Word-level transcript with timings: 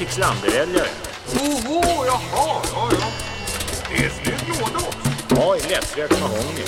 Kickslander-älgare. 0.00 0.88
Oho, 1.34 1.82
jaha, 2.06 2.62
ja, 2.72 2.88
ja. 2.92 3.06
Det 3.90 4.04
är 4.04 4.10
snygg 4.10 4.48
låda 4.48 4.76
också. 4.76 5.10
Ja, 5.36 5.56
i 5.56 5.60
lättrökt 5.60 6.20
mahogny. 6.20 6.62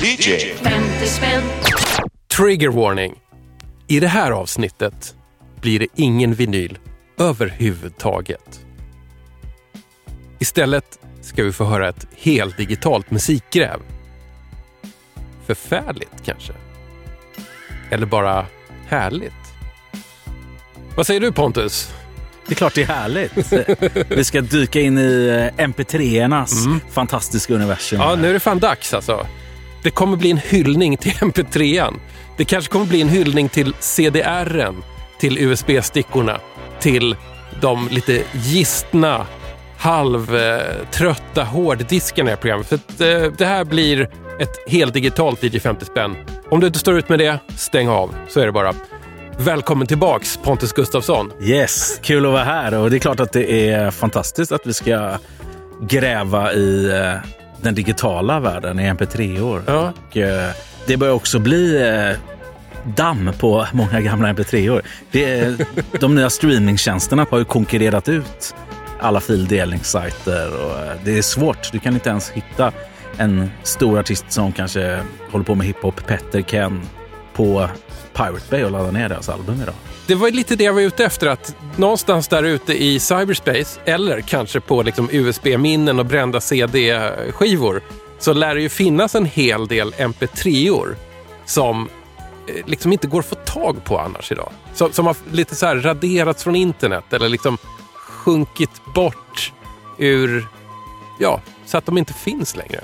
DJ 0.00 0.54
50 0.54 1.06
spänn. 1.06 1.42
Trigger 2.36 2.68
warning. 2.68 3.14
I 3.86 4.00
det 4.00 4.08
här 4.08 4.30
avsnittet 4.30 5.14
blir 5.60 5.78
det 5.78 5.86
ingen 5.94 6.34
vinyl 6.34 6.78
överhuvudtaget. 7.18 8.60
Istället 10.38 10.98
ska 11.20 11.44
vi 11.44 11.52
få 11.52 11.64
höra 11.64 11.88
ett 11.88 12.06
heldigitalt 12.16 13.10
musikgräv. 13.10 13.80
Förfärligt 15.46 16.24
kanske? 16.24 16.52
Eller 17.90 18.06
bara 18.06 18.46
härligt? 18.88 19.39
Vad 20.94 21.06
säger 21.06 21.20
du 21.20 21.32
Pontus? 21.32 21.92
Det 22.46 22.52
är 22.52 22.56
klart 22.56 22.74
det 22.74 22.82
är 22.82 22.86
härligt. 22.86 23.32
Vi 24.08 24.24
ska 24.24 24.40
dyka 24.40 24.80
in 24.80 24.98
i 24.98 25.50
eh, 25.58 25.66
MP3-ernas 25.66 26.80
fantastiska 26.92 27.54
universum. 27.54 28.00
Ja, 28.00 28.14
nu 28.14 28.28
är 28.28 28.32
det 28.32 28.40
fan 28.40 28.58
dags 28.58 28.94
alltså. 28.94 29.26
Det 29.82 29.90
kommer 29.90 30.16
bli 30.16 30.30
en 30.30 30.38
hyllning 30.38 30.96
till 30.96 31.12
MP3an. 31.12 31.94
Det 32.36 32.44
kanske 32.44 32.72
kommer 32.72 32.86
bli 32.86 33.00
en 33.00 33.08
hyllning 33.08 33.48
till 33.48 33.74
CDRen, 33.80 34.82
till 35.20 35.38
USB-stickorna, 35.38 36.40
till 36.80 37.16
de 37.60 37.88
lite 37.88 38.22
gistna, 38.32 39.26
halvtrötta 39.78 41.44
hårddiskarna 41.44 42.32
i 42.32 42.36
programmet. 42.36 42.66
För 42.66 42.76
att, 42.76 43.00
eh, 43.00 43.32
det 43.38 43.46
här 43.46 43.64
blir 43.64 44.10
ett 44.40 44.70
heldigitalt 44.72 45.42
DJ 45.42 45.60
50 45.60 45.84
spänn. 45.84 46.16
Om 46.48 46.60
du 46.60 46.66
inte 46.66 46.78
står 46.78 46.98
ut 46.98 47.08
med 47.08 47.18
det, 47.18 47.38
stäng 47.56 47.88
av. 47.88 48.14
Så 48.28 48.40
är 48.40 48.46
det 48.46 48.52
bara. 48.52 48.74
Välkommen 49.40 49.86
tillbaks 49.86 50.36
Pontus 50.36 50.72
Gustafsson. 50.72 51.32
Yes, 51.40 51.98
kul 52.02 52.26
att 52.26 52.32
vara 52.32 52.44
här. 52.44 52.74
Och 52.74 52.90
det 52.90 52.96
är 52.96 52.98
klart 52.98 53.20
att 53.20 53.32
det 53.32 53.70
är 53.70 53.90
fantastiskt 53.90 54.52
att 54.52 54.66
vi 54.66 54.74
ska 54.74 55.18
gräva 55.80 56.52
i 56.52 56.90
eh, 56.90 57.30
den 57.62 57.74
digitala 57.74 58.40
världen 58.40 58.80
i 58.80 58.82
MP3-år. 58.82 59.62
Ja. 59.66 59.92
Och, 60.08 60.16
eh, 60.16 60.50
det 60.86 60.96
börjar 60.96 61.14
också 61.14 61.38
bli 61.38 61.88
eh, 61.88 62.16
damm 62.96 63.30
på 63.38 63.66
många 63.72 64.00
gamla 64.00 64.32
MP3-år. 64.32 64.82
Det 65.10 65.24
är, 65.24 65.56
de 66.00 66.14
nya 66.14 66.30
streamingtjänsterna 66.30 67.26
har 67.30 67.38
ju 67.38 67.44
konkurrerat 67.44 68.08
ut 68.08 68.54
alla 68.98 69.20
fildelningssajter. 69.20 70.64
Och 70.64 70.96
det 71.04 71.18
är 71.18 71.22
svårt. 71.22 71.72
Du 71.72 71.78
kan 71.78 71.94
inte 71.94 72.10
ens 72.10 72.30
hitta 72.30 72.72
en 73.16 73.50
stor 73.62 73.98
artist 73.98 74.24
som 74.28 74.52
kanske 74.52 74.98
håller 75.30 75.44
på 75.44 75.54
med 75.54 75.66
hiphop, 75.66 76.06
Petter 76.06 76.42
Ken, 76.42 76.82
på 77.40 77.68
Pirate 78.14 78.50
Bay 78.50 78.64
och 78.64 78.70
ladda 78.70 78.90
ner 78.90 79.08
deras 79.08 79.28
album 79.28 79.62
idag. 79.62 79.74
Det 80.06 80.14
var 80.14 80.30
lite 80.30 80.56
det 80.56 80.64
jag 80.64 80.72
var 80.72 80.80
ute 80.80 81.04
efter, 81.04 81.26
att 81.26 81.56
någonstans 81.76 82.28
där 82.28 82.42
ute 82.42 82.82
i 82.84 83.00
cyberspace, 83.00 83.80
eller 83.84 84.20
kanske 84.20 84.60
på 84.60 84.82
liksom 84.82 85.08
USB-minnen 85.12 85.98
och 85.98 86.06
brända 86.06 86.40
CD-skivor, 86.40 87.82
så 88.18 88.32
lär 88.32 88.54
det 88.54 88.60
ju 88.60 88.68
finnas 88.68 89.14
en 89.14 89.24
hel 89.24 89.66
del 89.66 89.92
MP3-or 89.92 90.96
som 91.46 91.88
eh, 92.48 92.66
liksom 92.66 92.92
inte 92.92 93.06
går 93.06 93.18
att 93.18 93.26
få 93.26 93.34
tag 93.34 93.84
på 93.84 93.98
annars 93.98 94.32
idag. 94.32 94.52
Som, 94.74 94.92
som 94.92 95.06
har 95.06 95.16
lite 95.32 95.54
så 95.54 95.66
här 95.66 95.76
raderats 95.76 96.44
från 96.44 96.56
internet 96.56 97.12
eller 97.12 97.28
liksom 97.28 97.58
sjunkit 97.94 98.82
bort 98.94 99.52
ur, 99.98 100.48
ja, 101.18 101.40
så 101.66 101.78
att 101.78 101.86
de 101.86 101.98
inte 101.98 102.12
finns 102.12 102.56
längre. 102.56 102.80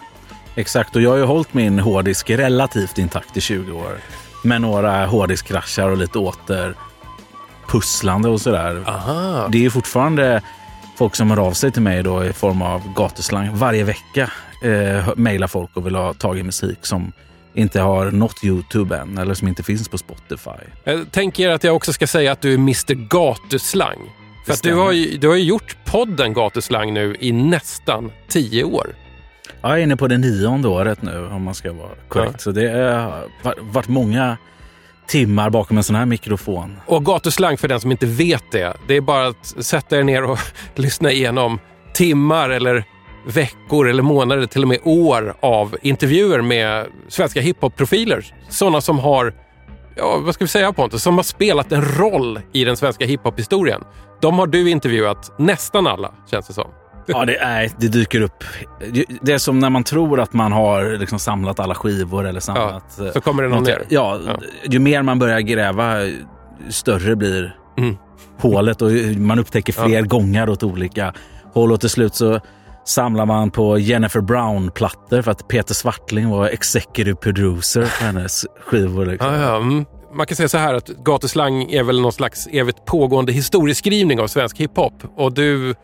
Exakt, 0.55 0.97
och 0.97 1.03
jag 1.03 1.11
har 1.11 1.17
ju 1.17 1.25
hållit 1.25 1.55
min 1.55 1.79
hårddisk 1.79 2.31
relativt 2.31 2.99
intakt 2.99 3.37
i 3.37 3.41
20 3.41 3.73
år. 3.73 4.01
Med 4.47 4.61
några 4.61 5.07
hårddiskkraschar 5.07 5.89
och 5.89 5.97
lite 5.97 6.19
åter 6.19 6.75
pusslande 7.69 8.29
och 8.29 8.41
sådär. 8.41 8.83
Aha. 8.87 9.49
Det 9.49 9.65
är 9.65 9.71
fortfarande 9.71 10.43
folk 10.97 11.17
som 11.17 11.31
hör 11.31 11.39
av 11.39 11.53
sig 11.53 11.73
till 11.73 11.83
mig 11.83 12.03
då 12.03 12.25
i 12.25 12.33
form 12.33 12.62
av 12.62 12.95
gatuslang. 12.95 13.51
Varje 13.53 13.85
vecka 13.85 14.31
eh, 14.62 15.09
mejlar 15.17 15.47
folk 15.47 15.71
och 15.77 15.87
vill 15.87 15.95
ha 15.95 16.15
tag 16.15 16.39
i 16.39 16.43
musik 16.43 16.79
som 16.83 17.12
inte 17.55 17.81
har 17.81 18.11
nått 18.11 18.45
Youtube 18.45 18.97
än 18.97 19.19
eller 19.19 19.35
som 19.35 19.49
inte 19.49 19.62
finns 19.62 19.89
på 19.89 19.99
Spotify. 19.99 20.51
Jag 20.85 21.12
tänker 21.12 21.51
att 21.51 21.65
jag 21.65 21.77
också 21.77 21.93
ska 21.93 22.06
säga 22.06 22.33
att 22.33 22.41
du 22.41 22.53
är 22.53 22.59
Mr 22.59 22.95
Gatuslang. 22.95 23.99
För 24.47 24.56
du 24.62 24.75
har, 24.75 24.93
ju, 24.93 25.19
du 25.19 25.29
har 25.29 25.37
ju 25.37 25.43
gjort 25.43 25.77
podden 25.85 26.33
Gatuslang 26.33 26.95
nu 26.95 27.17
i 27.21 27.33
nästan 27.33 28.12
tio 28.29 28.65
år. 28.65 28.95
Jag 29.62 29.72
är 29.72 29.77
inne 29.77 29.97
på 29.97 30.06
det 30.06 30.19
nionde 30.19 30.69
året 30.69 31.03
nu 31.03 31.27
om 31.27 31.43
man 31.43 31.55
ska 31.55 31.72
vara 31.72 31.91
korrekt. 32.09 32.33
Ja. 32.33 32.39
Så 32.39 32.50
det 32.50 32.69
har 33.43 33.55
varit 33.61 33.89
många 33.89 34.37
timmar 35.06 35.50
bakom 35.50 35.77
en 35.77 35.83
sån 35.83 35.97
här 35.97 36.06
mikrofon. 36.06 36.77
Och 36.87 37.05
gatuslang 37.05 37.56
för 37.56 37.69
den 37.69 37.81
som 37.81 37.91
inte 37.91 38.06
vet 38.06 38.44
det, 38.53 38.77
det 38.89 38.97
är 38.97 39.00
bara 39.00 39.27
att 39.27 39.47
sätta 39.47 39.99
er 39.99 40.03
ner 40.03 40.25
och 40.25 40.39
lyssna 40.75 41.12
igenom 41.12 41.59
timmar 41.94 42.50
eller 42.50 42.84
veckor 43.27 43.89
eller 43.89 44.03
månader, 44.03 44.47
till 44.47 44.62
och 44.62 44.69
med 44.69 44.78
år 44.84 45.34
av 45.41 45.77
intervjuer 45.83 46.43
med 46.43 46.87
svenska 47.09 47.41
hiphop-profiler. 47.41 48.25
Sådana 48.49 48.81
som 48.81 48.99
har, 48.99 49.34
ja 49.97 50.19
vad 50.19 50.34
ska 50.34 50.44
vi 50.44 50.49
säga 50.49 50.73
Pontus, 50.73 51.03
som 51.03 51.17
har 51.17 51.23
spelat 51.23 51.73
en 51.73 51.84
roll 51.84 52.41
i 52.53 52.65
den 52.65 52.77
svenska 52.77 53.06
hiphop-historien. 53.06 53.83
De 54.21 54.38
har 54.38 54.47
du 54.47 54.71
intervjuat 54.71 55.38
nästan 55.38 55.87
alla, 55.87 56.15
känns 56.31 56.47
det 56.47 56.55
som. 56.55 56.71
Ja, 57.19 57.25
det, 57.25 57.37
är, 57.37 57.71
det 57.78 57.89
dyker 57.89 58.21
upp. 58.21 58.44
Det 59.22 59.33
är 59.33 59.39
som 59.39 59.59
när 59.59 59.71
man 59.71 59.84
tror 59.84 60.21
att 60.21 60.33
man 60.33 60.53
har 60.53 60.99
liksom 60.99 61.19
samlat 61.19 61.61
alla 61.61 61.75
skivor 61.75 62.27
eller 62.27 62.41
samlat... 62.41 62.99
eh, 63.00 63.12
så 63.12 63.21
kommer 63.21 63.43
det 63.43 63.49
någon 63.49 63.59
något- 63.59 63.69
ner. 63.69 63.83
Ja, 63.89 64.19
Ja. 64.27 64.37
ju 64.65 64.78
mer 64.78 65.03
man 65.03 65.19
börjar 65.19 65.41
gräva, 65.41 65.94
större 66.69 67.17
blir 67.17 67.56
Mm. 67.78 67.97
hålet 68.41 68.83
och 68.83 68.91
man 69.17 69.39
upptäcker 69.39 69.72
fler 69.72 70.03
gångar 70.03 70.49
åt 70.50 70.62
olika 70.62 71.15
håll. 71.55 71.72
Och 71.72 71.81
till 71.81 71.91
slut 71.91 72.15
så 72.15 72.41
samlar 72.84 73.27
man 73.27 73.50
på 73.50 73.78
Jennifer 73.78 74.21
Brown-plattor 74.21 75.23
för 75.23 75.31
att 75.31 75.49
Peter 75.49 75.75
Swartling 75.75 76.28
var 76.31 76.49
executive 76.49 77.17
producer 77.17 77.83
på 77.83 78.05
hennes 78.05 78.47
skivor. 78.67 79.06
Liksom. 79.06 79.34
Ja, 79.34 79.41
ja, 79.41 79.56
mm. 79.56 79.84
Man 80.15 80.27
kan 80.27 80.37
säga 80.37 80.49
så 80.49 80.59
här 80.59 80.75
att 80.75 80.87
gatuslang 80.88 81.62
är 81.71 81.83
väl 81.83 82.00
någon 82.00 82.12
slags 82.12 82.47
evigt 82.53 82.84
pågående 82.84 83.33
historieskrivning 83.33 84.21
av 84.21 84.27
svensk 84.27 84.59
hiphop. 84.59 84.94
Och 85.17 85.33
du 85.33 85.75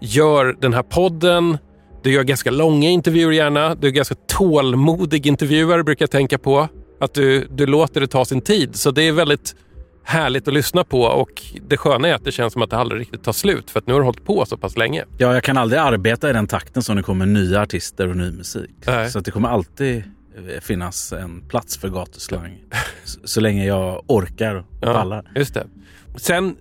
gör 0.00 0.56
den 0.60 0.74
här 0.74 0.82
podden, 0.82 1.58
du 2.02 2.12
gör 2.12 2.22
ganska 2.22 2.50
långa 2.50 2.88
intervjuer 2.88 3.32
gärna, 3.32 3.74
du 3.74 3.86
är 3.86 3.92
ganska 3.92 4.14
tålmodig 4.14 5.26
intervjuare 5.26 5.84
brukar 5.84 6.02
jag 6.02 6.10
tänka 6.10 6.38
på. 6.38 6.68
Att 7.00 7.14
du, 7.14 7.48
du 7.50 7.66
låter 7.66 8.00
det 8.00 8.06
ta 8.06 8.24
sin 8.24 8.40
tid. 8.40 8.76
Så 8.76 8.90
det 8.90 9.02
är 9.02 9.12
väldigt 9.12 9.54
härligt 10.04 10.48
att 10.48 10.54
lyssna 10.54 10.84
på 10.84 11.02
och 11.02 11.42
det 11.68 11.76
sköna 11.76 12.08
är 12.08 12.14
att 12.14 12.24
det 12.24 12.32
känns 12.32 12.52
som 12.52 12.62
att 12.62 12.70
det 12.70 12.76
aldrig 12.76 13.00
riktigt 13.00 13.22
tar 13.22 13.32
slut 13.32 13.70
för 13.70 13.78
att 13.78 13.86
nu 13.86 13.92
har 13.92 14.00
du 14.00 14.04
hållit 14.04 14.24
på 14.24 14.46
så 14.46 14.56
pass 14.56 14.76
länge. 14.76 15.04
Ja, 15.18 15.34
jag 15.34 15.44
kan 15.44 15.56
aldrig 15.56 15.80
arbeta 15.80 16.30
i 16.30 16.32
den 16.32 16.46
takten 16.46 16.82
som 16.82 16.96
det 16.96 17.02
kommer 17.02 17.26
nya 17.26 17.62
artister 17.62 18.08
och 18.08 18.16
ny 18.16 18.30
musik. 18.30 18.70
Nej. 18.86 19.10
Så 19.10 19.18
att 19.18 19.24
det 19.24 19.30
kommer 19.30 19.48
alltid 19.48 19.96
eh, 19.96 20.60
finnas 20.60 21.12
en 21.12 21.48
plats 21.48 21.76
för 21.76 21.88
gatuslang. 21.88 22.58
så, 23.04 23.20
så 23.24 23.40
länge 23.40 23.66
jag 23.66 24.04
orkar 24.06 24.54
och 24.54 24.80
pallar. 24.80 25.32
Just 25.34 25.54
det. 25.54 25.66
Sen 26.16 26.56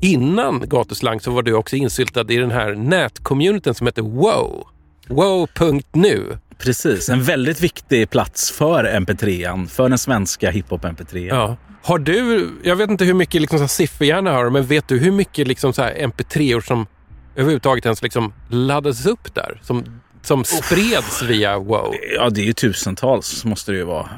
innan 0.00 0.68
gatuslang 0.68 1.20
så 1.20 1.30
var 1.30 1.42
du 1.42 1.52
också 1.52 1.76
insyltad 1.76 2.32
i 2.32 2.36
den 2.36 2.50
här 2.50 2.74
nätcommunityn 2.74 3.74
som 3.74 3.86
heter 3.86 4.02
Wow. 4.02 4.66
Wow.nu. 5.08 6.38
Precis, 6.58 7.08
en 7.08 7.22
väldigt 7.22 7.60
viktig 7.60 8.10
plats 8.10 8.50
för 8.50 8.84
MP3an, 8.84 9.66
för 9.66 9.88
den 9.88 9.98
svenska 9.98 10.50
hiphop-MP3. 10.50 11.28
Ja. 11.28 11.56
Har 11.82 11.98
du, 11.98 12.48
jag 12.62 12.76
vet 12.76 12.90
inte 12.90 13.04
hur 13.04 13.14
mycket 13.14 13.40
liksom 13.40 13.68
sifferhjärna 13.68 14.32
har, 14.32 14.50
men 14.50 14.66
vet 14.66 14.88
du 14.88 14.98
hur 14.98 15.12
mycket 15.12 15.48
liksom 15.48 15.72
så 15.72 15.82
här 15.82 15.94
MP3-or 15.94 16.60
som 16.60 16.86
överhuvudtaget 17.34 17.84
ens 17.84 18.02
liksom 18.02 18.32
laddades 18.48 19.06
upp 19.06 19.34
där? 19.34 19.60
Som, 19.62 20.00
som 20.26 20.44
spreds 20.44 21.22
via 21.22 21.58
Wow? 21.58 21.94
Ja, 22.16 22.30
det 22.30 22.40
är 22.40 22.44
ju 22.44 22.52
tusentals 22.52 23.44
måste 23.44 23.72
det 23.72 23.78
ju 23.78 23.84
vara. 23.84 24.08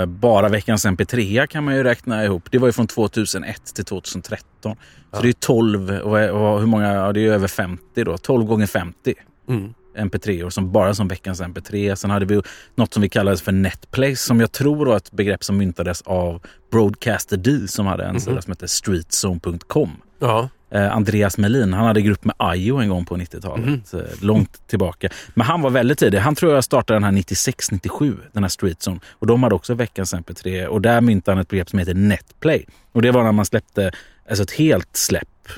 Eh, 0.00 0.06
bara 0.06 0.48
veckans 0.48 0.86
MP3 0.86 1.46
kan 1.46 1.64
man 1.64 1.76
ju 1.76 1.82
räkna 1.82 2.24
ihop. 2.24 2.42
Det 2.50 2.58
var 2.58 2.68
ju 2.68 2.72
från 2.72 2.86
2001 2.86 3.74
till 3.74 3.84
2013. 3.84 4.76
Så 5.12 5.20
det 5.20 5.24
är 5.24 5.26
ju 5.26 5.32
12, 5.32 5.90
och, 5.90 6.18
och 6.18 6.60
hur 6.60 6.66
många, 6.66 6.94
ja, 6.94 7.12
det 7.12 7.20
är 7.20 7.22
ju 7.22 7.34
över 7.34 7.48
50 7.48 8.04
då. 8.04 8.18
12 8.18 8.44
gånger 8.44 8.66
50 8.66 9.14
Mm. 9.48 9.74
MP3-or 9.98 10.50
som 10.50 10.72
bara 10.72 10.94
som 10.94 11.08
veckans 11.08 11.40
MP3. 11.40 11.94
Sen 11.94 12.10
hade 12.10 12.26
vi 12.26 12.42
något 12.74 12.94
som 12.94 13.02
vi 13.02 13.08
kallade 13.08 13.36
för 13.36 13.52
Netplace 13.52 14.16
som 14.16 14.40
jag 14.40 14.52
tror 14.52 14.86
var 14.86 14.96
ett 14.96 15.12
begrepp 15.12 15.44
som 15.44 15.56
myntades 15.56 16.02
av 16.02 16.42
Broadcaster 16.72 17.36
D 17.36 17.68
som 17.68 17.86
hade 17.86 18.04
en 18.04 18.20
sida 18.20 18.42
som 18.42 18.50
hette 18.50 18.68
streetzone.com. 18.68 19.90
Ja. 20.18 20.48
Eh, 20.70 20.96
Andreas 20.96 21.38
Melin, 21.38 21.72
han 21.72 21.86
hade 21.86 22.02
grupp 22.02 22.24
med 22.24 22.34
Ayo 22.38 22.76
en 22.76 22.88
gång 22.88 23.04
på 23.04 23.16
90-talet. 23.16 23.94
Eh, 23.94 24.00
långt 24.20 24.66
tillbaka. 24.68 25.08
Men 25.34 25.46
han 25.46 25.62
var 25.62 25.70
väldigt 25.70 25.98
tidig. 25.98 26.18
Han 26.18 26.34
tror 26.34 26.54
jag 26.54 26.64
startade 26.64 26.96
den 26.96 27.04
här 27.04 27.12
96-97, 27.12 28.16
den 28.32 28.44
här 28.44 28.48
Streetzone. 28.48 29.00
Och 29.10 29.26
de 29.26 29.42
hade 29.42 29.54
också 29.54 29.74
veckans 29.74 30.14
MP3. 30.14 30.66
Och 30.66 30.80
där 30.82 31.00
myntade 31.00 31.34
han 31.34 31.42
ett 31.42 31.48
begrepp 31.48 31.68
som 31.70 31.78
heter 31.78 31.94
Netplay. 31.94 32.66
Och 32.92 33.02
det 33.02 33.10
var 33.10 33.22
när 33.24 33.32
man 33.32 33.44
släppte 33.46 33.90
alltså 34.28 34.42
ett 34.42 34.50
helt 34.50 34.96
släpp, 34.96 35.48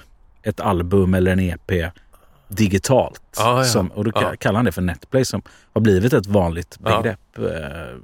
ett 0.42 0.60
album 0.60 1.14
eller 1.14 1.32
en 1.32 1.40
EP 1.40 1.92
digitalt. 2.48 3.22
Ja, 3.36 3.58
ja. 3.58 3.64
Som, 3.64 3.88
och 3.88 4.04
då 4.04 4.10
Ja. 4.14 4.32
kallar 4.38 4.56
han 4.56 4.64
det 4.64 4.72
för 4.72 4.82
Netplay 4.82 5.24
som 5.24 5.42
har 5.72 5.80
blivit 5.80 6.12
ett 6.12 6.26
vanligt 6.26 6.78
begrepp. 6.78 7.38
Eh, 7.38 7.96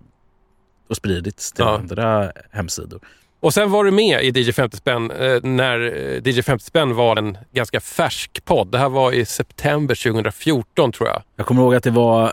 och 0.89 0.97
spridits 0.97 1.53
till 1.53 1.65
andra 1.65 2.33
hemsidor. 2.51 3.01
Och 3.41 3.55
sen 3.55 3.71
var 3.71 3.85
du 3.85 3.91
med 3.91 4.23
i 4.25 4.41
DJ 4.41 4.53
50 4.53 4.77
spänn 4.77 5.11
eh, 5.11 5.43
när 5.43 5.81
eh, 6.27 6.29
DJ 6.29 6.43
50 6.43 6.65
spänn 6.65 6.95
var 6.95 7.17
en 7.17 7.39
ganska 7.53 7.81
färsk 7.81 8.45
podd. 8.45 8.69
Det 8.71 8.79
här 8.79 8.89
var 8.89 9.13
i 9.13 9.25
september 9.25 9.95
2014 9.95 10.93
tror 10.93 11.09
jag. 11.09 11.23
Jag 11.37 11.47
kommer 11.47 11.63
ihåg 11.63 11.75
att 11.75 11.83
det 11.85 11.91
var 11.91 12.33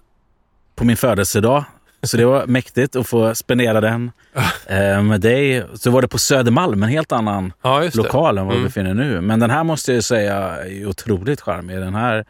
på 0.75 0.85
min 0.85 0.97
födelsedag. 0.97 1.65
Så 2.03 2.17
det 2.17 2.25
var 2.25 2.45
mäktigt 2.45 2.95
att 2.95 3.07
få 3.07 3.35
spendera 3.35 3.81
den 3.81 4.11
eh, 4.67 5.01
med 5.03 5.21
dig. 5.21 5.63
Så 5.73 5.91
var 5.91 6.01
det 6.01 6.07
på 6.07 6.17
Södermalm, 6.19 6.83
en 6.83 6.89
helt 6.89 7.11
annan 7.11 7.53
Ja, 7.61 7.89
lokal 7.93 8.37
än 8.37 8.45
vad 8.45 8.53
vi 8.55 8.59
Mm. 8.59 8.67
befinner 8.67 8.93
nu. 8.93 9.21
Men 9.21 9.39
den 9.39 9.49
här 9.49 9.63
måste 9.63 9.93
jag 9.93 10.03
säga 10.03 10.35
är 10.35 10.87
otroligt 10.87 11.41
charmig. 11.41 11.77
Den 11.77 11.95
här 11.95 12.25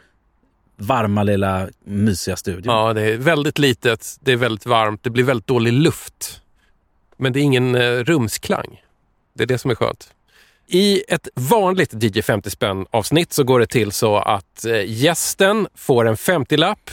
varma 0.77 1.23
lilla 1.23 1.67
mysiga 1.85 2.35
studion. 2.35 2.73
Ja, 2.75 2.93
det 2.93 3.01
är 3.01 3.17
väldigt 3.17 3.59
litet, 3.59 4.17
det 4.21 4.31
är 4.31 4.35
väldigt 4.37 4.65
varmt, 4.65 5.03
det 5.03 5.09
blir 5.09 5.23
väldigt 5.23 5.47
dålig 5.47 5.73
luft. 5.73 6.41
Men 7.23 7.33
det 7.33 7.39
är 7.39 7.41
ingen 7.41 7.75
eh, 7.75 8.03
rumsklang. 8.03 8.81
Det 9.33 9.43
är 9.43 9.47
det 9.47 9.57
som 9.57 9.71
är 9.71 9.75
skönt. 9.75 10.13
I 10.67 11.03
ett 11.07 11.27
vanligt 11.35 12.03
DJ 12.03 12.21
50 12.21 12.49
spänn 12.49 12.85
avsnitt 12.91 13.33
så 13.33 13.43
går 13.43 13.59
det 13.59 13.65
till 13.65 13.91
så 13.91 14.17
att 14.17 14.65
eh, 14.65 14.81
gästen 14.85 15.67
får 15.75 16.05
en 16.05 16.15
50-lapp 16.15 16.91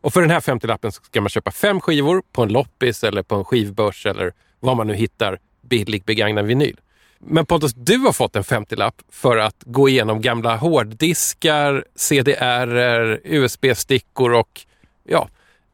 och 0.00 0.12
för 0.12 0.20
den 0.20 0.30
här 0.30 0.40
50-lappen 0.40 0.92
ska 0.92 1.20
man 1.20 1.28
köpa 1.28 1.50
fem 1.50 1.80
skivor 1.80 2.22
på 2.32 2.42
en 2.42 2.48
loppis 2.48 3.04
eller 3.04 3.22
på 3.22 3.34
en 3.34 3.44
skivbörs 3.44 4.06
eller 4.06 4.32
var 4.60 4.74
man 4.74 4.86
nu 4.86 4.94
hittar 4.94 5.38
billig 5.62 6.04
begagnad 6.04 6.46
vinyl. 6.46 6.76
Men 7.18 7.46
Pontus, 7.46 7.74
du 7.74 7.96
har 7.98 8.12
fått 8.12 8.36
en 8.36 8.42
50-lapp 8.42 9.02
för 9.12 9.36
att 9.36 9.62
gå 9.64 9.88
igenom 9.88 10.20
gamla 10.20 10.56
hårddiskar, 10.56 11.84
CDR, 11.94 13.20
USB-stickor 13.24 14.34
och 14.34 14.60
ja, 15.04 15.28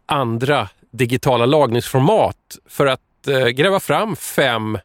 andra 0.07 0.69
digitala 0.91 1.47
lagningsformat 1.47 2.59
för 2.69 2.87
att 2.87 3.01
eh, 3.29 3.47
gräva 3.47 3.81
fram 3.81 4.17
fem 4.17 4.79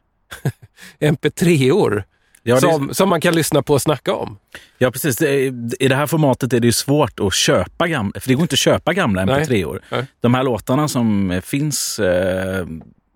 MP3-or 1.00 2.04
Ja, 2.44 2.60
som, 2.60 2.94
som 2.94 3.08
man 3.08 3.20
kan 3.20 3.34
lyssna 3.34 3.62
på 3.62 3.74
och 3.74 3.82
snacka 3.82 4.14
om. 4.14 4.38
Ja, 4.78 4.90
precis. 4.90 5.22
I 5.22 5.88
det 5.88 5.94
här 5.94 6.06
formatet 6.06 6.52
är 6.52 6.60
det 6.60 6.72
svårt 6.72 7.20
att 7.20 7.34
köpa 7.34 7.88
gamla, 7.88 8.20
för 8.20 8.28
det 8.28 8.34
går 8.34 8.42
inte 8.42 8.54
att 8.54 8.58
köpa 8.58 8.92
gamla 8.92 9.24
Nej. 9.24 9.44
MP3-or. 9.44 9.80
Nej. 9.88 10.06
De 10.20 10.34
här 10.34 10.42
låtarna 10.42 10.88
som 10.88 11.40
finns 11.44 11.98
eh, 11.98 12.66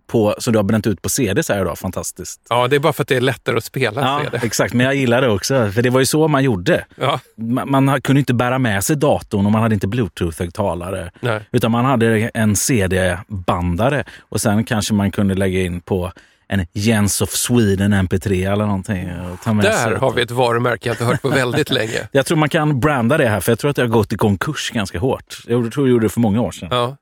på, 0.07 0.35
som 0.39 0.53
du 0.53 0.59
har 0.59 0.65
bränt 0.65 0.87
ut 0.87 1.03
på 1.03 1.09
CD 1.09 1.43
så 1.43 1.53
här 1.53 1.61
idag, 1.61 1.79
fantastiskt. 1.79 2.41
Ja, 2.49 2.69
det 2.69 2.77
är 2.77 2.81
bara 2.81 2.93
för 2.93 3.03
att 3.03 3.09
det 3.09 3.17
är 3.17 3.21
lättare 3.21 3.57
att 3.57 3.65
spela. 3.65 4.01
Ja, 4.01 4.31
det. 4.31 4.47
exakt. 4.47 4.75
Men 4.75 4.87
jag 4.87 4.95
gillar 4.95 5.23
det 5.23 5.29
också, 5.29 5.71
för 5.71 5.83
det 5.83 5.91
var 5.91 6.01
ju 6.01 6.07
så 6.07 6.29
man 6.29 6.45
gjorde. 6.45 6.85
Ja, 7.01 7.21
Man, 7.37 7.85
man 7.85 8.01
kunde 8.01 8.19
inte 8.21 8.35
bära 8.35 8.59
med 8.59 8.85
sig 8.85 8.97
datorn 8.97 9.47
och 9.47 9.53
man 9.53 9.63
hade 9.63 9.75
inte 9.75 9.87
bluetooth-högtalare. 9.87 11.11
Utan 11.53 11.71
man 11.71 11.85
hade 11.85 12.31
en 12.35 12.57
CD-bandare 12.57 14.05
och 14.21 14.41
sen 14.41 14.65
kanske 14.65 14.95
man 14.95 15.11
kunde 15.11 15.35
lägga 15.35 15.61
in 15.61 15.81
på 15.81 16.13
en 16.49 16.67
Jens 16.73 17.21
of 17.21 17.31
Sweden 17.31 17.95
MP3 17.95 18.53
eller 18.53 18.67
någonting. 18.67 19.09
Där 19.45 19.97
har 19.97 20.13
vi 20.13 20.23
ett 20.23 20.31
varumärke 20.31 20.89
jag 20.89 20.95
inte 20.95 21.05
hört 21.05 21.23
på 21.23 21.29
väldigt 21.29 21.71
länge. 21.81 22.09
Jag 22.13 22.27
tror 22.27 22.39
man 22.39 22.49
kan 22.49 22.81
branda 22.81 23.17
det 23.19 23.29
här, 23.29 23.41
för 23.41 23.53
jag 23.53 23.59
tror 23.59 23.71
att 23.71 23.77
det 23.77 23.83
har 23.83 23.89
gått 23.89 24.13
i 24.13 24.17
konkurs 24.17 24.71
ganska 24.71 24.99
hårt. 24.99 25.39
Jag 25.47 25.73
tror 25.73 25.87
jag 25.87 25.93
gjorde 25.93 26.05
det 26.07 26.11
för 26.11 26.21
många 26.21 26.41
år 26.41 26.51
sedan. 26.51 26.69
Ja. 26.71 26.97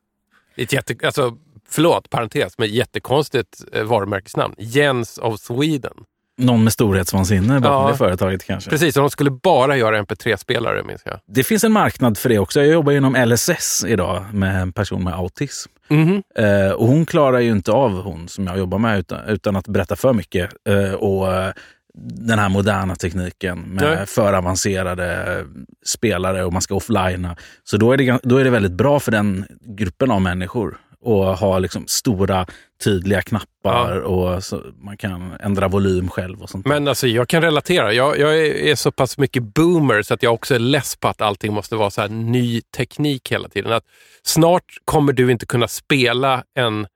Ett 0.56 0.72
jätte, 0.72 1.06
alltså, 1.06 1.36
förlåt, 1.68 2.10
parentes, 2.10 2.58
men 2.58 2.68
jättekonstigt 2.68 3.64
eh, 3.72 3.82
varumärkesnamn. 3.84 4.54
Jens 4.58 5.18
of 5.18 5.40
Sweden. 5.40 5.92
Någon 6.38 6.64
med 6.64 6.72
storhetsvansinne 6.72 7.60
bakom 7.60 7.82
Ja. 7.84 7.88
det 7.90 7.96
företaget 7.96 8.44
kanske. 8.44 8.70
Precis, 8.70 8.96
och 8.96 9.00
de 9.02 9.10
skulle 9.10 9.30
bara 9.30 9.76
göra 9.76 10.02
MP3-spelare, 10.02 10.82
minns 10.82 11.02
jag. 11.04 11.18
Det 11.26 11.44
finns 11.44 11.64
en 11.64 11.72
marknad 11.72 12.18
för 12.18 12.28
det 12.28 12.38
också. 12.38 12.60
Jag 12.60 12.68
jobbar 12.72 12.92
inom 12.92 13.14
LSS 13.26 13.84
idag 13.88 14.24
med 14.32 14.62
en 14.62 14.72
person 14.72 15.04
med 15.04 15.14
autism. 15.14 15.70
Mhm. 15.88 16.22
Eh, 16.38 16.70
och 16.70 16.86
hon 16.86 17.06
klarar 17.06 17.38
ju 17.38 17.50
inte 17.50 17.72
av, 17.72 18.02
hon 18.02 18.28
som 18.28 18.46
jag 18.46 18.58
jobbar 18.58 18.78
med, 18.78 18.98
utan, 18.98 19.24
utan 19.28 19.56
att 19.56 19.68
berätta 19.68 19.96
för 19.96 20.12
mycket. 20.12 20.50
Eh, 20.68 20.92
och 20.94 21.32
eh, 21.34 21.52
den 21.98 22.38
här 22.38 22.48
moderna 22.48 22.96
tekniken 22.96 23.58
med 23.60 23.84
Nej. 23.96 24.06
för 24.06 24.32
avancerade 24.32 25.44
spelare 25.86 26.44
och 26.44 26.52
man 26.52 26.62
ska 26.62 26.74
offlina. 26.74 27.36
Så 27.64 27.76
då 27.76 27.92
är, 27.92 27.96
det, 27.96 28.18
då 28.22 28.36
är 28.36 28.44
det 28.44 28.50
väldigt 28.50 28.72
bra 28.72 29.00
för 29.00 29.12
den 29.12 29.44
gruppen 29.60 30.10
av 30.10 30.22
människor 30.22 30.76
att 31.04 31.40
ha 31.40 31.58
liksom 31.58 31.86
stora 31.86 32.46
tydliga 32.84 33.22
knappar 33.22 34.00
och 34.00 34.44
så 34.44 34.62
man 34.80 34.96
kan 34.96 35.32
ändra 35.40 35.68
volym 35.68 36.08
själv 36.08 36.42
och 36.42 36.50
sånt. 36.50 36.66
Men 36.66 36.88
alltså, 36.88 37.06
jag 37.06 37.28
kan 37.28 37.42
relatera. 37.42 37.92
Jag, 37.92 38.18
jag 38.18 38.38
är, 38.46 38.74
så 38.74 38.90
pass 38.90 39.18
mycket 39.18 39.42
boomer 39.42 40.02
så 40.02 40.14
att 40.14 40.22
jag 40.22 40.34
också 40.34 40.54
är 40.54 40.58
less 40.58 40.96
på 40.96 41.08
att 41.08 41.20
allting 41.20 41.52
måste 41.52 41.76
vara 41.76 41.90
så 41.90 42.00
här 42.00 42.08
ny 42.08 42.60
teknik 42.60 43.32
hela 43.32 43.48
tiden. 43.48 43.72
Att 43.72 43.84
snart 44.22 44.78
kommer 44.84 45.12
du 45.12 45.32
inte 45.32 45.46
kunna 45.46 45.68
spela 45.68 46.44
en 46.54 46.86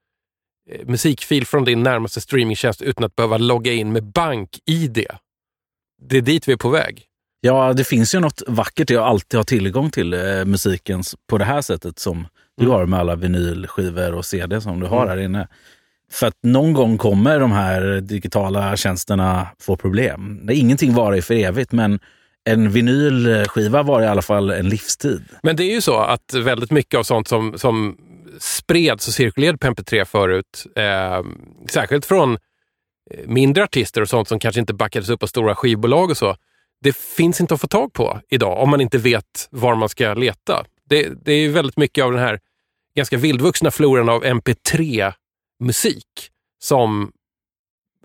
eh, 0.70 0.87
musikfil 0.87 1.46
från 1.46 1.64
din 1.64 1.82
närmaste 1.82 2.20
streamingtjänst 2.20 2.82
utan 2.82 3.05
att 3.05 3.16
behöva 3.16 3.38
logga 3.38 3.72
in 3.72 3.93
med 3.93 4.05
bank-id. 4.05 5.06
Det 6.02 6.16
är 6.16 6.22
dit 6.22 6.49
vi 6.49 6.52
är 6.52 6.56
på 6.56 6.69
väg. 6.69 7.05
Ja, 7.40 7.72
det 7.72 7.84
finns 7.84 8.14
ju 8.14 8.20
något 8.20 8.43
vackert 8.46 8.90
i 8.90 8.96
att 8.96 9.05
alltid 9.05 9.38
ha 9.38 9.44
tillgång 9.44 9.90
till 9.90 10.14
eh, 10.14 10.44
musiken 10.44 11.02
på 11.26 11.38
det 11.38 11.44
här 11.44 11.62
sättet 11.62 11.99
som 11.99 12.26
du 12.58 12.64
Mm. 12.64 12.72
har 12.76 12.87
med 12.87 13.00
alla 13.00 13.16
vinylskivor 13.16 14.14
och 14.14 14.25
CD 14.25 14.60
som 14.60 14.81
du 14.81 14.87
har 14.87 15.06
här 15.06 15.16
inne. 15.16 15.49
För 16.12 16.26
att 16.26 16.37
någon 16.43 16.72
gång 16.72 16.99
kommer 16.99 17.40
de 17.40 17.52
här 17.52 18.00
digitala 18.00 18.76
tjänsterna 18.76 19.46
få 19.60 19.76
problem. 19.76 20.40
Det- 20.46 20.55
Ingenting 20.55 20.94
varar 20.94 21.20
för 21.20 21.34
evigt, 21.34 21.72
men 21.72 22.00
en 22.44 22.70
vinylskiva 22.70 23.82
var 23.82 24.02
i 24.02 24.06
alla 24.06 24.22
fall 24.22 24.50
en 24.50 24.69
livstid. 24.69 25.25
Men 25.43 25.56
det 25.56 25.62
är 25.64 25.75
ju 25.75 25.81
så 25.81 25.99
att 25.99 26.34
väldigt 26.34 26.70
mycket 26.70 26.99
av 26.99 27.02
sånt 27.02 27.28
som, 27.28 27.58
som 27.58 27.96
spreds 28.38 29.08
och 29.08 29.14
cirkulerade 29.14 29.58
på 29.58 29.66
MP3 29.66 30.05
förut, 30.05 30.66
eh, 30.76 31.22
särskilt 31.70 32.06
från 32.06 32.32
eh, 32.34 32.38
mindre 33.26 33.64
artister 33.64 34.00
och 34.02 34.08
sånt 34.08 34.28
som 34.28 34.38
kanske 34.38 34.60
inte 34.60 34.75
backades 34.75 35.08
upp 35.08 35.22
av 35.22 35.26
stora 35.26 35.55
skivbolag 35.55 36.10
och 36.10 36.16
så, 36.16 36.37
det 36.84 36.96
finns 36.96 37.40
inte 37.40 37.55
att 37.55 37.60
få 37.60 37.66
tag 37.66 37.93
på 37.93 38.20
idag 38.31 38.62
om 38.62 38.70
man 38.70 38.81
inte 38.81 38.99
vet 38.99 39.49
var 39.50 39.75
man 39.75 39.88
ska 39.88 40.14
leta. 40.14 40.64
Det, 40.88 41.25
det 41.25 41.32
är 41.32 41.38
ju 41.40 41.52
väldigt 41.52 41.76
mycket 41.76 42.05
av 42.05 42.12
den 42.12 42.20
här 42.20 42.40
ganska 42.99 43.17
vildvuxna 43.17 43.71
floran 43.71 44.09
av 44.09 44.25
MP3-musik 44.25 46.05
som, 46.62 47.12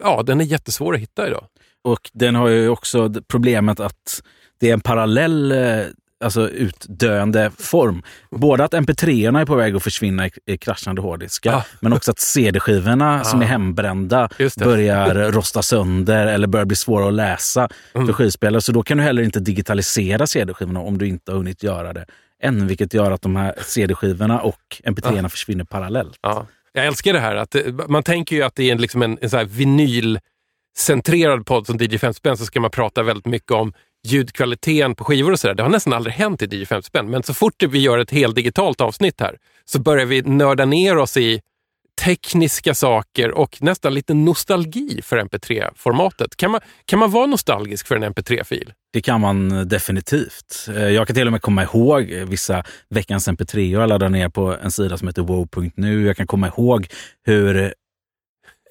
ja, 0.03 0.23
den 0.23 0.41
är 0.41 0.45
jättesvår 0.45 0.93
att 0.95 0.99
hitta 1.01 1.27
idag. 1.27 1.45
Och 1.83 2.09
den 2.13 2.35
har 2.35 2.47
ju 2.47 2.69
också 2.69 3.13
problemet 3.27 3.79
att 3.79 4.23
det 4.59 4.69
är 4.69 4.73
en 4.73 4.81
parallell 4.81 5.51
eh, 5.51 5.81
alltså 6.23 6.49
utdöende 6.49 7.51
form. 7.57 8.03
Både 8.31 8.63
att 8.63 8.73
mp3orna 8.73 9.41
är 9.41 9.45
på 9.45 9.55
väg 9.55 9.75
att 9.75 9.83
försvinna 9.83 10.27
i, 10.27 10.31
i 10.45 10.57
kraschande 10.57 11.01
hårddiskar, 11.01 11.53
Ah. 11.53 11.63
men 11.79 11.93
också 11.93 12.11
att 12.11 12.19
CD-skivorna 12.19 13.23
som 13.23 13.39
Ah. 13.39 13.43
är 13.43 13.47
hembrända 13.47 14.29
Just 14.39 14.59
det. 14.59 14.65
börjar 14.65 15.31
rosta 15.31 15.61
sönder 15.61 16.27
eller 16.27 16.47
börjar 16.47 16.65
bli 16.65 16.75
svåra 16.75 17.07
att 17.07 17.13
läsa 17.13 17.69
Mm. 17.95 18.07
för 18.07 18.13
skivspelare. 18.13 18.61
Så 18.61 18.71
då 18.71 18.83
kan 18.83 18.97
du 18.97 19.03
heller 19.03 19.23
inte 19.23 19.39
digitalisera 19.39 20.27
CD-skivorna 20.27 20.79
om 20.79 20.97
du 20.97 21.07
inte 21.07 21.31
har 21.31 21.37
hunnit 21.37 21.63
göra 21.63 21.93
det 21.93 22.05
än, 22.43 22.67
vilket 22.67 22.93
gör 22.93 23.11
att 23.11 23.21
de 23.21 23.35
här 23.35 23.55
CD-skivorna 23.65 24.41
och 24.41 24.81
mp3orna 24.83 25.29
försvinner 25.29 25.63
parallellt. 25.63 26.19
Ja. 26.21 26.47
Jag 26.73 26.85
älskar 26.85 27.13
det 27.13 27.19
här. 27.19 27.35
Att 27.35 27.51
det, 27.51 27.89
man 27.89 28.03
tänker 28.03 28.35
ju 28.35 28.43
att 28.43 28.55
det 28.55 28.63
är 28.63 28.71
en, 28.71 28.81
liksom 28.81 29.01
en, 29.01 29.17
en 29.21 29.29
så 29.29 29.43
vinylcentrerad 29.43 31.45
podd 31.45 31.67
som 31.67 31.77
DJ 31.77 31.97
50 31.97 32.17
spänn 32.17 32.37
så 32.37 32.45
ska 32.45 32.59
man 32.59 32.71
prata 32.71 33.03
väldigt 33.03 33.25
mycket 33.25 33.51
om 33.51 33.73
ljudkvaliteten 34.07 34.95
på 34.95 35.03
skivor 35.03 35.31
och 35.31 35.39
sådär. 35.39 35.55
Det 35.55 35.63
har 35.63 35.69
nästan 35.69 35.93
aldrig 35.93 36.15
hänt 36.15 36.41
i 36.41 36.45
DJ 36.45 36.65
50 36.65 36.87
spänn. 36.87 37.09
Men 37.09 37.23
så 37.23 37.33
fort 37.33 37.63
vi 37.63 37.79
gör 37.79 37.97
ett 37.97 38.11
heldigitalt 38.11 38.81
avsnitt 38.81 39.19
här 39.19 39.37
så 39.65 39.79
börjar 39.79 40.05
vi 40.05 40.21
nörda 40.21 40.65
ner 40.65 40.97
oss 40.97 41.17
i 41.17 41.41
tekniska 42.01 42.73
saker 42.73 43.31
och 43.31 43.57
nästan 43.61 43.93
lite 43.93 44.13
nostalgi 44.13 44.99
för 45.03 45.17
MP3-formatet. 45.17 46.35
Kan 46.35 46.51
man, 46.51 46.61
kan 46.85 46.99
man 46.99 47.11
vara 47.11 47.25
nostalgisk 47.25 47.87
för 47.87 47.95
en 47.95 48.03
MP3-fil? 48.03 48.73
Det 48.93 49.01
kan 49.01 49.21
man 49.21 49.67
definitivt. 49.67 50.67
Eh, 50.69 50.87
Jag 50.89 51.07
kan 51.07 51.15
till 51.15 51.27
och 51.27 51.31
med 51.31 51.41
komma 51.41 51.63
ihåg 51.63 52.03
vissa 52.03 52.63
veckans 52.89 53.27
mp3 53.27 53.71
jag 53.73 53.89
laddade 53.89 54.09
ner 54.11 54.29
på 54.29 54.57
en 54.63 54.71
sida 54.71 54.97
som 54.97 55.07
heter 55.07 55.21
wow.nu. 55.21 56.05
Jag 56.05 56.17
kan 56.17 56.27
komma 56.27 56.47
ihåg 56.47 56.87
hur, 57.25 57.73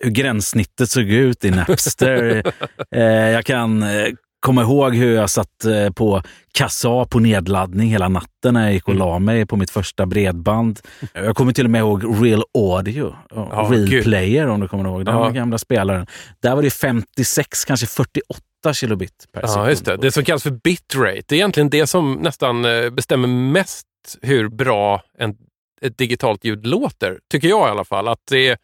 hur 0.00 0.10
gränssnittet 0.10 0.90
såg 0.90 1.04
ut 1.04 1.44
i 1.44 1.50
Napster. 1.50 2.42
Eh, 2.94 3.02
Jag 3.30 3.44
kan 3.44 3.82
eh, 3.82 4.06
komma 4.42 4.62
ihåg 4.62 4.94
hur 4.94 5.14
jag 5.14 5.30
satt 5.30 5.64
eh, 5.64 5.90
på 5.92 6.22
kassa 6.54 7.04
på 7.04 7.18
nedladdning 7.18 7.88
hela 7.90 8.08
natten 8.08 8.54
när 8.54 8.62
jag 8.64 8.72
gick 8.72 8.88
och 8.88 8.94
la 8.94 9.18
mig 9.18 9.46
på 9.46 9.56
mitt 9.56 9.70
första 9.70 10.06
bredband. 10.06 10.80
Jag 11.14 11.37
kommer 11.37 11.52
till 11.52 11.64
och 11.64 11.70
med 11.70 11.78
ihåg 11.78 12.25
Real 12.25 12.42
Audio, 12.58 13.14
Ja, 13.34 13.68
Real 13.70 13.88
gud. 13.88 14.04
Player 14.04 14.49
om 14.49 14.61
du 14.61 14.68
kommer 14.68 14.84
ihåg 14.84 15.04
den 15.04 15.14
Ja. 15.14 15.28
gamla 15.30 15.58
spelaren. 15.58 16.06
Där 16.42 16.54
var 16.54 16.62
det 16.62 16.70
56, 16.70 17.64
kanske 17.64 17.87
48 17.87 18.75
kilobit 18.75 19.12
per 19.32 19.40
sekund. 19.46 19.66
Ja, 19.66 19.70
just 19.70 19.84
det. 19.84 19.96
Det 19.96 20.12
som 20.12 20.25
kallas 20.25 20.42
för 20.42 20.50
bitrate. 20.50 21.22
Det 21.28 21.34
är 21.34 21.37
egentligen 21.37 21.70
det 21.70 21.87
som 21.87 22.12
nästan 22.12 22.64
eh, 22.64 22.90
bestämmer 22.90 23.28
mest 23.28 23.87
hur 24.22 24.49
bra 24.49 25.02
en, 25.18 25.34
ett 25.80 25.99
digitalt 25.99 26.44
ljud 26.44 26.66
låter. 26.66 27.18
Tycker 27.30 27.49
jag 27.49 27.68
i 27.68 27.70
alla 27.70 27.84
fall. 27.84 28.08
Att 28.08 28.20
det 28.30 28.49
är 28.49 28.56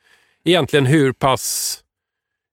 egentligen 0.45 0.87
hur 0.87 1.13
pass, 1.13 1.79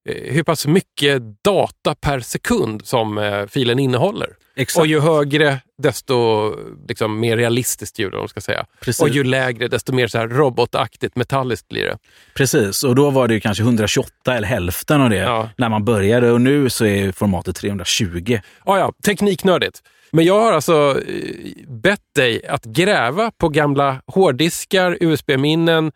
hur 0.05 0.43
pass 0.43 0.67
mycket 0.67 1.21
data 1.43 1.95
per 1.95 2.19
sekund 2.19 2.85
som 2.85 3.17
eh, 3.17 3.45
filen 3.45 3.79
innehåller. 3.79 4.29
Exakt. 4.57 4.81
Och 4.81 4.87
ju 4.87 4.99
högre, 4.99 5.59
desto 5.77 6.51
liksom, 6.87 7.19
mer 7.19 7.37
realistiskt 7.37 7.99
ljud, 7.99 8.15
om 8.15 8.27
ska 8.27 8.41
säga. 8.41 8.65
Precis. 8.79 9.01
Och 9.01 9.09
ju 9.09 9.23
lägre, 9.23 9.67
desto 9.67 9.93
mer 9.93 10.07
så 10.07 10.17
här 10.17 10.27
robotaktigt, 10.27 11.15
metalliskt 11.15 11.67
blir 11.67 11.83
det. 11.83 11.97
Precis, 12.35 12.83
och 12.83 12.95
då 12.95 13.09
var 13.09 13.27
det 13.27 13.33
ju 13.33 13.39
kanske 13.39 13.63
128 13.63 14.35
eller 14.35 14.47
hälften 14.47 15.01
av 15.01 15.09
det 15.09 15.15
Ja. 15.15 15.49
när 15.57 15.69
man 15.69 15.85
började. 15.85 16.31
Och 16.31 16.41
nu 16.41 16.69
så 16.69 16.85
är 16.85 17.11
formatet 17.11 17.55
320. 17.55 18.39
Ah, 18.63 18.77
ja, 18.77 18.93
tekniknördigt. 19.05 19.81
Men 20.11 20.25
jag 20.25 20.41
har 20.41 20.53
alltså 20.53 21.01
eh, 21.07 21.67
bett 21.67 21.99
dig 22.15 22.47
att 22.47 22.65
gräva 22.65 23.31
på 23.37 23.49
gamla 23.49 24.01
hårddiskar, 24.07 24.97
USB-minnen, 25.01 25.91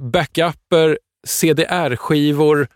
backuper, 0.00 0.98
CDR-skivor. 1.26 2.68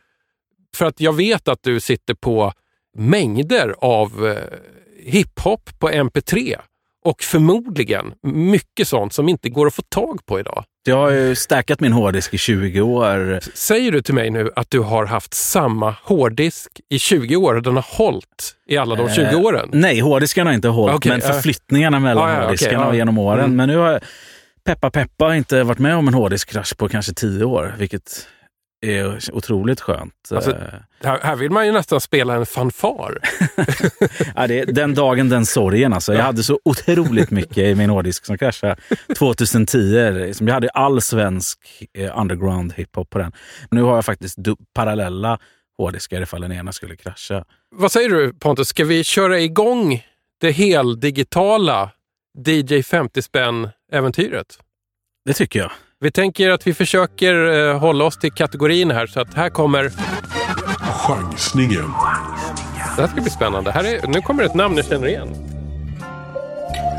För 0.76 0.86
att 0.86 1.00
jag 1.00 1.12
vet 1.12 1.48
att 1.48 1.58
du 1.62 1.80
sitter 1.80 2.14
på 2.14 2.52
mängder 2.98 3.74
av 3.78 4.26
eh, 4.28 4.58
hiphop 5.04 5.78
på 5.78 5.90
MP3. 5.90 6.56
Och 7.04 7.22
förmodligen 7.22 8.12
mycket 8.22 8.88
sånt 8.88 9.12
som 9.12 9.28
inte 9.28 9.48
går 9.48 9.66
att 9.66 9.74
få 9.74 9.82
tag 9.82 10.26
på 10.26 10.40
idag. 10.40 10.64
Jag 10.86 10.96
har 10.96 11.10
ju 11.10 11.34
stackat 11.34 11.80
min 11.80 11.92
hårddisk 11.92 12.34
i 12.34 12.38
20 12.38 12.80
år. 12.80 13.40
Säger 13.54 13.92
du 13.92 14.02
till 14.02 14.14
mig 14.14 14.30
nu 14.30 14.50
att 14.56 14.70
du 14.70 14.80
har 14.80 15.06
haft 15.06 15.34
samma 15.34 15.94
hårddisk 16.02 16.80
i 16.90 16.98
20 16.98 17.36
år 17.36 17.54
och 17.54 17.62
den 17.62 17.74
har 17.74 17.86
hållit 17.88 18.54
i 18.68 18.76
alla 18.76 18.94
de 18.94 19.08
20 19.10 19.22
Eh, 19.22 19.40
åren? 19.40 19.68
Nej, 19.72 20.00
hårddiskarna 20.00 20.50
har 20.50 20.54
inte 20.54 20.68
hållit, 20.68 20.96
Okej, 20.96 21.10
men 21.12 21.20
ja. 21.20 21.32
förflyttningarna 21.32 22.00
mellan 22.00 22.28
Ja, 22.30 22.34
ja, 22.36 22.42
hårddiskarna 22.44 22.78
okej, 22.78 22.88
ja. 22.90 22.94
genom 22.94 23.18
åren. 23.18 23.44
Mm. 23.44 23.56
Men 23.56 23.68
nu 23.68 23.76
har 23.76 23.92
jag, 23.92 24.00
peppa 24.64 24.90
peppa, 24.90 25.36
inte 25.36 25.62
varit 25.62 25.78
med 25.78 25.96
om 25.96 26.08
en 26.08 26.14
hårddiskkrasch 26.14 26.76
på 26.76 26.88
kanske 26.88 27.12
10 27.14 27.44
år, 27.44 27.74
vilket 27.78 28.26
är 28.86 29.18
otroligt 29.32 29.80
skönt. 29.80 30.14
Alltså- 30.34 30.50
Eh, 30.50 30.56
Här, 31.04 31.18
här 31.22 31.36
vill 31.36 31.50
man 31.50 31.66
ju 31.66 31.72
nästan 31.72 32.00
spela 32.00 32.34
en 32.34 32.46
fanfar. 32.46 33.18
Ja, 34.36 34.46
det 34.46 34.64
den 34.64 34.94
dagen, 34.94 35.28
den 35.28 35.46
sorgen. 35.46 35.92
Alltså. 35.92 36.14
Jag 36.14 36.22
hade 36.22 36.42
så 36.42 36.60
otroligt 36.64 37.30
mycket 37.30 37.58
i 37.58 37.74
min 37.74 37.90
hårddisk 37.90 38.24
som 38.26 38.38
kraschade 38.38 38.76
2010. 39.18 40.10
Liksom, 40.10 40.46
Jag 40.48 40.54
hade 40.54 40.68
all 40.68 41.00
svensk 41.00 41.58
eh, 41.94 42.18
underground 42.20 42.72
hiphop 42.76 43.10
på 43.10 43.18
den. 43.18 43.32
Nu 43.70 43.82
har 43.82 43.94
jag 43.94 44.04
faktiskt 44.04 44.38
parallella 44.74 45.38
hårddiskar 45.78 46.20
ifall 46.22 46.40
den 46.40 46.52
ena 46.52 46.72
skulle 46.72 46.96
krascha. 46.96 47.44
Vad 47.76 47.92
säger 47.92 48.08
du 48.08 48.32
Pontus, 48.34 48.68
ska 48.68 48.84
vi 48.84 49.04
köra 49.04 49.40
igång 49.40 50.02
det 50.40 50.50
heldigitala 50.50 51.90
DJ 52.46 52.82
50 52.82 53.22
spänn-äventyret? 53.22 54.58
Det 55.24 55.32
tycker 55.32 55.58
jag. 55.58 55.70
Vi 56.00 56.10
tänker 56.10 56.50
att 56.50 56.66
vi 56.66 56.74
försöker 56.74 57.68
eh, 57.68 57.78
hålla 57.78 58.04
oss 58.04 58.18
till 58.18 58.32
kategorin 58.32 58.90
här, 58.90 59.06
så 59.06 59.20
att 59.20 59.34
här 59.34 59.50
kommer... 59.50 59.90
Chansningen. 61.06 61.92
Det 62.96 63.02
här 63.02 63.08
ska 63.08 63.20
bli 63.20 63.30
spännande. 63.30 63.70
Här 63.70 63.84
är, 63.84 64.06
nu 64.06 64.20
kommer 64.20 64.42
ett 64.42 64.54
namn 64.54 64.76
jag 64.76 64.86
känner 64.86 65.06
igen. 65.06 65.28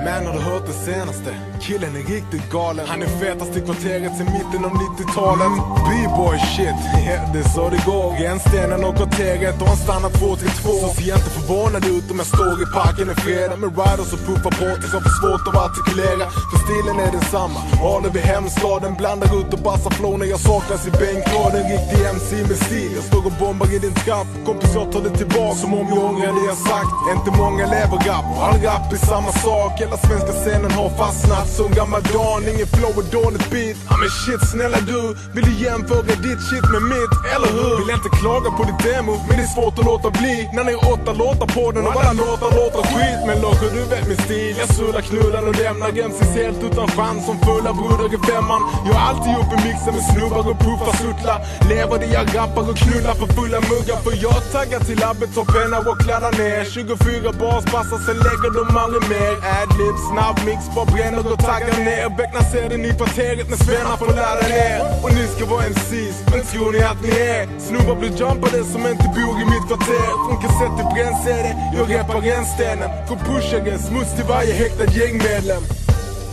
Men 0.05 0.25
har 0.25 0.33
du 0.33 0.39
hört 0.39 0.67
det 0.67 0.73
senaste? 0.73 1.35
Killen 1.61 1.95
är 1.95 2.03
riktigt 2.15 2.51
galen. 2.51 2.85
Han 2.87 3.01
är 3.01 3.07
fetast 3.21 3.57
i 3.57 3.61
kvarteret 3.61 4.11
sen 4.17 4.27
mitten 4.37 4.65
av 4.65 4.71
90-talet. 4.71 5.51
B-boy 5.87 6.37
shit, 6.55 6.79
yeah, 7.05 7.33
det 7.33 7.39
är 7.39 7.49
så 7.55 7.69
det 7.69 7.81
går. 7.85 8.07
Rännstenen 8.23 8.83
och 8.83 8.95
kvarteret 8.95 9.61
och 9.61 9.67
han 9.67 9.77
stannar 9.77 10.09
två 10.19 10.35
till 10.35 10.53
två. 10.61 10.73
Så 10.83 10.87
ser 10.95 11.07
jag 11.11 11.17
inte 11.17 11.29
förvånad 11.37 11.85
ut 11.85 12.11
om 12.11 12.17
jag 12.23 12.29
står 12.35 12.55
i 12.65 12.67
parken 12.79 13.09
en 13.09 13.19
fredag 13.25 13.57
med 13.63 13.69
riders 13.79 14.13
och 14.15 14.21
puffar 14.27 14.53
på 14.59 14.67
tills 14.79 14.93
jag 14.97 15.03
får 15.07 15.15
svårt 15.21 15.45
att 15.49 15.57
artikulera. 15.65 16.25
För 16.51 16.59
stilen 16.65 16.95
är 17.05 17.11
densamma. 17.17 17.59
Arne 17.91 18.09
vid 18.15 18.25
hemstaden 18.33 18.91
blandar 19.01 19.29
ut 19.39 19.53
och 19.55 19.61
bassar 19.67 19.91
flow 19.97 20.15
när 20.19 20.29
jag 20.33 20.41
saknas 20.49 20.87
i 20.89 20.91
bänkraden. 21.03 21.63
Riktig 21.73 21.99
MC 22.15 22.29
med 22.49 22.59
stil. 22.65 22.91
Jag 22.97 23.05
står 23.09 23.23
och 23.29 23.35
bombar 23.41 23.67
i 23.75 23.79
din 23.85 23.95
trapp. 24.03 24.29
Kompis 24.47 24.71
jag 24.77 24.87
tar 24.93 25.01
det 25.07 25.13
tillbaka 25.21 25.55
som 25.61 25.71
om 25.79 25.87
jag 25.93 26.03
ångrar 26.09 26.33
det 26.39 26.45
jag 26.53 26.59
sagt. 26.71 26.95
Inte 27.15 27.29
många 27.43 27.63
lever 27.75 27.97
rap 28.07 28.25
och 28.33 28.39
all 28.45 28.57
rap 28.65 28.85
är 28.95 29.01
samma 29.13 29.31
sak. 29.45 29.71
Hela 29.81 29.97
svenska 30.07 30.33
scenen 30.41 30.71
har 30.79 30.89
fastnat 31.01 31.48
Alltså, 31.49 31.63
som 31.63 31.71
gammal 31.73 32.01
dan. 32.13 32.41
Ingen 32.53 32.67
flow 32.67 32.93
och 33.01 33.07
dåligt 33.17 33.49
beat. 33.51 33.77
Ja 33.89 33.95
men 34.01 34.09
shit 34.09 34.41
snälla 34.51 34.79
du. 34.91 35.01
Vill 35.35 35.45
du 35.49 35.53
jämföra 35.65 36.01
ditt 36.27 36.41
shit 36.49 36.65
med 36.73 36.83
mitt, 36.93 37.13
eller 37.35 37.49
hur? 37.57 37.73
Vill 37.79 37.91
inte 37.99 38.09
klaga 38.21 38.49
på 38.57 38.63
ditt 38.69 38.81
demo, 38.87 39.13
men 39.27 39.33
det 39.37 39.43
är 39.47 39.53
svårt 39.57 39.75
att 39.79 39.85
låta 39.91 40.09
bli. 40.19 40.35
När 40.55 40.63
ni 40.67 40.73
har 40.73 40.93
åtta 40.95 41.11
låtar 41.23 41.47
på 41.57 41.65
den 41.75 41.83
och 41.87 41.93
alla 41.99 42.13
låtar 42.23 42.51
låter 42.59 42.83
skit. 42.91 43.19
Men 43.27 43.37
Loco 43.43 43.65
du 43.75 43.81
vet 43.91 44.05
min 44.11 44.19
stil. 44.25 44.53
Jag 44.61 44.69
sular, 44.77 45.01
knullar 45.09 45.43
och 45.49 45.55
lämnar 45.63 45.89
MCs 46.09 46.31
helt 46.41 46.61
utan 46.67 46.87
chans 46.97 47.19
som 47.27 47.35
fulla 47.45 47.71
brudar 47.79 48.09
i 48.17 48.19
femman. 48.29 48.61
Jag 48.87 48.95
är 49.01 49.03
alltid 49.09 49.31
uppe 49.41 49.53
i 49.57 49.61
mixen 49.67 49.93
med 49.97 50.05
snubbar 50.11 50.43
och 50.51 50.59
puffar 50.65 50.93
suttlar. 51.03 51.37
Lever 51.71 51.97
det 52.03 52.09
jag 52.17 52.25
rappar 52.37 52.63
och 52.71 52.77
knullar 52.83 53.15
för 53.19 53.27
fulla 53.35 53.59
muggar. 53.71 53.97
För 54.05 54.15
jag 54.25 54.39
taggar 54.55 54.81
till 54.87 54.99
labbet 55.05 55.31
som 55.37 55.45
penna 55.55 55.77
och 55.89 55.97
kladdar 56.03 56.33
ner. 56.41 56.61
24 56.75 57.31
bars 57.41 57.65
passar 57.73 57.99
sen 58.05 58.17
lägger 58.27 58.51
de 58.57 58.63
aldrig 58.83 59.03
mer. 59.13 59.33
Adlib, 59.59 59.95
snabb 60.09 60.37
mix, 60.47 60.59
bara 60.75 60.89
bränner 60.93 61.23
och 61.33 61.38
taggar 61.47 61.77
ner. 61.85 62.09
Becknar 62.17 62.43
ser 62.51 62.69
den 62.69 62.85
i 62.85 62.91
kvarteret 62.93 63.49
när 63.49 63.57
svennar 63.57 63.97
får 63.97 64.05
ladda 64.05 64.47
ner. 64.55 64.77
Och 65.03 65.11
ni 65.17 65.23
ska 65.33 65.45
vara 65.45 65.63
MCs, 65.73 66.17
men 66.31 66.41
tror 66.51 66.71
ni 66.71 66.81
att 66.91 67.01
ni 67.05 67.09
är? 67.09 67.59
Snubbar 67.59 67.95
blir 67.95 68.13
jumpade 68.21 68.63
som 68.73 68.81
inte 68.91 69.07
bor 69.17 69.35
i 69.41 69.45
mitt 69.53 69.65
kvarter. 69.69 70.09
Från 70.25 70.37
kassett 70.43 70.73
till 70.77 70.89
brännsäde, 70.95 71.49
jag 71.77 71.85
repar 71.93 72.21
rännstenen. 72.21 72.89
Från 73.07 73.19
pushare, 73.27 73.77
smuts 73.77 74.15
till 74.15 74.25
varje 74.25 74.53
häktad 74.53 74.89
gängmedlem. 74.97 75.63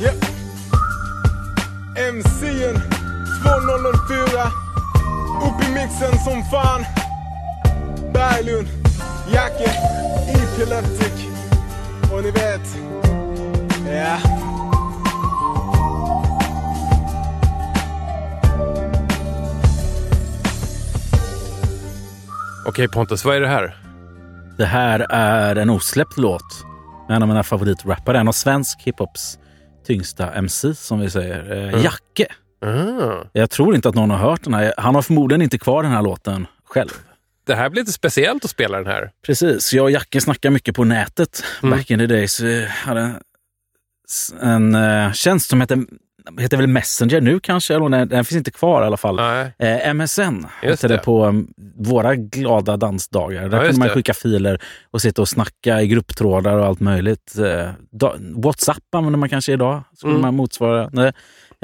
Yep. 0.01 0.19
MC'n 1.97 2.77
2004 3.43 4.53
Upp 5.47 5.69
i 5.69 5.73
mixen 5.73 6.19
som 6.25 6.45
fan 6.51 6.85
Berglund, 8.13 8.69
Jacke, 9.33 9.71
Epileptic 10.29 11.27
Och 12.13 12.23
ni 12.23 12.31
vet 12.31 12.77
Ja 13.87 14.46
Okej 22.67 22.89
Pontus, 22.89 23.25
vad 23.25 23.37
är 23.37 23.41
det 23.41 23.49
här? 23.49 23.77
Det 24.59 24.65
här 24.67 25.07
är 25.11 25.57
en 25.57 25.71
osläppt 25.71 26.19
låt 26.19 26.65
med 27.09 27.17
en 27.17 27.23
av 27.23 27.29
mina 27.29 27.43
favoritrappare. 27.43 28.19
En 28.21 28.29
av 28.29 28.33
svensk 28.33 28.81
hiphops 28.83 29.39
tyngsta 29.87 30.33
MC, 30.35 30.75
som 30.75 31.01
vi 31.01 31.11
säger. 31.11 31.53
Eh, 31.75 31.83
Jacke. 31.85 32.27
Ah, 32.61 33.25
Jag 33.33 33.51
tror 33.51 33.75
inte 33.75 33.89
att 33.89 33.95
någon 33.95 34.11
har 34.11 34.19
hört 34.19 34.45
den 34.45 34.55
här. 34.55 34.75
Han 34.77 34.95
har 34.95 35.03
förmodligen 35.03 35.43
inte 35.43 35.59
kvar 35.59 35.83
den 35.83 35.93
här 35.93 36.03
låten 36.03 36.47
själv. 36.65 36.91
det 37.47 37.55
här 37.55 37.71
blir 37.71 37.83
lite 37.83 37.93
speciellt 37.93 38.45
att 38.45 38.51
spela 38.51 38.79
den 38.79 38.87
här. 38.87 39.11
Precis. 39.27 39.73
Jag 39.73 39.83
och 39.85 39.91
Jacke 39.91 40.21
snackade 40.21 40.53
mycket 40.53 40.75
på 40.77 40.85
nätet 40.85 41.45
Mm. 41.63 41.79
back 41.79 41.91
in 41.91 41.99
the 41.99 42.07
days. 42.07 42.41
Vi 42.41 42.67
hade 42.67 43.01
en, 43.01 43.15
en 44.43 44.75
eh, 44.75 45.13
tjänst 45.13 45.49
som 45.51 45.61
heter, 45.61 45.79
heter 46.39 46.57
väl 46.57 46.67
Messenger 46.67 47.21
nu 47.21 47.41
kanske, 47.41 47.75
eller 47.75 47.89
nej, 47.89 48.07
den 48.07 48.25
finns 48.25 48.37
inte 48.39 48.51
kvar 48.51 48.83
i 48.83 48.87
alla 48.87 48.97
fall. 48.97 49.19
Eh, 49.59 49.95
MSN 49.95 50.47
hette 50.63 50.89
det 50.89 50.95
det. 50.95 50.99
på 50.99 51.27
um, 51.27 51.49
våra 51.77 52.15
glada 52.17 52.77
dansdagar. 52.77 53.49
Där 53.49 53.57
Ja, 53.59 53.63
kunde 53.65 53.79
man 53.79 53.89
det. 53.89 53.95
skicka 53.95 54.15
filer 54.15 54.63
och 54.91 55.03
sitta 55.03 55.23
och 55.23 55.29
snacka 55.29 55.83
i 55.83 55.87
grupptrådar 55.89 56.59
och 56.59 56.67
allt 56.67 56.81
möjligt. 56.81 57.39
Eh, 57.39 57.71
da, 57.93 58.15
Whatsapp 58.35 58.95
använder 58.97 59.19
man 59.19 59.29
kanske 59.29 59.53
idag. 59.53 59.83
Skulle 59.97 60.11
Mm. 60.13 60.23
man 60.23 60.35
motsvara. 60.35 60.91
Nej. 60.93 61.13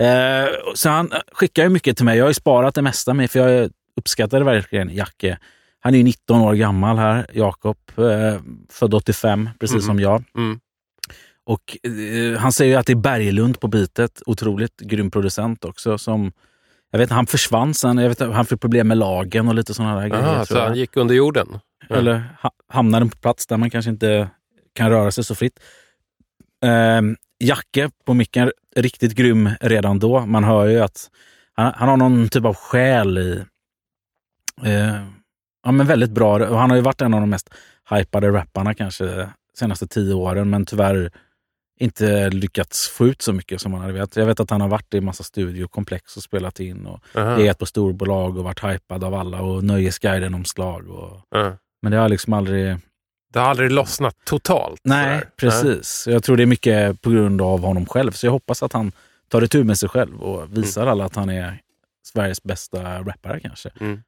Eh, 0.08 0.48
så 0.74 0.88
han 0.88 1.10
skickar 1.32 1.62
ju 1.62 1.68
mycket 1.68 1.96
till 1.96 2.04
mig. 2.04 2.18
Jag 2.18 2.24
har 2.24 2.30
ju 2.30 2.34
sparat 2.34 2.74
det 2.74 2.82
mesta 2.82 3.14
med, 3.14 3.30
för 3.30 3.38
jag 3.38 3.70
uppskattade 3.96 4.44
verkligen 4.44 4.90
Jacke. 4.94 5.38
Han 5.80 5.94
är 5.94 5.98
ju 5.98 6.04
19 6.04 6.40
år 6.40 6.54
gammal 6.54 6.96
här, 6.98 7.26
Jakob. 7.32 7.76
Eh, 7.96 8.40
född 8.72 8.94
85, 8.94 9.48
precis 9.60 9.74
Mm. 9.74 9.86
som 9.86 10.00
jag. 10.00 10.24
Mm. 10.36 10.58
Och 11.44 11.76
eh, 11.82 12.38
han 12.38 12.52
säger 12.52 12.72
ju 12.72 12.78
att 12.78 12.86
det 12.86 12.92
är 12.92 12.96
Berglund 12.96 13.60
på 13.60 13.68
bitet. 13.68 14.22
Otroligt 14.26 14.80
grym 14.80 15.10
producent 15.10 15.64
också. 15.64 15.98
Som, 15.98 16.32
jag 16.90 16.98
vet, 16.98 17.10
han 17.10 17.26
försvann 17.26 17.74
sen. 17.74 17.98
Jag 17.98 18.08
vet, 18.08 18.20
han 18.20 18.46
fick 18.46 18.60
problem 18.60 18.88
med 18.88 18.98
lagen 18.98 19.48
och 19.48 19.54
lite 19.54 19.74
sådana 19.74 20.00
där 20.00 20.08
grejer. 20.08 20.24
Aha, 20.24 20.44
tror 20.44 20.58
så 20.58 20.64
han 20.64 20.76
gick 20.76 20.96
under 20.96 21.14
jorden? 21.14 21.58
Ja. 21.88 21.96
Eller 21.96 22.22
ha, 22.42 22.50
hamnade 22.68 23.06
på 23.06 23.16
plats 23.16 23.46
där 23.46 23.56
man 23.56 23.70
kanske 23.70 23.90
inte 23.90 24.30
kan 24.74 24.90
röra 24.90 25.10
sig 25.10 25.24
så 25.24 25.34
fritt. 25.34 25.60
Ehm, 26.64 27.16
Jacke 27.38 27.90
på 28.04 28.14
micken, 28.14 28.52
riktigt 28.76 29.14
grym 29.14 29.50
redan 29.60 29.98
då. 29.98 30.26
Man 30.26 30.44
hör 30.44 30.66
ju 30.66 30.80
att 30.80 31.10
han, 31.52 31.72
han 31.76 31.88
har 31.88 31.96
någon 31.96 32.28
typ 32.28 32.44
av 32.44 32.54
själ 32.54 33.18
i... 33.18 33.44
Eh, 34.64 35.06
ja, 35.64 35.72
men 35.72 35.86
väldigt 35.86 36.10
bra. 36.10 36.48
Och 36.48 36.58
han 36.58 36.70
har 36.70 36.76
ju 36.76 36.82
varit 36.82 37.00
en 37.00 37.14
av 37.14 37.20
de 37.20 37.30
mest 37.30 37.54
hypade 37.90 38.28
rapparna 38.28 38.74
kanske 38.74 39.28
senaste 39.54 39.86
tio 39.86 40.14
åren, 40.14 40.50
men 40.50 40.66
tyvärr 40.66 41.10
inte 41.82 42.30
lyckats 42.30 42.88
få 42.88 43.06
ut 43.06 43.22
så 43.22 43.32
mycket 43.32 43.60
som 43.60 43.72
han 43.72 43.80
hade 43.80 43.92
velat. 43.92 44.16
Jag 44.16 44.26
vet 44.26 44.40
att 44.40 44.50
han 44.50 44.60
har 44.60 44.68
varit 44.68 44.94
i 44.94 45.00
massa 45.00 45.24
studiokomplex 45.24 46.16
och 46.16 46.22
spelat 46.22 46.60
in 46.60 46.86
och 46.86 47.00
legat 47.38 47.58
på 47.58 47.66
storbolag 47.66 48.38
och 48.38 48.44
varit 48.44 48.64
hypad 48.64 49.04
av 49.04 49.14
alla 49.14 49.40
och 49.40 49.64
Nöjesguiden-omslag. 49.64 50.88
Och, 50.88 51.20
Ja. 51.30 51.56
men 51.82 51.92
det 51.92 51.98
har 51.98 52.08
liksom 52.08 52.32
aldrig... 52.32 52.76
Det 53.32 53.38
har 53.38 53.46
aldrig 53.46 53.70
lossnat 53.70 54.16
totalt? 54.24 54.80
Nej, 54.84 55.18
sådär. 55.18 55.30
precis. 55.36 56.06
Jag 56.10 56.22
tror 56.24 56.36
det 56.36 56.42
är 56.42 56.46
mycket 56.46 57.02
på 57.02 57.10
grund 57.10 57.42
av 57.42 57.60
honom 57.60 57.86
själv. 57.86 58.12
Så 58.12 58.26
jag 58.26 58.32
hoppas 58.32 58.62
att 58.62 58.72
han 58.72 58.92
tar 59.28 59.44
itu 59.44 59.64
med 59.64 59.78
sig 59.78 59.88
själv 59.88 60.22
och 60.22 60.56
visar 60.58 60.86
alla 60.86 61.04
att 61.04 61.16
han 61.16 61.30
är 61.30 61.58
Sveriges 62.06 62.42
bästa 62.42 63.02
rappare 63.02 63.40
kanske. 63.40 63.70
Mm. 63.80 64.02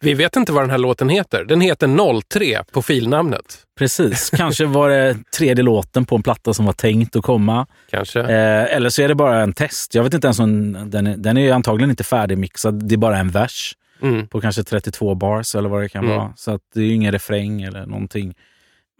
Vi 0.00 0.14
vet 0.14 0.36
inte 0.36 0.52
vad 0.52 0.62
den 0.62 0.70
här 0.70 0.78
låten 0.78 1.08
heter. 1.08 1.44
Den 1.44 1.60
heter 1.60 2.20
03 2.22 2.64
på 2.72 2.82
filnamnet. 2.82 3.58
Precis, 3.78 4.30
kanske 4.30 4.64
var 4.66 4.88
det 4.90 5.16
tredje 5.38 5.64
låten 5.64 6.04
på 6.04 6.16
en 6.16 6.22
platta 6.22 6.54
som 6.54 6.66
var 6.66 6.72
tänkt 6.72 7.16
att 7.16 7.22
komma. 7.22 7.66
Kanske. 7.90 8.20
Eh, 8.20 8.76
eller 8.76 8.88
så 8.88 9.02
är 9.02 9.08
det 9.08 9.14
bara 9.14 9.40
en 9.42 9.52
test. 9.52 9.94
Jag 9.94 10.02
vet 10.04 10.14
inte 10.14 10.26
ens 10.26 10.38
om 10.38 10.76
den 10.90 11.06
är, 11.06 11.16
den 11.16 11.36
är 11.36 11.52
antagligen 11.52 11.90
inte 11.90 12.04
färdigmixad. 12.04 12.88
Det 12.88 12.94
är 12.94 12.96
bara 12.96 13.18
en 13.18 13.30
vers 13.30 13.76
Mm. 14.02 14.26
på 14.28 14.40
kanske 14.40 14.62
32 14.64 15.14
bars 15.14 15.54
eller 15.54 15.68
vad 15.68 15.82
det 15.82 15.88
kan 15.88 16.04
Mm. 16.04 16.16
vara. 16.16 16.32
Så 16.36 16.50
att 16.50 16.60
det 16.74 16.80
är 16.80 16.84
ju 16.84 16.94
ingen 16.94 17.12
refräng 17.12 17.62
eller 17.62 17.86
någonting. 17.86 18.34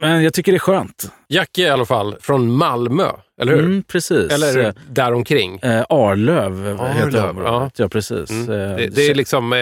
Men 0.00 0.22
jag 0.24 0.34
tycker 0.34 0.52
det 0.52 0.56
är 0.56 0.60
skönt. 0.60 1.12
Jackie 1.28 1.66
i 1.66 1.70
alla 1.70 1.84
fall 1.86 2.16
från 2.20 2.52
Malmö, 2.52 3.08
eller 3.40 3.52
hur? 3.52 3.60
Mm, 3.60 3.82
precis. 3.82 4.32
Eller 4.32 4.74
däromkring. 4.90 5.58
Eh, 5.58 5.84
Arlöv 5.88 6.66
heter 6.66 7.06
Arlöv, 7.06 7.30
området. 7.30 7.78
Ja, 7.78 7.88
precis. 7.88 8.30
Mm. 8.30 8.50
Eh, 8.50 8.76
Det, 8.76 8.86
det 8.86 9.02
är 9.06 9.14
liksom 9.14 9.52
eh, 9.52 9.58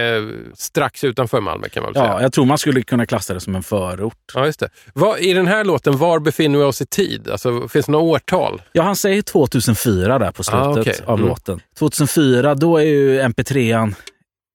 strax 0.54 1.04
utanför 1.04 1.40
Malmö 1.40 1.68
kan 1.68 1.82
man 1.82 1.92
väl 1.92 2.02
säga. 2.02 2.12
Ja, 2.12 2.22
jag 2.22 2.32
tror 2.32 2.44
man 2.44 2.58
skulle 2.58 2.82
kunna 2.82 3.06
klassa 3.06 3.34
det 3.34 3.40
som 3.40 3.54
en 3.56 3.62
förort. 3.62 4.32
Ja, 4.34 4.46
just 4.46 4.60
det. 4.60 4.68
Vad, 4.94 5.18
I 5.18 5.32
den 5.32 5.46
här 5.46 5.64
låten, 5.64 5.96
var 5.98 6.18
befinner 6.18 6.58
vi 6.58 6.64
oss 6.64 6.82
i 6.82 6.86
tid? 6.86 7.28
Alltså, 7.30 7.68
finns 7.68 7.86
det 7.86 7.92
några 7.92 8.04
årtal? 8.04 8.62
Ja, 8.72 8.82
han 8.82 8.96
säger 8.96 9.22
2004 9.22 10.18
där 10.18 10.32
på 10.32 10.42
slutet 10.44 10.66
Ah, 10.66 10.80
okej. 10.80 10.94
av 11.06 11.18
Mm. 11.18 11.28
låten. 11.28 11.60
2004, 11.78 12.54
då 12.54 12.76
är 12.76 12.82
ju 12.84 13.20
MP3an 13.20 13.94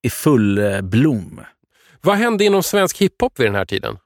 i 0.02 0.10
full 0.10 0.58
eh, 0.58 0.80
blom. 0.80 1.40
Vad 2.00 2.16
hände 2.16 2.44
inom 2.44 2.62
svensk 2.62 2.98
hiphop 2.98 3.38
vid 3.40 3.46
den 3.46 3.54
här 3.54 3.64
tiden? 3.64 3.96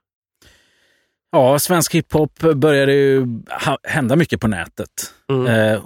Ja, 1.31 1.59
svensk 1.59 1.95
hiphop 1.95 2.39
började 2.55 2.93
ju 2.93 3.27
hända 3.83 4.15
mycket 4.15 4.41
på 4.41 4.47
nätet. 4.47 4.89
Mm. 5.29 5.45
Eh, 5.47 5.81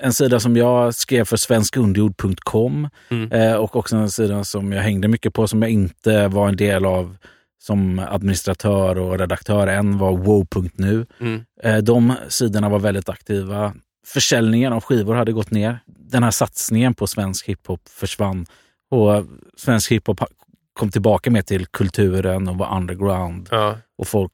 en 0.00 0.12
sida 0.12 0.40
som 0.40 0.56
jag 0.56 0.94
skrev 0.94 1.24
för 1.24 1.36
svenskunderjord.com 1.36 2.88
Mm. 3.10 3.32
eh, 3.32 3.54
och 3.54 3.76
också 3.76 3.96
en 3.96 4.10
sida 4.10 4.44
som 4.44 4.72
jag 4.72 4.82
hängde 4.82 5.08
mycket 5.08 5.34
på 5.34 5.46
som 5.48 5.62
jag 5.62 5.70
inte 5.70 6.28
var 6.28 6.48
en 6.48 6.56
del 6.56 6.84
av 6.84 7.16
som 7.62 7.98
administratör 7.98 8.98
och 8.98 9.18
redaktör 9.18 9.66
än 9.66 9.98
var 9.98 10.16
wow.nu. 10.16 11.06
Mm. 11.20 11.44
Eh, 11.62 11.76
de 11.78 12.14
sidorna 12.28 12.68
var 12.68 12.78
väldigt 12.78 13.08
aktiva. 13.08 13.74
Försäljningen 14.06 14.72
av 14.72 14.80
skivor 14.84 15.14
hade 15.14 15.32
gått 15.32 15.50
ner. 15.50 15.78
Den 15.86 16.22
här 16.22 16.30
satsningen 16.30 16.94
på 16.94 17.06
svensk 17.06 17.46
hiphop 17.48 17.88
försvann 17.88 18.46
och 18.90 19.24
svensk 19.56 19.92
hiphop 19.92 20.20
kom 20.72 20.90
tillbaka 20.90 21.30
mer 21.30 21.42
till 21.42 21.66
kulturen 21.66 22.48
och 22.48 22.58
var 22.58 22.76
underground 22.76 23.48
Ja, 23.50 23.76
och 23.98 24.08
folk 24.08 24.32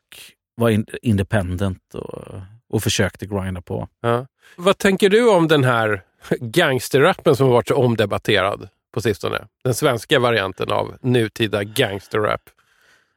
var 0.57 0.71
in, 0.71 0.87
independent 1.03 1.95
och, 1.95 2.25
och 2.71 2.83
försökte 2.83 3.27
grinda 3.27 3.61
på. 3.63 3.89
ja. 4.03 4.27
Vad 4.57 4.79
tänker 4.79 5.11
du 5.11 5.29
om 5.31 5.49
den 5.49 5.65
här 5.65 6.03
gangsterrappen 6.41 7.37
som 7.37 7.47
har 7.47 7.53
varit 7.53 7.69
så 7.69 7.75
omdebatterad 7.75 8.69
på 8.95 9.01
sistone? 9.01 9.45
Den 9.65 9.75
svenska 9.75 10.19
varianten 10.19 10.71
av 10.73 10.97
nutida 11.03 11.65
gangsterrap. 11.65 12.41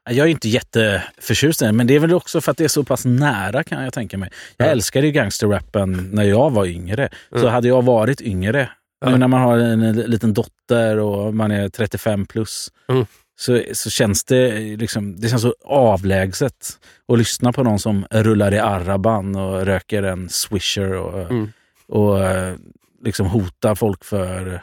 Jag 0.10 0.28
är 0.28 0.32
inte 0.32 0.50
jätteförtjust 0.50 1.62
i 1.62 1.66
den, 1.66 1.76
men 1.78 1.88
det 1.88 1.96
är 1.96 2.00
väl 2.00 2.14
också 2.14 2.42
för 2.42 2.52
att 2.52 2.58
det 2.58 2.64
är 2.64 2.68
så 2.68 2.84
pass 2.84 3.06
nära 3.06 3.64
kan 3.64 3.84
jag 3.84 3.94
tänka 3.94 4.18
mig. 4.18 4.30
Jag 4.58 4.68
Ja. 4.68 4.72
älskade 4.72 5.06
ju 5.08 5.12
gangsterrappen 5.14 6.10
när 6.14 6.24
jag 6.24 6.50
var 6.52 6.66
yngre. 6.66 7.10
Så 7.30 7.38
Mm. 7.38 7.50
hade 7.52 7.68
jag 7.68 7.82
varit 7.82 8.22
yngre, 8.22 8.70
Ja. 9.02 9.10
nu 9.10 9.18
när 9.18 9.28
man 9.28 9.42
har 9.42 9.58
en, 9.58 9.82
en 9.84 9.96
liten 9.96 10.34
dotter 10.34 10.98
och 11.00 11.34
man 11.34 11.52
är 11.52 11.70
35 11.70 12.26
plus, 12.26 12.72
Mm. 12.90 13.06
Så, 13.40 13.64
så 13.74 13.90
känns 13.90 14.24
det 14.24 14.60
liksom, 14.78 15.20
det 15.20 15.30
känns 15.30 15.42
så 15.42 15.56
avlägset 15.66 16.80
att 17.08 17.18
lyssna 17.18 17.54
på 17.54 17.64
någon 17.64 17.80
som 17.80 18.06
rullar 18.12 18.54
i 18.54 18.60
Araban 18.60 19.36
och 19.36 19.66
röker 19.66 20.04
en 20.04 20.30
swisher 20.30 20.94
och, 20.94 21.32
Mm. 21.32 21.52
och 21.88 22.26
eh, 22.26 22.56
liksom 23.04 23.28
hotar 23.28 23.76
folk 23.76 24.04
för 24.04 24.62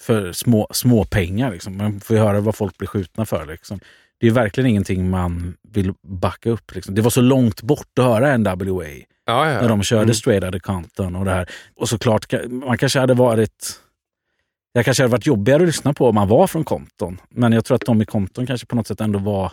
för 0.00 0.32
små, 0.32 0.68
små 0.70 1.04
pengar. 1.04 1.52
Liksom. 1.52 1.76
Man 1.76 2.00
får 2.00 2.16
ju 2.16 2.22
höra 2.22 2.40
vad 2.40 2.54
folk 2.56 2.78
blir 2.78 2.88
skjutna 2.88 3.26
för. 3.26 3.46
Liksom. 3.46 3.80
Det 4.20 4.26
är 4.26 4.30
verkligen 4.30 4.70
ingenting 4.70 5.10
man 5.10 5.56
vill 5.68 5.92
backa 6.02 6.50
upp. 6.50 6.74
Liksom. 6.74 6.94
Det 6.94 7.02
var 7.02 7.10
så 7.10 7.20
långt 7.20 7.62
bort 7.62 7.98
att 7.98 8.04
höra 8.04 8.36
NWA 8.38 8.84
Ja, 9.24 9.50
ja. 9.50 9.60
när 9.60 9.68
de 9.68 9.82
körde 9.82 10.02
Mm. 10.02 10.14
Straight 10.14 10.44
Outta 10.44 10.60
Compton 10.60 11.16
och 11.16 11.24
det 11.24 11.30
här. 11.30 11.50
Och 11.76 11.88
såklart, 11.88 12.32
man 12.50 12.78
kanske 12.78 12.98
hade 13.00 13.14
varit... 13.14 13.78
Jag 14.72 14.84
kanske 14.84 15.02
hade 15.02 15.12
varit 15.12 15.26
jobbigare 15.26 15.62
att 15.62 15.66
lyssna 15.66 15.94
på 15.94 16.08
om 16.08 16.14
man 16.14 16.28
var 16.28 16.46
från 16.46 16.64
Compton. 16.64 17.20
Men 17.30 17.52
jag 17.52 17.64
tror 17.64 17.74
att 17.74 17.86
de 17.86 18.02
i 18.02 18.04
Compton 18.04 18.46
kanske 18.46 18.66
på 18.66 18.76
något 18.76 18.86
sätt 18.86 19.00
ändå 19.00 19.18
var 19.18 19.52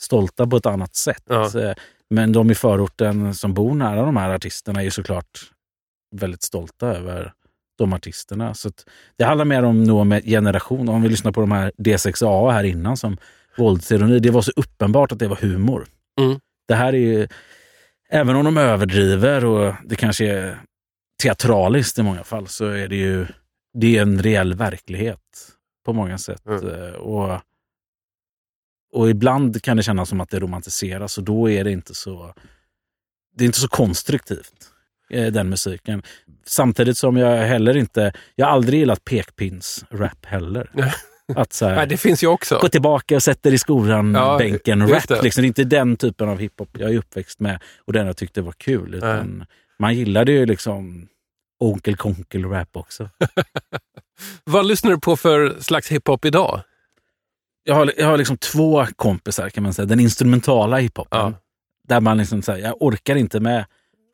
stolta 0.00 0.46
på 0.46 0.56
ett 0.56 0.66
annat 0.66 0.96
sätt. 0.96 1.22
Ja. 1.28 1.60
Eh, 1.60 1.74
Men 2.10 2.32
de 2.32 2.50
i 2.50 2.54
förorten 2.54 3.34
som 3.34 3.54
bor 3.54 3.74
nära 3.74 4.02
de 4.02 4.16
här 4.16 4.30
artisterna 4.30 4.80
är 4.80 4.84
ju 4.84 4.90
såklart 4.90 5.40
väldigt 6.16 6.42
stolta 6.42 6.86
över 6.86 7.32
de 7.78 7.92
artisterna. 7.92 8.54
Så 8.54 8.70
det 9.16 9.24
handlar 9.24 9.44
mer 9.44 9.62
om 9.62 10.12
en 10.12 10.22
generation. 10.22 10.88
Om 10.88 11.02
vi 11.02 11.08
lyssnar 11.08 11.32
på 11.32 11.40
de 11.40 11.52
här 11.52 11.72
D6A 11.78 12.52
här 12.52 12.64
innan 12.64 12.96
som 12.96 13.16
våldsironi. 13.58 14.18
Det 14.18 14.30
var 14.30 14.42
så 14.42 14.52
uppenbart 14.56 15.12
att 15.12 15.18
det 15.18 15.28
var 15.28 15.36
humor. 15.36 15.86
Mm. 16.20 16.40
Det 16.68 16.74
här 16.74 16.92
är 16.92 16.98
ju, 16.98 17.28
även 18.10 18.36
om 18.36 18.44
de 18.44 18.56
överdriver 18.56 19.44
och 19.44 19.74
det 19.84 19.96
kanske 19.96 20.26
är 20.26 20.58
teatraliskt 21.22 21.98
i 21.98 22.02
många 22.02 22.24
fall, 22.24 22.48
så 22.48 22.66
är 22.66 22.88
det 22.88 22.96
ju 22.96 23.26
det 23.74 23.96
är 23.98 24.02
en 24.02 24.22
reell 24.22 24.54
verklighet 24.54 25.20
på 25.84 25.92
många 25.92 26.18
sätt. 26.18 26.46
Mm. 26.46 26.68
Eh, 26.68 26.92
Och, 26.92 27.40
och 28.92 29.10
ibland 29.10 29.62
kan 29.62 29.76
det 29.76 29.82
kännas 29.82 30.08
som 30.08 30.20
att 30.20 30.30
det 30.30 30.38
romantiseras 30.40 31.18
och 31.18 31.24
då 31.24 31.50
är 31.50 31.64
det 31.64 31.70
inte 31.72 31.94
så 31.94 32.34
det 33.36 33.44
är 33.44 33.46
inte 33.46 33.60
så 33.60 33.68
konstruktivt, 33.68 34.70
eh, 35.10 35.26
den 35.32 35.48
musiken. 35.48 36.02
Samtidigt 36.46 36.98
som 36.98 37.16
jag 37.16 37.46
heller 37.46 37.76
inte, 37.76 38.12
jag 38.34 38.46
har 38.46 38.52
aldrig 38.52 38.80
gillat 38.80 39.04
pekpins-rap 39.04 40.26
heller. 40.26 40.70
Att 41.36 41.52
så 41.52 41.66
här, 41.66 41.76
Nej, 41.76 41.86
det 41.86 41.96
finns 41.96 42.22
ju 42.22 42.26
också. 42.26 42.58
gå 42.62 42.68
tillbaka 42.68 43.14
och 43.16 43.22
sätta 43.22 43.48
dig 43.48 43.54
i 43.54 43.58
skolan, 43.58 44.14
Ja, 44.14 44.38
bänken, 44.38 44.80
just 44.80 44.92
rap. 44.92 45.08
det. 45.08 45.22
Liksom. 45.22 45.42
Det 45.42 45.46
är 45.46 45.48
inte 45.48 45.64
den 45.64 45.96
typen 45.96 46.28
av 46.28 46.38
hiphop 46.38 46.68
jag 46.78 46.90
är 46.94 46.98
uppväxt 46.98 47.40
med 47.40 47.62
och 47.84 47.92
den 47.92 48.06
jag 48.06 48.16
tyckte 48.16 48.42
var 48.42 48.52
kul. 48.52 48.94
Utan 48.94 49.44
man 49.78 49.94
gillade 49.94 50.32
ju 50.32 50.46
liksom 50.46 51.08
Onkel 51.60 51.96
Konkel-rap 51.96 52.76
också. 52.76 53.08
Vad 54.44 54.66
lyssnar 54.66 54.90
du 54.90 54.98
på 55.00 55.16
för 55.16 55.56
slags 55.60 55.88
hiphop 55.92 56.24
idag? 56.24 56.60
Jag 57.64 57.74
har, 57.74 57.92
jag 57.98 58.06
har 58.06 58.16
liksom 58.18 58.36
två 58.36 58.86
kompisar 58.96 59.50
kan 59.50 59.62
man 59.62 59.74
säga. 59.74 59.86
Den 59.86 60.00
instrumentala 60.00 60.76
hiphopen. 60.78 61.18
Ja. 61.20 61.32
Där 61.88 62.00
man 62.00 62.18
liksom 62.18 62.42
säger, 62.42 62.66
jag 62.66 62.82
orkar 62.82 63.16
inte 63.16 63.40
med 63.40 63.64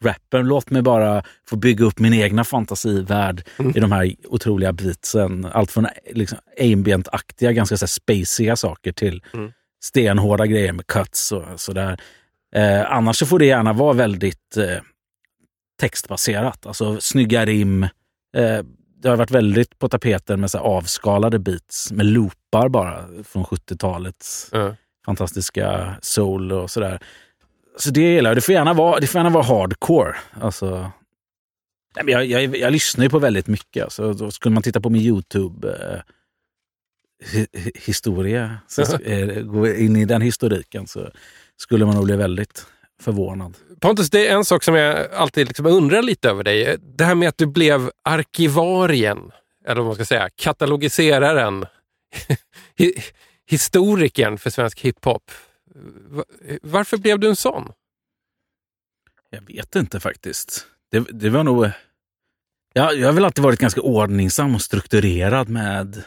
rappen. 0.04 0.46
Låt 0.46 0.70
mig 0.70 0.83
bara 0.83 1.22
få 1.48 1.57
bygga 1.57 1.85
upp 1.85 1.98
min 1.98 2.14
egna 2.14 2.44
fantasivärld 2.44 3.48
Mm. 3.59 3.72
i 3.76 3.80
de 3.80 3.92
här 3.92 4.14
otroliga 4.28 4.72
beatsen. 4.72 5.44
Allt 5.52 5.70
från 5.70 5.87
liksom 6.12 6.38
ambient-aktiga, 6.61 7.52
ganska 7.52 7.76
så 7.76 7.87
spaciga 7.87 8.57
saker 8.57 8.92
till 8.92 9.22
Mm. 9.35 9.52
stenhårda 9.85 10.46
grejer 10.46 10.72
med 10.72 10.87
cuts 10.87 11.33
och 11.33 11.44
sådär. 11.61 12.00
Eh, 12.54 12.92
annars 12.92 13.16
så 13.16 13.26
får 13.26 13.38
det 13.38 13.46
gärna 13.46 13.72
vara 13.72 13.92
väldigt 13.92 14.57
eh, 14.57 14.76
textbaserat. 15.80 16.66
Alltså 16.66 17.00
snygga 17.00 17.44
rim. 17.46 17.82
Eh, 18.37 18.62
det 19.02 19.08
har 19.08 19.16
varit 19.16 19.30
väldigt 19.30 19.78
på 19.78 19.88
tapeten 19.88 20.40
med 20.40 20.50
så 20.50 20.58
avskalade 20.58 21.38
beats 21.38 21.92
med 21.92 22.06
loopar 22.06 22.68
bara 22.68 23.04
från 23.24 23.44
70-talets 23.44 24.48
Ja. 24.52 24.76
fantastiska 25.06 25.94
soul 26.02 26.52
och 26.52 26.70
sådär. 26.70 26.98
Så 27.78 27.90
det 27.90 28.00
gillar 28.00 28.30
jag. 28.30 28.37
Det 28.37 28.40
får 28.40 28.52
gärna 28.54 28.72
vara, 28.74 29.00
det 29.00 29.06
får 29.06 29.18
gärna 29.18 29.30
vara 29.30 29.44
hardcore. 29.44 30.16
Alltså, 30.40 30.90
jag, 32.06 32.24
jag, 32.26 32.56
jag 32.56 32.72
lyssnar 32.72 33.04
ju 33.04 33.10
på 33.10 33.18
väldigt 33.18 33.46
mycket. 33.46 33.84
Alltså, 33.84 34.12
då 34.12 34.30
skulle 34.30 34.54
man 34.54 34.62
titta 34.62 34.80
på 34.80 34.90
min 34.90 35.02
Youtube 35.02 35.68
eh, 35.68 36.00
hi- 37.32 37.46
hi- 37.52 37.72
historia, 37.87 38.58
så, 38.68 38.82
eh, 38.82 39.42
gå 39.42 39.68
in 39.68 39.96
i 39.96 40.04
den 40.04 40.22
historiken 40.22 40.87
så 40.87 41.10
skulle 41.56 41.84
man 41.87 41.94
nog 41.94 42.04
bli 42.04 42.16
väldigt 42.16 42.66
förvånad. 43.02 43.57
Pontus, 43.80 44.11
det 44.11 44.26
är 44.28 44.35
en 44.37 44.44
sak 44.44 44.62
som 44.62 44.74
jag 44.74 45.12
alltid 45.12 45.48
liksom 45.48 45.66
undrar 45.66 46.02
lite 46.02 46.30
över 46.30 46.44
dig. 46.44 46.76
Det 46.96 47.04
här 47.04 47.14
med 47.14 47.28
att 47.28 47.38
du 47.38 47.46
blev 47.46 47.90
arkivarien, 48.02 49.30
eller 49.66 49.76
vad 49.80 49.87
man 49.87 49.94
ska 49.94 50.04
säga, 50.04 50.30
katalogiseraren, 50.35 51.66
hi- 52.78 53.00
historikern 53.46 54.38
för 54.38 54.50
svensk 54.50 54.80
hiphop. 54.80 55.30
Va- 56.09 56.24
Varför 56.62 56.96
blev 56.96 57.18
du 57.18 57.28
en 57.28 57.37
sån? 57.37 57.72
Jag 59.30 59.40
vet 59.46 59.76
inte 59.76 60.00
faktiskt. 60.00 60.66
Det, 60.90 61.00
det 61.11 61.30
var 61.30 61.44
nog... 61.44 61.70
Ja, 62.72 62.92
jag 62.92 63.09
har 63.09 63.12
väl 63.12 63.24
alltid 63.24 63.44
varit 63.44 63.61
ganska 63.61 63.80
ordningsam 63.80 64.54
och 64.54 64.62
strukturerad 64.62 65.48
med... 65.48 66.02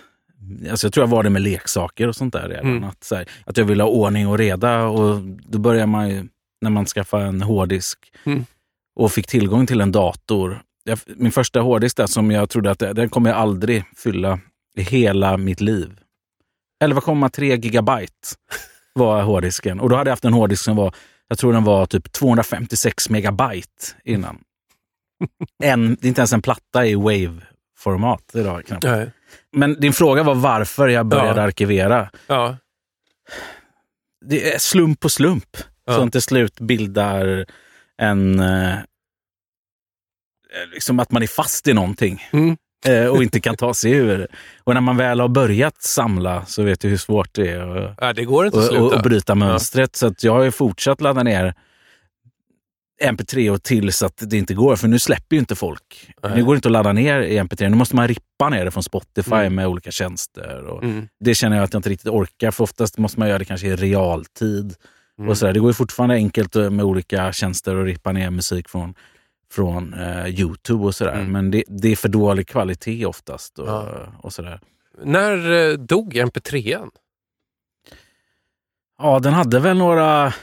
Alltså 0.71 0.87
jag 0.87 0.93
tror 0.93 1.03
jag 1.03 1.09
var 1.09 1.23
det 1.23 1.29
med 1.29 1.41
leksaker 1.41 2.07
och 2.07 2.15
sånt 2.15 2.33
där 2.33 2.49
redan. 2.49 2.65
Mm. 2.71 2.83
Att, 2.83 3.07
här, 3.11 3.29
att 3.45 3.57
jag 3.57 3.65
ville 3.65 3.83
ha 3.83 3.89
ordning 3.89 4.27
och 4.27 4.37
reda 4.37 4.83
och 4.83 5.21
då 5.21 5.57
börjar 5.59 5.85
man 5.87 6.09
ju 6.09 6.27
när 6.61 6.69
man 6.69 6.85
skaffade 6.85 7.25
en 7.25 7.41
hårddisk 7.41 8.11
Mm. 8.25 8.45
och 8.95 9.11
fick 9.11 9.27
tillgång 9.27 9.67
till 9.67 9.81
en 9.81 9.91
dator. 9.91 10.61
Jag, 10.83 10.99
min 11.05 11.31
första 11.31 11.59
hårddisk 11.59 11.97
där 11.97 12.07
som 12.07 12.31
jag 12.31 12.49
trodde 12.49 12.71
att 12.71 12.79
den 12.79 13.09
kommer 13.09 13.29
jag 13.29 13.39
aldrig 13.39 13.83
fylla 13.95 14.39
i 14.77 14.81
hela 14.81 15.37
mitt 15.37 15.61
liv. 15.61 15.99
11,3 16.83 17.43
gigabyte 17.63 18.13
var 18.93 19.21
hårddisken. 19.23 19.79
Och 19.79 19.89
då 19.89 19.95
hade 19.95 20.09
jag 20.09 20.11
haft 20.11 20.25
en 20.25 20.33
hårddisk 20.33 20.63
som 20.63 20.75
var, 20.75 20.95
jag 21.27 21.37
tror 21.37 21.53
den 21.53 21.63
var 21.63 21.85
typ 21.85 22.11
256 22.11 23.09
megabyte 23.09 23.85
innan. 24.03 24.37
En, 25.63 25.95
det 25.95 26.05
är 26.05 26.07
inte 26.07 26.21
ens 26.21 26.33
en 26.33 26.41
platta 26.41 26.85
i 26.85 26.95
wave-format 26.95 28.31
idag 28.33 28.65
knappt. 28.65 28.83
Nej. 28.83 29.11
Men 29.55 29.73
din 29.79 29.93
fråga 29.93 30.23
var 30.23 30.35
varför 30.35 30.87
jag 30.87 31.05
började 31.05 31.41
Ja. 31.41 31.47
arkivera. 31.47 32.09
Ja. 32.27 32.57
Det 34.25 34.53
är 34.53 34.59
slump 34.59 34.99
på 34.99 35.09
slump 35.09 35.57
Ja. 35.87 35.95
som 35.95 36.11
till 36.11 36.21
slut 36.21 36.59
bildar 36.59 37.45
en... 37.97 38.39
Eh, 38.39 38.75
liksom 40.73 40.99
att 40.99 41.11
man 41.11 41.23
är 41.23 41.27
fast 41.27 41.67
i 41.67 41.73
någonting 41.73 42.23
Mm. 42.31 42.57
eh, 42.85 43.05
och 43.07 43.23
inte 43.23 43.39
kan 43.39 43.55
ta 43.57 43.73
sig 43.73 43.91
ur. 43.91 44.27
Och 44.63 44.73
när 44.73 44.81
man 44.81 44.97
väl 44.97 45.19
har 45.19 45.27
börjat 45.27 45.81
samla 45.81 46.45
så 46.45 46.63
vet 46.63 46.79
du 46.79 46.87
hur 46.89 46.97
svårt 46.97 47.33
det 47.33 47.51
är 47.51 47.77
att 47.85 47.95
ja, 48.01 48.13
det 48.13 48.25
går 48.25 48.45
inte 48.45 48.59
att 48.59 48.65
sluta. 48.65 48.83
och, 48.83 48.93
och 48.93 49.01
bryta 49.01 49.35
mönstret. 49.35 49.95
Så 49.95 50.07
att 50.07 50.23
jag 50.23 50.33
har 50.33 50.43
ju 50.43 50.51
fortsatt 50.51 51.01
ladda 51.01 51.23
ner 51.23 51.53
MP3 53.03 53.49
och 53.49 53.63
tills 53.63 54.03
att 54.03 54.23
det 54.29 54.37
inte 54.37 54.53
går. 54.53 54.75
För 54.75 54.87
nu 54.87 54.99
släpper 54.99 55.35
ju 55.35 55.39
inte 55.39 55.55
folk. 55.55 56.13
Nej. 56.23 56.31
Nu 56.35 56.45
går 56.45 56.53
det 56.53 56.57
inte 56.57 56.67
att 56.67 56.71
ladda 56.71 56.93
ner 56.93 57.19
i 57.21 57.37
MP3. 57.39 57.69
Nu 57.69 57.75
måste 57.75 57.95
man 57.95 58.07
rippa 58.07 58.49
ner 58.49 58.65
det 58.65 58.71
från 58.71 58.83
Spotify 58.83 59.31
Mm. 59.35 59.55
med 59.55 59.67
olika 59.67 59.91
tjänster. 59.91 60.63
Och 60.65 60.83
Mm. 60.83 61.07
Det 61.19 61.35
känner 61.35 61.55
jag 61.57 61.63
att 61.63 61.73
jag 61.73 61.79
inte 61.79 61.89
riktigt 61.89 62.07
orkar. 62.11 62.51
För 62.51 62.63
oftast 62.63 62.97
måste 62.97 63.19
man 63.19 63.27
göra 63.29 63.39
det 63.39 63.45
kanske 63.45 63.67
i 63.67 63.75
realtid. 63.75 64.75
Mm. 65.19 65.29
Och 65.29 65.37
så 65.37 65.45
där. 65.45 65.53
Det 65.53 65.59
går 65.59 65.69
ju 65.69 65.73
fortfarande 65.73 66.15
enkelt 66.15 66.55
eh, 66.55 66.69
med 66.69 66.85
olika 66.85 67.31
tjänster 67.33 67.75
att 67.75 67.85
rippa 67.85 68.11
ner 68.11 68.29
musik 68.29 68.69
från, 68.69 68.95
från 69.51 69.93
eh, 69.93 70.27
Youtube 70.27 70.83
och 70.83 70.95
sådär. 70.95 71.13
Mm. 71.13 71.31
Men 71.31 71.51
det, 71.51 71.63
det 71.67 71.87
är 71.91 71.95
för 71.95 72.09
dålig 72.09 72.47
kvalitet 72.47 73.05
oftast. 73.05 73.59
Och, 73.59 73.67
Ja. 73.67 74.13
och 74.21 74.33
sådär. 74.33 74.59
När 75.03 75.51
eh, 75.51 75.73
dog 75.77 76.13
MP3? 76.13 76.89
Ja, 78.97 79.19
den 79.19 79.33
hade 79.33 79.59
väl 79.59 79.77
några 79.77 80.33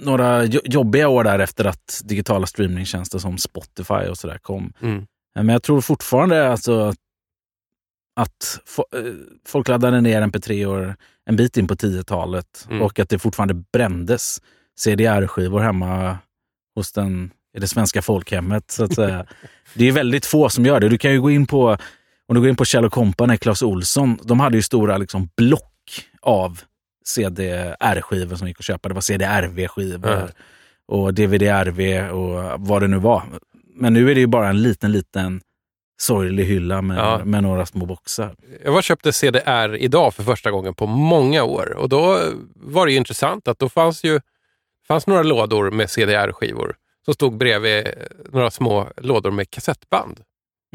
några 0.00 0.44
jo- 0.44 0.60
jobbiga 0.64 1.08
år 1.08 1.24
där 1.24 1.38
efter 1.38 1.64
att 1.64 2.00
digitala 2.04 2.46
streamingtjänster 2.46 3.18
som 3.18 3.38
Spotify 3.38 3.94
och 4.10 4.18
sådär 4.18 4.38
kom. 4.38 4.72
Mm. 4.80 5.06
Men 5.34 5.48
jag 5.48 5.62
tror 5.62 5.80
fortfarande 5.80 6.50
alltså 6.50 6.92
att 8.16 8.60
eh, 8.94 9.00
folk 9.46 9.68
laddade 9.68 10.00
ner 10.00 10.22
MP3 10.22 10.66
år 10.66 10.96
en 11.28 11.36
bit 11.36 11.56
in 11.56 11.66
på 11.66 11.74
10-talet 11.74 12.66
Mm. 12.70 12.82
och 12.82 12.98
att 12.98 13.08
det 13.08 13.18
fortfarande 13.18 13.54
brändes 13.72 14.40
CDR-skivor 14.80 15.60
hemma 15.60 16.18
hos 16.74 16.92
den, 16.92 17.30
i 17.56 17.60
det 17.60 17.68
svenska 17.68 18.02
folkhemmet. 18.02 18.70
Så 18.70 18.84
att 18.84 18.94
säga. 18.94 19.26
det 19.74 19.84
är 19.88 19.92
väldigt 19.92 20.26
få 20.26 20.48
som 20.48 20.66
gör 20.66 20.80
det. 20.80 20.88
Du 20.88 20.98
kan 20.98 21.12
ju 21.12 21.20
gå 21.20 21.30
in 21.30 21.46
på, 21.46 21.68
om 22.28 22.34
du 22.34 22.40
går 22.40 22.48
in 22.50 22.56
på 22.56 22.64
Kjell 22.64 22.90
Company, 22.90 23.36
Clas 23.36 23.62
Olsson, 23.62 24.18
de 24.22 24.40
hade 24.40 24.56
ju 24.56 24.62
stora 24.62 24.98
liksom, 24.98 25.28
block 25.36 26.04
av 26.22 26.60
CDR-skivor 27.06 28.36
som 28.36 28.48
gick 28.48 28.58
att 28.58 28.64
köpa. 28.64 28.88
Det 28.88 28.94
var 28.94 29.00
CDRV-skivor 29.00 30.10
Ja. 30.10 30.28
och 30.88 31.14
DVD-RV 31.14 32.10
och 32.10 32.60
vad 32.60 32.82
det 32.82 32.88
nu 32.88 32.98
var. 32.98 33.22
Men 33.74 33.92
nu 33.94 34.10
är 34.10 34.14
det 34.14 34.20
ju 34.20 34.26
bara 34.26 34.48
en 34.48 34.62
liten, 34.62 34.92
liten 34.92 35.40
sorglig 36.00 36.44
hylla 36.44 36.82
med, 36.82 36.98
Ja. 36.98 37.20
med 37.24 37.42
några 37.42 37.66
små 37.66 37.86
boxar. 37.86 38.34
Jag 38.64 38.72
var 38.72 38.82
köpte 38.82 39.12
CDR 39.12 39.76
idag 39.76 40.14
för 40.14 40.22
första 40.22 40.50
gången 40.50 40.74
på 40.74 40.86
många 40.86 41.42
år. 41.44 41.74
Och 41.76 41.88
då 41.88 42.18
var 42.54 42.86
det 42.86 42.92
ju 42.92 42.98
intressant 42.98 43.48
att 43.48 43.58
då 43.58 43.68
fanns 43.68 44.04
ju 44.04 44.20
fanns 44.88 45.06
några 45.06 45.22
lådor 45.22 45.70
med 45.70 45.90
CDR-skivor 45.90 46.74
som 47.04 47.14
stod 47.14 47.36
bredvid 47.36 47.86
eh, 47.86 47.92
några 48.32 48.50
små 48.50 48.88
lådor 48.96 49.30
med 49.30 49.50
kassettband. 49.50 50.20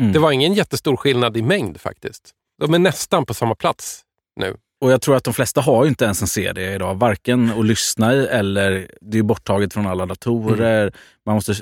Mm. 0.01 0.11
Det 0.13 0.19
var 0.19 0.31
ingen 0.31 0.53
jättestor 0.53 0.97
skillnad 0.97 1.37
i 1.37 1.41
mängd 1.41 1.81
faktiskt. 1.81 2.31
De 2.59 2.73
är 2.73 2.79
nästan 2.79 3.25
på 3.25 3.33
samma 3.33 3.55
plats 3.55 4.01
nu. 4.39 4.55
Och 4.81 4.91
jag 4.91 5.01
tror 5.01 5.15
att 5.15 5.23
de 5.23 5.33
flesta 5.33 5.61
har 5.61 5.83
ju 5.83 5.89
inte 5.89 6.05
ens 6.05 6.21
en 6.21 6.27
CD 6.27 6.73
idag. 6.73 6.95
Varken 6.95 7.49
att 7.59 7.65
lyssna 7.65 8.13
i 8.13 8.27
eller 8.27 8.91
det 9.01 9.17
är 9.17 9.23
borttaget 9.23 9.73
från 9.73 9.87
alla 9.87 10.05
datorer. 10.05 10.91
Man 11.25 11.35
måste, 11.35 11.53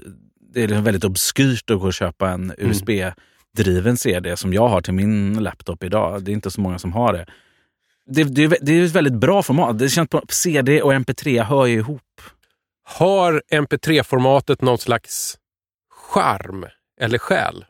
det 0.53 0.63
är 0.63 0.67
liksom 0.67 0.83
väldigt 0.83 1.03
obskyrt 1.03 1.69
att 1.69 1.79
gå 1.79 1.85
och 1.87 1.93
köpa 1.93 2.29
en 2.29 2.53
USB-driven 3.57 3.97
CD 3.97 4.37
som 4.37 4.53
jag 4.53 4.67
har 4.67 4.81
till 4.81 4.93
min 4.93 5.33
laptop 5.43 5.83
idag. 5.83 6.23
Det 6.23 6.31
är 6.31 6.33
inte 6.33 6.51
så 6.51 6.61
många 6.61 6.79
som 6.79 6.93
har 6.93 7.13
det. 7.13 7.25
Det, 8.05 8.23
det, 8.23 8.43
är- 8.43 8.57
det 8.61 8.71
är 8.71 8.85
ett 8.85 8.91
väldigt 8.95 9.13
bra 9.13 9.43
format. 9.43 9.79
Det 9.79 9.89
känns 9.89 10.09
på 10.09 10.21
CD 10.29 10.81
och 10.81 10.93
MP3 10.93 11.43
hör 11.43 11.65
ju 11.65 11.77
ihop. 11.77 12.21
Har 12.83 13.43
MP3-formatet 13.51 14.61
någon 14.61 14.77
slags 14.77 15.37
charm 16.13 16.65
eller 17.01 17.17
själ? 17.17 17.65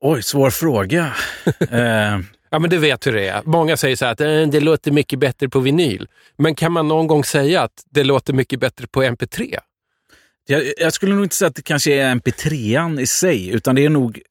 Oj, 0.00 0.22
svår 0.22 0.50
fråga. 0.50 1.12
eh, 1.70 2.18
Ja, 2.54 2.58
men 2.58 2.70
det 2.70 2.78
vet 2.78 3.06
hur 3.06 3.12
det 3.12 3.28
är. 3.28 3.42
Många 3.44 3.76
säger 3.76 3.96
så 3.96 4.04
här 4.04 4.12
att 4.12 4.20
eh, 4.20 4.42
det 4.48 4.60
låter 4.60 4.90
mycket 4.92 5.18
bättre 5.18 5.48
på 5.48 5.60
vinyl. 5.60 6.08
Men 6.36 6.54
kan 6.54 6.72
man 6.72 6.88
någon 6.88 7.06
gång 7.06 7.24
säga 7.24 7.62
att 7.62 7.84
det 7.90 8.04
låter 8.04 8.32
mycket 8.32 8.60
bättre 8.60 8.86
på 8.86 9.02
MP3? 9.02 9.58
Jag, 10.46 10.62
jag 10.78 10.92
skulle 10.92 11.14
nog 11.14 11.24
inte 11.24 11.36
säga 11.36 11.48
att 11.48 11.54
det 11.54 11.62
kanske 11.62 11.92
är 11.94 12.14
MP3an 12.14 13.00
i 13.00 13.06
sig, 13.06 13.48
utan 13.48 13.74
det 13.74 13.84
är 13.84 13.90
nog 13.90 14.16
eh, 14.16 14.22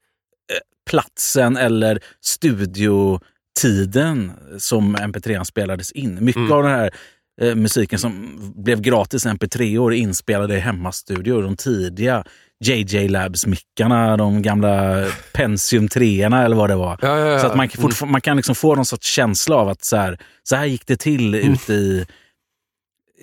platsen 0.89 1.57
eller 1.57 1.99
studiotiden 2.21 4.31
som 4.57 4.97
MP3an 4.97 5.43
spelades 5.43 5.91
in. 5.91 6.25
Mycket 6.25 6.39
Mm. 6.39 6.51
av 6.51 6.63
den 6.63 6.71
här 6.71 6.91
eh, 7.41 7.55
musiken 7.55 7.99
som 7.99 8.39
blev 8.55 8.81
gratis 8.81 9.25
MP3-år 9.25 9.93
inspelade 9.93 10.55
i 10.55 10.59
hemmastudior. 10.59 11.43
De 11.43 11.55
tidiga 11.55 12.23
JJ 12.63 13.07
Labs-mickarna, 13.07 14.17
de 14.17 14.41
gamla 14.41 15.05
Pentium 15.33 15.87
3 15.87 16.21
eller 16.23 16.55
vad 16.55 16.69
det 16.69 16.75
var. 16.75 16.99
Ja, 17.01 17.19
ja, 17.19 17.25
ja. 17.27 17.39
Så 17.39 17.47
att 17.47 17.55
man, 17.55 17.69
kan 17.69 17.83
fortfar- 17.83 18.05
man 18.05 18.21
kan 18.21 18.37
liksom 18.37 18.55
få 18.55 18.75
någon 18.75 18.85
sorts 18.85 19.07
känsla 19.07 19.55
av 19.55 19.69
att 19.69 19.83
så 19.83 19.95
här, 19.97 20.19
så 20.43 20.55
här 20.55 20.65
gick 20.65 20.87
det 20.87 20.97
till 20.97 21.35
Mm. 21.35 21.53
ute 21.53 21.73
i, 21.73 22.05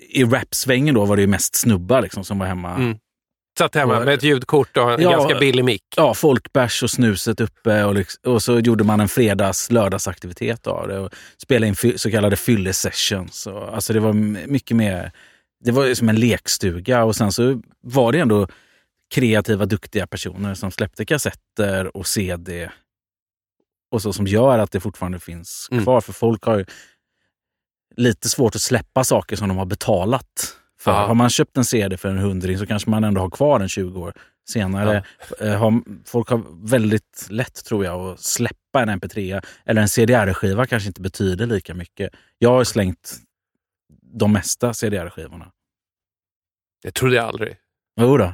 i 0.09 0.23
rapsvängen 0.23 0.95
då 0.95 1.05
var 1.05 1.15
det 1.15 1.21
ju 1.21 1.27
mest 1.27 1.55
snubbar 1.55 2.01
liksom 2.01 2.23
som 2.23 2.39
var 2.39 2.45
hemma. 2.45 2.75
Mm. 2.75 2.97
Satt 3.57 3.75
hemma 3.75 3.99
med 3.99 4.13
ett 4.13 4.23
ljudkort 4.23 4.77
och 4.77 4.93
en 4.93 5.01
Ja, 5.01 5.11
ganska 5.11 5.39
billig 5.39 5.65
mick. 5.65 5.83
Ja, 5.97 6.13
folkbärs 6.13 6.83
och 6.83 6.89
snuset 6.91 7.41
uppe 7.41 7.83
och, 7.83 7.95
och 8.27 8.43
så 8.43 8.59
gjorde 8.59 8.83
man 8.83 8.99
en 8.99 9.07
fredags 9.07 9.71
lördagsaktivitet 9.71 10.67
av 10.67 10.87
det 10.87 10.99
och 10.99 11.09
spelade 11.37 11.67
in 11.67 11.97
så 11.99 12.11
kallade 12.11 12.35
fyllesessions. 12.35 13.47
Alltså 13.47 13.93
det 13.93 13.99
var 13.99 14.13
mycket 14.47 14.77
mer, 14.77 15.11
det 15.63 15.71
var 15.71 15.93
som 15.93 16.09
en 16.09 16.15
lekstuga 16.15 17.03
och 17.03 17.15
sen 17.15 17.31
så 17.31 17.61
var 17.81 18.11
det 18.11 18.19
ändå 18.19 18.47
kreativa, 19.13 19.65
duktiga 19.65 20.07
personer 20.07 20.53
som 20.53 20.71
släppte 20.71 21.05
kassetter 21.05 21.97
och 21.97 22.07
CD 22.07 22.69
och 23.91 24.01
så 24.01 24.13
som 24.13 24.27
gör 24.27 24.59
att 24.59 24.71
det 24.71 24.79
fortfarande 24.79 25.19
finns 25.19 25.67
Mm. 25.71 25.83
kvar. 25.83 26.01
För 26.01 26.13
folk 26.13 26.43
har 26.43 26.57
ju 26.57 26.65
lite 27.99 28.29
svårt 28.29 28.55
att 28.55 28.61
släppa 28.61 29.03
saker 29.03 29.35
som 29.35 29.47
de 29.47 29.57
har 29.57 29.65
betalat 29.65 30.55
för. 30.79 30.91
Ja. 30.91 31.05
Har 31.07 31.13
man 31.15 31.29
köpt 31.29 31.57
en 31.57 31.65
CD 31.65 31.97
för 31.97 32.09
en 32.09 32.17
hundring 32.17 32.57
så 32.57 32.65
kanske 32.65 32.89
man 32.89 33.03
ändå 33.03 33.21
har 33.21 33.29
kvar 33.29 33.59
den 33.59 33.69
20 33.69 33.99
år 34.01 34.13
senare. 34.49 35.03
Eh, 35.39 35.53
Har, 35.55 35.81
folk 36.05 36.29
har 36.29 36.43
väldigt 36.69 37.27
lätt, 37.29 37.65
tror 37.65 37.85
jag, 37.85 37.99
att 38.01 38.19
släppa 38.19 38.81
en 38.81 38.89
MP3 38.89 39.41
eller 39.65 39.81
en 39.81 39.87
CDR-skiva 39.87 40.65
kanske 40.65 40.87
inte 40.87 41.01
betyder 41.01 41.45
lika 41.45 41.73
mycket. 41.73 42.09
Jag 42.37 42.49
har 42.49 42.63
slängt 42.63 43.15
de 44.13 44.31
mesta 44.33 44.73
CDR-skivorna. 44.73 45.51
Det 46.83 46.91
trodde 46.91 47.15
jag 47.15 47.25
aldrig. 47.25 47.55
Jo 48.01 48.17
då. 48.17 48.33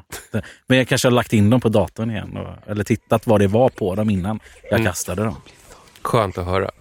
Men 0.67 0.77
jag 0.77 0.87
kanske 0.87 1.07
har 1.07 1.13
lagt 1.13 1.33
in 1.33 1.49
dem 1.49 1.61
på 1.61 1.69
datorn 1.69 2.11
igen. 2.11 2.37
Och, 2.37 2.67
eller 2.71 2.83
tittat 2.83 3.27
vad 3.27 3.41
det 3.41 3.47
var 3.47 3.69
på 3.69 3.95
dem 3.95 4.09
innan 4.09 4.39
jag 4.63 4.73
Mm. 4.79 4.85
kastade 4.85 5.23
dem. 5.23 5.35
Skönt 6.01 6.37
att 6.37 6.45
höra. 6.45 6.71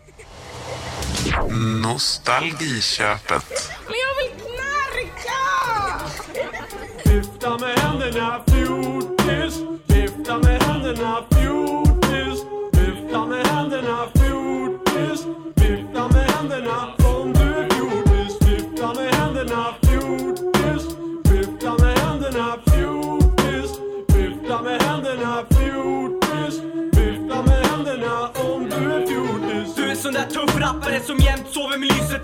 Nostalgiköpet. 1.83 3.71
Men 3.87 3.97
jag 4.05 4.15
vill 4.21 4.33
knarka! 4.41 5.43
Vifta 7.05 7.59
med 7.59 7.79
händerna 7.79 8.41
fjortis 8.47 9.55
Vifta 9.87 10.39
med 10.39 10.63
händerna 10.63 11.23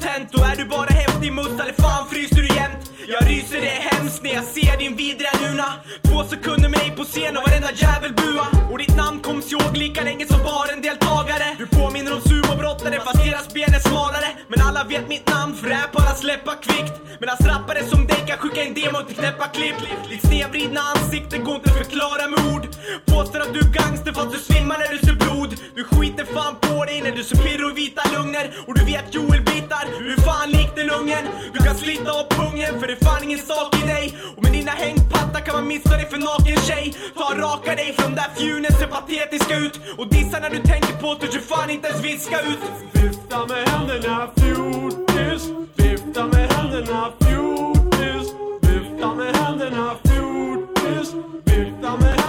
kompetent 0.01 0.35
Och 0.35 0.47
är 0.47 0.57
du 0.57 0.65
bara 0.65 0.91
häftig 0.91 1.33
mutt, 1.33 1.61
eller 1.61 1.73
fan 1.73 2.09
fryser 2.11 2.37
du 2.37 2.47
jämt? 2.47 2.93
Jag 3.09 3.31
ryser, 3.31 3.61
det 3.61 3.71
är 3.71 3.81
hemskt 3.81 4.23
när 4.23 4.35
jag 4.35 4.45
ser 4.45 4.79
din 4.79 4.97
vidriga 4.97 5.31
bruna. 5.51 5.69
Två 6.03 6.25
sekunder 6.25 6.69
med 6.69 6.81
dig 6.81 6.93
på 6.97 7.05
scen 7.05 7.37
och 7.37 7.43
varenda 7.47 7.71
jävel 7.73 8.13
bua. 8.15 8.47
Och 8.71 8.79
ditt 8.79 8.97
namn 8.97 9.21
koms 9.21 9.53
ihåg 9.53 9.77
lika 9.77 10.03
länge 10.05 10.27
som 10.27 10.41
var 10.43 10.67
en 10.73 10.83
deltagare. 10.83 11.49
Du 11.59 11.67
påminner 11.67 12.13
om 12.17 12.21
sumobrottare 12.21 13.01
fast 13.01 13.25
deras 13.25 13.55
ben 13.55 13.75
är 13.79 13.83
smalare. 13.89 14.31
Men 14.49 14.61
alla 14.67 14.85
vet 14.85 15.09
mitt 15.09 15.29
namn 15.29 15.55
för 15.55 15.69
rap 15.69 15.93
bara 15.93 16.15
släppa 16.15 16.55
kvickt. 16.55 16.95
Medan 17.21 17.37
rappare 17.51 17.83
som 17.85 18.07
dig 18.07 18.23
kan 18.29 18.39
skicka 18.39 18.61
en 18.63 18.75
demo 18.75 18.99
till 19.07 19.17
knäppa 19.17 19.47
klipp. 19.57 19.79
Ditt 20.11 20.27
snedvridna 20.27 20.81
ansikte 20.95 21.39
går 21.39 21.55
inte 21.55 21.71
att 21.71 21.79
förklara 21.83 22.25
med 22.33 22.41
ord. 22.53 22.65
Påstår 23.13 23.41
att 23.41 23.53
du 23.55 23.61
är 23.61 23.73
gangster 23.81 24.13
fast 24.13 24.33
du 24.33 24.39
svimmar 24.39 24.79
när 24.83 24.91
du 24.95 24.99
ser 25.07 25.17
blod. 25.25 25.51
Du 25.77 25.83
skiter 25.85 26.25
fan 26.25 26.55
på 26.61 26.85
dig 26.85 27.01
när 27.03 27.13
du 27.19 27.23
ser 27.25 27.37
pirr 27.37 27.63
och 27.69 27.79
vita 27.79 28.03
lugner 28.15 28.47
Och 28.67 28.75
du 28.79 28.85
vet 28.85 29.15
Joel 29.15 29.43
bitar, 29.51 29.85
du 29.99 30.13
är 30.13 30.21
fan 30.29 30.51
lik 30.51 30.71
den 30.77 30.91
ungen. 30.91 31.25
Du 31.55 31.59
kan 31.67 31.75
slita 31.75 32.11
av 32.19 32.25
pungen 32.37 32.73
för 32.81 32.87
det 32.87 32.93
är 32.93 33.05
fan 33.05 33.23
ingen 33.25 33.39
sak 33.39 33.71
i 33.83 33.87
dig. 33.87 34.05
Och 34.37 34.43
med 34.43 34.53
dina 34.53 34.73
hängpattar 34.73 35.40
kan 35.41 35.55
man 35.55 35.67
missa 35.69 35.97
dig 35.97 36.07
för 36.11 36.19
naken 36.19 36.57
tjej. 36.57 36.95
Ta 37.17 37.25
och 37.25 37.39
raka 37.39 37.75
dig 37.75 37.95
från 37.99 38.15
där 38.15 38.31
fjunen 38.37 38.73
ser 38.73 38.87
patetiska 38.87 39.57
ut. 39.57 39.81
Och 39.99 40.07
dissa 40.09 40.39
när 40.39 40.51
du 40.51 40.57
tänker 40.57 40.95
på 41.03 41.13
att 41.13 41.21
du 41.21 41.41
fan 41.41 41.71
inte 41.71 41.89
ens 41.89 42.05
viska 42.05 42.41
ut. 42.41 42.59
Vifta 42.93 43.47
med 43.47 43.69
händerna 43.69 44.29
fjortis. 44.37 45.43
Vifta 45.77 46.27
med 46.27 46.53
händerna 46.53 47.13
fjortis. 47.21 48.27
Vifta 48.63 49.15
med 49.15 49.37
händerna 49.37 49.95
fjortis. 50.05 51.15
Vifta 51.45 51.97
med 51.97 52.20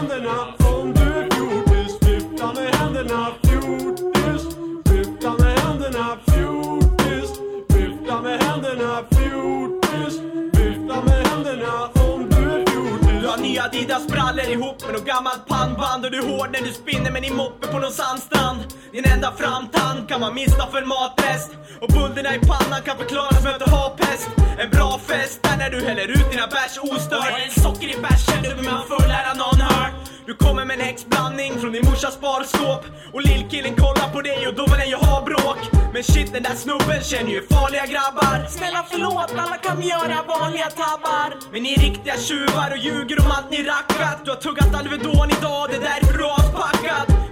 nya 13.52 13.64
Adidas-brallor 13.64 14.50
ihop 14.50 14.86
med 14.86 14.94
något 14.94 15.06
gammalt 15.06 15.48
pannband. 15.48 16.06
Och 16.06 16.12
du 16.12 16.18
är 16.18 16.28
hård 16.32 16.50
när 16.54 16.62
du 16.68 16.74
spinner 16.74 17.12
med 17.12 17.22
din 17.22 17.36
moppe 17.36 17.68
på 17.68 17.80
någon 17.80 17.92
sandstrand. 17.92 18.60
Din 18.92 19.06
enda 19.14 19.32
framtand 19.32 20.10
kan 20.10 20.20
man 20.20 20.34
mista 20.34 20.68
för 20.72 20.78
en 20.82 20.88
matrest. 20.88 21.52
Och 21.82 21.90
bulderna 21.96 22.36
i 22.36 22.40
pannan 22.40 22.82
kan 22.86 22.98
förklaras 22.98 23.44
med 23.44 23.54
att 23.56 23.64
du 23.66 23.72
har 23.72 23.90
pest. 23.90 24.30
En 24.62 24.70
bra 24.70 25.00
fest 25.10 25.40
är 25.52 25.58
när 25.58 25.70
du 25.70 25.80
häller 25.88 26.08
ut 26.18 26.32
dina 26.32 26.48
bärs 26.48 26.78
ostörd 26.92 27.34
socker 27.64 27.90
i 27.96 27.98
bärsen, 28.02 28.44
du 28.44 28.56
blir 28.56 28.72
man 28.72 28.88
fullare 28.88 29.28
än 29.32 29.38
någon 29.38 29.62
hört 29.62 29.94
du 30.26 30.34
kommer 30.36 30.66
med 30.66 30.80
en 30.80 30.86
häxblandning 30.86 31.60
från 31.60 31.72
din 31.72 31.86
morsas 31.86 32.20
barskåp. 32.22 32.86
Och 33.14 33.22
lillkillen 33.22 33.76
kollar 33.76 34.14
på 34.14 34.22
dig 34.22 34.48
och 34.48 34.56
då 34.56 34.66
vill 34.66 34.80
den 34.80 34.90
ju 34.90 34.96
ha 34.96 35.26
bråk. 35.26 35.81
Men 35.94 36.04
shit 36.04 36.34
den 36.34 36.44
där 36.44 36.56
snubben 36.56 37.02
känner 37.04 37.32
ju 37.32 37.42
farliga 37.48 37.86
grabbar. 37.86 38.48
Snälla 38.50 38.86
förlåt, 38.92 39.32
alla 39.38 39.58
kan 39.58 39.82
göra 39.82 40.18
vanliga 40.28 40.70
tabbar. 40.70 41.30
men 41.52 41.64
ni 41.64 41.74
är 41.74 41.80
riktiga 41.80 42.18
tjuvar 42.18 42.72
och 42.72 42.78
ljuger 42.78 43.20
om 43.26 43.32
allt 43.32 43.52
ni 43.52 43.64
rackat. 43.64 44.18
Du 44.26 44.30
har 44.32 44.38
tuggat 44.38 44.76
Alvedon 44.76 45.30
idag, 45.38 45.64
det 45.70 45.76
är 45.76 45.86
därför 45.92 46.18
du 46.18 46.26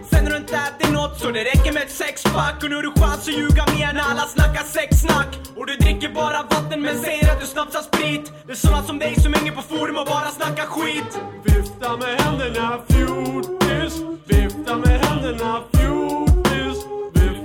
Sen 0.09 0.23
har 0.25 0.31
du 0.31 0.37
inte 0.37 0.55
ätit 0.55 0.91
något 0.93 1.19
så 1.19 1.31
det 1.31 1.43
räcker 1.43 1.73
med 1.73 1.83
ett 1.83 1.91
sexpack. 1.91 2.63
Och 2.63 2.69
nu 2.69 2.75
har 2.75 2.83
du 2.83 2.91
chans 2.91 3.27
att 3.27 3.33
ljuga 3.33 3.65
mer 3.75 3.93
när 3.93 4.03
alla 4.11 4.25
snackar 4.35 4.63
sexsnack. 4.63 5.31
Och 5.57 5.65
du 5.65 5.75
dricker 5.75 6.09
bara 6.09 6.43
vatten 6.43 6.81
men 6.81 6.99
säger 6.99 7.31
att 7.31 7.39
du 7.41 7.47
snapsar 7.47 7.81
sprit. 7.81 8.33
Det 8.45 8.51
är 8.51 8.55
såna 8.55 8.83
som 8.83 8.99
dig 8.99 9.15
som 9.15 9.33
hänger 9.33 9.51
på 9.51 9.61
forum 9.61 9.97
och 9.97 10.05
bara 10.05 10.29
snackar 10.39 10.65
skit. 10.65 11.11
Vifta 11.43 11.97
med 11.97 12.21
händerna 12.21 12.79
fjortis. 12.89 13.93
Vifta 14.25 14.75
med 14.75 15.05
händerna 15.05 15.61
fjortis. 15.73 16.28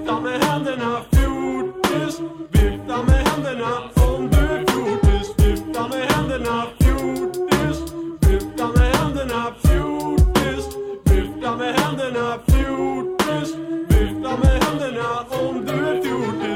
Vifta 0.05 0.21
med 0.21 0.45
händerna 0.45 1.01
fjortis. 1.13 2.21
Vifta 2.51 3.03
med 3.03 3.29
händerna 3.29 3.91
om 3.95 4.29
du 4.31 4.39
är 4.39 4.65
fjortis. 4.67 5.35
Vifta 5.39 5.89
med 5.89 6.13
händerna 6.13 6.67
fjortis. 6.79 7.93
Vifta 8.21 8.67
med 8.67 8.97
händerna 8.97 9.55
fjortis. 9.63 10.77
Vifta 11.05 11.57
med 11.57 11.75
händerna 11.75 12.39
fjortis. 12.47 13.14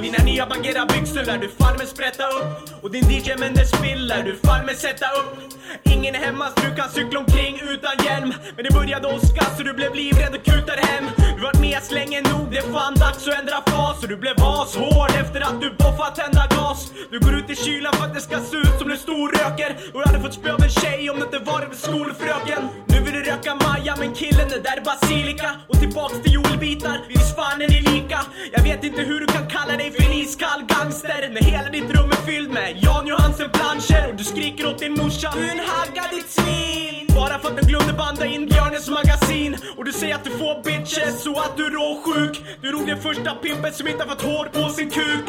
Mina 0.08 0.18
Dina 0.18 0.24
nya 0.24 0.46
bagheera 0.46 0.86
byxor 0.86 1.24
lär 1.24 1.38
du 1.38 1.48
farmen 1.48 1.86
sprätta 1.86 2.24
upp. 2.26 2.82
Och 2.82 2.90
din 2.90 3.10
DJ 3.10 3.36
Mendes 3.38 3.68
spill 3.68 4.06
lär 4.06 4.22
du 4.22 4.36
farmen 4.36 4.76
sätta 4.76 5.06
upp. 5.06 5.38
Ingen 5.82 6.14
är 6.14 6.18
hemma 6.18 6.46
så 6.48 6.60
du 6.68 6.76
kan 6.76 6.88
cykla 6.90 7.18
omkring 7.20 7.60
utan 7.68 7.92
hjälm. 8.04 8.34
Men 8.56 8.64
det 8.64 8.70
började 8.70 9.06
åska 9.08 9.44
så 9.56 9.62
du 9.62 9.72
blev 9.72 9.94
livrädd 9.94 10.34
och 10.34 10.44
kutade 10.44 10.82
hem. 10.82 11.04
Du 11.36 11.42
varit 11.42 11.60
med 11.60 11.82
länge 11.90 12.20
nog, 12.22 12.50
det 12.50 12.58
är 12.58 12.72
fan 12.72 12.94
dags 12.94 13.28
att 13.28 13.38
ändra 13.40 13.62
fas. 13.66 14.02
Och 14.02 14.08
du 14.08 14.16
blev 14.16 14.34
ashård 14.38 15.10
efter 15.22 15.40
att 15.40 15.60
du 15.60 15.70
boffat 15.70 16.16
tända 16.16 16.46
gas. 16.50 16.92
Du 17.10 17.18
går 17.20 17.34
ut 17.38 17.50
i 17.50 17.56
kylan 17.56 17.92
för 17.92 18.04
att 18.04 18.14
det 18.14 18.20
ska 18.20 18.40
se 18.40 18.56
ut 18.56 18.74
som 18.78 18.88
du 18.88 18.96
storröker. 18.96 19.70
Och 19.92 20.00
du 20.00 20.04
hade 20.06 20.20
fått 20.20 20.34
spö 20.34 20.52
av 20.52 20.62
en 20.62 20.70
tjej 20.70 21.10
om 21.10 21.16
det 21.18 21.24
inte 21.24 21.38
varit 21.38 21.68
för 21.68 21.80
skolfröken. 21.86 22.62
Nu 22.86 23.00
vill 23.00 23.14
du 23.14 23.22
röka 23.30 23.54
Maja 23.54 23.94
men 23.98 24.14
killen 24.14 24.48
det 24.48 24.60
där 24.60 24.76
är 24.76 24.84
basilika. 24.92 25.50
Och 25.68 25.78
tillbaks 25.80 26.14
till 26.22 26.32
jordbitar, 26.32 26.96
visst 27.08 27.36
fan 27.36 27.62
är 27.62 27.68
ni 27.68 27.80
lika. 27.80 28.20
Jag 28.52 28.62
vet 28.62 28.84
inte 28.84 29.00
hur 29.02 29.20
du 29.20 29.26
kan 29.26 29.46
kalla 29.46 29.76
dig 29.76 29.90
för 29.90 29.97
en 30.06 30.12
iskall 30.12 30.60
gangster 30.66 31.28
När 31.32 31.42
hela 31.42 31.70
ditt 31.70 31.90
rum 31.96 32.10
är 32.10 32.26
fylld 32.26 32.50
med 32.52 32.76
Jan 32.82 33.06
Johansen 33.06 33.50
planscher 33.50 34.08
Och 34.10 34.16
du 34.16 34.24
skriker 34.24 34.66
åt 34.66 34.78
din 34.78 34.92
morsa 34.92 35.32
Du 35.36 35.40
är 35.48 35.52
en 35.52 35.58
hagga 35.58 36.02
ditt 36.10 36.30
svin 36.30 37.06
Bara 37.14 37.38
för 37.38 37.48
att 37.48 37.56
du 37.56 37.66
glömde 37.68 37.92
banda 37.92 38.26
in 38.26 38.46
Björnes 38.46 38.88
magasin 38.88 39.56
Och 39.76 39.84
du 39.84 39.92
säger 39.92 40.14
att 40.14 40.24
du 40.24 40.30
får 40.30 40.62
bitches 40.64 41.22
så 41.22 41.30
att 41.40 41.56
du 41.56 41.66
är 41.66 41.70
råsjuk 41.70 42.42
Du 42.62 42.68
är 42.68 42.72
nog 42.72 42.86
den 42.86 42.98
första 43.00 43.30
pimpen 43.34 43.72
som 43.72 43.88
inte 43.88 44.04
har 44.04 44.10
fått 44.10 44.22
hår 44.22 44.44
på 44.62 44.68
sin 44.68 44.90
kuk 44.90 45.24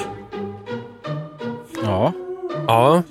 Ja, 1.84 2.14
Ja. 2.68 3.04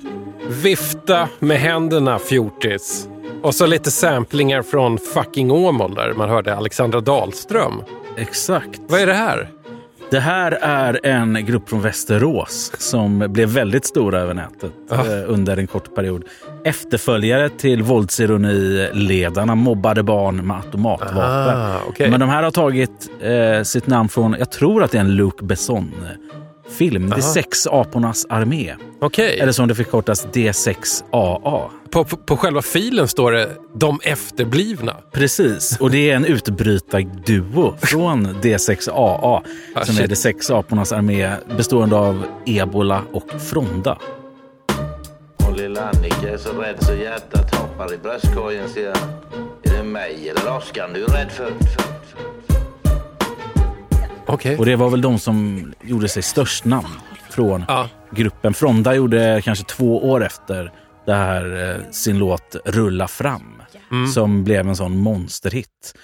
Vifta 0.48 1.28
med 1.38 1.58
händerna, 1.58 2.18
fjortis. 2.18 3.08
Och 3.42 3.54
så 3.54 3.66
lite 3.66 3.90
samplingar 3.90 4.62
från 4.62 4.98
fucking 4.98 5.50
Åmål 5.50 5.94
där 5.94 6.12
man 6.14 6.28
hörde 6.28 6.56
Alexandra 6.56 7.00
Dahlström. 7.00 7.82
exakt. 8.16 8.80
Vad 8.88 9.00
är 9.00 9.06
det 9.06 9.14
här? 9.14 9.48
Det 10.10 10.20
här 10.20 10.52
är 10.62 11.00
en 11.06 11.46
grupp 11.46 11.68
från 11.68 11.80
Västerås 11.82 12.72
som 12.78 13.18
blev 13.28 13.48
väldigt 13.48 13.86
stora 13.86 14.20
över 14.20 14.34
nätet 14.34 14.72
Ah. 14.90 15.04
under 15.26 15.56
en 15.56 15.66
kort 15.66 15.94
period. 15.94 16.24
Efterföljare 16.64 17.48
till 17.48 17.82
våldsironi-ledarna 17.82 19.54
mobbade 19.54 20.02
barn 20.02 20.36
med 20.46 20.56
automatvapen. 20.56 21.16
Ah, 21.60 21.76
okej. 21.88 22.10
Men 22.10 22.20
de 22.20 22.28
här 22.28 22.42
har 22.42 22.50
tagit 22.50 23.10
eh, 23.22 23.62
sitt 23.62 23.86
namn 23.86 24.08
från, 24.08 24.36
jag 24.38 24.50
tror 24.50 24.82
att 24.82 24.90
det 24.90 24.98
är 24.98 25.02
en 25.02 25.14
Luc 25.16 25.34
Besson-film. 25.42 26.18
Det 26.78 27.16
är 27.16 27.20
sex 27.20 27.66
apornas 27.66 28.26
armé. 28.28 28.74
Okej. 29.00 29.38
Eller 29.40 29.52
som 29.52 29.68
det 29.68 29.74
förkortas 29.74 30.26
D6AA. 30.26 31.70
På, 31.90 32.04
på, 32.04 32.16
på 32.16 32.36
själva 32.36 32.62
filen 32.62 33.08
står 33.08 33.32
det 33.32 33.56
De 33.74 34.00
efterblivna. 34.02 34.96
Precis, 35.12 35.76
och 35.80 35.90
det 35.90 36.10
är 36.10 36.16
en 36.16 36.24
utbrytarduo 36.24 37.76
från 37.80 38.26
D6AA 38.26 39.42
Ah, 39.74 39.84
som 39.84 39.94
shit. 39.94 40.04
är 40.04 40.08
de 40.08 40.16
sex 40.16 40.50
apornas 40.50 40.92
armé 40.92 41.32
bestående 41.56 41.96
av 41.96 42.24
ebola 42.46 43.02
och 43.12 43.40
fronda. 43.40 43.98
Och 45.48 45.56
lilla 45.56 45.80
Annika 45.90 46.32
är 46.32 46.36
så 46.36 46.52
rädd 46.52 46.76
så 46.80 46.94
hjärtat 46.94 47.54
hoppar 47.54 47.94
i 47.94 47.98
bröstkorgen 47.98 48.68
säger 48.68 48.94
han. 48.94 49.08
Är 49.62 49.76
det 49.78 49.82
mig 49.82 50.28
eller 50.36 50.56
Oskar 50.56 50.90
du 50.94 51.04
är 51.04 51.08
rädd 51.08 51.30
för? 51.32 51.44
för, 51.44 51.52
för? 51.62 52.27
Okej. 54.28 54.56
Och 54.58 54.66
det 54.66 54.76
var 54.76 54.90
väl 54.90 55.00
de 55.00 55.18
som 55.18 55.72
gjorde 55.82 56.08
sig 56.08 56.22
störst 56.22 56.64
namn 56.64 56.88
från 57.30 57.64
Ja. 57.68 57.88
gruppen. 58.12 58.54
Fronda 58.54 58.94
gjorde 58.94 59.40
kanske 59.44 59.64
två 59.64 60.10
år 60.10 60.24
efter 60.26 60.72
det 61.06 61.14
här 61.14 61.70
eh, 61.76 61.90
sin 61.90 62.18
låt 62.18 62.56
Rulla 62.64 63.08
fram 63.08 63.62
som 64.14 64.44
blev 64.44 64.68
en 64.68 64.76
sån 64.76 64.96
monsterhit. 64.98 65.94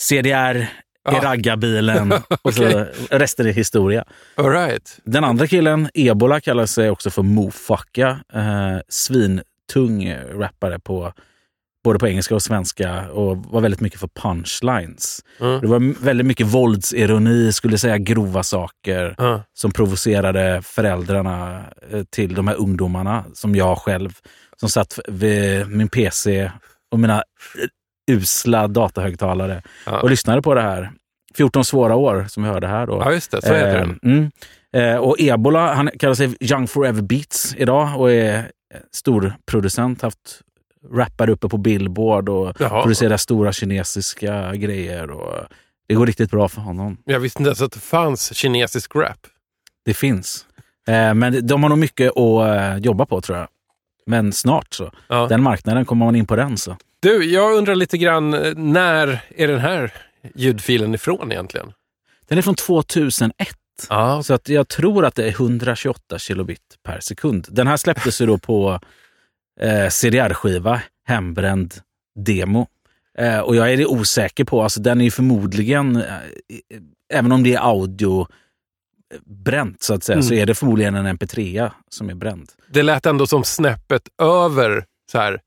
CDR 0.00 0.56
i 0.56 0.66
Ja. 1.04 1.20
raggarbilen 1.22 2.12
och 2.42 2.54
så 2.54 2.86
resten 3.10 3.46
är 3.46 3.52
historia. 3.52 4.04
All 4.34 4.50
right. 4.50 4.98
Den 5.04 5.24
andra 5.24 5.46
killen, 5.46 5.88
Ebola, 5.94 6.40
kallar 6.40 6.66
sig 6.66 6.90
också 6.90 7.10
för 7.10 7.22
Mofucka. 7.22 8.08
Eh, 8.34 8.78
svintung 8.88 10.14
rappare 10.34 10.78
på 10.78 11.12
både 11.84 11.98
på 11.98 12.08
engelska 12.08 12.34
och 12.34 12.42
svenska 12.42 13.10
och 13.10 13.36
var 13.38 13.60
väldigt 13.60 13.80
mycket 13.80 14.00
för 14.00 14.08
punchlines. 14.08 15.20
Mm. 15.40 15.60
Det 15.60 15.66
var 15.66 16.04
väldigt 16.04 16.26
mycket 16.26 16.46
våldsironi, 16.46 17.52
skulle 17.52 17.78
säga 17.78 17.98
grova 17.98 18.42
saker 18.42 19.14
Ja. 19.18 19.42
som 19.54 19.70
provocerade 19.72 20.62
föräldrarna 20.62 21.64
eh, 21.90 22.02
till 22.10 22.34
de 22.34 22.48
här 22.48 22.54
ungdomarna, 22.60 23.24
som 23.34 23.54
jag 23.54 23.78
själv, 23.78 24.12
som 24.56 24.68
satt 24.68 24.98
vid 25.08 25.68
min 25.68 25.88
PC 25.88 26.50
och 26.92 27.00
mina 27.00 27.16
eh, 28.08 28.14
usla 28.14 28.68
datahögtalare 28.68 29.62
Ja. 29.86 30.00
och 30.00 30.10
lyssnade 30.10 30.42
på 30.42 30.54
det 30.54 30.62
här. 30.62 30.90
14 31.36 31.64
svåra 31.64 31.96
år, 31.96 32.26
som 32.28 32.42
vi 32.42 32.48
hörde 32.48 32.66
här. 32.66 32.86
Då. 32.86 33.02
ja, 33.04 33.12
just 33.12 33.30
det. 33.30 33.42
Så 33.42 33.54
heter 33.54 33.74
Eh, 33.80 33.88
den. 33.88 33.98
Mm. 34.02 34.30
Eh, 34.94 34.96
och 35.00 35.16
Ebola, 35.20 35.74
han 35.74 35.90
kallar 35.98 36.14
sig 36.14 36.36
Young 36.40 36.68
Forever 36.68 37.02
Beats 37.02 37.54
idag 37.58 38.00
och 38.00 38.12
är 38.12 38.38
eh, 38.38 38.44
stor 38.92 39.34
producent. 39.50 40.02
Haft 40.02 40.40
rappare 40.90 41.32
uppe 41.32 41.48
på 41.48 41.56
Billboard 41.58 42.28
och 42.28 42.56
Jaha. 42.58 42.82
producerar 42.82 43.16
stora 43.16 43.52
kinesiska 43.52 44.54
grejer. 44.54 45.10
Och 45.10 45.44
det 45.88 45.94
går 45.94 46.06
riktigt 46.06 46.30
bra 46.30 46.48
för 46.48 46.60
honom. 46.60 46.96
Jag 47.04 47.20
visste 47.20 47.42
inte 47.42 47.48
ens 47.48 47.62
att 47.62 47.72
det 47.72 47.80
fanns 47.80 48.34
kinesisk 48.34 48.96
rap. 48.96 49.26
Det 49.84 49.94
finns. 49.94 50.46
Eh, 50.88 51.14
men 51.14 51.46
de 51.46 51.62
har 51.62 51.70
nog 51.70 51.78
mycket 51.78 52.10
att 52.16 52.46
eh, 52.46 52.76
jobba 52.76 53.06
på 53.06 53.20
tror 53.20 53.38
jag. 53.38 53.48
Men 54.06 54.32
snart 54.32 54.74
så. 54.74 54.92
Ja. 55.08 55.26
Den 55.26 55.42
marknaden, 55.42 55.84
kommer 55.84 56.06
man 56.06 56.16
in 56.16 56.26
på 56.26 56.36
den 56.36 56.56
så. 56.58 56.76
Du, 57.00 57.24
jag 57.24 57.52
undrar 57.54 57.74
lite 57.74 57.98
grann, 57.98 58.34
eh, 58.34 58.54
när 58.56 59.20
är 59.36 59.48
den 59.48 59.60
här 59.60 59.92
ljudfilen 60.34 60.94
ifrån 60.94 61.32
egentligen? 61.32 61.72
Den 62.28 62.38
är 62.38 62.42
från 62.42 62.54
2001. 62.54 63.32
Ja, 63.88 64.22
Så 64.22 64.34
att 64.34 64.48
jag 64.48 64.68
tror 64.68 65.04
att 65.04 65.14
det 65.14 65.24
är 65.24 65.30
128 65.30 66.18
kilobit 66.18 66.60
per 66.82 67.00
sekund. 67.00 67.46
Den 67.50 67.66
här 67.66 67.76
släpptes 67.76 68.20
ju 68.20 68.26
då 68.26 68.38
på 68.38 68.80
eh, 69.60 69.88
CDR-skiva, 69.88 70.82
hembränd 71.06 71.74
demo. 72.18 72.66
Eh, 73.18 73.38
och 73.38 73.56
jag 73.56 73.72
är 73.72 73.76
det 73.76 73.86
osäker 73.86 74.44
på, 74.44 74.62
alltså 74.62 74.80
den 74.80 75.00
är 75.00 75.10
förmodligen, 75.10 75.96
eh, 75.96 76.02
även 77.14 77.32
om 77.32 77.42
det 77.42 77.54
är 77.54 77.60
audio 77.68 78.26
bränt 79.26 79.82
så 79.82 79.94
att 79.94 80.04
säga, 80.04 80.22
så 80.22 80.34
är 80.34 80.46
det 80.46 80.54
förmodligen 80.54 80.94
en 80.94 81.06
mp3 81.18 81.70
som 81.88 82.10
är 82.10 82.14
bränd. 82.14 82.48
Det 82.70 82.82
lät 82.82 83.06
ändå 83.06 83.26
som 83.26 83.44
snäppet 83.44 84.02
över 84.22 84.84
så 85.12 85.18
här, 85.18 85.40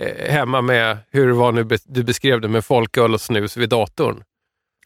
eh, 0.00 0.32
hemma 0.32 0.60
med 0.62 0.98
hur 1.10 1.26
det 1.26 1.32
var 1.32 1.52
nu 1.52 1.64
be- 1.64 1.78
du 1.84 2.02
beskrev 2.02 2.40
det 2.40 2.48
med 2.48 2.64
folköl 2.64 3.14
och 3.14 3.20
snus 3.20 3.56
vid 3.56 3.68
datorn. 3.68 4.22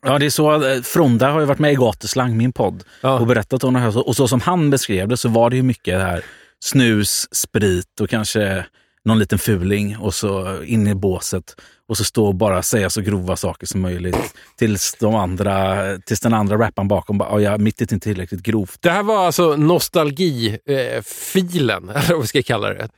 Ja, 0.07 0.19
det 0.19 0.27
är 0.27 0.31
så. 0.31 0.65
eh, 0.69 0.83
Fronda 0.83 1.31
har 1.31 1.41
ju 1.41 1.47
varit 1.47 1.59
med 1.59 1.73
i 1.73 1.77
Gatuslang, 1.77 2.37
min 2.37 2.53
podd, 2.53 2.85
Ja. 3.01 3.19
och 3.19 3.27
berättat 3.27 3.65
om 3.65 3.75
det 3.75 3.81
här. 3.81 4.09
Och 4.09 4.17
så 4.17 4.29
som 4.29 4.41
han 4.41 4.71
beskrev 4.71 5.09
det 5.09 5.17
så 5.17 5.29
var 5.29 5.51
det 5.51 5.57
ju 5.57 5.63
mycket 5.63 5.99
det 5.99 6.05
här 6.05 6.25
snus, 6.63 7.35
sprit 7.35 8.01
och 8.01 8.11
kanske 8.11 8.67
någon 9.05 9.19
liten 9.19 9.39
fuling 9.39 9.97
och 9.97 10.15
så 10.15 10.63
in 10.63 10.87
i 10.87 10.95
båset 10.95 11.57
och 11.89 11.97
så 11.97 12.05
stå 12.05 12.27
och 12.27 12.35
bara 12.35 12.63
säga 12.63 12.91
så 12.91 13.01
grova 13.01 13.37
saker 13.37 13.67
som 13.67 13.81
möjligt 13.81 14.35
tills, 14.59 14.97
de 15.01 15.15
andra, 15.15 15.83
tills 15.99 16.21
den 16.21 16.35
andra 16.35 16.59
rapparen 16.59 16.89
bakom 16.89 17.19
bara, 17.19 17.41
"Ja, 17.41 17.59
mitt 17.59 17.81
är 17.81 17.95
inte 17.95 17.99
tillräckligt 17.99 18.43
grovt. 18.43 18.83
Det 18.83 18.91
här 18.91 19.03
var 19.03 19.27
alltså 19.27 19.57
nostalgifilen, 19.57 21.89
eller 21.95 22.13
vad 22.13 22.21
vi 22.21 22.27
ska 22.27 22.43
kalla 22.43 22.69
det. 22.69 22.89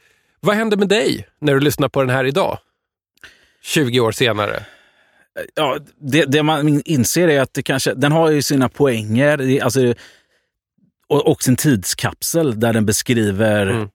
Vad 0.40 0.56
hände 0.56 0.76
med 0.76 0.88
dig 0.88 1.26
när 1.40 1.54
du 1.54 1.60
lyssnade 1.60 1.90
på 1.90 2.00
den 2.00 2.10
här 2.10 2.24
idag? 2.24 2.58
20 3.62 4.00
år 4.00 4.12
senare. 4.12 4.64
Ja, 5.54 5.78
det, 6.00 6.24
det 6.24 6.42
man 6.42 6.82
inser 6.84 7.28
är 7.28 7.40
att 7.40 7.54
det 7.54 7.62
kanske, 7.62 7.94
den 7.94 8.12
har 8.12 8.30
ju 8.30 8.42
sina 8.42 8.68
poänger 8.68 9.64
alltså, 9.64 9.94
och, 11.14 11.28
och 11.28 11.42
sin 11.42 11.56
tidskapsel 11.56 12.60
där 12.60 12.72
den 12.72 12.86
beskriver 12.86 13.66
Mm. 13.66 13.88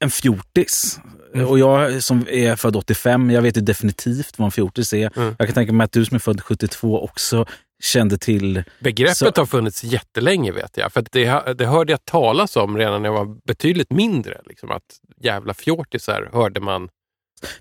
en 0.00 0.10
fjortis. 0.10 1.00
Och 1.48 1.58
jag 1.58 2.02
som 2.02 2.26
är 2.30 2.56
född 2.56 2.76
85, 2.76 3.30
jag 3.30 3.42
vet 3.42 3.56
ju 3.56 3.60
definitivt 3.60 4.38
vad 4.38 4.44
en 4.46 4.50
fjortis 4.52 4.92
är. 4.92 5.18
Mm. 5.18 5.34
Jag 5.38 5.48
kan 5.48 5.54
tänka 5.54 5.72
mig 5.72 5.84
att 5.84 5.92
du 5.92 6.04
som 6.04 6.14
är 6.14 6.18
född 6.18 6.40
72 6.40 7.00
också 7.04 7.46
kände 7.82 8.18
till... 8.18 8.64
Begreppet 8.80 9.16
Så- 9.16 9.32
har 9.36 9.46
funnits 9.46 9.84
jättelänge 9.84 10.52
vet 10.52 10.76
jag. 10.76 10.92
För 10.92 11.04
det, 11.12 11.54
det 11.58 11.66
hörde 11.66 11.92
jag 11.92 12.04
talas 12.04 12.56
om 12.56 12.76
redan 12.78 13.02
när 13.02 13.08
jag 13.08 13.14
var 13.24 13.36
betydligt 13.46 13.90
mindre. 13.90 14.40
Liksom, 14.46 14.70
att 14.70 14.82
jävla 15.20 15.54
fjortisar 15.54 16.30
hörde 16.32 16.60
man. 16.60 16.88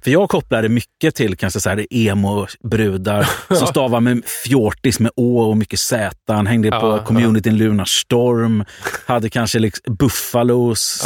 För 0.04 0.12
jag 0.12 0.30
kopplade 0.30 0.70
mycket 0.70 1.16
till 1.16 1.38
kanske 1.38 1.60
så 1.60 1.70
här 1.70 1.86
emo-brudar 1.90 3.30
som 3.56 3.68
stavar 3.68 4.00
med 4.00 4.22
fjortis 4.26 5.00
med 5.00 5.12
å 5.16 5.40
och 5.50 5.58
mycket 5.58 5.80
z. 5.80 6.10
Han 6.28 6.48
hängde 6.48 6.68
Ja, 6.68 6.80
på 6.80 7.06
communityn 7.06 7.58
Lunar 7.58 7.86
Storm. 7.86 8.66
Hade 9.06 9.30
kanske 9.30 9.60
liksom 9.60 9.96
buffalos, 9.96 11.04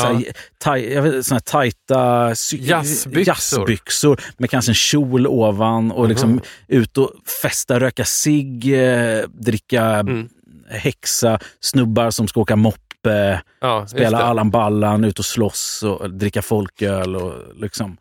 vet, 0.66 1.26
såna 1.26 1.36
här 1.36 1.40
tajta 1.40 2.28
Jazzbyxor. 2.58 3.28
jazzbyxor 3.28 4.22
med 4.38 4.50
kanske 4.50 4.72
en 4.72 4.76
kjol 4.76 5.28
ovan 5.28 5.92
och 5.92 6.08
liksom 6.10 6.42
ut 6.68 6.98
och 6.98 7.12
festa, 7.42 7.80
röka 7.80 8.06
cigg, 8.06 8.74
eh, 8.84 9.24
dricka 9.30 9.82
Mm. 9.84 10.30
häxa, 10.70 11.40
snubbar 11.60 12.12
som 12.12 12.28
ska 12.28 12.40
åka 12.40 12.56
moppe, 12.56 13.42
Ja, 13.62 13.88
spela 13.88 14.18
det. 14.18 14.24
Allan 14.24 14.52
Ballan, 14.52 15.04
ut 15.04 15.20
och 15.20 15.26
slåss 15.26 15.84
och 15.84 16.10
dricka 16.12 16.42
folköl. 16.42 17.16
Och 17.16 17.34
liksom. 17.56 17.98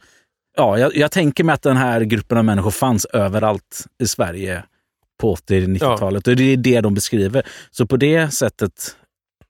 Ja, 0.60 0.78
jag, 0.78 0.96
jag 0.96 1.10
tänker 1.10 1.44
mig 1.44 1.52
att 1.52 1.62
den 1.62 1.76
här 1.76 2.00
gruppen 2.00 2.38
av 2.38 2.44
människor 2.44 2.70
fanns 2.70 3.04
överallt 3.04 3.86
i 4.02 4.06
Sverige 4.06 4.62
på 5.20 5.34
80-90-talet. 5.36 6.26
Och 6.26 6.36
det 6.36 6.42
är 6.52 6.56
det 6.56 6.80
de 6.80 6.94
beskriver. 6.94 7.46
Så 7.70 7.86
på 7.86 7.96
det 7.96 8.34
sättet, 8.34 8.96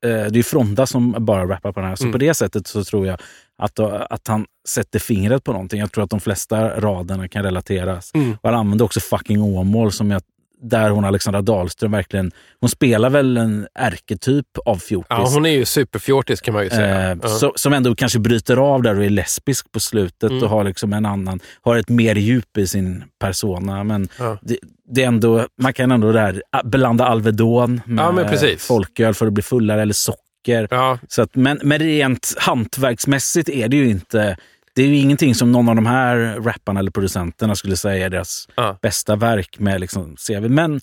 eh, 0.04 0.24
det 0.24 0.38
är 0.38 0.42
Fronda 0.42 0.86
som 0.86 1.16
bara 1.18 1.48
rappar 1.48 1.72
på 1.72 1.80
den 1.80 1.88
här, 1.88 1.96
så 1.96 2.04
Mm. 2.04 2.12
på 2.12 2.18
det 2.18 2.34
sättet 2.34 2.66
så 2.66 2.84
tror 2.84 3.06
jag 3.06 3.18
att, 3.58 3.78
att 3.78 4.28
han 4.28 4.46
sätter 4.68 4.98
fingret 4.98 5.44
på 5.44 5.52
någonting. 5.52 5.80
Jag 5.80 5.92
tror 5.92 6.04
att 6.04 6.10
de 6.10 6.20
flesta 6.20 6.80
raderna 6.80 7.28
kan 7.28 7.42
relateras. 7.42 8.10
Mm. 8.14 8.32
Och 8.42 8.50
han 8.50 8.58
använder 8.58 8.84
också 8.84 9.00
fucking 9.00 9.42
Åmål 9.42 9.92
som 9.92 10.10
jag 10.10 10.22
där 10.62 10.90
hon 10.90 11.04
Alexandra 11.04 11.42
Dahlström 11.42 11.90
verkligen, 11.92 12.32
hon 12.60 12.70
spelar 12.70 13.10
väl 13.10 13.36
en 13.36 13.66
ärketyp 13.74 14.46
av 14.64 14.76
fjortis. 14.76 15.06
Ja, 15.10 15.28
hon 15.34 15.46
är 15.46 15.50
ju 15.50 15.64
superfjortis 15.64 16.40
kan 16.40 16.54
man 16.54 16.64
ju 16.64 16.70
säga. 16.70 17.10
Eh, 17.10 17.18
Ja. 17.22 17.28
så, 17.28 17.52
som 17.56 17.72
ändå 17.72 17.94
kanske 17.94 18.18
bryter 18.18 18.56
av 18.56 18.82
där 18.82 18.98
och 18.98 19.04
är 19.04 19.10
lesbisk 19.10 19.72
på 19.72 19.80
slutet 19.80 20.30
Mm. 20.30 20.42
och 20.42 20.48
har 20.50 20.64
liksom 20.64 20.92
en 20.92 21.06
annan, 21.06 21.40
har 21.62 21.76
ett 21.76 21.88
mer 21.88 22.14
djup 22.14 22.58
i 22.58 22.66
sin 22.66 23.04
persona. 23.20 23.84
Men 23.84 24.08
Ja. 24.18 24.38
det, 24.42 24.56
det 24.88 25.02
är 25.02 25.06
ändå, 25.08 25.46
man 25.62 25.72
kan 25.72 25.90
ändå 25.90 26.12
där 26.12 26.42
blanda 26.64 27.04
Alvedon 27.06 27.80
med 27.86 28.04
Ja, 28.04 28.12
men 28.12 28.58
folköl 28.58 29.14
för 29.14 29.26
att 29.26 29.32
bli 29.32 29.42
fullare 29.42 29.82
eller 29.82 29.94
socker. 29.94 30.68
Ja, 30.70 30.98
Så 31.08 31.22
att, 31.22 31.34
men, 31.36 31.60
men 31.62 31.78
rent 31.78 32.34
hantverksmässigt 32.38 33.48
är 33.48 33.68
det 33.68 33.76
ju 33.76 33.88
inte, 33.88 34.36
det 34.74 34.82
är 34.82 34.86
ju 34.86 34.96
ingenting 34.96 35.34
som 35.34 35.52
någon 35.52 35.68
av 35.68 35.74
de 35.76 35.86
här 35.86 36.16
rapparna 36.40 36.80
eller 36.80 36.90
producenterna 36.90 37.54
skulle 37.54 37.76
säga 37.76 38.06
är 38.06 38.10
deras 38.10 38.48
Ja. 38.56 38.78
bästa 38.82 39.16
verk 39.16 39.58
med 39.58 39.80
liksom 39.80 40.16
CV. 40.16 40.48
Men 40.48 40.80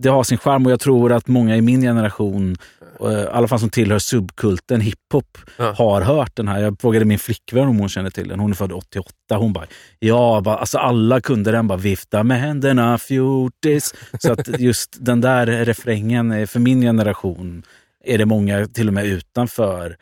det 0.00 0.08
har 0.08 0.22
sin 0.24 0.38
charm 0.38 0.66
och 0.66 0.72
jag 0.72 0.80
tror 0.80 1.12
att 1.12 1.28
många 1.28 1.56
i 1.56 1.60
min 1.60 1.80
generation, 1.80 2.56
eh, 3.00 3.06
i 3.12 3.26
alla 3.26 3.48
fall 3.48 3.60
som 3.60 3.70
tillhör 3.70 3.98
subkulten 3.98 4.80
hiphop, 4.80 5.38
Ja. 5.56 5.72
har 5.78 6.00
hört 6.02 6.36
den 6.36 6.48
här. 6.48 6.60
Jag 6.60 6.80
frågade 6.80 7.04
min 7.04 7.18
flickvän 7.18 7.68
om 7.68 7.78
hon 7.78 7.88
känner 7.88 8.10
till 8.10 8.28
den. 8.28 8.40
Hon 8.40 8.50
är 8.50 8.54
född 8.54 8.72
88. 8.72 9.12
Hon 9.36 9.52
bara, 9.52 9.66
ja, 9.98 10.40
bara, 10.44 10.56
alltså 10.56 10.78
alla 10.78 11.20
kunde 11.20 11.50
den. 11.52 11.68
Bara 11.68 11.78
vifta 11.78 12.22
med 12.22 12.40
händerna, 12.40 12.98
fjortis. 12.98 13.94
Så 14.20 14.32
att 14.32 14.60
just 14.60 14.96
den 15.00 15.20
där 15.20 15.46
refrängen, 15.46 16.46
för 16.46 16.60
min 16.60 16.80
generation, 16.80 17.62
är 18.04 18.18
det 18.18 18.26
många 18.26 18.66
till 18.66 18.88
och 18.88 18.94
med 18.94 19.06
utanför 19.06 19.96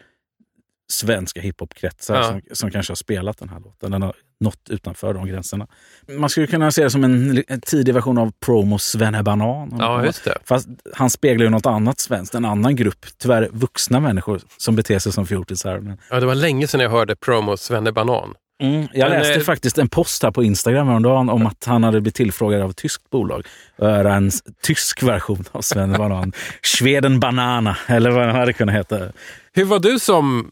svenska 0.92 1.40
hiphopkretsar 1.40 2.14
Ja. 2.16 2.22
som, 2.22 2.40
som 2.52 2.70
kanske 2.70 2.90
har 2.90 2.96
spelat 2.96 3.38
den 3.38 3.48
här 3.48 3.60
låten. 3.60 3.90
Den 3.90 4.02
har 4.02 4.14
nått 4.40 4.68
utanför 4.70 5.14
de 5.14 5.26
gränserna. 5.26 5.66
Man 6.08 6.30
skulle 6.30 6.46
kunna 6.46 6.70
se 6.70 6.82
det 6.84 6.90
som 6.90 7.04
en, 7.04 7.44
en 7.48 7.60
tidig 7.60 7.94
version 7.94 8.18
av 8.18 8.32
Promos 8.40 8.84
Svennebanan. 8.84 9.76
ja 9.78 10.04
just 10.04 10.24
det. 10.24 10.38
Fast 10.44 10.68
han 10.94 11.10
speglar 11.10 11.44
ju 11.44 11.50
något 11.50 11.66
annat 11.66 12.00
svenskt, 12.00 12.34
en 12.34 12.44
annan 12.44 12.76
grupp, 12.76 13.06
tyvärr 13.18 13.48
vuxna 13.52 14.00
människor 14.00 14.40
som 14.56 14.76
beter 14.76 14.98
sig 14.98 15.12
som 15.12 15.26
fjortisar. 15.26 15.78
Men, 15.80 15.98
Ja, 16.10 16.20
det 16.20 16.26
var 16.26 16.34
länge 16.34 16.66
sedan 16.66 16.80
jag 16.80 16.90
hörde 16.90 17.16
promo 17.16 17.56
Svenne 17.56 17.92
Banan. 17.92 18.34
mm, 18.62 18.88
jag 18.92 19.10
Men, 19.10 19.18
läste 19.18 19.34
eh, 19.34 19.40
faktiskt 19.40 19.78
en 19.78 19.88
post 19.88 20.22
här 20.22 20.30
på 20.30 20.44
Instagram 20.44 20.86
häromdagen 20.88 21.28
om 21.28 21.46
att 21.46 21.64
han 21.64 21.84
hade 21.84 22.00
blivit 22.00 22.14
tillfrågad 22.14 22.62
av 22.62 22.70
ett 22.70 22.76
tyskt 22.76 23.10
bolag 23.10 23.46
att 23.78 23.88
göra 23.88 24.14
en 24.14 24.30
tysk 24.62 25.02
version 25.02 25.44
av 25.52 25.60
Svennebanan. 25.60 26.32
Schweden 26.62 27.20
Banana, 27.20 27.76
eller 27.86 28.10
vad 28.10 28.26
den 28.26 28.36
hade 28.36 28.52
kunnat 28.52 28.74
heta. 28.74 28.98
Hur 29.52 29.64
var 29.64 29.78
du 29.78 29.98
som 29.98 30.50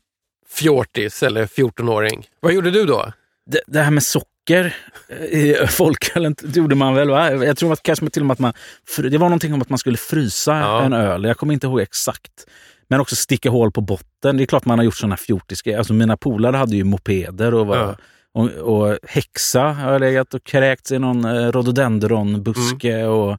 fjortis 0.54 1.22
eller 1.22 1.46
14-åring? 1.46 2.26
Vad 2.40 2.52
gjorde 2.52 2.70
du 2.70 2.84
då? 2.84 3.12
det, 3.46 3.60
det 3.66 3.80
här 3.80 3.90
med 3.90 4.02
socker 4.02 4.76
i 5.30 5.54
folkölen 5.68 6.34
gjorde 6.42 6.74
man 6.74 6.94
väl? 6.94 7.10
Va? 7.10 7.32
Jag 7.32 7.56
tror 7.56 7.72
att 7.72 7.82
kanske 7.82 8.10
till 8.10 8.22
och 8.22 8.26
med 8.26 8.32
att 8.32 8.38
man... 8.38 8.52
Det 8.96 9.18
var 9.18 9.28
någonting 9.28 9.54
om 9.54 9.62
att 9.62 9.68
man 9.68 9.78
skulle 9.78 9.96
frysa 9.96 10.52
Ja. 10.58 10.82
en 10.82 10.92
öl. 10.92 11.24
Jag 11.24 11.36
kommer 11.36 11.54
inte 11.54 11.66
ihåg 11.66 11.80
exakt. 11.80 12.32
Men 12.88 13.00
också 13.00 13.16
sticka 13.16 13.50
hål 13.50 13.72
på 13.72 13.80
botten. 13.80 14.36
Det 14.36 14.44
är 14.44 14.46
klart 14.46 14.64
man 14.64 14.78
har 14.78 14.84
gjort 14.84 14.96
sådana 14.96 15.16
fjortiska... 15.16 15.78
Alltså 15.78 15.92
mina 15.92 16.16
polare 16.16 16.56
hade 16.56 16.76
ju 16.76 16.84
mopeder 16.84 17.54
och, 17.54 17.66
var, 17.66 17.76
Ja. 17.76 17.96
och, 18.34 18.50
och 18.50 18.98
häxa 19.02 19.60
har 19.62 19.92
jag 19.92 20.00
legat 20.00 20.34
och 20.34 20.44
kräkts 20.44 20.92
i 20.92 20.98
någon 20.98 21.24
eh, 21.24 21.52
rhododendronbuske. 21.52 22.92
Mm. 22.94 23.10
Och 23.10 23.38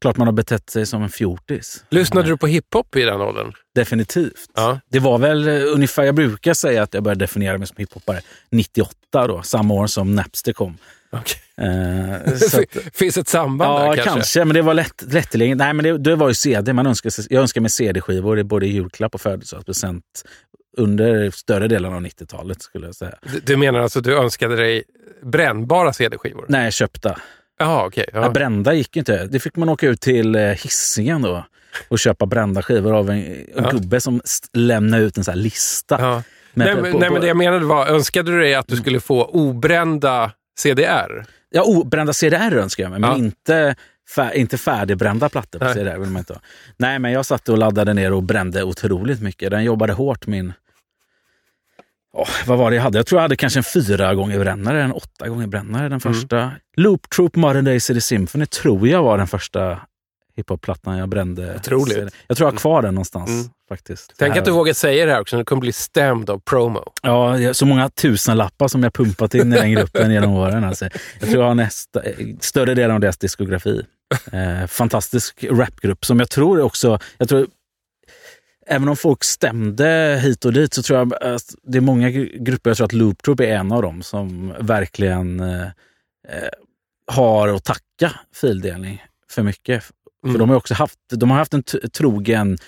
klart 0.00 0.16
man 0.16 0.26
har 0.26 0.32
betett 0.32 0.70
sig 0.70 0.86
som 0.86 1.02
en 1.02 1.08
fjortis. 1.08 1.84
Lyssnade 1.90 2.28
du 2.28 2.36
på 2.36 2.46
hiphop 2.46 2.96
i 2.96 3.02
den 3.02 3.20
åldern? 3.20 3.52
Definitivt. 3.74 4.50
Ja. 4.54 4.80
Det 4.90 4.98
var 4.98 5.18
väl 5.18 5.48
eh, 5.48 5.54
ungefär, 5.74 6.02
jag 6.04 6.14
brukar 6.14 6.54
säga 6.54 6.82
att 6.82 6.94
jag 6.94 7.02
började 7.02 7.24
definiera 7.24 7.58
mig 7.58 7.66
som 7.66 7.76
hiphopare 7.78 8.20
98 8.50 9.26
då, 9.26 9.42
samma 9.42 9.74
år 9.74 9.86
som 9.86 10.14
Napster 10.14 10.52
kom. 10.52 10.76
Okay. 11.12 11.66
Eh, 11.68 12.36
så 12.50 12.60
att, 12.60 12.94
Finns 12.94 13.16
ett 13.16 13.28
samband 13.28 13.72
ja, 13.72 13.78
där 13.88 13.94
kanske. 13.96 14.10
kanske? 14.14 14.44
men 14.44 14.54
det 14.54 14.62
var 14.62 14.74
lätt, 14.74 15.02
lättillgängligt. 15.12 15.58
Nej, 15.58 15.72
men 15.74 15.84
det, 15.84 15.98
det 15.98 16.16
var 16.16 16.28
ju 16.28 16.34
CD. 16.34 16.72
Man 16.72 16.86
önskar 16.86 17.10
sig, 17.10 17.26
jag 17.30 17.40
önskar 17.40 17.60
mig 17.60 17.70
CD-skivor, 17.70 18.36
det 18.36 18.42
är 18.42 18.44
både 18.44 18.66
julklapp 18.66 19.14
och 19.14 19.20
födelsedagspresent 19.20 20.04
under 20.76 21.30
större 21.30 21.68
delen 21.68 21.92
av 21.94 22.00
90-talet 22.00 22.62
skulle 22.62 22.86
jag 22.86 22.94
säga. 22.94 23.14
Du- 23.32 23.40
Du 23.40 23.56
menar 23.56 23.78
alltså 23.80 24.00
du 24.00 24.16
önskade 24.16 24.56
dig 24.56 24.82
brännbara 25.22 25.92
CD-skivor? 25.92 26.44
Nej, 26.48 26.72
köpta. 26.72 27.18
Jaha, 27.58 27.86
okej. 27.86 28.04
Ja. 28.12 28.30
Brända 28.30 28.74
gick 28.74 28.96
ju 28.96 29.00
inte. 29.00 29.26
Det 29.26 29.40
fick 29.40 29.56
man 29.56 29.68
åka 29.68 29.86
ut 29.86 30.00
till 30.00 30.34
eh, 30.34 30.42
Hisingen 30.42 31.22
då 31.22 31.44
och 31.88 31.98
köpa 31.98 32.26
brända 32.26 32.62
skivor 32.62 32.94
av 32.96 33.10
en, 33.10 33.46
Ja. 33.56 33.70
gubbe 33.70 34.00
som 34.00 34.20
lämnade 34.52 35.02
ut 35.02 35.16
en 35.18 35.24
sån 35.24 35.32
här 35.34 35.40
lista. 35.40 35.96
Ja. 36.00 36.22
Nej, 36.54 36.76
på- 36.76 36.98
nej, 36.98 37.10
men 37.10 37.20
det 37.20 37.26
jag 37.26 37.36
menade 37.36 37.64
var, 37.64 37.86
önskade 37.86 38.30
du 38.32 38.40
dig 38.40 38.54
att 38.54 38.68
du 38.68 38.76
skulle 38.76 39.00
få 39.00 39.24
obrända 39.24 40.32
CDR? 40.58 41.24
Ja, 41.50 41.62
oh, 41.62 41.86
brända 41.86 42.12
CDR 42.12 42.56
önskar 42.56 42.84
jag 42.84 42.90
mig, 42.90 43.00
men 43.00 43.16
inte, 43.16 43.74
fär, 44.14 44.32
inte 44.36 44.58
färdigbrända 44.58 45.28
plattor 45.28 45.58
på 45.58 45.64
Nej. 45.64 45.74
CDR. 45.74 45.98
Vill 45.98 46.10
man 46.10 46.18
inte 46.20 46.32
ha. 46.32 46.40
Nej, 46.76 46.98
men 46.98 47.12
jag 47.12 47.26
satt 47.26 47.48
och 47.48 47.58
laddade 47.58 47.94
ner 47.94 48.12
och 48.12 48.22
brände 48.22 48.62
otroligt 48.62 49.22
mycket. 49.22 49.50
Den 49.50 49.64
jobbade 49.64 49.92
hårt 49.92 50.26
min... 50.26 50.52
Åh, 52.16 52.28
vad 52.46 52.58
var 52.58 52.70
det 52.70 52.76
jag 52.76 52.82
hade? 52.82 52.98
Jag 52.98 53.06
tror 53.06 53.18
jag 53.18 53.22
hade 53.22 53.36
kanske 53.36 53.58
en 53.60 53.64
fyra 53.64 54.14
gånger 54.14 54.38
brännare, 54.38 54.82
en 54.82 54.92
åtta 54.92 55.28
gånger 55.28 55.46
brännare 55.46 55.86
Mm. 55.86 55.90
den 55.90 56.00
första. 56.00 56.50
Loop 56.76 57.10
Troop 57.10 57.36
Modern 57.36 57.64
Day 57.64 57.80
City 57.80 58.00
Symphony 58.00 58.46
tror 58.46 58.88
jag 58.88 59.02
var 59.02 59.18
den 59.18 59.26
första 59.26 59.78
hiphop-plattan 60.36 60.98
jag 60.98 61.08
brände. 61.08 61.54
Otroligt. 61.56 62.14
Jag 62.26 62.36
tror 62.36 62.46
jag 62.46 62.52
har 62.52 62.58
kvar 62.58 62.82
den 62.82 62.94
någonstans 62.94 63.30
Mm. 63.30 63.44
faktiskt. 63.68 64.12
Tänk 64.18 64.36
att 64.36 64.44
du 64.44 64.50
vågar 64.50 64.72
säga 64.72 65.06
det 65.06 65.12
här 65.12 65.20
också, 65.20 65.36
du 65.36 65.44
kommer 65.44 65.60
bli 65.60 65.72
stämd 65.72 66.30
av 66.30 66.38
promo. 66.38 66.92
Ja, 67.02 67.54
så 67.54 67.66
många 67.66 67.88
tusen 67.88 68.36
lappar 68.36 68.68
som 68.68 68.82
jag 68.82 68.92
pumpat 68.94 69.34
in 69.34 69.52
i 69.52 69.56
den 69.56 69.72
gruppen 69.72 70.10
genom 70.12 70.30
åren. 70.32 70.64
Alltså. 70.64 70.84
Jag 71.20 71.28
tror 71.30 71.42
jag 71.42 71.48
har 71.48 71.54
nästa, 71.54 72.02
större 72.40 72.74
delen 72.74 72.94
av 72.94 73.00
deras 73.00 73.18
diskografi. 73.18 73.82
Eh, 74.32 74.66
fantastisk 74.66 75.44
rapgrupp 75.50 76.04
som 76.04 76.18
jag 76.18 76.30
tror 76.30 76.60
också, 76.60 76.98
jag 77.18 77.28
tror 77.28 77.46
även 78.68 78.88
om 78.88 78.96
folk 78.96 79.24
stämde 79.24 80.20
hit 80.22 80.44
och 80.44 80.52
dit 80.52 80.74
så 80.74 80.82
tror 80.82 80.98
jag 80.98 81.14
att 81.14 81.54
det 81.62 81.78
är 81.78 81.82
många 81.82 82.08
gr- 82.08 82.38
grupper, 82.44 82.70
jag 82.70 82.76
tror 82.76 82.84
att 82.84 82.92
Loop 82.92 83.22
Troop 83.22 83.40
är 83.40 83.44
en 83.56 83.72
av 83.72 83.82
dem, 83.82 84.02
som 84.02 84.54
verkligen 84.60 85.40
eh, 85.40 85.62
eh, 86.28 86.48
har 87.06 87.48
att 87.48 87.64
tacka 87.64 88.12
fildelning 88.34 89.02
för 89.30 89.42
mycket. 89.42 89.84
Mm. 90.24 90.34
För 90.34 90.38
de 90.38 90.48
har 90.48 90.56
också 90.56 90.74
haft, 90.74 90.98
de 91.10 91.30
har 91.30 91.38
haft 91.38 91.54
en 91.54 91.62
trogen 91.92 92.58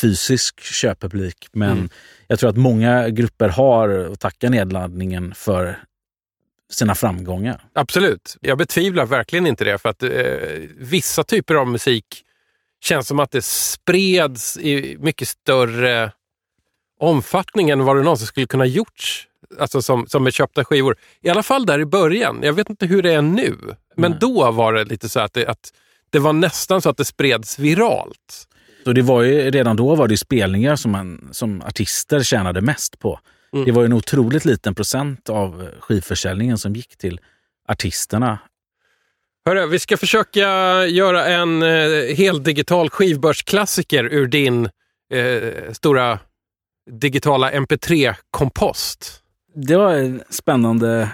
fysisk 0.00 0.60
köppublik, 0.60 1.48
men 1.52 1.70
Mm. 1.72 1.88
jag 2.26 2.38
tror 2.38 2.50
att 2.50 2.56
många 2.56 3.08
grupper 3.08 3.48
har 3.48 3.88
att 4.12 4.20
tacka 4.20 4.50
nedladdningen 4.50 5.34
för 5.34 5.78
sina 6.72 6.94
framgångar. 6.94 7.64
Absolut. 7.72 8.36
Jag 8.40 8.58
betvivlar 8.58 9.06
verkligen 9.06 9.46
inte 9.46 9.64
det. 9.64 9.78
För 9.78 9.88
att 9.88 10.02
eh, 10.02 10.10
vissa 10.78 11.24
typer 11.24 11.54
av 11.54 11.68
musik 11.68 12.24
känns 12.84 13.08
som 13.08 13.20
att 13.20 13.30
det 13.30 13.44
spreds 13.44 14.56
i 14.56 14.96
mycket 15.00 15.28
större 15.28 16.12
omfattning 17.00 17.70
än 17.70 17.84
vad 17.84 17.96
det 17.96 18.02
någonsin 18.02 18.26
skulle 18.26 18.46
kunna 18.46 18.66
gjorts. 18.66 19.28
Alltså 19.60 19.82
som, 19.82 20.06
som 20.06 20.24
med 20.24 20.32
köpta 20.32 20.64
skivor. 20.64 20.96
I 21.20 21.28
alla 21.28 21.42
fall 21.42 21.66
där 21.66 21.78
i 21.78 21.84
början. 21.84 22.40
Jag 22.42 22.52
vet 22.52 22.70
inte 22.70 22.86
hur 22.86 23.02
det 23.02 23.14
är 23.14 23.22
nu. 23.22 23.56
Men 23.96 24.10
Nej. 24.10 24.20
då 24.20 24.50
var 24.50 24.72
det 24.72 24.84
lite 24.84 25.08
så 25.08 25.20
att 25.20 25.32
det, 25.32 25.46
att 25.46 25.72
det 26.10 26.18
var 26.18 26.32
nästan 26.32 26.82
så 26.82 26.90
att 26.90 26.96
det 26.96 27.04
spreds 27.04 27.58
viralt. 27.58 28.48
Så 28.84 28.92
det 28.92 29.02
var 29.02 29.22
ju, 29.22 29.50
redan 29.50 29.76
då 29.76 29.94
var 29.94 30.08
det 30.08 30.16
spelningar 30.16 30.76
som, 30.76 30.92
man, 30.92 31.28
som 31.32 31.62
artister 31.62 32.22
tjänade 32.22 32.60
mest 32.60 32.98
på. 32.98 33.20
Mm. 33.52 33.64
Det 33.64 33.72
var 33.72 33.82
ju 33.82 33.86
en 33.86 33.92
otroligt 33.92 34.44
liten 34.44 34.74
procent 34.74 35.28
av 35.28 35.68
skivförsäljningen 35.80 36.58
som 36.58 36.74
gick 36.74 36.96
till 36.96 37.20
artisterna. 37.68 38.38
Hörru, 39.46 39.66
vi 39.66 39.78
ska 39.78 39.96
försöka 39.96 40.40
göra 40.86 41.26
en 41.26 41.62
eh, 41.62 42.16
heldigital 42.16 42.90
skivbörsklassiker 42.90 44.04
ur 44.04 44.26
din 44.26 44.68
eh, 45.14 45.72
stora 45.72 46.18
digitala 46.90 47.50
MP3-kompost. 47.50 49.20
Det 49.54 49.76
var 49.76 50.20
spännande 50.32 51.08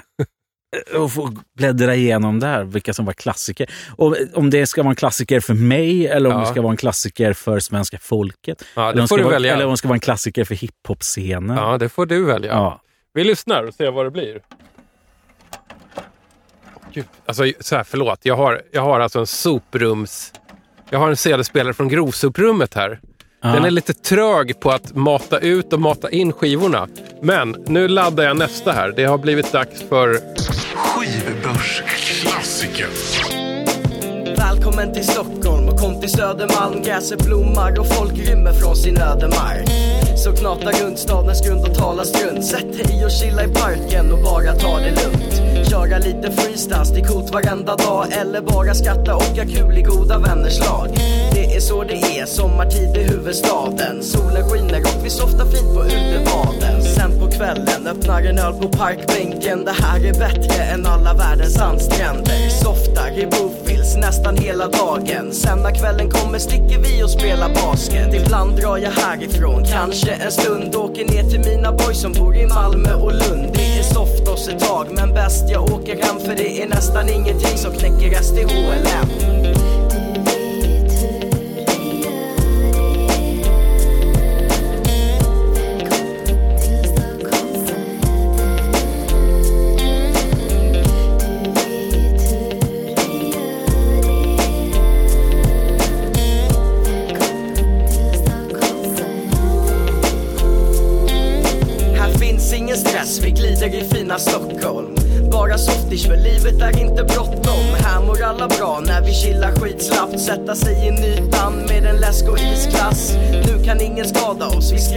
att 0.94 1.12
få 1.12 1.36
bläddra 1.56 1.94
igenom 1.94 2.40
där, 2.40 2.64
vilka 2.64 2.94
som 2.94 3.04
var 3.04 3.12
klassiker. 3.12 3.70
Och 3.96 4.16
om 4.34 4.50
det 4.50 4.66
ska 4.66 4.82
vara 4.82 4.90
en 4.90 4.96
klassiker 4.96 5.40
för 5.40 5.54
mig 5.54 6.06
eller 6.06 6.30
om 6.30 6.36
Ja. 6.36 6.40
det 6.40 6.50
ska 6.52 6.62
vara 6.62 6.70
en 6.72 6.76
klassiker 6.76 7.32
för 7.32 7.60
svenska 7.60 7.98
folket. 7.98 8.64
Ja, 8.74 8.82
eller, 8.90 9.02
det 9.02 9.14
om 9.14 9.24
vara, 9.24 9.36
eller 9.36 9.64
om 9.64 9.70
det 9.70 9.76
ska 9.76 9.88
vara 9.88 9.96
en 9.96 10.00
klassiker 10.00 10.44
för 10.44 10.54
hiphop-scenen. 10.54 11.56
Ja, 11.56 11.78
det 11.78 11.88
får 11.88 12.06
du 12.06 12.24
välja. 12.24 12.52
Ja. 12.52 12.80
Vi 13.14 13.24
lyssnar 13.24 13.64
och 13.64 13.74
ser 13.74 13.90
vad 13.90 14.06
det 14.06 14.10
blir. 14.10 14.40
Gud, 16.92 17.04
alltså, 17.26 17.44
så 17.60 17.76
här, 17.76 17.84
förlåt. 17.84 18.18
Jag 18.22 18.36
har, 18.36 18.62
jag 18.72 18.82
har 18.82 19.00
alltså 19.00 19.18
en 19.18 19.26
soprums... 19.26 20.32
Jag 20.90 20.98
har 20.98 21.08
en 21.08 21.16
CD-spelare 21.16 21.74
från 21.74 21.88
grovsoprummet 21.88 22.74
här. 22.74 23.00
Den 23.42 23.64
är 23.64 23.70
lite 23.70 23.94
trög 23.94 24.60
på 24.60 24.70
att 24.70 24.94
mata 24.94 25.38
ut 25.38 25.72
och 25.72 25.80
mata 25.80 26.10
in 26.10 26.32
skivorna. 26.32 26.88
Men 27.22 27.56
nu 27.66 27.88
laddar 27.88 28.24
jag 28.24 28.36
nästa 28.36 28.72
här. 28.72 28.92
Det 28.96 29.04
har 29.04 29.18
blivit 29.18 29.52
dags 29.52 29.82
för... 29.88 30.20
Skivbörsklassiker. 30.76 32.86
Välkommen 34.36 34.94
till 34.94 35.04
Stockholm 35.04 35.68
och 35.68 35.80
kom 35.80 36.00
till 36.00 36.10
Södermalm 36.10 36.82
Gräset 36.82 37.26
blommar 37.26 37.80
och 37.80 37.86
folk 37.86 38.28
rymmer 38.28 38.52
från 38.52 38.76
sin 38.76 38.98
ödemark 38.98 39.68
Så 40.24 40.32
knata 40.32 40.70
runt 40.70 40.98
stadens 40.98 41.46
grund 41.46 41.68
och 41.68 41.74
tala 41.74 42.04
strunt 42.04 42.44
Sätt 42.44 42.72
dig 42.72 43.04
och 43.04 43.10
chilla 43.10 43.44
i 43.44 43.48
parken 43.48 44.12
och 44.12 44.22
bara 44.22 44.54
ta 44.54 44.78
det 44.78 44.90
lugnt 44.90 45.49
Köra 45.70 45.98
lite 45.98 46.32
freestyle, 46.32 46.94
det 46.94 47.00
är 47.00 47.04
coolt 47.04 47.32
varenda 47.32 47.76
dag. 47.76 48.06
Eller 48.12 48.40
bara 48.40 48.74
skratta 48.74 49.16
och 49.16 49.22
ha 49.22 49.44
kul 49.44 49.78
i 49.78 49.82
goda 49.82 50.18
vänners 50.18 50.60
lag. 50.60 50.88
Det 51.40 51.56
är 51.56 51.60
så 51.60 51.84
det 51.84 51.94
är, 51.94 52.26
sommartid 52.26 52.96
i 52.96 53.02
huvudstaden. 53.02 54.02
Solen 54.02 54.48
skiner 54.48 54.80
och 54.80 55.04
vi 55.04 55.10
softar 55.10 55.46
fint 55.46 55.74
på 55.74 55.84
utebaden. 55.84 56.82
Sen 56.82 57.20
på 57.20 57.30
kvällen 57.30 57.86
öppnar 57.86 58.22
en 58.22 58.38
öl 58.38 58.52
på 58.52 58.68
parkbänken. 58.68 59.64
Det 59.64 59.72
här 59.82 60.06
är 60.06 60.12
bättre 60.12 60.62
än 60.62 60.86
alla 60.86 61.14
världens 61.14 61.54
sandstränder. 61.54 62.48
Softar 62.48 63.18
i 63.18 63.26
Boofills 63.26 63.96
nästan 63.96 64.36
hela 64.36 64.68
dagen. 64.68 65.32
Sen 65.32 65.58
när 65.58 65.74
kvällen 65.74 66.10
kommer 66.10 66.38
sticker 66.38 66.78
vi 66.78 67.02
och 67.04 67.10
spelar 67.10 67.48
basket. 67.48 68.14
Ibland 68.14 68.60
drar 68.60 68.76
jag 68.76 68.90
härifrån, 68.90 69.64
kanske 69.64 70.10
en 70.10 70.32
stund. 70.32 70.74
Åker 70.74 71.04
ner 71.04 71.30
till 71.30 71.40
mina 71.40 71.72
boys 71.72 72.00
som 72.00 72.12
bor 72.12 72.36
i 72.36 72.46
Malmö 72.46 72.94
och 72.94 73.12
Lund. 73.12 73.50
Det 73.54 73.78
är 73.78 73.82
soft 73.82 74.28
oss 74.28 74.48
ett 74.48 74.60
tag, 74.60 74.86
men 74.90 75.14
bäst 75.14 75.50
jag 75.50 75.72
åker 75.72 75.96
hem 76.02 76.20
För 76.20 76.34
det 76.36 76.62
är 76.62 76.68
nästan 76.68 77.08
ingenting 77.08 77.56
som 77.56 77.72
knäcker 77.72 78.22
SDHLM. 78.22 79.79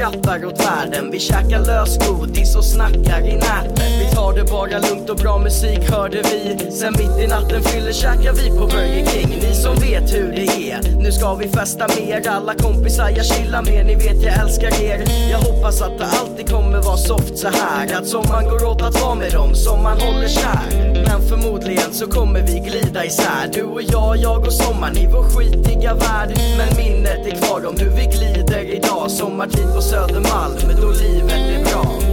Skrattar 0.04 0.46
åt 0.46 0.66
världen. 0.66 1.12
Vi 1.12 1.20
käkar 1.20 1.60
lösgodis 1.60 2.56
och 2.56 2.66
snackar 2.66 3.22
i 3.28 3.36
nätet 3.36 3.84
Vi 4.00 4.16
tar 4.16 4.34
det 4.34 4.44
bara 4.44 4.80
lugnt 4.80 5.10
och 5.10 5.18
bra 5.18 5.38
musik 5.38 5.90
hörde 5.90 6.22
vi. 6.22 6.72
Sen 6.72 6.94
mitt 6.98 7.24
i 7.24 7.28
natten 7.28 7.64
fyller 7.64 7.94
käkar 7.94 8.34
vi 8.34 8.50
på 8.50 8.66
Burger 8.68 9.06
King. 9.06 9.30
Ni 9.42 9.54
som 9.56 9.76
vet 9.76 10.14
hur 10.14 10.32
det 10.32 10.72
är, 10.72 11.02
nu 11.02 11.12
ska 11.12 11.34
vi 11.34 11.48
festa 11.48 11.88
mer 11.88 12.28
Alla 12.28 12.54
kompisar 12.54 13.10
jag 13.10 13.26
chillar 13.26 13.62
med, 13.62 13.86
ni 13.86 13.96
vet 13.96 14.24
jag 14.24 14.40
älskar 14.40 14.82
er. 14.82 15.04
Jag 15.32 15.40
hoppas 15.40 15.82
att 15.82 15.98
det 15.98 16.06
alltid 16.06 16.50
kommer 16.50 16.82
vara 16.82 16.98
soft 16.98 17.38
så 17.38 17.48
här. 17.48 17.98
Att 17.98 18.08
sommaren 18.08 18.46
går 18.46 18.66
åt 18.66 18.82
att 18.82 19.02
vara 19.02 19.16
med 19.16 19.32
dem 19.32 19.56
som 19.56 19.84
man 19.84 20.02
håller 20.02 20.28
kär. 20.28 20.94
Men 21.08 21.22
förmodligen 21.30 21.94
så 21.94 22.08
kommer 22.08 22.42
vi 22.42 22.60
glida 22.60 23.06
isär. 23.06 23.50
Du 23.54 23.64
och 23.64 23.82
jag, 23.82 24.18
jag 24.18 24.46
och 24.48 24.54
sommaren 24.54 24.98
i 24.98 25.08
vår 25.08 25.24
skitiga 25.24 25.94
värld. 25.94 26.40
Men 26.58 26.78
minnet 26.78 27.28
är 27.28 27.36
kvar 27.42 27.66
om 27.66 27.76
hur 27.78 27.90
vi 27.90 28.06
glider 28.06 28.76
idag. 28.76 29.12
Sommartid 29.12 29.68
på 29.76 29.82
Södermalm, 29.94 30.82
då 30.82 30.90
livet 30.90 31.32
är 31.32 31.64
bra. 31.64 32.13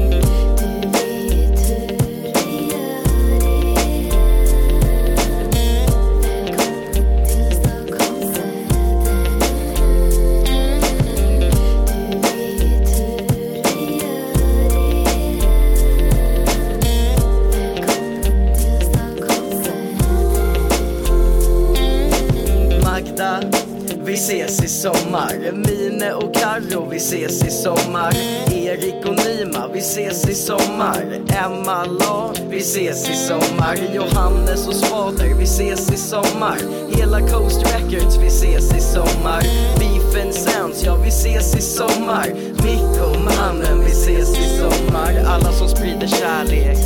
Sommar. 25.11 25.53
Mine 25.53 26.13
och 26.13 26.35
Karo, 26.35 26.89
vi 26.91 26.97
ses 26.97 27.45
i 27.45 27.51
sommar. 27.51 28.13
Erik 28.53 29.07
och 29.07 29.17
Nima, 29.17 29.69
vi 29.73 29.79
ses 29.79 30.29
i 30.29 30.35
sommar. 30.35 31.05
Emma 31.45 31.85
La, 31.85 32.33
vi 32.51 32.59
ses 32.59 33.11
i 33.11 33.15
sommar. 33.15 33.77
Johannes 33.95 34.69
och 34.69 34.75
Spader, 34.75 35.35
vi 35.39 35.45
ses 35.45 35.93
i 35.93 35.97
sommar. 35.97 36.57
Hela 36.97 37.21
Coast 37.21 37.63
Records, 37.63 38.17
vi 38.23 38.27
ses 38.27 38.75
i 38.75 38.81
sommar. 38.81 39.43
Beef 39.79 40.35
Sounds, 40.35 40.85
ja 40.85 40.97
vi 40.97 41.09
ses 41.09 41.55
i 41.55 41.61
sommar. 41.61 42.27
Mick 42.65 43.03
och 43.03 43.21
mannen, 43.21 43.85
vi 43.85 43.91
ses 43.91 44.39
i 44.39 44.59
sommar. 44.59 45.25
Alla 45.27 45.53
som 45.53 45.69
sprider 45.69 46.07
kärlek, 46.07 46.79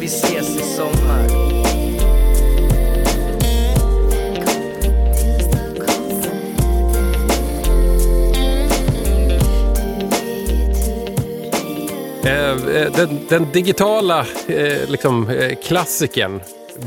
vi 0.00 0.06
ses 0.06 0.56
i 0.56 0.76
sommar. 0.76 1.79
Den, 12.22 13.26
den 13.28 13.52
digitala 13.52 14.26
eh, 14.48 14.88
liksom, 14.90 15.28
eh, 15.28 15.54
klassikern. 15.64 16.40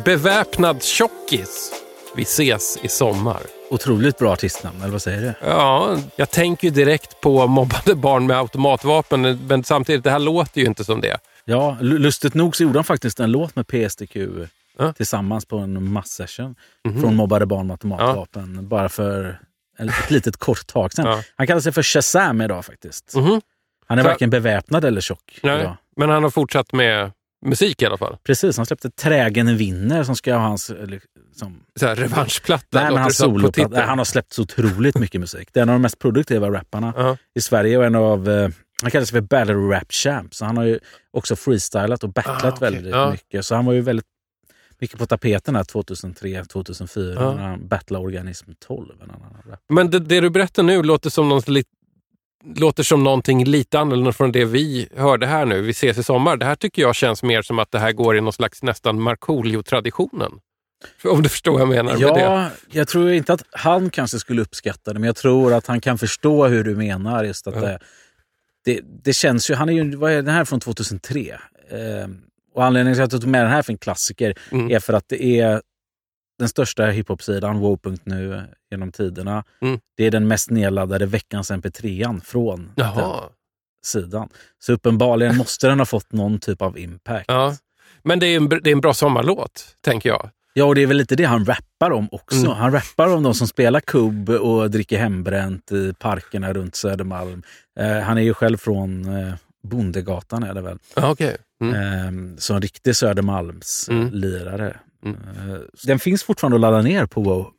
Beväpnad 0.05 0.83
tjockis. 0.83 1.71
Vi 2.15 2.23
ses 2.23 2.77
i 2.83 2.87
sommar. 2.87 3.41
Otroligt 3.69 4.17
bra 4.17 4.31
artistnamn, 4.33 4.81
eller 4.81 4.91
vad 4.91 5.01
säger 5.01 5.21
du? 5.21 5.33
Ja, 5.47 5.97
jag 6.15 6.29
tänker 6.31 6.67
ju 6.67 6.73
direkt 6.73 7.21
på 7.21 7.47
mobbade 7.47 7.95
barn 7.95 8.27
med 8.27 8.37
automatvapen, 8.37 9.39
men 9.47 9.63
samtidigt, 9.63 10.03
det 10.03 10.11
här 10.11 10.19
låter 10.19 10.61
ju 10.61 10.67
inte 10.67 10.83
som 10.83 11.01
det. 11.01 11.17
Ja, 11.45 11.77
lu- 11.81 11.97
lustigt 11.97 12.33
nog 12.33 12.55
så 12.55 12.63
gjorde 12.63 12.77
han 12.77 12.83
faktiskt 12.83 13.19
en 13.19 13.31
låt 13.31 13.55
med 13.55 13.67
PSTQ 13.67 14.15
Ja. 14.77 14.93
tillsammans 14.93 15.45
på 15.45 15.57
en 15.57 15.91
mass-session 15.91 16.55
Mhm. 16.85 17.01
från 17.01 17.15
Mobbade 17.15 17.45
barn 17.45 17.67
med 17.67 17.73
automatvapen. 17.73 18.67
Bara 18.67 18.89
för 18.89 19.39
ett 19.79 20.11
litet 20.11 20.37
kort 20.37 20.67
tag 20.67 20.93
sedan. 20.93 21.05
Ja. 21.05 21.21
Han 21.35 21.47
kallar 21.47 21.61
sig 21.61 21.71
för 21.71 21.83
Shazam 21.83 22.41
idag 22.41 22.65
faktiskt. 22.65 23.15
Mhm. 23.15 23.41
Han 23.87 23.99
är 23.99 24.03
Så- 24.03 24.09
varken 24.09 24.29
beväpnad 24.29 24.85
eller 24.85 25.01
tjock. 25.01 25.39
Nej, 25.43 25.59
idag. 25.59 25.77
men 25.97 26.09
han 26.09 26.23
har 26.23 26.29
fortsatt 26.29 26.73
med 26.73 27.11
musik 27.45 27.81
i 27.81 27.85
alla 27.85 27.97
fall. 27.97 28.17
Precis, 28.23 28.57
han 28.57 28.65
släppte 28.65 28.89
Trägen 28.89 29.57
vinner 29.57 30.03
som 30.03 30.15
ska 30.15 30.33
ha 30.33 30.41
hans... 30.41 30.71
Liksom, 30.85 31.63
Så 31.79 31.87
här, 31.87 31.95
revanschplatta. 31.95 32.65
nej, 32.83 32.93
men 32.93 33.09
titeln. 33.51 33.71
Nej, 33.71 33.81
Han 33.83 33.97
har 33.97 34.05
släppt 34.05 34.33
så 34.33 34.41
otroligt 34.41 34.97
mycket 34.97 35.21
musik. 35.21 35.49
Det 35.53 35.59
är 35.59 35.61
en 35.61 35.69
av 35.69 35.75
de 35.75 35.81
mest 35.81 35.99
produktiva 35.99 36.51
rapparna 36.51 36.93
Ja. 36.97 37.17
i 37.35 37.41
Sverige 37.41 37.77
och 37.77 37.85
en 37.85 37.95
av... 37.95 38.29
eh, 38.29 38.49
Han 38.81 38.91
kallar 38.91 39.05
sig 39.05 39.13
för 39.13 39.21
Battle 39.21 39.53
Rap 39.53 39.91
Champ. 39.91 40.33
Så 40.35 40.45
han 40.45 40.57
har 40.57 40.63
ju 40.63 40.79
också 41.11 41.35
freestylat 41.35 42.03
och 42.03 42.09
battlat 42.13 42.43
Ah, 42.45 42.49
okej. 42.49 42.71
väldigt 42.71 42.91
Ja. 42.93 43.11
mycket. 43.11 43.45
Så 43.45 43.55
han 43.55 43.65
var 43.65 43.73
ju 43.73 43.81
väldigt 43.81 44.05
mycket 44.79 44.99
på 44.99 45.05
tapeten 45.05 45.55
här 45.55 45.63
2003, 45.63 46.45
2004 46.45 47.13
Ja. 47.21 47.33
när 47.35 47.43
han 47.43 47.67
battlade 47.67 48.05
Organism 48.05 48.51
12. 48.67 48.95
En 49.03 49.11
annan 49.11 49.37
rap. 49.49 49.59
Men 49.69 49.89
det, 49.89 49.99
det 49.99 50.19
du 50.21 50.29
berättar 50.29 50.63
nu 50.63 50.83
låter 50.83 51.09
som, 51.09 51.29
något 51.29 51.47
lit, 51.47 51.67
låter 52.55 52.83
som 52.83 53.03
någonting 53.03 53.45
lite 53.45 53.79
annorlunda 53.79 54.11
från 54.13 54.31
det 54.31 54.45
vi 54.45 54.87
hörde 54.95 55.27
här 55.27 55.45
nu. 55.45 55.61
Vi 55.61 55.71
ses 55.71 55.97
i 55.97 56.03
sommar. 56.03 56.37
Det 56.37 56.45
här 56.45 56.55
tycker 56.55 56.81
jag 56.81 56.95
känns 56.95 57.23
mer 57.23 57.41
som 57.41 57.59
att 57.59 57.71
det 57.71 57.79
här 57.79 57.91
går 57.91 58.17
i 58.17 58.21
någon 58.21 58.33
slags 58.33 58.63
nästan 58.63 59.01
Markoolio-traditionen. 59.01 60.31
Om 61.03 61.21
du 61.23 61.29
förstår 61.29 61.51
vad 61.51 61.61
jag 61.61 61.69
menar 61.69 61.83
med 61.99 62.01
det. 62.01 62.19
Ja, 62.21 62.49
jag 62.71 62.87
tror 62.87 63.11
inte 63.11 63.33
att 63.33 63.43
han 63.51 63.89
kanske 63.89 64.19
skulle 64.19 64.41
uppskatta 64.41 64.93
det, 64.93 64.99
men 64.99 65.07
jag 65.07 65.15
tror 65.15 65.53
att 65.53 65.67
han 65.67 65.81
kan 65.81 65.97
förstå 65.97 66.47
hur 66.47 66.63
du 66.63 66.75
menar. 66.75 67.23
Just 67.23 67.47
att 67.47 67.55
Ja. 67.55 67.61
det, 67.61 67.79
det, 68.65 68.79
det 69.03 69.13
känns 69.13 69.49
ju, 69.49 69.53
han 69.55 69.69
är 69.69 69.73
ju, 69.73 69.95
vad 69.95 70.11
är 70.11 70.15
den 70.15 70.33
här 70.35 70.45
från 70.45 70.59
2003? 70.59 71.19
Eh, 71.69 71.79
och 72.55 72.63
anledningen 72.65 72.95
till 72.95 73.03
att 73.03 73.11
jag 73.11 73.21
tog 73.21 73.29
med 73.29 73.41
den 73.43 73.51
här 73.51 73.61
för 73.61 73.71
en 73.73 73.77
klassiker 73.77 74.35
Mm. 74.51 74.71
är 74.71 74.79
för 74.79 74.93
att 74.93 75.05
det 75.09 75.23
är 75.39 75.61
den 76.39 76.49
största 76.49 76.85
hiphop-sidan, 76.85 77.59
wow.nu, 77.59 78.41
genom 78.73 78.91
tiderna. 78.91 79.43
Mm. 79.61 79.79
Det 79.97 80.03
är 80.05 80.11
den 80.11 80.27
mest 80.27 80.49
nedladdade 80.49 81.05
veckans 81.05 81.51
mp3an 81.51 82.21
från 82.23 82.71
den 82.75 82.85
Jaha. 82.85 83.23
sidan. 83.85 84.29
Så 84.59 84.73
uppenbarligen 84.73 85.37
måste 85.37 85.67
den 85.67 85.79
ha 85.79 85.85
fått 85.85 86.11
någon 86.11 86.39
typ 86.39 86.61
av 86.61 86.77
impact. 86.77 87.25
Ja. 87.27 87.55
Men 88.03 88.19
det 88.19 88.27
är, 88.27 88.37
en, 88.37 88.49
det 88.49 88.67
är 88.67 88.71
en 88.71 88.81
bra 88.81 88.93
sommarlåt, 88.93 89.75
tänker 89.81 90.09
jag. 90.09 90.29
Ja, 90.53 90.65
och 90.65 90.75
det 90.75 90.81
är 90.81 90.87
väl 90.87 90.97
lite 90.97 91.15
det 91.15 91.23
han 91.23 91.45
rappar 91.45 91.91
om 91.91 92.07
också. 92.11 92.37
Mm. 92.37 92.51
Han 92.51 92.71
rappar 92.71 93.07
om 93.15 93.23
de 93.23 93.33
som 93.33 93.47
spelar 93.47 93.79
kubb 93.79 94.29
och 94.29 94.71
dricker 94.71 94.97
hembränt 94.97 95.71
i 95.71 95.93
parkerna 95.99 96.53
runt 96.53 96.75
Södermalm. 96.75 97.43
Eh, 97.79 97.99
han 97.99 98.17
är 98.17 98.21
ju 98.21 98.33
själv 98.33 98.57
från 98.57 99.17
eh, 99.17 99.33
Bondegatan 99.63 100.43
är 100.43 100.53
det 100.53 100.61
väl. 100.61 100.77
Ja, 100.95 101.11
okej. 101.11 101.37
Mm. 101.61 102.33
Eh, 102.33 102.37
så 102.37 102.53
en 102.53 102.61
riktig 102.61 102.95
Södermalms 102.95 103.87
Mm. 103.89 104.13
Mm. 105.05 105.17
Eh, 105.51 105.59
den 105.83 105.99
finns 105.99 106.23
fortfarande 106.23 106.55
att 106.55 106.61
ladda 106.61 106.81
ner 106.81 107.05
på. 107.05 107.51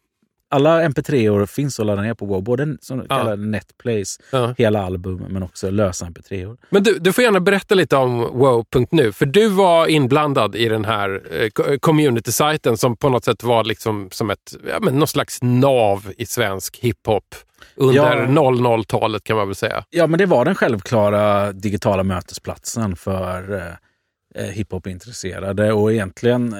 Alla 0.55 0.82
mp3-or 0.88 1.46
finns 1.46 1.80
att 1.80 1.86
ladda 1.86 2.02
ner 2.02 2.14
på 2.14 2.26
Wow. 2.26 2.42
Både 2.42 2.76
som 2.80 2.98
Ja. 2.98 3.18
kallar 3.18 3.36
Netplays, 3.36 4.18
Ja. 4.32 4.55
hela 4.59 4.82
album, 4.84 5.26
men 5.30 5.42
också 5.42 5.70
lösa 5.70 6.07
mp3-or. 6.07 6.57
Men 6.70 6.82
du, 6.82 6.98
du 6.98 7.12
får 7.12 7.24
gärna 7.24 7.40
berätta 7.40 7.74
lite 7.74 7.96
om 7.96 8.18
wow.nu, 8.20 9.12
för 9.12 9.26
du 9.26 9.48
var 9.48 9.86
inblandad 9.86 10.57
i 10.57 10.68
den 10.68 10.84
här 10.84 11.22
eh, 11.42 11.48
co- 11.50 11.78
community-sajten 11.80 12.76
som 12.76 12.96
på 12.96 13.09
något 13.09 13.24
sätt 13.24 13.42
var 13.42 13.64
liksom 13.64 14.09
som 14.12 14.30
ett, 14.30 14.55
ja, 14.68 14.80
men 14.80 14.98
någon 14.98 15.09
slags 15.09 15.38
nav 15.42 16.12
i 16.18 16.26
svensk 16.26 16.78
hiphop 16.78 17.34
under 17.76 17.94
Ja. 17.96 18.26
00-talet 18.26 19.24
kan 19.24 19.36
man 19.36 19.46
väl 19.48 19.55
säga. 19.55 19.84
Ja, 19.90 20.07
men 20.07 20.18
det 20.18 20.26
var 20.26 20.44
den 20.44 20.55
självklara 20.55 21.52
digitala 21.52 22.02
mötesplatsen 22.02 22.96
för 22.96 23.55
eh, 23.55 24.42
eh, 24.44 24.50
hiphop-intresserade 24.50 25.72
och 25.72 25.92
egentligen 25.92 26.52
eh, 26.52 26.59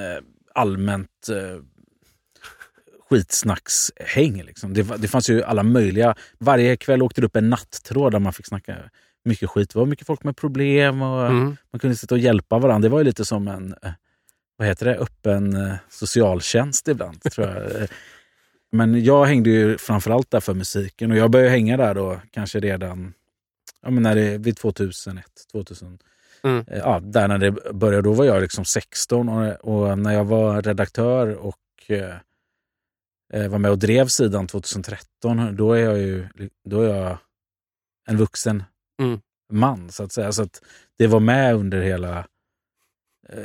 allmänt 0.55 1.09
eh, 1.31 1.61
skitsnackshäng. 3.11 4.43
Liksom. 4.43 4.75
Det, 4.75 4.83
det 4.99 5.09
fanns 5.09 5.31
ju 5.31 5.43
alla 5.43 5.63
möjliga... 5.63 6.15
Varje 6.39 6.77
kväll 6.77 7.03
åkte 7.03 7.21
det 7.21 7.27
upp 7.27 7.37
en 7.37 7.51
nattråd 7.51 8.13
där 8.13 8.19
man 8.19 8.33
fick 8.33 8.47
snacka 8.47 8.77
mycket 9.25 9.51
skit. 9.51 9.71
Det 9.73 9.79
var 9.79 9.87
mycket 9.87 10.07
folk 10.07 10.25
med 10.25 10.37
problem 10.37 11.03
och 11.03 11.27
Mm. 11.27 11.57
man 11.73 11.81
kunde 11.81 11.97
sitta 11.97 12.15
och 12.15 12.19
hjälpa 12.19 12.59
varandra. 12.59 12.89
Det 12.89 12.93
var 12.93 12.99
ju 12.99 13.05
lite 13.05 13.25
som 13.25 13.49
en 13.49 13.75
eh, 13.83 13.91
vad 14.57 14.69
heter 14.69 14.87
det, 14.87 14.97
öppen 14.97 15.55
eh, 15.57 15.75
socialtjänst 15.91 16.89
ibland. 16.89 17.23
tror 17.33 17.47
jag. 17.49 17.83
Eh, 17.83 17.89
Men 18.73 19.05
jag 19.05 19.25
hängde 19.25 19.51
ju 19.51 19.79
framförallt 19.79 20.31
där 20.31 20.41
för 20.41 20.55
musiken 20.55 21.11
och 21.11 21.17
jag 21.17 21.31
började 21.31 21.51
hänga 21.51 21.77
där 21.77 21.95
då 21.95 22.21
kanske 22.31 22.61
redan 22.61 23.15
ja, 23.83 23.91
men 23.91 24.03
när 24.03 24.15
det, 24.15 24.39
vid 24.39 24.57
2001, 24.57 25.25
2000. 25.53 25.99
Mm. 26.45 26.65
Ja, 26.71 27.01
där 27.03 27.29
när 27.29 27.39
det 27.39 27.51
började, 27.75 28.03
då 28.03 28.13
var 28.13 28.25
jag 28.25 28.43
liksom 28.43 28.65
16 28.65 29.29
och, 29.29 29.55
och 29.55 29.99
när 29.99 30.13
jag 30.13 30.25
var 30.25 30.63
redaktör 30.63 31.35
och 31.35 31.57
var 33.33 33.59
med 33.59 33.71
och 33.71 33.79
drev 33.79 34.07
sidan 34.09 34.47
2013, 34.47 35.57
då 35.57 35.73
är 35.73 35.81
jag 35.83 35.99
ju 35.99 36.29
då 36.69 36.81
är 36.81 36.97
jag 36.97 37.19
en 38.09 38.17
vuxen 38.17 38.63
Mm. 39.03 39.21
man 39.53 39.91
så 39.91 40.03
att 40.03 40.13
säga. 40.13 40.33
Så 40.33 40.43
att 40.43 40.63
det 40.99 41.07
var 41.07 41.21
med 41.21 41.55
under 41.55 41.83
hela... 41.83 42.19
Eh, 43.29 43.45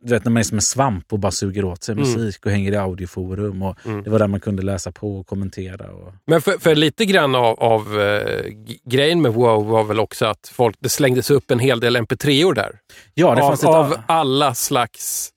du 0.00 0.10
vet 0.12 0.24
när 0.24 0.30
man 0.32 0.40
är 0.40 0.44
som 0.44 0.58
en 0.58 0.62
svamp 0.62 1.12
och 1.12 1.18
bara 1.18 1.32
suger 1.32 1.64
åt 1.64 1.82
sig 1.82 1.92
Mm. 1.92 2.04
musik 2.08 2.46
och 2.46 2.52
hänger 2.52 2.72
i 2.72 2.76
audioforum. 2.76 3.62
Och 3.62 3.86
Mm. 3.86 4.02
Det 4.02 4.10
var 4.10 4.18
där 4.18 4.26
man 4.26 4.40
kunde 4.40 4.62
läsa 4.62 4.92
på 4.92 5.18
och 5.18 5.26
kommentera. 5.26 5.90
Och, 5.92 6.12
Men 6.26 6.40
för, 6.40 6.52
för 6.52 6.74
lite 6.74 7.04
grann 7.04 7.34
av, 7.34 7.60
av 7.60 8.00
eh, 8.00 8.44
g- 8.48 8.78
grejen 8.84 9.22
med 9.22 9.32
wow 9.34 9.66
var 9.66 9.84
väl 9.84 10.00
också 10.00 10.26
att 10.26 10.48
folk, 10.54 10.76
det 10.80 10.88
slängdes 10.88 11.30
upp 11.30 11.50
en 11.50 11.58
hel 11.58 11.80
del 11.80 11.96
mp3or 11.96 12.54
där. 12.54 12.78
ja, 13.14 13.34
det 13.34 13.42
av, 13.42 13.48
fanns 13.48 13.62
ett, 13.62 13.68
av 13.68 13.96
alla 14.08 14.54
slags. 14.54 15.32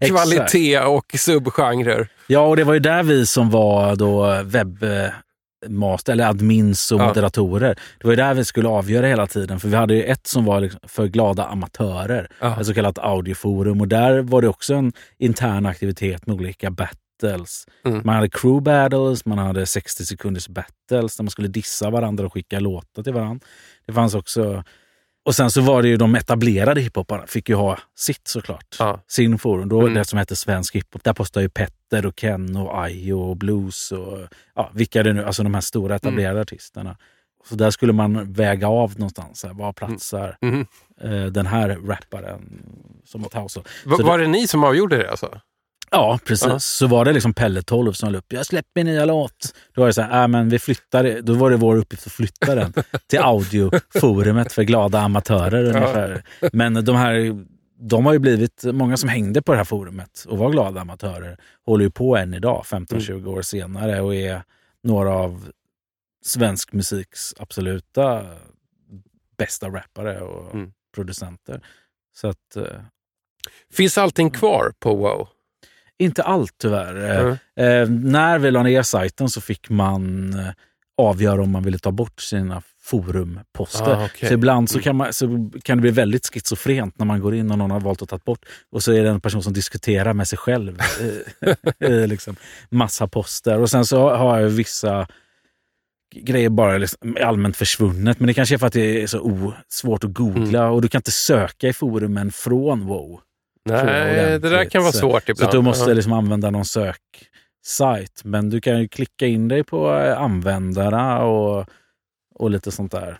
Kvalitet 0.00 0.80
och 0.80 1.14
subgenrer. 1.18 2.08
Ja, 2.26 2.40
och 2.40 2.56
det 2.56 2.64
var 2.64 2.74
ju 2.74 2.80
där 2.80 3.02
vi 3.02 3.26
som 3.26 3.50
var 3.50 3.96
då 3.96 4.42
webbmaster, 4.44 6.12
eller 6.12 6.26
admins 6.26 6.92
och 6.92 7.00
Ja. 7.00 7.06
moderatorer. 7.06 7.78
Det 7.98 8.04
var 8.06 8.12
ju 8.12 8.16
där 8.16 8.34
vi 8.34 8.44
skulle 8.44 8.68
avgöra 8.68 9.06
hela 9.06 9.26
tiden. 9.26 9.60
För 9.60 9.68
vi 9.68 9.76
hade 9.76 9.94
ju 9.94 10.02
ett 10.02 10.26
som 10.26 10.44
var 10.44 10.60
liksom 10.60 10.80
för 10.88 11.06
glada 11.06 11.44
amatörer, 11.44 12.28
Ja. 12.40 12.60
ett 12.60 12.66
så 12.66 12.74
kallat 12.74 12.98
audioforum. 12.98 13.80
Och 13.80 13.88
där 13.88 14.18
var 14.20 14.42
det 14.42 14.48
också 14.48 14.74
en 14.74 14.92
intern 15.18 15.66
aktivitet 15.66 16.26
med 16.26 16.36
olika 16.36 16.70
battles. 16.70 17.64
Mm. 17.84 18.00
Man 18.04 18.14
hade 18.14 18.28
crew 18.28 18.60
battles, 18.62 19.24
man 19.24 19.38
hade 19.38 19.66
60 19.66 20.04
sekunders 20.06 20.48
battles 20.48 21.16
där 21.16 21.22
man 21.24 21.30
skulle 21.30 21.48
dissa 21.48 21.90
varandra 21.90 22.26
och 22.26 22.32
skicka 22.32 22.60
låtar 22.60 23.02
till 23.02 23.12
varandra. 23.12 23.46
Det 23.86 23.92
fanns 23.92 24.14
också... 24.14 24.64
Och 25.24 25.34
sen 25.34 25.50
så 25.50 25.60
var 25.60 25.82
det 25.82 25.88
ju 25.88 25.96
de 25.96 26.14
etablerade 26.14 26.80
hiphoparna 26.80 27.26
fick 27.26 27.48
ju 27.48 27.54
ha 27.54 27.78
sitt 27.96 28.28
såklart. 28.28 28.76
Ja. 28.78 29.00
Sin 29.08 29.38
forum. 29.38 29.68
Då 29.68 29.80
Mm. 29.80 29.94
det 29.94 30.04
som 30.04 30.18
hette 30.18 30.36
Svensk 30.36 30.74
hiphop. 30.76 31.04
Där 31.04 31.12
postade 31.12 31.44
ju 31.44 31.48
Petter 31.50 32.06
och 32.06 32.16
Ken 32.16 32.56
och 32.56 32.78
Ayo 32.84 33.20
och 33.20 33.36
Blues 33.36 33.92
och 33.92 34.18
ja, 34.54 34.70
vilka 34.74 35.02
det 35.02 35.12
nu, 35.12 35.24
alltså 35.24 35.42
de 35.42 35.54
här 35.54 35.60
stora 35.60 35.94
etablerade 35.96 36.30
Mm. 36.30 36.42
artisterna. 36.42 36.96
Så 37.48 37.54
där 37.54 37.70
skulle 37.70 37.92
man 37.92 38.32
väga 38.32 38.68
av 38.68 38.92
någonstans. 38.98 39.44
Här, 39.44 39.54
var 39.54 39.72
platsar 39.72 40.36
Mhm. 40.42 40.66
eh, 41.00 41.24
den 41.24 41.46
här 41.46 41.68
rapparen 41.68 42.62
som 43.04 43.24
ett 43.24 43.34
house? 43.34 43.62
Va- 43.84 43.96
var 44.02 44.18
det 44.18 44.26
ni 44.26 44.46
som 44.46 44.64
avgjorde 44.64 44.96
det 44.96 45.10
alltså? 45.10 45.40
Ja, 45.90 46.18
precis. 46.24 46.48
Ja. 46.48 46.58
Så 46.60 46.86
var 46.86 47.04
det 47.04 47.12
liksom 47.12 47.34
Pelle 47.34 47.62
12 47.62 47.92
som 47.92 48.06
höll 48.06 48.16
upp. 48.16 48.32
Jag 48.32 48.46
släpper 48.46 48.70
min 48.74 48.86
nya 48.86 49.04
låt. 49.04 49.54
Då 49.74 49.80
var 49.80 49.86
det 49.86 49.92
så 49.94 50.02
här, 50.02 50.22
äh, 50.22 50.28
men 50.28 50.48
vi 50.48 50.58
flyttar. 50.58 51.20
Då 51.22 51.34
var 51.34 51.50
det 51.50 51.56
vår 51.56 51.76
uppgift 51.76 52.06
att 52.06 52.12
flytta 52.12 52.54
den 52.54 52.72
till 53.06 53.18
audioforumet 53.18 54.52
för 54.52 54.62
glada 54.62 55.00
amatörer 55.00 55.64
ungefär. 55.64 56.22
Men 56.52 56.84
de 56.84 56.96
här, 56.96 57.44
de 57.80 58.06
har 58.06 58.12
ju 58.12 58.18
blivit, 58.18 58.64
många 58.64 58.96
som 58.96 59.08
hängde 59.08 59.42
på 59.42 59.52
det 59.52 59.58
här 59.58 59.64
forumet 59.64 60.24
och 60.28 60.38
var 60.38 60.50
glada 60.50 60.80
amatörer, 60.80 61.38
håller 61.66 61.84
ju 61.84 61.90
på 61.90 62.16
än 62.16 62.34
idag, 62.34 62.62
15-20 62.66 63.26
år 63.26 63.42
senare 63.42 64.00
och 64.00 64.14
är 64.14 64.42
några 64.82 65.10
av 65.14 65.50
svensk 66.24 66.72
musiks 66.72 67.34
absoluta 67.38 68.26
bästa 69.38 69.68
rappare 69.68 70.20
och 70.20 70.54
Mm. 70.54 70.72
producenter. 70.94 71.60
Så 72.14 72.28
att, 72.28 72.56
eh, 72.56 72.64
Finns 73.72 73.98
allting 73.98 74.30
kvar 74.30 74.72
på 74.78 74.94
wow? 74.96 75.28
Inte 76.00 76.22
allt 76.22 76.54
tyvärr. 76.58 77.10
Eh, 77.10 77.36
Mm. 77.56 77.82
Eh, 77.82 78.10
när 78.10 78.38
vi 78.38 78.50
la 78.50 78.62
ner 78.62 78.82
sajten 78.82 79.28
så 79.28 79.40
fick 79.40 79.70
man 79.70 80.34
eh, 80.38 80.46
avgöra 80.98 81.42
om 81.42 81.50
man 81.50 81.62
ville 81.62 81.78
ta 81.78 81.90
bort 81.90 82.20
sina 82.20 82.62
forumposter. 82.82 83.92
Ah, 83.94 84.04
okej. 84.04 84.28
Så 84.28 84.34
ibland 84.34 84.70
så 84.70 84.76
Mm. 84.78 84.82
kan, 84.84 84.96
man, 84.96 85.12
så 85.12 85.50
kan 85.62 85.78
det 85.78 85.82
bli 85.82 85.90
väldigt 85.90 86.26
schizofrent 86.26 86.98
när 86.98 87.06
man 87.06 87.20
går 87.20 87.34
in 87.34 87.50
och 87.50 87.58
någon 87.58 87.70
har 87.70 87.80
valt 87.80 88.02
att 88.02 88.08
ta 88.08 88.18
bort 88.18 88.44
och 88.72 88.82
så 88.82 88.92
är 88.92 89.02
det 89.02 89.08
en 89.10 89.20
person 89.20 89.42
som 89.42 89.52
diskuterar 89.52 90.12
med 90.12 90.28
sig 90.28 90.38
själv. 90.38 90.78
eh, 91.80 91.90
liksom, 92.06 92.36
massa 92.70 93.06
poster. 93.08 93.58
Och 93.58 93.70
sen 93.70 93.84
så 93.84 94.10
har 94.14 94.38
jag 94.40 94.48
vissa 94.48 95.06
grejer 96.14 96.48
bara 96.50 96.78
liksom 96.78 97.16
allmänt 97.22 97.56
försvunnet. 97.56 98.20
Men 98.20 98.26
det 98.26 98.34
kanske 98.34 98.54
är 98.54 98.58
för 98.58 98.66
att 98.66 98.72
det 98.72 99.02
är 99.02 99.06
så 99.06 99.52
svårt 99.68 100.04
att 100.04 100.12
googla 100.14 100.60
Mm. 100.62 100.72
och 100.74 100.82
du 100.82 100.88
kan 100.88 100.98
inte 100.98 101.10
söka 101.10 101.68
i 101.68 101.72
forumen 101.72 102.32
från 102.32 102.86
wow. 102.86 103.20
Nej, 103.68 104.14
det 104.38 104.38
där 104.50 104.64
kan 104.64 104.82
vara 104.82 104.92
Så- 104.92 104.98
svårt 104.98 105.22
Så 105.26 105.30
ibland. 105.32 105.48
att 105.48 105.52
du 105.52 105.62
måste 105.62 105.94
liksom 105.94 106.12
använda 106.12 106.50
någon 106.50 106.64
söksajt. 106.64 108.24
Men 108.24 108.50
du 108.50 108.60
kan 108.60 108.80
ju 108.80 108.88
klicka 108.88 109.26
in 109.26 109.48
dig 109.48 109.64
på 109.64 109.94
eh, 109.94 110.18
användare 110.20 111.22
och, 111.24 111.66
och 112.34 112.50
lite 112.50 112.70
sånt 112.70 112.92
där. 112.92 113.18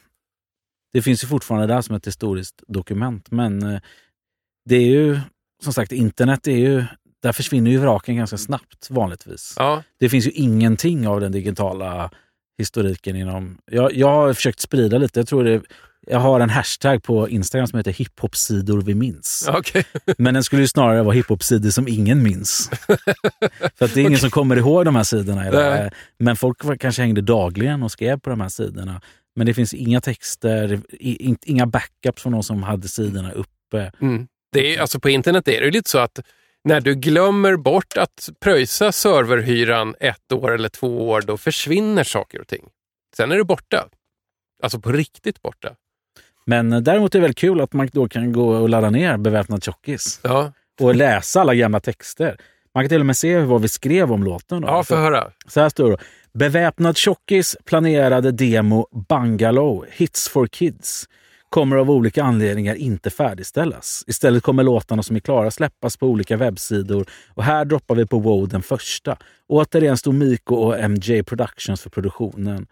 Det 0.92 1.02
finns 1.02 1.24
ju 1.24 1.28
fortfarande 1.28 1.66
där 1.74 1.80
som 1.80 1.94
ett 1.96 2.06
historiskt 2.06 2.62
dokument. 2.68 3.30
Men 3.30 3.62
eh, 3.62 3.80
det 4.68 4.76
är 4.76 4.86
ju, 4.86 5.20
som 5.62 5.72
sagt, 5.72 5.92
internet 5.92 6.46
är 6.46 6.56
ju 6.56 6.84
där 7.22 7.32
försvinner 7.32 7.70
ju 7.70 7.78
vraken 7.78 8.16
ganska 8.16 8.36
snabbt 8.38 8.90
vanligtvis. 8.90 9.54
Ja, 9.58 9.82
Det 9.98 10.08
finns 10.08 10.26
ju 10.26 10.30
ingenting 10.30 11.08
av 11.08 11.20
den 11.20 11.32
digitala 11.32 12.10
historiken 12.58 13.16
inom... 13.16 13.58
Jag, 13.70 13.94
jag 13.94 14.08
har 14.08 14.32
försökt 14.32 14.60
sprida 14.60 14.98
lite. 14.98 15.20
Jag 15.20 15.26
tror 15.28 15.44
det, 15.44 15.62
jag 16.06 16.18
har 16.18 16.40
en 16.40 16.50
hashtag 16.50 17.02
på 17.02 17.28
Instagram 17.28 17.66
som 17.66 17.76
heter 17.76 17.92
hiphopsidor 17.92 18.80
vi 18.80 18.94
minns. 18.94 19.48
okej. 19.52 19.84
Men 20.18 20.34
den 20.34 20.44
skulle 20.44 20.62
ju 20.62 20.68
snarare 20.68 21.02
vara 21.02 21.14
hiphopsidor 21.14 21.70
som 21.70 21.88
ingen 21.88 22.22
minns. 22.22 22.70
För 23.78 23.84
att 23.84 23.94
det 23.94 24.00
är 24.00 24.04
ingen 24.04 24.18
som 24.18 24.30
kommer 24.30 24.56
ihåg 24.56 24.84
de 24.84 24.96
här 24.96 25.02
sidorna 25.02 25.48
idag. 25.48 25.70
Nej. 25.70 25.90
Men 26.18 26.36
folk 26.36 26.80
kanske 26.80 27.02
hängde 27.02 27.20
dagligen 27.20 27.82
och 27.82 27.92
skrev 27.92 28.20
på 28.20 28.30
de 28.30 28.40
här 28.40 28.48
sidorna. 28.48 29.00
Men 29.36 29.46
det 29.46 29.54
finns 29.54 29.74
inga 29.74 30.00
texter, 30.00 30.80
inga 31.46 31.66
backups 31.66 32.22
från 32.22 32.32
någon 32.32 32.44
som 32.44 32.62
hade 32.62 32.88
sidorna 32.88 33.32
uppe. 33.32 33.92
Mm. 34.00 34.26
Det 34.52 34.76
är, 34.76 34.80
alltså 34.80 35.00
på 35.00 35.10
internet 35.10 35.48
är 35.48 35.60
det 35.60 35.70
lite 35.70 35.90
så 35.90 35.98
att 35.98 36.20
när 36.64 36.80
du 36.80 36.94
glömmer 36.94 37.56
bort 37.56 37.96
att 37.96 38.28
pröjsa 38.40 38.92
serverhyran 38.92 39.94
ett 40.00 40.32
år 40.32 40.54
eller 40.54 40.68
två 40.68 41.08
år, 41.08 41.22
då 41.22 41.36
försvinner 41.36 42.04
saker 42.04 42.40
och 42.40 42.48
ting. 42.48 42.68
Sen 43.16 43.32
är 43.32 43.36
det 43.36 43.44
borta. 43.44 43.88
Alltså 44.62 44.80
på 44.80 44.92
riktigt 44.92 45.42
borta. 45.42 45.74
Men 46.44 46.72
eh, 46.72 46.80
däremot 46.80 47.14
är 47.14 47.18
det 47.18 47.22
väldigt 47.22 47.38
kul 47.38 47.60
att 47.60 47.72
man 47.72 47.88
då 47.92 48.08
kan 48.08 48.32
gå 48.32 48.48
och 48.48 48.68
ladda 48.68 48.90
ner 48.90 49.16
Beväpnad 49.16 49.64
tjockis 49.64 50.20
Ja, 50.22 50.52
och 50.80 50.94
läsa 50.94 51.40
alla 51.40 51.54
gamla 51.54 51.80
texter. 51.80 52.36
Man 52.74 52.84
kan 52.84 52.88
till 52.88 53.00
och 53.00 53.06
med 53.06 53.16
se 53.16 53.38
vad 53.38 53.62
vi 53.62 53.68
skrev 53.68 54.12
om 54.12 54.24
låten. 54.24 54.60
Då. 54.60 54.68
ja 54.68 54.84
få 54.84 54.96
höra. 54.96 55.30
Så 55.48 55.60
här 55.60 55.68
står 55.68 55.90
det. 55.90 55.96
Beväpnad 56.32 56.96
tjockis 56.96 57.56
planerade 57.64 58.32
demo 58.32 58.86
Bungalow, 59.08 59.84
Hits 59.90 60.28
for 60.28 60.46
Kids, 60.46 61.08
kommer 61.48 61.76
av 61.76 61.90
olika 61.90 62.24
anledningar 62.24 62.74
inte 62.74 63.10
färdigställas. 63.10 64.04
Istället 64.06 64.42
kommer 64.42 64.62
låtarna 64.62 65.02
som 65.02 65.16
är 65.16 65.20
klara 65.20 65.50
släppas 65.50 65.96
på 65.96 66.06
olika 66.06 66.36
webbsidor 66.36 67.06
och 67.28 67.44
här 67.44 67.64
droppar 67.64 67.94
vi 67.94 68.06
på 68.06 68.18
Wow 68.18 68.48
den 68.48 68.62
första. 68.62 69.16
Återigen 69.48 69.96
stod 69.96 70.14
Miko 70.14 70.54
och 70.54 70.90
MJ 70.90 71.22
Productions 71.22 71.80
för 71.80 71.90
produktionen. 71.90 72.66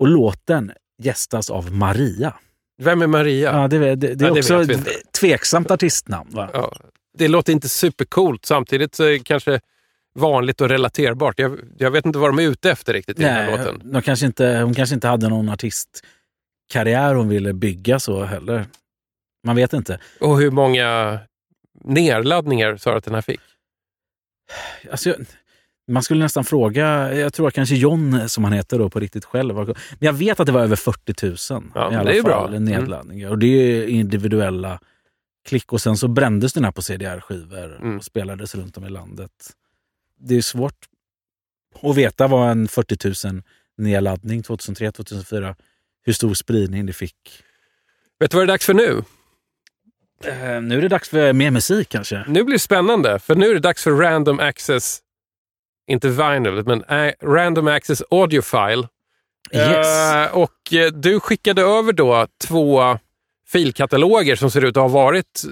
Och 0.00 0.08
låten 0.08 0.72
gästas 1.02 1.50
av 1.50 1.72
Maria. 1.72 2.34
Vem 2.78 3.02
är 3.02 3.06
Maria? 3.06 3.52
Ja, 3.52 3.68
det, 3.68 3.78
det, 3.78 3.96
det 3.96 4.24
är 4.24 4.28
Ja, 4.28 4.34
det 4.34 4.40
också 4.40 4.72
ett 4.72 5.12
tveksamt 5.20 5.70
artistnamn. 5.70 6.30
Va? 6.32 6.50
Ja, 6.52 6.76
det 7.18 7.28
låter 7.28 7.52
inte 7.52 7.68
supercoolt. 7.68 8.46
Samtidigt 8.46 8.94
så 8.94 9.04
är 9.04 9.10
det 9.10 9.18
kanske 9.18 9.60
vanligt 10.14 10.60
och 10.60 10.68
relaterbart. 10.68 11.38
Jag, 11.38 11.58
jag 11.78 11.90
vet 11.90 12.06
inte 12.06 12.18
vad 12.18 12.28
de 12.28 12.38
är 12.38 12.42
ute 12.48 12.70
efter 12.70 12.92
riktigt 12.92 13.20
i 13.20 13.22
den 13.22 13.32
här 13.34 13.50
låten. 13.50 13.80
de 13.92 14.02
kanske 14.02 14.26
inte, 14.26 14.60
hon 14.62 14.74
kanske 14.74 14.94
inte 14.94 15.08
hade 15.08 15.28
någon 15.28 15.48
artistkarriär 15.48 17.14
hon 17.14 17.28
ville 17.28 17.52
bygga 17.52 18.00
så 18.00 18.24
heller. 18.24 18.66
Man 19.44 19.56
vet 19.56 19.72
inte. 19.72 20.00
Och 20.20 20.38
hur 20.38 20.50
många 20.50 21.18
nedladdningar 21.84 22.76
sa 22.76 22.90
du 22.90 22.96
att 22.96 23.04
den 23.04 23.14
här 23.14 23.22
fick? 23.22 23.40
Alltså, 24.90 25.14
man 25.88 26.02
skulle 26.02 26.24
nästan 26.24 26.44
fråga, 26.44 27.14
jag 27.14 27.32
tror 27.32 27.50
kanske 27.50 27.74
John 27.74 28.28
som 28.28 28.44
han 28.44 28.52
heter 28.52 28.78
då 28.78 28.90
på 28.90 29.00
riktigt 29.00 29.24
själv. 29.24 29.54
Men 29.56 29.74
jag 29.98 30.12
vet 30.12 30.40
att 30.40 30.46
det 30.46 30.52
var 30.52 30.62
över 30.62 30.76
40 30.76 31.26
000 31.54 31.64
Ja, 31.74 31.92
i 31.92 31.94
alla 31.94 32.10
det 32.10 32.18
är 32.18 32.22
fall 32.22 32.30
bra. 32.30 32.48
Mm. 32.48 32.64
nedladdningar. 32.64 33.30
Och 33.30 33.38
det 33.38 33.46
är 33.46 33.86
individuella 33.86 34.80
klick. 35.48 35.72
Och 35.72 35.80
sen 35.80 35.96
så 35.96 36.08
brändes 36.08 36.52
den 36.52 36.64
här 36.64 36.72
på 36.72 36.82
CDR-skivor 36.82 37.76
Mm. 37.80 37.96
och 37.96 38.04
spelades 38.04 38.54
runt 38.54 38.76
om 38.76 38.84
i 38.84 38.88
landet. 38.90 39.30
Det 40.20 40.36
är 40.36 40.42
svårt 40.42 40.74
att 41.82 41.96
veta 41.96 42.26
vad 42.26 42.50
en 42.50 42.68
40 42.68 43.28
000 43.32 43.42
nedladdning 43.78 44.42
2003-2004, 44.42 45.54
hur 46.04 46.12
stor 46.12 46.34
spridning 46.34 46.86
det 46.86 46.92
fick. 46.92 47.14
Vet 48.20 48.30
du 48.30 48.36
vad 48.36 48.46
det 48.46 48.50
är 48.50 48.54
dags 48.54 48.66
för 48.66 48.74
nu? 48.74 49.02
Eh, 50.24 50.62
nu 50.62 50.78
är 50.78 50.82
det 50.82 50.88
dags 50.88 51.08
för 51.08 51.32
mer 51.32 51.50
musik 51.50 51.88
kanske. 51.88 52.24
Nu 52.28 52.44
blir 52.44 52.52
det 52.54 52.58
spännande, 52.58 53.18
för 53.18 53.34
nu 53.34 53.50
är 53.50 53.54
det 53.54 53.60
dags 53.60 53.84
för 53.84 53.90
Random 53.92 54.40
Access, 54.40 55.00
inte 55.88 56.08
Vinyl, 56.08 56.64
men 56.66 56.84
eh, 56.84 57.12
Random 57.22 57.68
Access 57.68 58.02
Audiofile. 58.10 58.88
Yes. 59.52 60.12
Eh, 60.12 60.36
och 60.36 60.72
eh, 60.72 60.92
du 60.92 61.20
skickade 61.20 61.62
över 61.62 61.92
då 61.92 62.26
två 62.46 62.98
filkataloger 63.48 64.36
som 64.36 64.50
ser 64.50 64.64
ut 64.64 64.76
att 64.76 64.82
ha 64.82 64.88
varit 64.88 65.42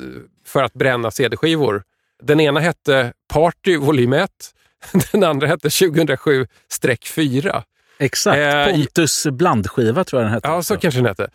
för 0.46 0.62
att 0.62 0.74
bränna 0.74 1.10
CD-skivor. 1.10 1.82
Den 2.22 2.40
ena 2.40 2.60
hette 2.60 3.12
Party 3.28 3.76
volym 3.76 4.12
1, 4.12 4.30
den 5.12 5.24
andra 5.24 5.46
hette 5.46 5.68
2007-4. 5.68 7.62
Exakt. 7.98 8.38
Eh, 8.38 8.74
Pontus 8.74 9.26
blandskiva 9.26 10.04
tror 10.04 10.22
jag 10.22 10.26
den 10.26 10.34
hette. 10.34 10.48
Ja, 10.48 10.62
så 10.62 10.76
kanske 10.76 10.98
den 11.00 11.06
hette. 11.06 11.30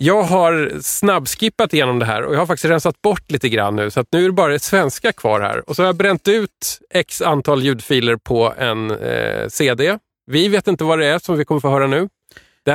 Jag 0.00 0.22
har 0.22 0.80
snabbskippat 0.82 1.74
igenom 1.74 1.98
det 1.98 2.04
här 2.04 2.22
och 2.22 2.34
jag 2.34 2.38
har 2.38 2.46
faktiskt 2.46 2.70
rensat 2.70 3.02
bort 3.02 3.30
lite 3.30 3.48
grann 3.48 3.76
nu, 3.76 3.90
så 3.90 4.00
att 4.00 4.06
nu 4.12 4.20
är 4.20 4.26
det 4.26 4.32
bara 4.32 4.52
det 4.52 4.58
svenska 4.58 5.12
kvar 5.12 5.40
här. 5.40 5.68
Och 5.68 5.76
så 5.76 5.82
har 5.82 5.86
jag 5.86 5.96
bränt 5.96 6.28
ut 6.28 6.78
x 6.90 7.22
antal 7.22 7.62
ljudfiler 7.62 8.16
på 8.16 8.54
en 8.58 8.90
eh, 8.90 9.48
CD. 9.48 9.98
Vi 10.30 10.48
vet 10.48 10.68
inte 10.68 10.84
vad 10.84 10.98
det 10.98 11.06
är 11.06 11.18
som 11.18 11.36
vi 11.36 11.44
kommer 11.44 11.60
få 11.60 11.70
höra 11.70 11.86
nu. 11.86 12.08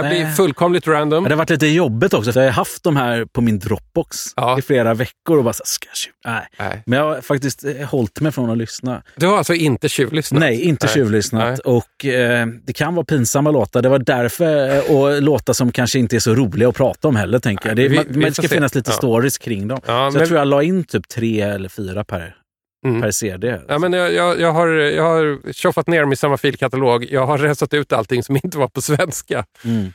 Det 0.01 0.03
här 0.03 0.09
blir 0.15 0.25
fullkomligt 0.31 0.87
random. 0.87 1.23
Men 1.23 1.29
det 1.29 1.35
har 1.35 1.37
varit 1.37 1.49
lite 1.49 1.67
jobbigt 1.67 2.13
också, 2.13 2.31
för 2.33 2.39
jag 2.39 2.47
har 2.47 2.53
haft 2.53 2.83
de 2.83 2.95
här 2.95 3.25
på 3.25 3.41
min 3.41 3.59
Dropbox 3.59 4.17
Ja. 4.35 4.59
i 4.59 4.61
flera 4.61 4.93
veckor 4.93 5.37
och 5.37 5.43
bara 5.43 5.53
så 5.53 5.63
ska 5.65 5.87
jag 5.87 5.95
tjuv- 5.95 6.11
Nej. 6.25 6.47
Nej. 6.69 6.83
Men 6.85 6.99
jag 6.99 7.05
har 7.15 7.21
faktiskt 7.21 7.63
eh, 7.65 7.87
hållit 7.87 8.21
mig 8.21 8.31
från 8.31 8.49
att 8.49 8.57
lyssna. 8.57 9.03
Du 9.15 9.27
har 9.27 9.37
alltså 9.37 9.53
inte 9.53 9.89
tjuvlyssnat? 9.89 10.39
Nej, 10.39 10.61
inte 10.61 10.85
Nej. 10.85 10.93
tjuvlyssnat. 10.93 11.43
Nej. 11.43 11.57
Och 11.75 12.05
eh, 12.05 12.47
det 12.65 12.73
kan 12.73 12.95
vara 12.95 13.05
pinsamma 13.05 13.51
låtar. 13.51 13.81
Det 13.81 13.89
var 13.89 13.99
därför, 13.99 14.75
eh, 14.75 14.95
och 14.95 15.21
låtar 15.21 15.53
som 15.53 15.71
kanske 15.71 15.99
inte 15.99 16.15
är 16.15 16.19
så 16.19 16.35
roliga 16.35 16.69
att 16.69 16.75
prata 16.75 17.07
om 17.07 17.15
heller, 17.15 17.39
tänker 17.39 17.67
jag. 17.69 17.75
Det, 17.77 17.87
vi- 17.87 17.95
man- 17.95 18.05
vi 18.09 18.13
men 18.17 18.21
det 18.27 18.33
ska 18.33 18.41
se. 18.41 18.47
finnas 18.47 18.75
lite 18.75 18.91
Ja. 18.91 18.97
stories 18.97 19.37
kring 19.37 19.67
dem. 19.67 19.79
Ja, 19.85 20.09
så 20.09 20.13
men- 20.13 20.19
jag 20.21 20.27
tror 20.27 20.39
jag 20.39 20.47
la 20.47 20.63
in 20.63 20.83
typ 20.83 21.07
tre 21.07 21.41
eller 21.41 21.69
fyra 21.69 22.03
per, 22.03 22.35
Mm. 22.83 23.01
per 23.01 23.11
CD. 23.11 23.59
Ja, 23.67 23.79
men 23.79 23.93
jag, 23.93 24.13
jag, 24.13 24.39
jag, 24.39 24.51
har, 24.51 24.67
jag 24.67 25.03
har 25.03 25.51
tjoffat 25.53 25.87
ner 25.87 26.01
dem 26.01 26.13
i 26.13 26.15
samma 26.15 26.37
filkatalog. 26.37 27.05
Jag 27.11 27.25
har 27.25 27.37
rensat 27.37 27.73
ut 27.73 27.93
allting 27.93 28.23
som 28.23 28.35
inte 28.43 28.57
var 28.57 28.67
på 28.67 28.81
svenska. 28.81 29.45
Mm. 29.65 29.93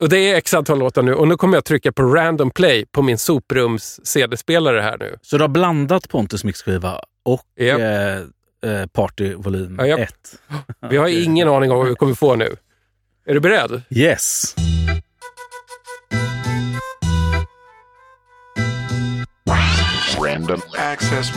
Och 0.00 0.08
det 0.08 0.18
är 0.18 0.36
x 0.36 0.54
antal 0.54 0.78
låtar 0.78 1.02
nu 1.02 1.14
och 1.14 1.28
nu 1.28 1.36
kommer 1.36 1.56
jag 1.56 1.64
trycka 1.64 1.92
på 1.92 2.02
random 2.02 2.50
play 2.50 2.86
på 2.86 3.02
min 3.02 3.18
soprums 3.18 4.00
CD-spelare 4.06 4.80
här 4.80 4.96
nu. 4.98 5.16
Så 5.22 5.36
du 5.36 5.42
har 5.42 5.48
blandat 5.48 6.08
Pontus 6.08 6.44
mixskiva 6.44 7.00
och 7.24 7.42
Japp. 7.60 7.80
eh, 7.80 8.70
eh, 8.80 8.86
Party 8.86 9.34
volym 9.34 9.76
Ja, 9.78 9.86
japp. 9.86 10.00
1. 10.00 10.14
Vi 10.90 10.96
har 10.96 11.08
ingen 11.24 11.48
aning 11.48 11.70
om 11.70 11.78
vad 11.78 11.88
vi 11.88 11.94
kommer 11.94 12.14
få 12.14 12.34
nu. 12.36 12.56
Är 13.26 13.34
du 13.34 13.40
beredd? 13.40 13.82
Yes! 13.90 14.54
Random 20.24 20.60
access. 20.76 21.32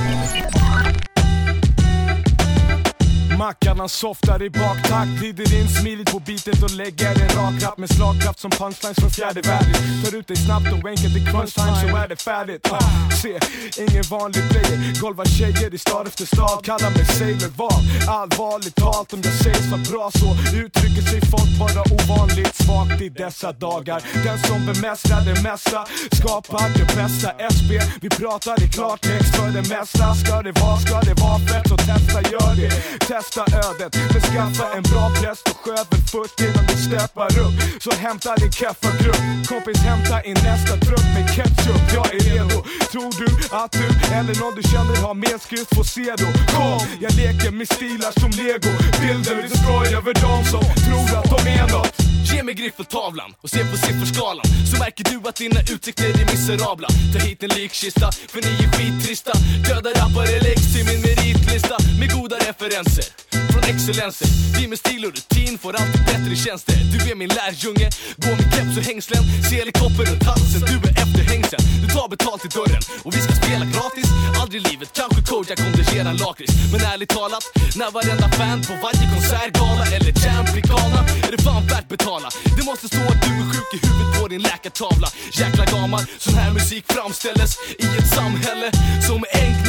Mackarna 3.42 3.88
softar 3.88 4.44
i 4.44 4.50
baktakt 4.50 5.12
Glider 5.20 5.60
in 5.60 5.68
smidigt 5.68 6.12
på 6.12 6.20
bitet 6.20 6.64
och 6.64 6.72
lägger 6.72 7.10
en 7.24 7.30
rak 7.38 7.64
rap 7.64 7.78
med 7.78 7.90
slagkraft 7.90 8.40
som 8.40 8.52
punchlines 8.52 8.98
från 9.00 9.10
fjärde 9.10 9.42
världen. 9.42 9.74
Tar 10.04 10.18
ut 10.18 10.28
dig 10.28 10.38
snabbt 10.38 10.72
och 10.76 10.90
enkelt 10.90 11.16
i 11.20 11.26
crunch 11.30 11.54
time 11.56 11.76
så 11.82 11.98
är 11.98 12.08
det 12.08 12.22
färdigt. 12.22 12.72
Ah, 12.72 12.80
Se, 13.22 13.40
ingen 13.84 14.04
vanlig 14.16 14.44
player 14.50 15.02
Golvar 15.02 15.26
tjejer 15.26 15.74
i 15.74 15.78
stad 15.78 16.08
efter 16.08 16.26
stad 16.26 16.58
Kallar 16.64 16.92
mig 16.98 17.06
sailor. 17.06 17.52
Vad? 17.62 17.82
Allvarligt 18.20 18.76
talat 18.76 19.14
om 19.14 19.22
jag 19.24 19.34
sägs 19.44 19.66
vara 19.72 19.84
bra 19.92 20.12
så 20.20 20.28
Uttrycker 20.64 21.04
sig 21.12 21.22
folk 21.34 21.52
bara 21.62 21.82
ovanligt 21.96 22.56
svagt 22.64 23.02
i 23.02 23.10
dessa 23.10 23.52
dagar. 23.52 24.00
Den 24.26 24.40
som 24.48 24.60
bemästrar 24.70 25.22
det 25.30 25.38
mesta 25.50 25.80
Skapar 26.18 26.68
det 26.78 26.88
bästa. 27.00 27.30
SB 27.56 27.70
Vi 28.02 28.10
pratar 28.10 28.56
i 28.64 28.68
klartext 28.76 29.36
för 29.36 29.50
det 29.58 29.66
mesta. 29.76 30.06
Ska 30.22 30.36
det 30.48 30.54
vara, 30.62 30.78
ska 30.86 30.96
det 31.10 31.16
vara 31.24 31.40
fett 31.50 31.66
så 31.72 31.78
testa, 31.78 32.20
gör 32.34 32.54
det. 32.62 32.70
Testa 33.08 33.31
ödet, 33.38 33.96
men 34.14 34.22
skaffa 34.22 34.66
en 34.78 34.84
bra 34.84 35.12
präst 35.20 35.48
och 35.50 35.58
skövel 35.64 36.02
först 36.12 36.40
innan 36.42 36.66
du 36.68 36.76
steppar 36.88 37.40
upp. 37.46 37.54
Så 37.84 37.92
hämta 37.92 38.36
din 38.36 38.52
keffa-grupp 38.52 39.22
Kompis 39.50 39.78
hämta 39.78 40.24
in 40.24 40.34
nästa 40.34 40.78
trupp 40.78 41.06
med 41.16 41.26
ketchup. 41.36 41.82
Jag 41.94 42.14
är 42.16 42.20
redo. 42.20 42.58
Tror 42.92 43.12
du 43.22 43.30
att 43.56 43.72
du 43.72 43.88
eller 44.18 44.36
någon 44.42 44.56
du 44.56 44.64
känner 44.64 44.96
har 45.08 45.14
mer 45.14 45.38
skills 45.38 45.70
får 45.76 45.84
se 45.84 46.16
då 46.22 46.30
Kom, 46.54 46.82
jag 47.00 47.14
leker 47.14 47.52
med 47.52 47.68
stilar 47.68 48.12
som 48.20 48.32
lego. 48.42 48.72
Bilder 49.02 49.36
Bilden 49.36 49.58
skoj 49.58 49.88
över 50.00 50.14
dem 50.14 50.44
som 50.46 50.64
tror 50.86 51.20
att 51.20 51.30
de 51.34 51.50
är 51.50 51.68
nåt 51.74 52.12
Ge 52.24 52.44
mig 52.44 52.54
griffeltavlan 52.54 53.34
och 53.42 53.50
se 53.50 53.60
på 53.72 53.78
sifferskalan. 53.78 54.46
Så 54.72 54.78
märker 54.80 55.04
du 55.04 55.30
att 55.30 55.36
dina 55.36 55.60
utsikter 55.74 56.10
är 56.22 56.26
miserabla. 56.34 56.88
Ta 57.14 57.20
hit 57.20 57.44
en 57.44 57.50
likkista, 57.50 58.12
för 58.32 58.42
ni 58.46 58.52
är 58.64 58.70
skittrista. 58.76 59.34
Döda 59.68 59.90
rappare 59.90 60.40
läggs 60.48 60.74
till 60.74 60.86
min 60.90 61.02
meritlista. 61.02 61.76
Med 62.00 62.10
goda 62.32 62.50
referenser 62.50 63.06
från 63.52 63.64
excellenser. 63.64 64.28
Vi 64.58 64.68
med 64.68 64.80
stil 64.80 65.06
och 65.06 65.14
rutin 65.18 65.58
får 65.58 65.74
alltid 65.82 66.02
bättre 66.12 66.36
tjänster. 66.36 66.76
Du 66.94 67.12
är 67.12 67.16
min 67.16 67.30
lärjunge, 67.40 67.88
går 68.24 68.36
med 68.40 68.48
keps 68.54 68.78
och 68.78 68.86
hängslen. 68.92 69.24
Ser 69.50 69.56
helikopter 69.64 70.04
runt 70.10 70.24
halsen, 70.24 70.62
du 70.72 70.76
är 70.90 70.94
efterhängsen. 71.04 71.60
Du 71.84 71.88
tar 71.96 72.08
betalt 72.16 72.46
i 72.48 72.50
dörren 72.58 72.82
och 73.04 73.12
vi 73.16 73.20
ska 73.26 73.32
spela 73.44 73.66
gratis. 73.74 74.08
Aldrig 74.42 74.60
i 74.62 74.64
livet, 74.70 74.90
kanske 75.00 75.20
Kojak 75.30 75.60
om 75.66 75.72
ger 75.94 76.06
en 76.12 76.18
lakrits. 76.26 76.54
Men 76.72 76.82
ärligt 76.94 77.14
talat, 77.20 77.46
när 77.80 77.90
varenda 77.98 78.28
fan 78.38 78.60
på 78.70 78.74
varje 78.86 79.06
konsertgala 79.14 79.86
eller 79.96 80.12
jam 80.26 80.46
blir 80.54 80.66
galna, 80.74 81.02
är 81.28 81.32
det 81.36 81.42
fan 81.48 81.64
värt 81.74 81.88
betala. 81.96 82.30
Det 82.58 82.64
måste 82.70 82.86
stå 82.94 83.02
att 83.14 83.22
du 83.26 83.32
är 83.42 83.46
sjuk 83.52 83.70
i 83.76 83.80
huvudet 83.86 84.10
på 84.18 84.24
din 84.34 84.42
läkartavla. 84.50 85.08
Jäkla 85.42 85.66
gammal, 85.76 86.04
sån 86.26 86.36
här 86.42 86.52
musik 86.58 86.84
framställes 86.94 87.52
i 87.86 87.88
ett 88.00 88.10
samhälle 88.18 88.68
som 89.08 89.20
är 89.30 89.42
enkelt 89.46 89.61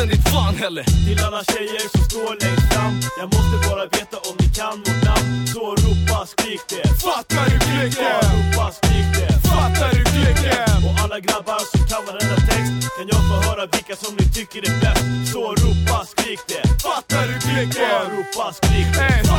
anständigt 0.00 0.28
fan 0.28 0.54
heller. 0.54 0.84
Till 0.84 1.24
alla 1.26 1.44
tjejer 1.44 1.88
som 1.92 2.04
står 2.10 2.30
längst 2.42 2.72
fram 2.72 2.94
Jag 3.20 3.28
måste 3.34 3.56
bara 3.68 3.84
veta 3.96 4.16
om 4.28 4.34
ni 4.40 4.48
kan 4.58 4.76
vårt 4.84 5.02
namn 5.08 5.46
Så 5.52 5.64
ropa, 5.82 6.26
skrik 6.26 6.62
det 6.68 6.88
Fattar 7.06 7.44
du 7.52 7.58
klicken? 7.68 8.20
Ropa, 8.34 8.66
skrik 8.78 9.08
det 9.18 9.32
Fattar 9.48 9.90
du 9.96 10.02
klicken? 10.14 10.78
Och 10.86 10.94
alla 11.02 11.20
grabbar 11.26 11.62
som 11.72 11.82
kan 11.90 12.02
varenda 12.06 12.36
text 12.48 12.72
Kan 12.96 13.06
jag 13.12 13.22
få 13.30 13.36
höra 13.48 13.64
vilka 13.74 13.96
som 13.96 14.12
ni 14.18 14.26
tycker 14.36 14.60
är 14.70 14.74
bäst 14.82 15.32
Så 15.32 15.42
ropa, 15.62 15.98
skrik 16.12 16.42
det 16.52 16.64
Fattar 16.86 17.24
du 17.30 17.34
klicken? 17.46 18.00
Ropa, 18.14 18.46
skrik 18.58 18.88
det 18.98 19.29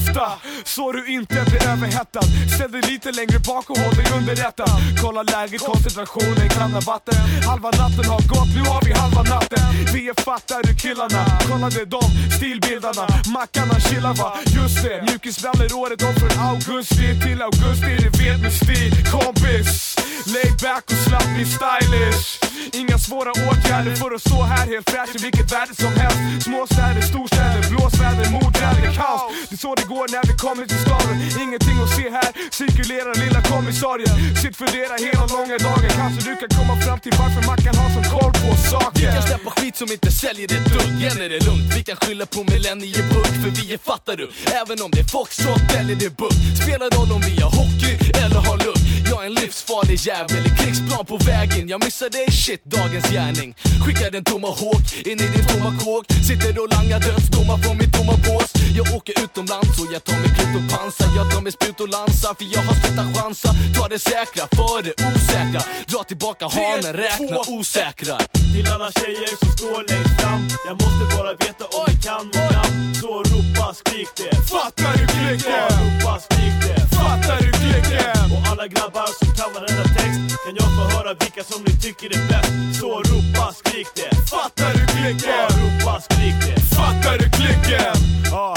ofta 0.00 0.32
så 0.64 0.92
du 0.92 1.06
inte 1.06 1.44
blir 1.50 1.68
överhettad. 1.68 2.22
Ställ 2.54 2.72
dig 2.72 2.82
lite 2.82 3.12
längre 3.12 3.38
bak 3.38 3.70
och 3.70 3.78
håll 3.78 3.94
dig 3.94 4.06
underrättad. 4.18 4.70
Kolla 5.02 5.22
läget, 5.22 5.60
koncentrationen, 5.60 6.48
kranna 6.48 6.80
vatten. 6.80 7.14
Halva 7.46 7.70
natten 7.70 8.04
har 8.04 8.22
gått, 8.34 8.50
nu 8.56 8.62
har 8.70 8.82
vi 8.84 8.92
halva 8.92 9.22
natten. 9.22 9.64
Vi 9.94 10.08
är 10.08 10.22
fattar 10.22 10.62
du 10.62 10.74
killarna, 10.74 11.22
kolla 11.48 11.68
det 11.70 11.80
är 11.80 11.86
de 11.86 12.02
stilbildarna. 12.36 13.06
Mackarna 13.34 13.80
chillar 13.80 14.14
va, 14.14 14.30
just 14.56 14.82
det. 14.84 15.02
Mjukisbrallor 15.02 15.72
året 15.74 16.02
om 16.02 16.14
från 16.20 16.34
augusti 16.48 17.20
till 17.24 17.42
augusti. 17.42 17.92
Det 18.02 18.12
vet 18.20 18.40
med 18.42 18.52
stil, 18.52 18.92
kompis. 19.14 19.99
Lay 20.34 20.50
back 20.62 20.84
och 20.92 21.00
slapp, 21.06 21.28
bli 21.34 21.44
stylish. 21.56 22.24
Inga 22.72 22.98
svåra 22.98 23.32
åtgärder 23.48 23.94
för 23.96 24.10
att 24.14 24.22
stå 24.28 24.42
här 24.42 24.66
helt 24.72 24.90
fräsch 24.90 25.12
i 25.16 25.18
vilket 25.26 25.52
väder 25.52 25.74
som 25.84 25.92
helst. 26.02 26.44
Småstäder, 26.46 27.02
storstäder, 27.12 27.62
blåsväder, 27.70 28.26
mordväder, 28.36 28.90
kaos. 28.98 29.32
Det 29.48 29.54
är 29.54 29.62
så 29.66 29.74
det 29.74 29.86
går 29.94 30.06
när 30.14 30.24
vi 30.30 30.34
kommer 30.44 30.64
till 30.70 30.80
staden. 30.86 31.16
Ingenting 31.44 31.76
att 31.84 31.92
se 31.98 32.06
här, 32.18 32.30
cirkulerar 32.60 33.14
lilla 33.24 33.40
kommissarien. 33.52 34.16
Sitt 34.42 34.56
fundera 34.62 34.94
hela 35.06 35.24
långa 35.36 35.56
dagen. 35.66 35.90
Kanske 36.00 36.20
du 36.28 36.32
kan 36.40 36.50
komma 36.58 36.74
fram 36.84 36.98
till 37.04 37.14
varför 37.22 37.42
Mackan 37.50 37.74
har 37.80 37.90
sån 37.96 38.08
koll 38.16 38.32
på 38.42 38.50
saker. 38.72 39.00
Vi 39.00 39.12
kan 39.16 39.22
släppa 39.30 39.50
skit 39.56 39.76
som 39.76 39.88
inte 39.96 40.10
säljer 40.22 40.46
ett 40.56 40.66
dugg. 40.72 40.90
Igen 40.98 41.18
är 41.24 41.28
det 41.34 41.40
lugnt, 41.48 41.66
vi 41.76 41.82
kan 41.88 41.96
skylla 42.02 42.26
på 42.34 42.40
millenniebugg. 42.52 43.32
För 43.42 43.50
vi 43.58 43.64
är 43.74 43.78
fattar 43.90 44.16
du, 44.20 44.26
även 44.60 44.78
om 44.84 44.90
det 44.94 45.00
är 45.06 45.10
foxtrot 45.16 45.66
eller 45.78 45.94
det 46.00 46.06
är 46.12 46.16
bugg. 46.22 46.38
Spelar 46.62 46.88
roll 46.96 47.10
om 47.16 47.22
vi 47.28 47.34
har 47.44 47.52
hockey 47.60 47.92
eller 48.22 48.40
har 48.48 48.58
lugg. 48.66 48.80
Jag 49.10 49.18
är 49.22 49.26
en 49.26 49.34
livsfarlig 49.34 49.99
jävel 50.06 50.46
i 50.46 50.50
krigsplan 50.58 51.06
på 51.06 51.16
vägen. 51.16 51.68
Jag 51.68 51.84
missar 51.84 52.10
dig 52.10 52.26
shit, 52.30 52.64
dagens 52.64 53.10
gärning. 53.10 53.54
Skickar 53.84 54.16
en 54.16 54.24
tomahawk 54.24 54.86
in 55.10 55.18
i 55.24 55.26
din 55.34 55.46
tomma 55.50 55.70
kåk. 55.84 56.04
Sitter 56.28 56.62
och 56.62 56.70
langar 56.76 57.00
dödsdomar 57.00 57.56
från 57.62 57.76
mitt 57.80 57.92
tomma 57.92 58.14
bås. 58.26 58.50
Jag 58.78 58.86
åker 58.96 59.14
utomlands 59.24 59.74
och 59.80 59.88
jag 59.94 60.04
tar 60.04 60.18
mig 60.22 60.30
krut 60.36 60.54
och 60.60 60.66
pansar. 60.74 61.08
Jag 61.18 61.26
tar 61.32 61.40
mig 61.40 61.52
spjut 61.52 61.80
och 61.80 61.88
lansar 61.88 62.32
för 62.38 62.46
jag 62.54 62.62
har 62.68 62.74
slutat 62.80 63.08
chansa. 63.16 63.50
Ta 63.76 63.88
det 63.88 63.98
säkra 63.98 64.44
för 64.58 64.78
det 64.86 64.94
osäkra. 65.08 65.62
Dra 65.90 66.00
tillbaka 66.10 66.44
hanen, 66.56 66.92
räkna 67.06 67.38
osäkra. 67.56 68.16
Till 68.54 68.66
alla 68.74 68.90
tjejer 68.98 69.34
som 69.40 69.50
står 69.58 69.80
längst 69.90 70.14
fram 70.20 70.42
Jag 70.68 70.76
måste 70.82 71.04
bara 71.16 71.32
veta 71.44 71.64
om 71.78 71.84
ni 71.88 71.96
kan 72.06 72.24
vårt 72.34 72.52
namn 72.56 72.94
Så 73.00 73.12
ropa, 73.30 73.74
skrik 73.74 74.08
det 74.16 74.34
Fattar 74.52 74.92
du 74.98 75.06
klicken? 75.06 75.68
Ropa, 75.78 76.12
skrik 76.26 76.56
det 76.66 76.79
Fattar 77.00 77.38
du 77.44 77.50
klicken? 77.62 78.24
Och 78.34 78.42
alla 78.50 78.66
grabbar 78.74 79.10
som 79.18 79.28
kan 79.38 79.50
varenda 79.54 79.84
text 79.96 80.20
Kan 80.44 80.54
jag 80.60 80.70
få 80.76 80.84
höra 80.96 81.10
vilka 81.20 81.42
som 81.50 81.60
ni 81.66 81.72
tycker 81.84 82.08
är 82.16 82.22
bäst 82.30 82.80
Så 82.80 82.88
ropa, 83.10 83.46
skrik 83.60 83.88
det 83.94 84.12
Fattar 84.32 84.72
du 84.78 84.82
klicken? 84.94 85.34
Ja, 85.40 85.48
ropa, 85.60 86.00
skrik 86.00 86.36
det 86.46 86.60
Fattar 86.76 87.16
du 87.18 87.26
klicken? 87.38 87.96
Ja, 88.30 88.56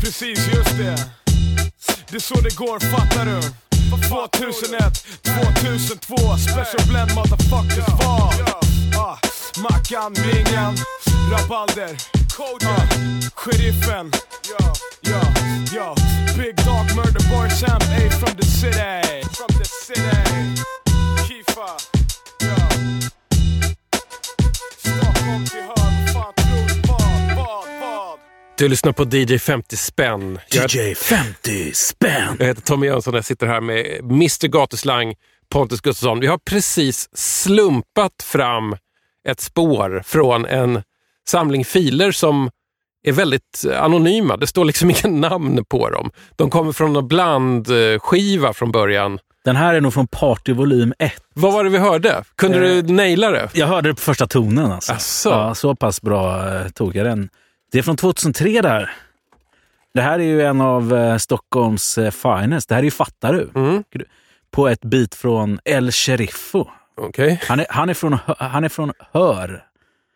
precis 0.00 0.38
just 0.54 0.76
det. 0.78 0.96
Det 2.10 2.16
är 2.16 2.20
så 2.20 2.34
det 2.34 2.56
går, 2.56 2.78
fattar 2.80 3.24
du? 3.24 3.40
2001, 4.08 5.06
2002, 5.22 6.36
special 6.36 6.88
blend 6.88 7.14
motherfuckers 7.14 7.88
var. 8.04 8.34
Ah, 8.96 9.18
Mackan, 9.62 10.12
Blingan, 10.12 10.74
Rabalder, 11.32 11.96
ah, 12.38 12.82
Sheriffen. 13.34 14.10
Ja, 14.50 14.72
ja, 15.00 15.20
ja. 15.74 16.17
Big 16.38 16.56
dog, 16.56 16.96
murder 16.96 17.30
boy, 17.30 17.48
champ, 17.48 17.82
A 17.82 18.10
from 18.10 18.36
the 18.36 18.46
city. 18.46 19.22
From 19.36 19.58
the 19.58 19.64
city. 19.64 20.00
Kifa, 21.28 21.70
ja. 22.40 22.56
Stockholm 24.78 25.44
till 25.44 25.60
vad 25.68 26.12
fan 26.12 26.34
tror 26.36 26.68
du? 26.68 26.88
Vad, 26.88 27.36
vad, 27.36 27.80
vad? 27.80 28.18
Du 28.58 28.68
lyssnar 28.68 28.92
på 28.92 29.04
DJ 29.04 29.38
50 29.38 29.76
spänn. 29.76 30.38
DJ 30.50 30.94
50 30.94 31.72
spänn. 31.74 32.36
jag 32.38 32.46
heter 32.46 32.62
Tommy 32.62 32.86
Jönsson 32.86 33.14
och 33.14 33.18
jag 33.18 33.24
sitter 33.24 33.46
här 33.46 33.60
med 33.60 34.00
Mr 34.00 34.48
Gatuslang, 34.48 35.14
Pontus 35.48 35.80
Gustafsson. 35.80 36.20
Vi 36.20 36.26
har 36.26 36.38
precis 36.38 37.08
slumpat 37.12 38.22
fram 38.22 38.76
ett 39.28 39.40
spår 39.40 40.02
från 40.04 40.46
en 40.46 40.82
samling 41.28 41.64
filer 41.64 42.12
som 42.12 42.50
är 43.02 43.12
väldigt 43.12 43.64
anonyma. 43.80 44.36
Det 44.36 44.46
står 44.46 44.64
liksom 44.64 44.90
inga 45.04 45.16
namn 45.28 45.64
på 45.64 45.90
dem. 45.90 46.10
De 46.36 46.50
kommer 46.50 46.72
från 46.72 46.96
en 46.96 47.08
blandskiva 47.08 48.52
från 48.52 48.72
början. 48.72 49.18
Den 49.44 49.56
här 49.56 49.74
är 49.74 49.80
nog 49.80 49.94
från 49.94 50.06
Party 50.06 50.52
volym 50.52 50.94
1. 50.98 51.12
Vad 51.34 51.52
var 51.52 51.64
det 51.64 51.70
vi 51.70 51.78
hörde? 51.78 52.24
Kunde 52.36 52.56
Eh, 52.76 52.82
du 52.84 52.92
naila 52.94 53.30
det? 53.30 53.48
Jag 53.54 53.66
hörde 53.66 53.88
det 53.88 53.94
på 53.94 54.00
första 54.00 54.26
tonen. 54.26 54.72
Alltså. 54.72 54.92
Asså? 54.92 55.30
Ja, 55.30 55.54
så 55.54 55.74
pass 55.74 56.02
bra 56.02 56.54
eh, 56.56 56.68
tog 56.68 56.96
jag 56.96 57.06
den. 57.06 57.28
Det 57.72 57.78
är 57.78 57.82
från 57.82 57.96
2003 57.96 58.62
där. 58.62 58.92
Det 59.94 60.00
här 60.02 60.18
är 60.18 60.22
ju 60.24 60.42
en 60.42 60.60
av 60.60 60.94
eh, 60.96 61.16
Stockholms 61.16 61.98
eh, 61.98 62.10
finest. 62.10 62.68
Det 62.68 62.74
här 62.74 62.82
är 62.82 62.84
ju 62.84 62.90
Fattar 62.90 63.32
du? 63.32 63.50
Mm. 63.54 63.84
På 64.50 64.68
ett 64.68 64.80
bit 64.80 65.14
från 65.14 65.60
El 65.64 65.92
Sheriffo. 65.92 66.64
Okej. 67.00 67.40
Han 67.48 67.60
är, 67.60 67.66
han 67.70 67.88
är, 67.90 67.94
från, 67.94 68.18
han 68.38 68.64
är 68.64 68.68
från 68.68 68.92
Hör. 69.12 69.64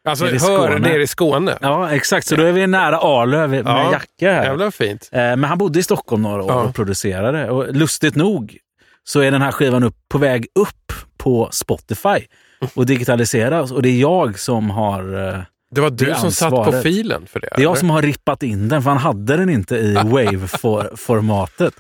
Alltså, 0.09 0.25
Nere 0.25 0.37
i 0.37 0.39
hör 0.39 0.79
nere 0.79 1.03
i 1.03 1.07
Skåne. 1.07 1.59
Ja, 1.61 1.91
exakt. 1.91 2.27
Så 2.27 2.37
då 2.37 2.43
är 2.43 2.53
vi 2.53 2.67
nära 2.67 2.99
Arlöv 2.99 3.51
med 3.51 3.67
Ja, 3.67 3.93
Jacke 3.93 4.31
här. 4.31 4.45
Jävlar 4.45 4.71
fint. 4.71 5.09
Eh, 5.13 5.19
Men 5.19 5.45
han 5.45 5.59
bodde 5.59 5.79
i 5.79 5.83
Stockholm 5.83 6.23
några 6.23 6.43
år 6.43 6.51
Ja. 6.53 6.63
och 6.63 6.75
producerade. 6.75 7.51
Och 7.51 7.75
lustigt 7.75 8.15
nog 8.15 8.57
så 9.05 9.21
är 9.21 9.31
den 9.31 9.43
här 9.43 9.53
skivan 9.53 9.85
upp, 9.85 9.97
på 10.09 10.19
väg 10.19 10.47
upp 10.55 10.93
på 11.19 11.49
Spotify 11.53 12.27
och 12.75 12.87
digitaliseras. 12.87 13.73
Och 13.73 13.83
det 13.83 13.89
är 13.89 14.01
jag 14.01 14.39
som 14.39 14.71
har... 14.71 15.29
eh, 15.29 15.39
Det 15.75 15.81
var 15.81 15.91
du 15.91 16.05
det 16.05 16.15
som 16.17 16.33
satt 16.33 16.51
på 16.51 16.59
ansvaret. 16.63 16.83
filen 16.83 17.27
för 17.27 17.41
det? 17.41 17.49
Det 17.51 17.61
är 17.61 17.63
jag 17.63 17.71
eller? 17.71 17.79
som 17.81 17.91
har 17.91 18.03
rippat 18.03 18.43
in 18.43 18.69
den, 18.69 18.83
för 18.83 18.91
han 18.91 18.99
hade 18.99 19.37
den 19.37 19.51
inte 19.51 19.77
i 19.77 19.95
Wave-formatet. 20.05 21.73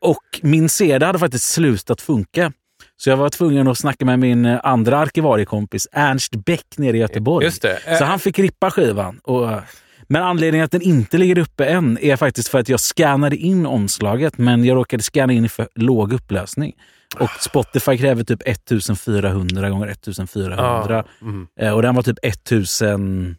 Och 0.00 0.40
min 0.42 0.68
CD 0.68 1.06
hade 1.06 1.18
faktiskt 1.18 1.52
slutat 1.52 2.00
funka. 2.00 2.52
Så 2.96 3.10
jag 3.10 3.16
var 3.16 3.28
tvungen 3.30 3.68
att 3.68 3.78
snacka 3.78 4.04
med 4.04 4.18
min 4.18 4.44
eh, 4.44 4.60
andra 4.62 4.98
arkivariekompis 4.98 5.88
Ernst 5.92 6.32
Bäck 6.44 6.66
nere 6.78 6.96
i 6.96 7.00
Göteborg. 7.00 7.44
Just 7.46 7.62
det. 7.62 7.78
Eh, 7.86 7.98
Så 7.98 8.04
han 8.04 8.18
fick 8.18 8.38
rippa 8.38 8.70
skivan. 8.70 9.20
Och, 9.24 9.50
men 10.08 10.22
anledningen 10.22 10.64
att 10.64 10.70
den 10.70 10.82
inte 10.82 11.18
ligger 11.18 11.38
uppe 11.38 11.64
än 11.66 11.98
är 12.02 12.16
faktiskt 12.16 12.48
för 12.48 12.58
att 12.58 12.68
jag 12.68 12.80
scannade 12.80 13.36
in 13.36 13.66
omslaget, 13.66 14.38
men 14.38 14.64
jag 14.64 14.76
råkade 14.76 15.02
scanna 15.02 15.32
in 15.32 15.44
i 15.44 15.48
för 15.48 15.68
låg 15.74 16.12
upplösning. 16.12 16.72
Och 17.18 17.30
Spotify 17.40 17.98
kräver 17.98 18.24
typ 18.24 18.48
1400 18.48 19.70
gånger 19.70 19.86
1400. 19.88 21.04
mm. 21.22 21.46
Eh, 21.60 21.72
Och 21.72 21.82
den 21.82 21.94
var 21.94 22.02
typ 22.02 22.18
1090 22.22 23.34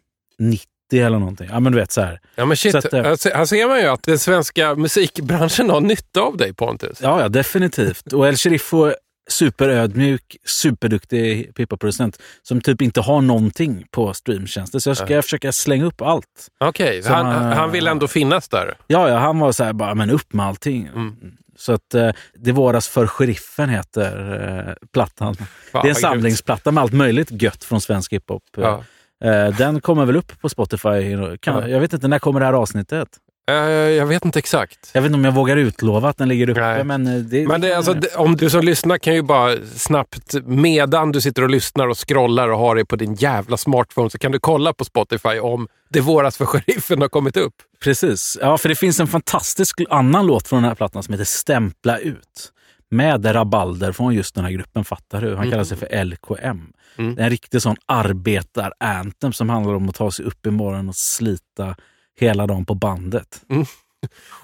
eller 0.92 1.18
någonting. 1.18 1.48
Ja 1.52 1.60
men 1.60 1.72
du 1.72 1.78
vet 1.78 1.92
så 1.92 2.00
här. 2.00 2.20
Ja, 2.34 2.44
men 2.44 2.56
shit. 2.56 2.74
Att, 2.74 2.92
eh, 2.92 3.14
se- 3.14 3.34
här 3.34 3.44
ser 3.44 3.68
man 3.68 3.80
ju 3.80 3.86
att 3.86 4.02
den 4.02 4.18
svenska 4.18 4.74
musikbranschen 4.74 5.70
har 5.70 5.80
nytta 5.80 6.20
av 6.20 6.36
dig 6.36 6.54
Pontus. 6.54 6.98
Ja, 7.02 7.20
ja 7.20 7.28
definitivt. 7.28 8.12
Och 8.12 8.28
El 8.28 8.36
Sheriffo 8.36 8.92
superödmjuk, 9.30 10.36
superduktig 10.44 11.52
hiphoprocent 11.58 12.18
som 12.42 12.60
typ 12.60 12.82
inte 12.82 13.00
har 13.00 13.20
någonting 13.20 13.84
på 13.90 14.14
streamtjänster. 14.14 14.78
Så 14.78 14.90
jag 14.90 14.96
ska 14.96 15.22
försöka 15.22 15.52
slänga 15.52 15.84
upp 15.84 16.00
allt. 16.02 16.48
Okej, 16.60 17.02
Så 17.02 17.12
han, 17.12 17.26
han- 17.26 17.52
han 17.52 17.70
vill 17.72 17.86
ändå 17.86 18.08
finnas 18.08 18.48
där. 18.48 18.74
Ja, 18.86 19.08
ja 19.08 19.16
han 19.18 19.38
var 19.38 19.52
så 19.52 19.64
här 19.64 19.72
bara, 19.72 19.94
men 19.94 20.10
upp 20.10 20.32
med 20.32 20.46
allting. 20.46 20.86
Mm. 20.86 21.16
Så 21.58 21.72
att 21.72 21.94
eh, 21.94 22.10
Det 22.34 22.52
våras 22.52 22.88
för 22.88 23.06
sheriffen 23.06 23.68
heter 23.68 24.32
eh, 24.68 24.86
plattan. 24.92 25.36
det 25.72 25.78
är 25.78 25.88
en 25.88 25.94
samlingsplatta 25.94 26.70
med 26.70 26.82
allt 26.82 26.92
möjligt 26.92 27.42
gött 27.42 27.64
från 27.64 27.80
svensk 27.80 28.12
hiphop. 28.12 28.42
Ja. 28.56 28.84
Eh, 29.24 29.56
den 29.56 29.80
kommer 29.80 30.04
väl 30.04 30.16
upp 30.16 30.40
på 30.40 30.48
Spotify. 30.48 31.16
Kan, 31.40 31.54
Ja. 31.62 31.68
Jag 31.68 31.80
vet 31.80 31.92
inte, 31.92 32.08
när 32.08 32.18
kommer 32.18 32.40
det 32.40 32.46
här 32.46 32.52
avsnittet? 32.52 33.08
Eh, 33.50 33.54
jag 33.90 34.06
vet 34.06 34.24
inte 34.24 34.38
exakt. 34.38 34.90
Jag 34.92 35.02
vet 35.02 35.06
inte 35.06 35.16
om 35.18 35.24
jag 35.24 35.32
vågar 35.34 35.56
utlova 35.56 36.08
att 36.08 36.18
den 36.18 36.28
ligger 36.28 36.48
uppe, 36.50 36.60
Nej. 36.60 36.84
men 36.84 37.06
eh, 37.06 37.14
det... 37.14 37.46
Men 37.48 37.60
det, 37.60 37.74
alltså, 37.74 37.94
det- 37.94 38.14
om 38.16 38.36
du 38.36 38.50
som 38.50 38.60
lyssnar 38.64 38.98
kan 38.98 39.14
ju 39.14 39.22
bara 39.22 39.56
snabbt, 39.76 40.34
medan 40.44 41.12
du 41.12 41.20
sitter 41.20 41.42
och 41.42 41.50
lyssnar 41.50 41.88
och 41.88 42.08
scrollar 42.08 42.48
och 42.48 42.58
har 42.58 42.74
det 42.76 42.84
på 42.84 42.96
din 42.96 43.14
jävla 43.14 43.56
smartphone, 43.56 44.10
så 44.10 44.18
kan 44.18 44.32
du 44.32 44.38
kolla 44.38 44.72
på 44.72 44.84
Spotify 44.84 45.38
om 45.38 45.68
Det 45.88 46.00
våras 46.00 46.36
för 46.36 46.46
sheriffen 46.46 47.00
har 47.00 47.08
kommit 47.08 47.36
upp. 47.36 47.54
Precis. 47.84 48.38
Ja, 48.40 48.58
för 48.58 48.68
det 48.68 48.74
finns 48.74 49.00
en 49.00 49.06
fantastisk 49.06 49.80
annan 49.90 50.26
låt 50.26 50.48
från 50.48 50.62
den 50.62 50.68
här 50.68 50.74
plattan 50.74 51.02
som 51.02 51.12
heter 51.14 51.24
Stämpla 51.24 51.98
ut. 51.98 52.52
Med 52.90 53.34
Rabalder 53.34 53.92
från 53.92 54.14
just 54.14 54.34
den 54.34 54.44
här 54.44 54.52
gruppen, 54.52 54.84
fattar 54.84 55.20
du? 55.20 55.28
Han 55.28 55.36
Mm. 55.38 55.50
kallar 55.50 55.64
sig 55.64 55.76
för 55.76 56.04
LKM. 56.04 56.60
Mm. 56.98 57.14
Det 57.14 57.20
är 57.20 57.24
en 57.24 57.30
riktig 57.30 57.62
sån 57.62 57.76
arbetar-anthem 57.86 59.32
som 59.32 59.50
handlar 59.50 59.74
om 59.74 59.88
att 59.88 59.94
ta 59.94 60.10
sig 60.10 60.24
upp 60.24 60.46
imorgon 60.46 60.88
och 60.88 60.96
slita 60.96 61.76
hela 62.16 62.46
dagen 62.46 62.64
på 62.64 62.74
bandet. 62.74 63.42
Mm. 63.50 63.64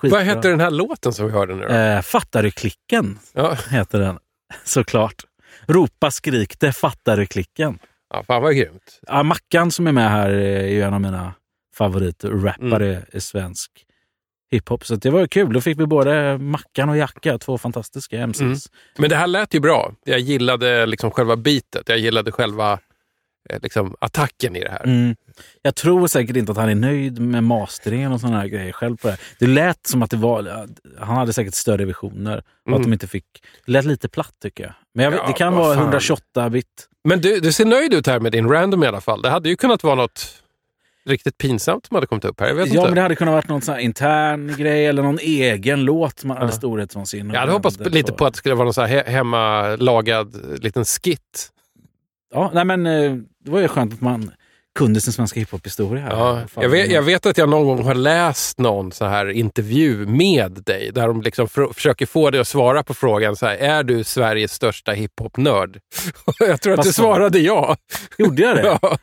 Vad 0.02 0.22
heter 0.24 0.50
den 0.50 0.60
här 0.60 0.70
låten 0.70 1.12
som 1.12 1.26
vi 1.26 1.32
hörde 1.32 1.54
nu 1.54 1.62
då? 1.62 1.68
Eh, 1.74 2.00
fattar 2.02 2.42
du 2.42 2.50
klicken? 2.50 3.18
Ja. 3.32 3.56
Heter 3.70 3.98
den. 4.00 4.18
Såklart. 4.64 5.14
Ropa 5.66 6.10
skrik 6.10 6.60
det, 6.60 6.72
fattar 6.72 7.16
du 7.16 7.26
klicken? 7.26 7.78
ja, 8.14 8.24
fan 8.26 8.42
vad 8.42 8.56
grymt. 8.56 9.00
Ja, 9.06 9.22
Mackan 9.22 9.70
som 9.70 9.86
är 9.86 9.92
med 9.92 10.10
här 10.10 10.30
är 10.30 10.66
ju 10.68 10.82
en 10.82 10.94
av 10.94 11.00
mina 11.00 11.34
favoriter, 11.76 12.28
rappare 12.30 12.90
Mm. 12.90 13.02
i 13.12 13.20
svensk 13.20 13.70
hiphop. 14.50 14.86
Så 14.86 14.94
det 14.96 15.10
var 15.10 15.26
kul. 15.26 15.52
Då 15.52 15.60
fick 15.60 15.80
vi 15.80 15.86
både 15.86 16.38
Mackan 16.38 16.88
och 16.88 16.96
Jacka, 16.96 17.38
två 17.38 17.58
fantastiska 17.58 18.18
MCs. 18.26 18.40
Mm. 18.40 18.56
Men 18.98 19.10
det 19.10 19.16
här 19.16 19.26
lät 19.26 19.54
ju 19.54 19.60
bra. 19.60 19.94
Jag 20.04 20.18
gillade 20.20 20.86
liksom 20.86 21.10
själva 21.10 21.36
beatet. 21.36 21.88
Jag 21.88 21.98
gillade 21.98 22.32
själva 22.32 22.78
liksom, 23.62 23.94
attacken 23.98 24.56
i 24.56 24.60
det 24.60 24.70
här. 24.70 24.84
Mm. 24.84 25.16
Jag 25.62 25.74
tror 25.74 26.06
säkert 26.06 26.36
inte 26.36 26.52
att 26.52 26.58
han 26.58 26.68
är 26.68 26.74
nöjd 26.74 27.18
med 27.20 27.44
masteringen 27.44 28.12
och 28.12 28.20
sådana 28.20 28.38
här 28.40 28.46
grejer 28.46 28.72
själv 28.72 28.96
på 28.96 29.08
det. 29.08 29.16
Det 29.38 29.46
lät 29.46 29.86
som 29.86 30.02
att 30.02 30.10
det 30.10 30.16
var, 30.16 30.66
han 30.98 31.16
hade 31.16 31.32
säkert 31.32 31.54
större 31.54 31.84
visioner. 31.84 32.36
Och 32.38 32.68
Mm. 32.68 32.76
att 32.80 32.82
de 32.86 32.92
inte 32.92 33.06
fick, 33.06 33.24
det 33.66 33.72
lät 33.72 33.84
lite 33.84 34.08
platt 34.08 34.32
tycker 34.42 34.64
jag. 34.64 34.72
Men 34.94 35.04
jag 35.04 35.14
Ja, 35.14 35.26
det 35.26 35.32
kan 35.32 35.54
vara 35.54 35.74
fan. 35.74 35.82
128 35.82 36.50
bit. 36.50 36.66
Men 37.04 37.20
du, 37.20 37.40
du 37.40 37.52
ser 37.52 37.64
nöjd 37.64 37.94
ut 37.94 38.06
här 38.06 38.20
med 38.20 38.32
din 38.32 38.48
random 38.48 38.84
i 38.84 38.86
alla 38.86 39.00
fall. 39.00 39.22
Det 39.22 39.30
hade 39.30 39.48
ju 39.48 39.56
kunnat 39.56 39.82
vara 39.84 39.94
något 39.94 40.38
riktigt 41.04 41.38
pinsamt 41.38 41.86
som 41.86 41.94
hade 41.94 42.06
kommit 42.06 42.24
upp 42.24 42.40
här. 42.40 42.48
Jag 42.48 42.54
vet 42.54 42.66
Ja, 42.66 42.72
inte. 42.74 42.84
men 42.84 42.94
det 42.94 43.00
hade 43.02 43.16
kunnat 43.16 43.32
varit 43.34 43.48
någon 43.48 43.62
sån 43.62 43.80
intern 43.80 44.54
grej 44.58 44.86
eller 44.86 45.02
någon 45.02 45.18
egen 45.18 45.84
låt 45.84 46.24
man 46.24 46.36
hade 46.36 46.52
storhetsvansinne. 46.52 47.34
Jag 47.34 47.40
hade 47.40 47.52
hoppats 47.52 47.78
lite 47.78 48.12
på 48.12 48.26
att 48.26 48.32
det 48.32 48.36
skulle 48.38 48.54
vara 48.54 48.64
någon 48.64 48.74
så 48.74 48.82
här 48.82 48.88
he- 49.04 49.10
hemmalagad 49.10 50.60
liten 50.62 50.84
skit. 50.84 51.48
Ja, 52.34 52.50
nej 52.54 52.64
men 52.64 52.86
eh, 52.86 53.16
det 53.44 53.50
var 53.50 53.60
ju 53.60 53.68
skönt 53.68 53.92
att 53.92 54.00
man 54.00 54.30
kunde 54.74 55.00
sin 55.00 55.12
svenska 55.12 55.40
hiphop-historia. 55.40 56.06
Ja, 56.10 56.42
jag, 56.54 56.68
vet, 56.68 56.90
jag 56.90 57.02
vet 57.02 57.26
att 57.26 57.38
jag 57.38 57.48
någon 57.48 57.66
gång 57.66 57.84
har 57.84 57.94
läst 57.94 58.58
någon 58.58 58.92
så 58.92 59.04
här 59.04 59.30
intervju 59.30 60.06
med 60.06 60.52
dig 60.52 60.90
där 60.92 61.06
de 61.06 61.22
liksom 61.22 61.48
försöker 61.48 62.06
få 62.06 62.30
dig 62.30 62.40
att 62.40 62.48
svara 62.48 62.82
på 62.82 62.94
frågan 62.94 63.36
så 63.36 63.46
här, 63.46 63.56
är 63.56 63.82
du 63.82 64.04
Sveriges 64.04 64.52
största 64.52 64.92
hiphop-nörd? 64.92 65.80
jag 66.38 66.60
tror 66.60 66.78
att 66.78 66.82
du 66.82 66.92
svarade 66.92 67.38
ja. 67.38 67.76
Gjorde 68.18 68.42
jag 68.42 68.56
det? 68.56 68.62
ja. 68.82 68.98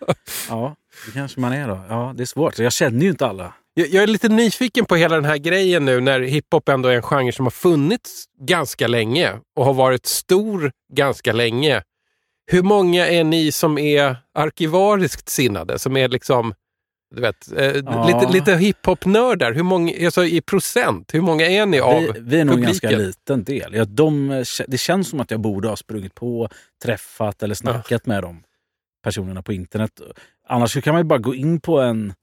Ja, 0.50 0.76
det 1.06 1.12
kanske 1.12 1.40
man 1.40 1.54
är 1.54 1.68
då. 1.68 1.82
Ja, 1.90 2.14
det 2.18 2.24
är 2.24 2.26
svårt. 2.26 2.60
Jag 2.60 2.74
känner 2.74 3.02
ju 3.02 3.10
inte 3.10 3.26
alla. 3.26 3.54
Jag, 3.74 3.88
jag 3.88 4.04
är 4.04 4.08
lite 4.08 4.30
nyfiken 4.30 4.86
på 4.86 4.96
hela 4.96 5.16
den 5.16 5.26
här 5.26 5.38
grejen 5.38 5.86
nu 5.86 6.00
när 6.00 6.20
hiphop 6.20 6.70
ändå 6.70 6.90
är 6.90 6.96
en 6.96 7.02
genre 7.02 7.32
som 7.32 7.46
har 7.46 7.52
funnits 7.52 8.26
ganska 8.42 8.88
länge 8.88 9.34
och 9.56 9.66
har 9.66 9.74
varit 9.74 10.06
stor 10.06 10.72
ganska 10.94 11.34
länge. 11.34 11.82
Hur 12.52 12.64
många 12.64 13.08
är 13.08 13.24
ni 13.24 13.52
som 13.52 13.78
är 13.78 14.16
arkivariskt 14.34 15.30
sinnade? 15.30 15.80
Som 15.80 15.98
är 15.98 16.08
liksom, 16.10 16.54
du 17.16 17.22
vet, 17.22 17.52
eh, 17.58 17.66
Ja. 17.66 18.08
lite, 18.08 18.34
lite 18.34 18.56
hiphop-nördar? 18.56 19.54
Hur 19.54 19.64
många, 19.64 19.94
alltså 20.06 20.26
i 20.26 20.42
procent, 20.42 21.14
hur 21.14 21.22
många 21.22 21.46
är 21.48 21.66
ni 21.66 21.80
av 21.80 22.02
Vi, 22.02 22.12
vi 22.20 22.40
är 22.40 22.46
nog 22.46 22.56
en 22.60 22.62
publiken? 22.66 22.90
ganska 22.90 22.90
liten 22.90 23.44
del. 23.44 23.74
Ja, 23.76 23.86
de, 23.86 24.44
det 24.68 24.78
känns 24.78 25.10
som 25.10 25.20
att 25.20 25.32
jag 25.32 25.40
borde 25.40 25.68
ha 25.68 25.76
sprungit 25.76 26.16
på, 26.16 26.50
träffat 26.84 27.44
eller 27.44 27.56
snackat 27.56 28.06
med 28.06 28.24
de 28.24 28.44
personerna 29.04 29.42
på 29.42 29.54
internet. 29.54 30.02
Annars 30.48 30.84
kan 30.84 30.94
man 30.94 31.00
ju 31.02 31.08
bara 31.08 31.20
gå 31.20 31.36
in 31.36 31.60
på 31.60 31.80
en 31.80 32.14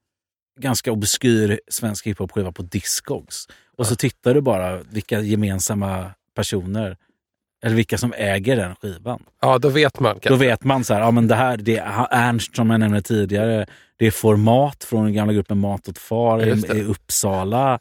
ganska 0.60 0.92
obskyr 0.92 1.60
svensk 1.70 2.06
hiphop-skiva 2.06 2.52
på 2.52 2.62
Discogs. 2.62 3.48
Och 3.76 3.86
så 3.86 3.96
tittar 3.96 4.34
du 4.34 4.40
bara 4.40 4.76
vilka 4.82 5.20
gemensamma 5.20 6.10
personer, 6.34 6.96
eller 7.64 7.76
vilka 7.76 7.98
som 7.98 8.12
äger 8.16 8.56
den 8.56 8.74
skivan. 8.74 9.22
Ja, 9.42 9.58
då 9.58 9.68
vet 9.68 10.00
man 10.00 10.12
kanske. 10.12 10.28
Då 10.28 10.36
vet 10.36 10.64
man 10.64 10.84
så 10.84 10.94
här, 10.94 11.00
ja 11.00 11.10
men 11.10 11.28
det 11.28 11.34
här, 11.34 11.56
det 11.56 11.76
är 11.78 12.06
Ernst 12.10 12.56
som 12.56 12.70
jag 12.70 12.80
nämnde 12.80 13.02
tidigare. 13.02 13.66
Det 13.98 14.06
är 14.06 14.10
Format 14.10 14.84
från 14.84 15.04
den 15.04 15.14
gamla 15.14 15.32
gruppen 15.32 15.58
Mat 15.58 15.88
åt 15.88 15.98
far 15.98 16.46
i, 16.46 16.78
i 16.78 16.84
Uppsala. 16.84 17.78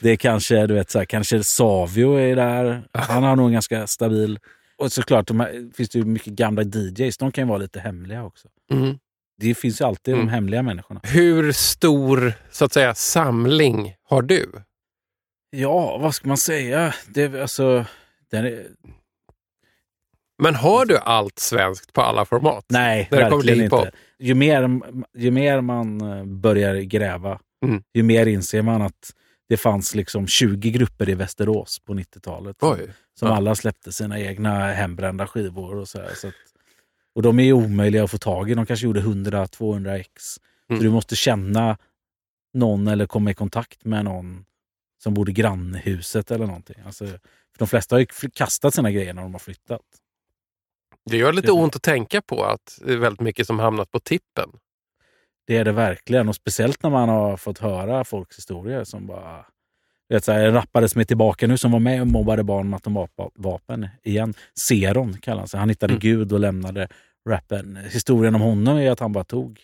Det 0.00 0.10
är 0.10 0.16
kanske, 0.16 0.66
du 0.66 0.74
vet, 0.74 0.90
så 0.90 0.98
här, 0.98 1.04
kanske 1.06 1.44
Savio 1.44 2.14
är 2.18 2.36
där. 2.36 2.82
Han 2.92 3.22
har 3.22 3.36
nog 3.36 3.46
en 3.46 3.52
ganska 3.52 3.86
stabil... 3.86 4.38
Och 4.78 4.92
såklart, 4.92 5.26
de 5.26 5.40
här, 5.40 5.74
finns 5.76 5.88
det 5.90 5.98
ju 5.98 6.04
mycket 6.04 6.32
gamla 6.32 6.62
DJs. 6.62 7.16
De 7.18 7.32
kan 7.32 7.44
ju 7.44 7.48
vara 7.48 7.58
lite 7.58 7.80
hemliga 7.80 8.24
också. 8.24 8.48
Mm. 8.72 8.98
Det 9.38 9.54
finns 9.54 9.80
ju 9.80 9.84
alltid 9.84 10.14
Mm. 10.14 10.26
de 10.26 10.32
hemliga 10.32 10.62
människorna. 10.62 11.00
Hur 11.04 11.52
stor 11.52 12.32
så 12.50 12.64
att 12.64 12.72
säga, 12.72 12.94
samling 12.94 13.94
har 14.08 14.22
du? 14.22 14.52
Ja, 15.50 15.98
vad 15.98 16.14
ska 16.14 16.28
man 16.28 16.36
säga? 16.36 16.94
Det, 17.08 17.40
alltså, 17.42 17.84
den 18.30 18.44
är, 18.46 18.66
Men 20.42 20.54
har 20.54 20.86
du 20.86 20.98
allt 20.98 21.38
svenskt 21.38 21.92
på 21.92 22.00
alla 22.00 22.24
format? 22.24 22.64
nej, 22.68 23.08
När 23.10 23.18
verkligen 23.30 23.64
inte. 23.64 23.92
Ju 24.18 24.34
mer, 24.34 24.80
ju 25.18 25.30
mer 25.30 25.60
man 25.60 26.00
eh, 26.00 26.24
börjar 26.24 26.74
gräva, 26.74 27.40
Mm. 27.64 27.82
ju 27.94 28.02
mer 28.02 28.26
inser 28.26 28.62
man 28.62 28.82
att 28.82 29.12
det 29.48 29.56
fanns 29.56 29.94
liksom 29.94 30.26
20 30.26 30.70
grupper 30.70 31.08
i 31.08 31.14
Västerås 31.14 31.78
på 31.78 31.94
90-talet. 31.94 32.56
som-. 32.60 32.78
Som 33.18 33.28
Ja. 33.28 33.34
alla 33.36 33.54
släppte 33.54 33.92
sina 33.92 34.20
egna 34.20 34.72
hembrända 34.72 35.26
skivor. 35.26 35.76
Och, 35.76 35.88
så 35.88 35.98
här, 36.00 36.10
så 36.14 36.28
att, 36.28 36.34
och 37.14 37.22
de 37.22 37.38
är 37.40 37.52
omöjliga 37.52 38.04
att 38.04 38.10
få 38.10 38.18
tag 38.18 38.50
i. 38.50 38.54
De 38.54 38.66
kanske 38.66 38.86
gjorde 38.86 39.00
100-200 39.00 39.94
ex. 40.00 40.10
Mm. 40.70 40.78
Så 40.80 40.84
du 40.84 40.90
måste 40.90 41.16
känna 41.16 41.78
någon 42.54 42.88
eller 42.88 43.06
komma 43.06 43.30
i 43.30 43.34
kontakt 43.34 43.84
med 43.84 44.04
någon 44.04 44.44
som 45.02 45.28
i 45.28 45.32
grannhuset 45.32 46.30
eller 46.30 46.46
någonting. 46.46 46.76
Alltså, 46.86 47.06
för 47.06 47.18
de 47.58 47.68
flesta 47.68 47.94
har 47.94 48.00
ju 48.00 48.06
kastat 48.34 48.74
sina 48.74 48.90
grejer 48.90 49.14
när 49.14 49.22
de 49.22 49.32
har 49.34 49.38
flyttat. 49.38 49.82
Det 51.10 51.16
gör 51.16 51.32
lite 51.32 51.46
Precis. 51.46 51.60
ont 51.62 51.76
att 51.76 51.82
tänka 51.82 52.22
på 52.22 52.44
att 52.44 52.78
det 52.84 52.92
är 52.92 52.96
väldigt 52.96 53.20
mycket 53.20 53.46
som 53.46 53.58
hamnat 53.58 53.90
på 53.90 54.00
tippen. 54.00 54.50
Det 55.46 55.56
är 55.56 55.64
det 55.64 55.72
verkligen. 55.72 56.28
Och 56.28 56.34
speciellt 56.34 56.82
när 56.82 56.90
man 56.90 57.08
har 57.08 57.36
fått 57.36 57.58
höra 57.58 58.04
folks 58.04 58.38
historier 58.38 58.84
som 58.84 59.06
bara... 59.06 59.46
Vet, 60.08 60.24
så 60.24 60.32
här, 60.32 60.46
en 60.46 60.54
rappare 60.54 60.88
som 60.88 61.00
är 61.00 61.04
tillbaka 61.04 61.46
nu 61.46 61.58
som 61.58 61.72
var 61.72 61.78
med 61.78 62.00
och 62.00 62.06
mobbade 62.06 62.42
barn 62.44 62.70
med 62.70 62.76
automatvapen 62.76 63.88
igen. 64.02 64.34
Seron 64.54 65.18
kallar 65.18 65.38
han 65.38 65.48
sig. 65.48 65.60
Han 65.60 65.68
hittade 65.68 65.92
Mm. 65.92 66.00
Gud 66.00 66.32
och 66.32 66.40
lämnade 66.40 66.88
rappen. 67.28 67.76
Historien 67.90 68.34
om 68.34 68.40
honom 68.40 68.76
är 68.78 68.90
att 68.90 69.00
han 69.00 69.12
bara 69.12 69.24
tog 69.24 69.60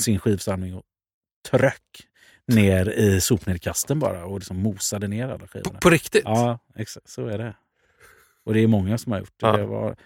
sin 0.00 0.18
skivsamling 0.18 0.74
och 0.74 0.82
tröck 1.50 1.82
ner 2.46 2.88
i 2.90 3.20
sopnedkasten 3.20 3.98
bara 3.98 4.24
och 4.24 4.38
liksom 4.38 4.56
mosade 4.62 5.08
ner 5.08 5.24
alla 5.28 5.38
På, 5.38 5.46
skivorna. 5.46 5.78
på 5.78 5.90
riktigt? 5.90 6.22
Ja, 6.24 6.58
exakt. 6.76 7.08
Så 7.08 7.26
är 7.26 7.38
det. 7.38 7.54
Och 8.44 8.54
det 8.54 8.60
är 8.60 8.66
många 8.66 8.98
som 8.98 9.12
har 9.12 9.18
gjort 9.18 9.34
det. 9.40 9.46
Ja. 9.46 9.56
Det, 9.56 9.66
var, 9.66 9.96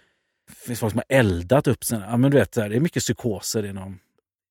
det 0.48 0.54
finns 0.66 0.80
folk 0.80 0.92
som 0.92 0.98
har 1.08 1.16
eldat 1.18 1.66
upp 1.66 1.84
sina... 1.84 2.06
Ja, 2.10 2.16
men 2.16 2.30
du 2.30 2.36
vet, 2.36 2.52
det 2.52 2.62
är 2.64 2.80
mycket 2.80 3.02
psykoser 3.02 3.66
inom, 3.66 3.98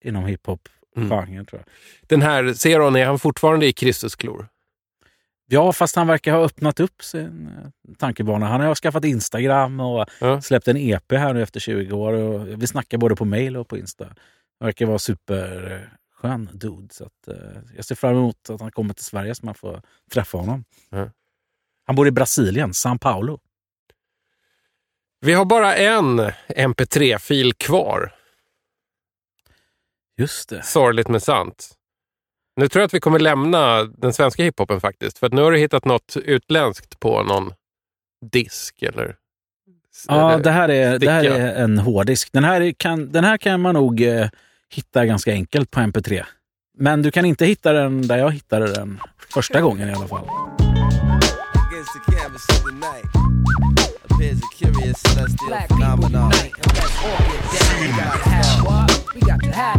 inom 0.04 0.26
hiphop-genren 0.26 1.46
tror 1.46 1.62
jag. 1.66 1.74
Den 2.08 2.22
här 2.22 2.54
Zeron, 2.54 2.96
är 2.96 3.06
han 3.06 3.20
fortfarande 3.20 3.66
i 3.68 3.74
Kristusklor? 3.74 4.48
Ja, 5.48 5.72
fast 5.74 5.96
han 5.96 6.08
verkar 6.08 6.34
ha 6.34 6.40
öppnat 6.46 6.80
upp 6.80 7.04
sin 7.04 7.48
eh, 7.88 7.94
tankebana. 7.98 8.46
Han 8.46 8.62
har 8.62 8.76
skaffat 8.76 9.06
Instagram 9.06 9.80
och 9.80 10.06
Ja. 10.20 10.42
släppt 10.42 10.68
en 10.68 10.78
EP 10.78 11.12
här 11.12 11.34
nu 11.34 11.42
efter 11.44 11.60
20 11.60 11.92
år. 11.96 12.14
Och 12.14 12.62
vi 12.62 12.68
snackar 12.68 12.98
både 12.98 13.16
på 13.16 13.26
mail 13.26 13.58
och 13.58 13.68
på 13.68 13.78
Insta. 13.78 14.06
Han 14.60 14.66
verkar 14.68 14.86
vara 14.86 15.00
superskön 15.00 16.50
dude. 16.54 16.94
Så 16.94 17.04
att, 17.06 17.28
eh, 17.28 17.36
jag 17.76 17.86
ser 17.86 17.96
fram 17.96 18.16
emot 18.16 18.50
att 18.50 18.62
han 18.62 18.72
kommer 18.72 18.94
till 18.94 19.06
Sverige 19.06 19.36
så 19.36 19.46
man 19.46 19.56
får 19.56 19.82
träffa 20.12 20.38
honom. 20.38 20.66
Ja. 20.90 21.10
Han 21.86 21.96
bor 21.96 22.08
i 22.08 22.12
Brasilien, 22.12 22.72
São 22.72 22.98
Paulo. 22.98 23.40
Vi 25.26 25.34
har 25.34 25.46
bara 25.46 25.76
en 25.76 26.20
MP3-fil 26.48 27.54
kvar. 27.54 28.12
Just 30.18 30.50
det. 30.50 30.64
Sorgligt 30.64 31.08
men 31.08 31.22
sant. 31.22 31.72
Nu 32.56 32.68
tror 32.68 32.82
jag 32.82 32.86
att 32.88 32.94
vi 32.94 33.00
kommer 33.00 33.20
lämna 33.20 33.84
den 33.84 34.14
svenska 34.14 34.44
hiphopen 34.44 34.82
faktiskt. 34.82 35.18
För 35.18 35.28
att 35.28 35.34
nu 35.34 35.42
har 35.42 35.52
du 35.52 35.58
hittat 35.58 35.86
något 35.86 36.18
utländskt 36.18 37.00
på 37.00 37.24
någon 37.24 37.54
disk 38.32 38.84
eller... 38.84 39.16
Ja, 40.08 40.32
eller 40.32 40.44
det 40.44 40.52
här 40.52 40.70
är, 40.70 41.00
det 41.00 41.12
här 41.12 41.24
är 41.24 41.64
en 41.64 41.78
hårddisk. 41.78 42.32
Den 42.32 42.44
här 42.44 42.72
kan, 42.72 43.12
den 43.12 43.24
här 43.24 43.38
kan 43.38 43.62
man 43.62 43.74
nog 43.74 44.02
eh, 44.02 44.30
hitta 44.70 45.06
ganska 45.06 45.32
enkelt 45.32 45.72
på 45.72 45.80
MP3. 45.80 46.24
Men 46.78 47.02
du 47.02 47.12
kan 47.12 47.26
inte 47.26 47.46
hitta 47.46 47.74
den 47.74 48.08
där 48.08 48.18
jag 48.18 48.32
hittade 48.32 48.74
den 48.74 49.00
första 49.34 49.62
gången 49.62 49.90
i 49.90 49.94
alla 49.94 50.08
fall. 50.08 50.28
Against 54.18 54.42
the 54.42 54.48
canvas 54.56 55.04
of 55.06 55.14
the 55.14 55.50
night 55.50 55.62
appears 55.62 55.62
a 55.62 55.62
curious 55.62 55.62
celestial 55.62 55.62
phenomenon. 55.68 56.32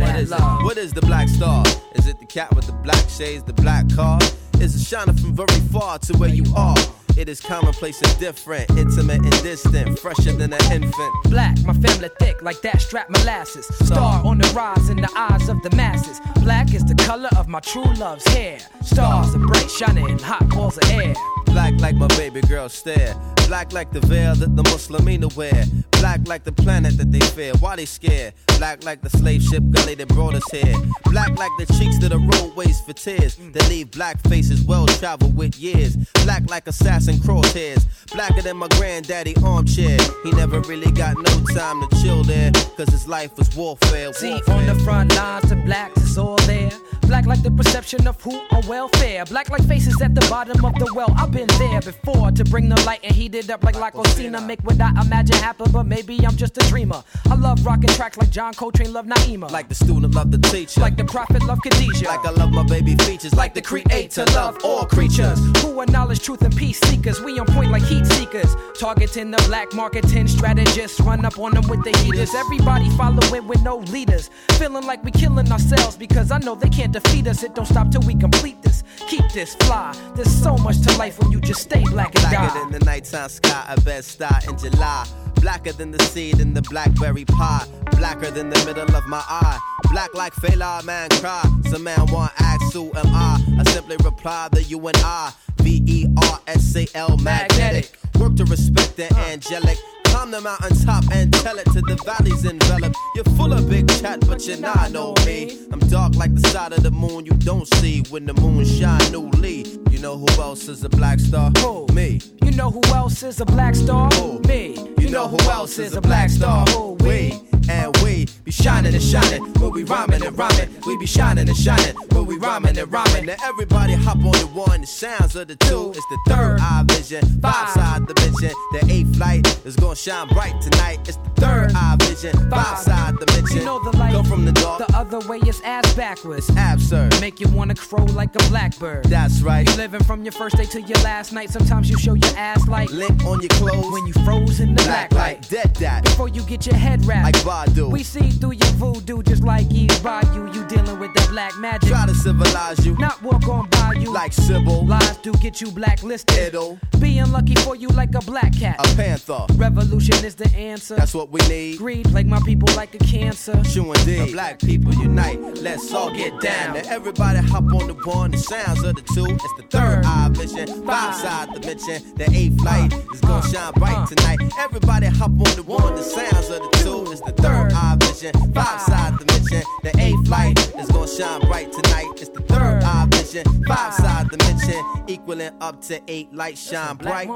What 0.03 0.17
is, 0.17 0.31
what 0.65 0.79
is 0.79 0.93
the 0.93 1.01
black 1.03 1.29
star? 1.29 1.65
Is 1.95 2.07
it 2.07 2.19
the 2.19 2.27
cat 2.27 2.55
with 2.55 2.67
the 2.67 2.73
black 2.73 3.09
shades, 3.09 3.45
the 3.45 3.53
black 3.55 3.89
car? 3.95 4.19
is 4.61 4.75
a 4.75 4.85
shining 4.85 5.15
from 5.17 5.35
very 5.35 5.61
far 5.73 5.99
to 5.99 6.17
where 6.17 6.31
you 6.31 6.45
are. 6.57 6.77
It 7.17 7.29
is 7.29 7.41
commonplace 7.41 8.01
and 8.03 8.19
different, 8.19 8.69
intimate 8.71 9.23
and 9.23 9.43
distant, 9.43 9.99
fresher 9.99 10.33
than 10.33 10.53
an 10.53 10.73
infant. 10.73 11.15
Black, 11.25 11.57
my 11.65 11.73
family 11.75 12.11
thick 12.19 12.43
like 12.43 12.61
that 12.63 12.81
strap 12.81 13.09
molasses. 13.09 13.67
Star 13.87 14.25
on 14.25 14.39
the 14.39 14.47
rise 14.55 14.91
in 14.91 14.99
the 14.99 15.11
eyes 15.17 15.49
of 15.49 15.63
the 15.63 15.75
masses. 15.77 16.21
Black 16.43 16.75
is 16.75 16.85
the 16.85 16.95
color 16.95 17.31
of 17.37 17.49
my 17.49 17.61
true 17.61 17.93
love's 17.95 18.27
hair. 18.29 18.59
Stars 18.83 19.35
are 19.35 19.39
bright, 19.39 19.71
shining, 19.71 20.19
hot 20.19 20.49
balls 20.51 20.77
of 20.77 20.91
air. 20.91 21.15
Black 21.47 21.75
like 21.81 21.97
my 21.97 22.07
baby 22.09 22.43
girl 22.43 22.69
stare. 22.69 23.15
Black 23.47 23.73
like 23.73 23.93
the 23.93 24.01
veil 24.01 24.35
that 24.35 24.57
the 24.57 24.63
Muslimina 24.65 25.35
wear. 25.37 25.65
Black 25.93 26.27
like 26.27 26.43
the 26.43 26.53
planet 26.53 26.99
that 26.99 27.13
they 27.13 27.21
fear. 27.21 27.53
Why 27.61 27.77
they 27.77 27.87
scared? 27.87 28.35
Black 28.59 28.85
like 28.85 29.03
the 29.03 29.11
slave 29.11 29.43
ship 29.43 29.63
gully 29.71 29.95
that 29.95 30.09
brought 30.09 30.35
us 30.35 30.51
here. 30.51 30.75
Black 31.05 31.31
like 31.39 31.53
the 31.59 31.67
cheeks 31.79 31.99
that 32.01 32.09
the 32.09 32.19
roadways 32.19 32.81
for 32.81 32.93
tears. 32.93 33.37
That 33.53 33.69
leave 33.69 33.93
black 33.93 34.21
faces 34.29 34.63
well 34.65 34.87
traveled 34.87 35.37
with 35.37 35.59
years. 35.59 35.97
Black 36.25 36.51
like 36.51 36.67
assassin 36.67 37.17
crosshairs. 37.17 37.87
Blacker 38.13 38.43
than 38.43 38.57
my 38.57 38.69
granddaddy 38.69 39.35
armchair. 39.45 39.99
He 40.25 40.33
never 40.33 40.61
really 40.63 40.91
got 40.91 41.17
no 41.17 41.45
time 41.55 41.87
to 41.87 42.03
chill 42.03 42.25
there. 42.25 42.51
Cause 42.77 42.89
his 42.89 43.07
life 43.07 43.37
was 43.39 43.55
warfare. 43.57 44.13
See, 44.13 44.31
warfare. 44.31 44.55
on 44.55 44.67
the 44.67 44.75
front 44.83 45.15
lines, 45.15 45.49
the 45.49 45.57
blacks 45.57 46.03
is 46.03 46.19
all 46.19 46.37
there. 46.47 46.71
Black 47.03 47.27
like 47.27 47.43
the 47.43 47.51
perception 47.53 48.07
of 48.09 48.21
who 48.21 48.33
on 48.51 48.67
welfare. 48.67 49.25
Black 49.27 49.49
like 49.51 49.63
faces 49.69 50.01
at 50.03 50.15
the 50.15 50.27
bottom 50.29 50.65
of 50.65 50.75
the 50.75 50.93
well. 50.93 51.15
I've 51.17 51.31
been 51.31 51.47
there 51.59 51.81
before 51.81 52.33
to 52.33 52.45
bring 52.45 52.69
the 52.69 52.81
light 52.83 53.01
and 53.05 53.15
heat 53.15 53.36
it 53.37 53.51
up 53.51 53.63
like 53.63 53.75
Lacosina. 53.77 54.45
Make 54.45 54.61
what 54.61 54.81
I 54.81 54.91
imagine 55.01 55.37
happen, 55.37 55.71
but 55.71 55.85
maybe 55.85 56.19
I'm 56.27 56.37
just 56.37 56.57
a 56.57 56.69
dreamer. 56.69 57.03
I 57.31 57.35
love 57.35 57.65
rocking 57.65 57.91
tracks 57.91 58.17
like 58.17 58.31
John 58.31 58.55
Coltrane 58.55 58.93
love 58.93 59.07
Naima. 59.07 59.51
Like 59.51 59.69
the 59.69 59.75
student 59.75 60.15
love 60.15 60.31
the 60.31 60.39
teacher. 60.39 60.81
Like 60.81 60.97
the 60.97 61.05
prophet 61.05 61.43
love 61.45 61.61
Khadijah. 61.63 62.07
Like 62.07 62.25
I 62.25 62.31
love 62.31 62.53
my 62.53 62.65
baby 62.65 62.97
features. 62.97 63.35
Like 63.35 63.55
the 63.55 63.63
creator 63.63 64.25
love 64.35 64.59
all 64.65 64.85
creatures. 64.87 65.39
Who 65.63 65.79
are 65.81 65.87
knowledge, 65.87 66.21
truth, 66.23 66.43
and 66.43 66.57
peace 66.57 66.81
seekers. 66.81 67.21
We 67.21 67.39
on 67.39 67.47
point 67.47 67.71
like 67.71 67.83
heat 67.83 68.07
seekers. 68.07 68.57
Targeting 68.79 69.31
the 69.31 69.43
black 69.49 69.73
marketing 69.75 70.29
strategists. 70.29 71.01
Run 71.01 71.25
up 71.25 71.39
on 71.39 71.53
them 71.53 71.69
with 71.69 71.85
the 71.85 71.97
heaters. 71.99 72.35
Everybody 72.35 72.89
following 72.91 73.47
with 73.47 73.63
no 73.63 73.79
leaders. 73.79 74.31
Feeling 74.59 74.87
like 74.87 75.05
we 75.05 75.11
killing 75.11 75.51
ourselves 75.53 75.97
because 75.97 76.31
I 76.31 76.39
know 76.39 76.55
they 76.55 76.71
can't 76.71 76.93
defeat 76.93 77.27
us. 77.27 77.43
It 77.43 77.55
don't 77.55 77.67
stop 77.67 77.91
till 77.91 78.03
we 78.03 78.15
complete 78.15 78.63
this. 78.63 78.83
Keep 79.09 79.31
this 79.33 79.55
fly. 79.57 79.95
There's 80.15 80.35
so 80.43 80.57
much 80.57 80.81
to 80.83 80.97
life 80.97 81.19
when 81.19 81.31
you 81.33 81.41
just 81.41 81.61
stay 81.63 81.83
black 81.85 82.15
and 82.15 82.25
die. 82.33 82.55
than 82.55 82.73
the 82.73 82.85
nighttime 82.85 83.26
sky, 83.29 83.65
a 83.69 83.81
bed 83.81 84.05
star 84.05 84.39
in 84.49 84.57
July. 84.59 85.07
Blacker 85.41 85.73
than 85.73 85.91
the 85.91 86.03
seed 86.05 86.41
in 86.41 86.55
the 86.55 86.63
blackberry 86.63 87.25
pie. 87.25 87.67
Blacker 87.93 88.31
than 88.31 88.51
the 88.51 88.65
middle 88.65 88.95
of 88.97 89.07
my 89.07 89.23
eye. 89.29 89.59
Black 89.91 90.15
like 90.15 90.33
Fela 90.35 90.85
man 90.85 91.09
cry. 91.21 91.43
Some 91.71 91.85
man 91.85 92.07
want 92.07 92.33
ask 92.39 92.73
who 92.73 92.87
am 92.97 93.07
I? 93.07 93.43
I 93.59 93.71
simply 93.71 93.97
reply 94.05 94.49
that 94.53 94.69
you 94.69 94.79
and 94.87 94.97
I. 94.99 95.33
V 95.59 95.83
E 95.87 96.07
R 96.31 96.41
S 96.47 96.77
A 96.77 96.87
L 96.95 97.17
magnetic. 97.19 97.97
Work 98.19 98.37
to 98.37 98.45
respect 98.45 98.97
the 98.97 99.13
angelic. 99.15 99.79
Climb 100.05 100.31
the 100.31 100.41
mountaintop 100.41 101.05
and 101.13 101.33
tell 101.33 101.59
it 101.59 101.67
to 101.67 101.81
the 101.83 101.97
valleys 102.05 102.45
enveloped. 102.45 102.97
You're 103.15 103.25
full 103.37 103.53
of 103.53 103.69
big 103.69 103.89
chat, 104.01 104.27
but 104.27 104.47
you're 104.47 104.59
not 104.59 104.91
know 104.93 105.15
me. 105.27 105.67
I'm 105.73 105.81
dark 105.81 106.15
like 106.17 106.35
the 106.35 106.49
side 106.49 106.73
of 106.73 106.83
the 106.83 106.91
moon 106.91 107.27
you 107.27 107.33
don't 107.33 107.67
see 107.75 108.03
when 108.11 108.25
the 108.27 108.35
moon 108.35 108.65
shine 108.65 109.13
newly. 109.13 109.65
You 109.97 110.03
know 110.03 110.19
who 110.19 110.43
else 110.43 110.69
is 110.69 110.85
a 110.85 110.91
black 110.91 111.19
star? 111.19 111.51
Who? 111.57 111.87
Me. 111.95 112.21
You 112.45 112.51
know 112.51 112.71
who 112.71 112.83
else 112.93 113.23
is 113.23 113.41
a 113.41 113.47
black 113.47 113.75
star? 113.75 114.11
Who? 114.11 114.41
Me. 114.41 114.77
You 114.99 115.09
know 115.09 115.27
who 115.27 115.39
else 115.51 115.79
is 115.79 115.95
a 115.95 116.03
black 116.03 116.29
star? 116.29 116.67
Who? 116.67 116.99
We 117.01 117.41
and 117.69 117.97
we 118.03 118.27
be 118.45 118.51
shining 118.51 118.95
and 118.95 119.03
shining 119.03 119.43
when 119.55 119.73
we 119.73 119.85
rhyming 119.85 120.25
and 120.25 120.37
rhyming. 120.39 120.69
We 120.87 120.97
be 120.99 121.07
shining 121.07 121.49
and 121.49 121.57
shining 121.57 121.95
when 122.13 122.27
we 122.27 122.37
rhyming 122.39 122.79
and 122.79 122.91
rhyming. 122.93 123.27
Now 123.27 123.37
everybody 123.45 123.95
hop 123.95 124.17
on 124.17 124.33
the 124.33 124.51
one. 124.55 124.81
The 124.83 124.87
sounds 124.87 125.37
of 125.37 125.49
the 125.49 125.57
two. 125.57 125.91
It's 125.95 126.07
the 126.07 126.19
third 126.29 126.59
eye 126.61 126.85
vision. 126.89 127.25
Five 127.41 127.69
side 127.71 128.07
dimension. 128.07 128.53
The 128.73 128.87
eighth 128.91 129.17
light 129.19 129.47
is 129.65 129.77
gonna 129.77 129.97
shine 129.97 130.29
bright 130.29 130.61
tonight. 130.61 131.01
It's 131.09 131.17
the 131.17 131.31
third 131.41 131.73
eye 131.75 131.97
vision. 132.01 132.51
Five 132.51 132.79
side 132.79 133.15
dimension. 133.19 133.59
You 133.59 133.65
know 133.65 133.83
the 133.83 133.97
light. 133.97 134.13
Come 134.13 134.25
from 134.25 134.45
the 134.45 134.53
dark. 134.53 134.87
The 134.87 134.97
other 134.97 135.21
way 135.29 135.39
is 135.47 135.61
ass 135.63 135.93
backwards. 135.95 136.49
Absurd. 136.57 137.21
Make 137.21 137.41
you 137.41 137.49
wanna 137.49 137.75
crow 137.75 138.05
like 138.05 138.35
a 138.35 138.49
blackbird. 138.51 139.05
That's 139.05 139.41
right. 139.43 139.69
You 139.69 139.77
living 139.77 140.03
from 140.05 140.25
your 140.25 140.33
first 140.33 140.57
day 140.57 140.65
to 140.67 140.81
your 140.83 140.99
last 140.99 141.33
night. 141.33 141.51
Sometimes 141.51 141.91
you 141.91 141.99
show 141.99 142.15
your 142.15 142.37
ass 142.37 142.67
like 142.69 142.91
Lint 142.91 143.25
on 143.25 143.41
your 143.41 143.49
clothes. 143.51 143.93
when 143.93 144.07
you 144.07 144.13
froze 144.25 144.61
in 144.61 144.75
the 144.75 144.83
black 144.85 145.11
black 145.11 145.13
light. 145.13 145.37
light. 145.37 145.49
Dead 145.51 145.75
that. 145.77 146.05
Before 146.05 146.29
you 146.29 146.43
get 146.43 146.67
your 146.67 146.77
head 146.77 147.05
wrapped. 147.05 147.25
Like 147.35 147.45
Badu. 147.57 147.91
We 147.91 148.03
see 148.03 148.31
through 148.31 148.53
your 148.53 148.73
voodoo 148.77 149.23
just 149.23 149.43
like 149.43 149.71
Eve 149.73 150.03
Bayou. 150.03 150.53
You 150.53 150.57
You 150.57 150.67
dealing 150.67 150.99
with 150.99 151.13
the 151.15 151.27
black 151.31 151.57
magic. 151.59 151.89
Try 151.89 152.07
to 152.07 152.15
civilize 152.15 152.85
you. 152.87 152.95
Not 152.99 153.23
walk 153.23 153.49
on 153.49 153.69
by 153.71 153.95
you. 153.99 154.13
Like 154.13 154.33
Sybil. 154.33 154.87
Lies 154.87 155.17
do 155.19 155.33
get 155.35 155.61
you 155.61 155.71
blacklisted. 155.71 156.39
It'll. 156.39 156.79
Being 157.01 157.31
lucky 157.31 157.55
for 157.57 157.75
you 157.77 157.89
like 157.89 158.15
a 158.15 158.21
black 158.21 158.53
cat. 158.53 158.77
A 158.79 158.97
panther. 158.97 159.45
Revolution 159.55 160.25
is 160.25 160.35
the 160.35 160.51
answer. 160.55 160.97
That's 160.97 161.15
what 161.15 161.31
we 161.31 161.41
need. 161.49 161.79
Greed 161.79 162.05
plague 162.07 162.27
my 162.27 162.41
people 162.41 162.69
like 162.75 162.95
a 162.95 162.99
cancer. 162.99 163.55
True 163.73 163.93
indeed. 163.93 164.33
Black 164.33 164.59
people 164.59 164.93
unite. 164.95 165.41
Let's 165.67 165.93
all 165.93 166.13
get 166.13 166.39
down. 166.41 166.75
Now 166.75 166.83
everybody 166.89 167.39
hop 167.39 167.65
on 167.79 167.87
the 167.87 167.95
one. 167.95 168.33
The 168.33 168.39
sounds 168.39 168.83
of 168.83 168.97
the 168.97 169.03
two. 169.15 169.27
It's 169.27 169.55
the 169.57 169.67
third 169.71 170.05
eye 170.05 170.29
vision. 170.31 170.67
Five 170.85 171.15
side 171.15 171.55
dimension. 171.55 172.03
The 172.17 172.29
eighth 172.33 172.61
light 172.63 172.93
uh, 172.93 173.15
is 173.15 173.21
gonna 173.21 173.49
shine 173.51 173.73
bright 173.75 173.97
uh. 173.97 174.07
tonight. 174.07 174.39
Everybody 174.59 175.07
hop 175.07 175.31
on 175.31 175.53
the 175.57 175.65
one. 175.67 175.95
The 175.95 176.03
sounds 176.03 176.51
of 176.51 176.61
the 176.61 176.71
two. 176.83 177.13
It's 177.13 177.21
the 177.21 177.33
third 177.33 177.46
eye 177.51 177.97
vision. 178.01 178.33
Five 178.55 178.81
side 178.81 179.15
dimension. 179.19 179.63
The 179.83 179.93
eighth 180.01 180.29
light 180.29 180.59
is 180.83 180.89
gonna 180.91 181.07
shine 181.07 181.41
bright 181.41 181.73
tonight. 181.73 182.21
It's 182.23 182.31
the 182.31 182.43
third 182.43 182.83
eye 182.83 183.07
vision. 183.11 183.45
Five 183.69 183.95
side 183.95 184.29
dimension. 184.31 184.83
Equaling 185.09 185.53
up 185.61 185.81
to 185.89 185.95
eight 186.09 186.33
lights 186.33 186.69
shine 186.71 186.97
bright. 186.97 187.29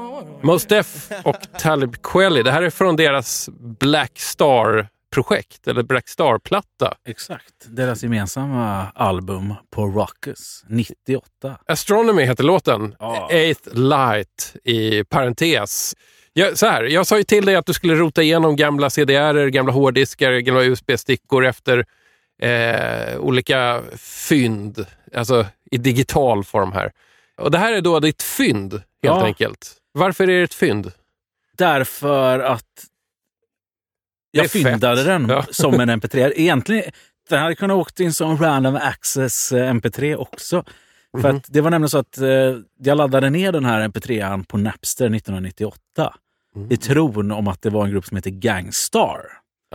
Mos 0.43 0.65
Def 0.65 1.11
och 1.23 1.35
Talib 1.59 1.95
Kweli. 2.01 2.43
Det 2.43 2.51
här 2.51 2.61
är 2.61 2.69
från 2.69 2.95
deras 2.95 3.49
Black 3.79 4.19
Star-projekt, 4.19 5.67
eller 5.67 5.83
Black 5.83 6.09
Star-platta. 6.09 6.93
Exakt. 7.07 7.53
Deras 7.67 8.03
gemensamma 8.03 8.87
album 8.95 9.53
på 9.69 9.85
Rockers 9.87 10.63
98. 10.67 11.57
Astronomy 11.65 12.23
heter 12.23 12.43
låten. 12.43 12.95
Ja. 12.99 13.29
Eighth 13.31 13.69
Light 13.73 14.55
i 14.63 15.03
parentes. 15.03 15.95
Jag, 16.33 16.57
så 16.57 16.65
här, 16.65 16.83
jag 16.83 17.07
sa 17.07 17.17
ju 17.17 17.23
till 17.23 17.45
dig 17.45 17.55
att 17.55 17.65
du 17.65 17.73
skulle 17.73 17.95
rota 17.95 18.21
igenom 18.23 18.55
gamla 18.55 18.89
CDR, 18.89 19.47
gamla 19.47 19.71
hårddiskar, 19.73 20.31
gamla 20.39 20.63
USB-stickor 20.63 21.45
efter 21.45 21.85
eh, 22.41 23.17
olika 23.19 23.81
fynd, 23.97 24.85
alltså 25.15 25.45
i 25.71 25.77
digital 25.77 26.43
form 26.43 26.71
här. 26.71 26.91
Och 27.37 27.51
det 27.51 27.57
här 27.57 27.73
är 27.73 27.81
då 27.81 27.99
ditt 27.99 28.23
fynd, 28.23 28.73
helt 28.73 28.83
Ja. 29.01 29.25
enkelt. 29.25 29.73
Varför 29.91 30.23
är 30.23 30.37
det 30.37 30.43
ett 30.43 30.53
fynd? 30.53 30.91
Därför 31.57 32.39
att 32.39 32.85
jag 34.31 34.51
fyndade 34.51 35.03
den 35.03 35.29
Ja. 35.29 35.45
som 35.51 35.79
en 35.79 35.89
MP3. 36.01 36.33
Egentligen, 36.35 36.91
den 37.29 37.39
hade 37.39 37.55
kunnat 37.55 37.77
åkt 37.77 37.99
in 37.99 38.13
som 38.13 38.37
random 38.37 38.75
access 38.75 39.51
eh, 39.51 39.73
MP3 39.73 40.15
också. 40.15 40.63
För 41.21 41.27
Mhm. 41.29 41.37
att 41.37 41.45
det 41.49 41.61
var 41.61 41.71
nämligen 41.71 41.89
så 41.89 41.97
att 41.97 42.17
eh, 42.17 42.27
jag 42.79 42.97
laddade 42.97 43.29
ner 43.29 43.51
den 43.51 43.65
här 43.65 43.81
MP3an 43.87 44.43
på 44.47 44.57
Napster 44.57 45.09
1998 45.09 46.13
Mm. 46.55 46.71
i 46.71 46.77
tron 46.77 47.31
om 47.31 47.47
att 47.47 47.61
det 47.61 47.69
var 47.69 47.85
en 47.85 47.91
grupp 47.91 48.05
som 48.05 48.17
heter 48.17 48.29
Gangstar 48.31 49.19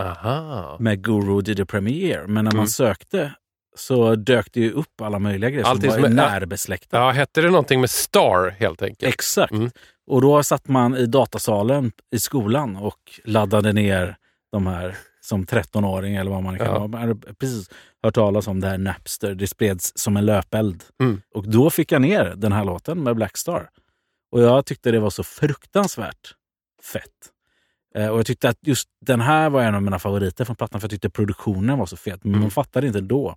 Aha. 0.01 0.77
med 0.79 1.03
Guru 1.03 1.41
did 1.41 1.57
the 1.57 1.65
Premiere. 1.65 2.27
Men 2.27 2.33
när 2.45 2.51
man 2.51 2.55
Mm. 2.55 2.67
sökte 2.67 3.33
så 3.75 4.15
dök 4.15 4.53
det 4.53 4.59
ju 4.59 4.71
upp 4.71 5.01
alla 5.01 5.19
möjliga 5.19 5.49
grejer 5.49 5.65
Allting 5.65 5.91
som 5.91 6.01
var 6.01 6.09
som 6.09 6.17
är- 6.19 6.29
närbesläktade. 6.29 7.03
Ja, 7.03 7.11
hette 7.11 7.41
det 7.41 7.49
någonting 7.49 7.81
med 7.81 7.89
Star 7.89 8.55
helt 8.59 8.81
enkelt? 8.81 9.13
Exakt. 9.13 9.51
Mm. 9.51 9.71
Och 10.07 10.21
då 10.21 10.43
satt 10.43 10.67
man 10.67 10.95
i 10.97 11.05
datasalen 11.05 11.91
i 12.11 12.19
skolan 12.19 12.75
och 12.75 12.99
laddade 13.23 13.73
ner 13.73 14.15
de 14.51 14.67
här 14.67 14.95
som 15.27 15.45
13-åring 15.45 16.15
eller 16.15 16.31
vad 16.31 16.43
man 16.43 16.57
kan 16.57 16.67
Ja. 16.67 16.87
Man 16.87 17.01
hade 17.01 17.15
precis 17.33 17.69
hört 18.03 18.15
talas 18.15 18.47
om 18.47 18.59
det 18.59 18.67
här 18.67 18.77
Napster. 18.77 19.35
Det 19.35 19.47
spreds 19.47 19.91
som 19.95 20.17
en 20.17 20.25
löpeld. 20.25 20.83
Mm. 21.01 21.21
Och 21.33 21.49
då 21.49 21.69
fick 21.69 21.91
jag 21.91 22.01
ner 22.01 22.33
den 22.37 22.51
här 22.51 22.65
låten 22.65 23.03
med 23.03 23.15
Blackstar. 23.15 23.69
Och 24.31 24.41
jag 24.41 24.65
tyckte 24.65 24.91
det 24.91 24.99
var 24.99 25.09
så 25.09 25.23
fruktansvärt 25.23 26.33
fett. 26.93 27.11
Eh, 27.95 28.07
och 28.09 28.19
jag 28.19 28.25
tyckte 28.25 28.49
att 28.49 28.57
just 28.61 28.89
den 29.05 29.21
här 29.21 29.49
var 29.49 29.63
en 29.63 29.75
av 29.75 29.83
mina 29.83 29.99
favoriter 29.99 30.45
från 30.45 30.55
plattan 30.55 30.81
för 30.81 30.85
jag 30.85 30.91
tyckte 30.91 31.09
produktionen 31.09 31.77
var 31.79 31.85
så 31.85 31.97
fet. 31.97 32.23
Men 32.23 32.31
Mm. 32.33 32.41
man 32.41 32.51
fattade 32.51 32.87
inte 32.87 33.01
då 33.01 33.35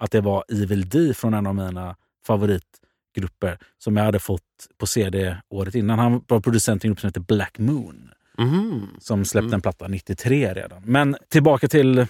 att 0.00 0.10
det 0.10 0.20
var 0.20 0.44
Evil 0.48 0.88
D 0.88 1.14
från 1.14 1.34
en 1.34 1.46
av 1.46 1.54
mina 1.54 1.96
favoritgrupper 2.26 3.58
som 3.78 3.96
jag 3.96 4.04
hade 4.04 4.18
fått 4.18 4.42
på 4.78 4.86
CD 4.86 5.36
året 5.48 5.74
innan. 5.74 5.98
Han 5.98 6.24
var 6.28 6.40
producent 6.40 6.84
i 6.84 6.88
en 6.88 6.92
grupp 6.92 7.00
som 7.00 7.08
heter 7.08 7.20
Black 7.20 7.58
Moon 7.58 8.10
Mhm. 8.38 8.88
som 9.00 9.24
släppte 9.24 9.44
Mm. 9.46 9.54
en 9.54 9.60
platta 9.62 9.88
93 9.88 10.52
redan. 10.54 10.82
Men 10.84 11.16
tillbaka 11.28 11.68
till 11.68 12.06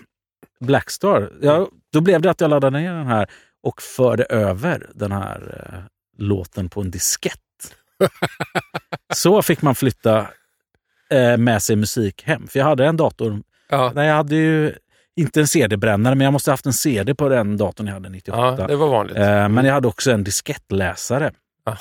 Blackstar. 0.61 1.31
Ja, 1.43 1.69
då 1.93 2.01
blev 2.01 2.21
det 2.23 2.31
att 2.31 2.41
jag 2.41 2.51
laddade 2.51 2.79
ner 2.81 2.93
den 2.93 3.07
här 3.07 3.27
och 3.63 3.83
förde 3.83 4.25
över 4.25 4.91
den 4.95 5.13
här 5.13 5.69
eh, 5.73 5.79
låten 6.19 6.69
på 6.69 6.81
en 6.81 6.91
diskett. 6.91 7.41
Så 9.15 9.43
fick 9.43 9.63
man 9.63 9.75
flytta 9.75 10.27
eh, 11.11 11.37
med 11.37 11.63
sig 11.63 11.77
musik 11.77 12.23
hem. 12.27 12.47
För 12.47 12.59
jag 12.59 12.67
hade 12.67 12.87
en 12.87 12.97
dator. 12.97 13.43
Ja. 13.69 13.93
Nej, 13.95 14.09
jag 14.09 14.15
hade 14.15 14.37
ju 14.37 14.73
inte 15.17 15.41
en 15.41 15.47
CD-brännare, 15.49 16.15
men 16.15 16.25
jag 16.25 16.33
måste 16.33 16.51
ha 16.51 16.53
haft 16.53 16.67
en 16.67 16.73
CD 16.73 17.15
på 17.15 17.29
den 17.29 17.57
datorn 17.57 17.87
jag 17.87 17.95
hade 17.95 18.09
98. 18.09 18.57
Ja, 18.59 18.67
det 18.67 18.77
var 18.77 18.89
vanligt. 18.89 19.17
Eh, 19.17 19.49
Men 19.49 19.65
jag 19.65 19.75
hade 19.75 19.89
också 19.89 20.11
en 20.11 20.25
diskettläsare. 20.25 21.33
Och 21.67 21.73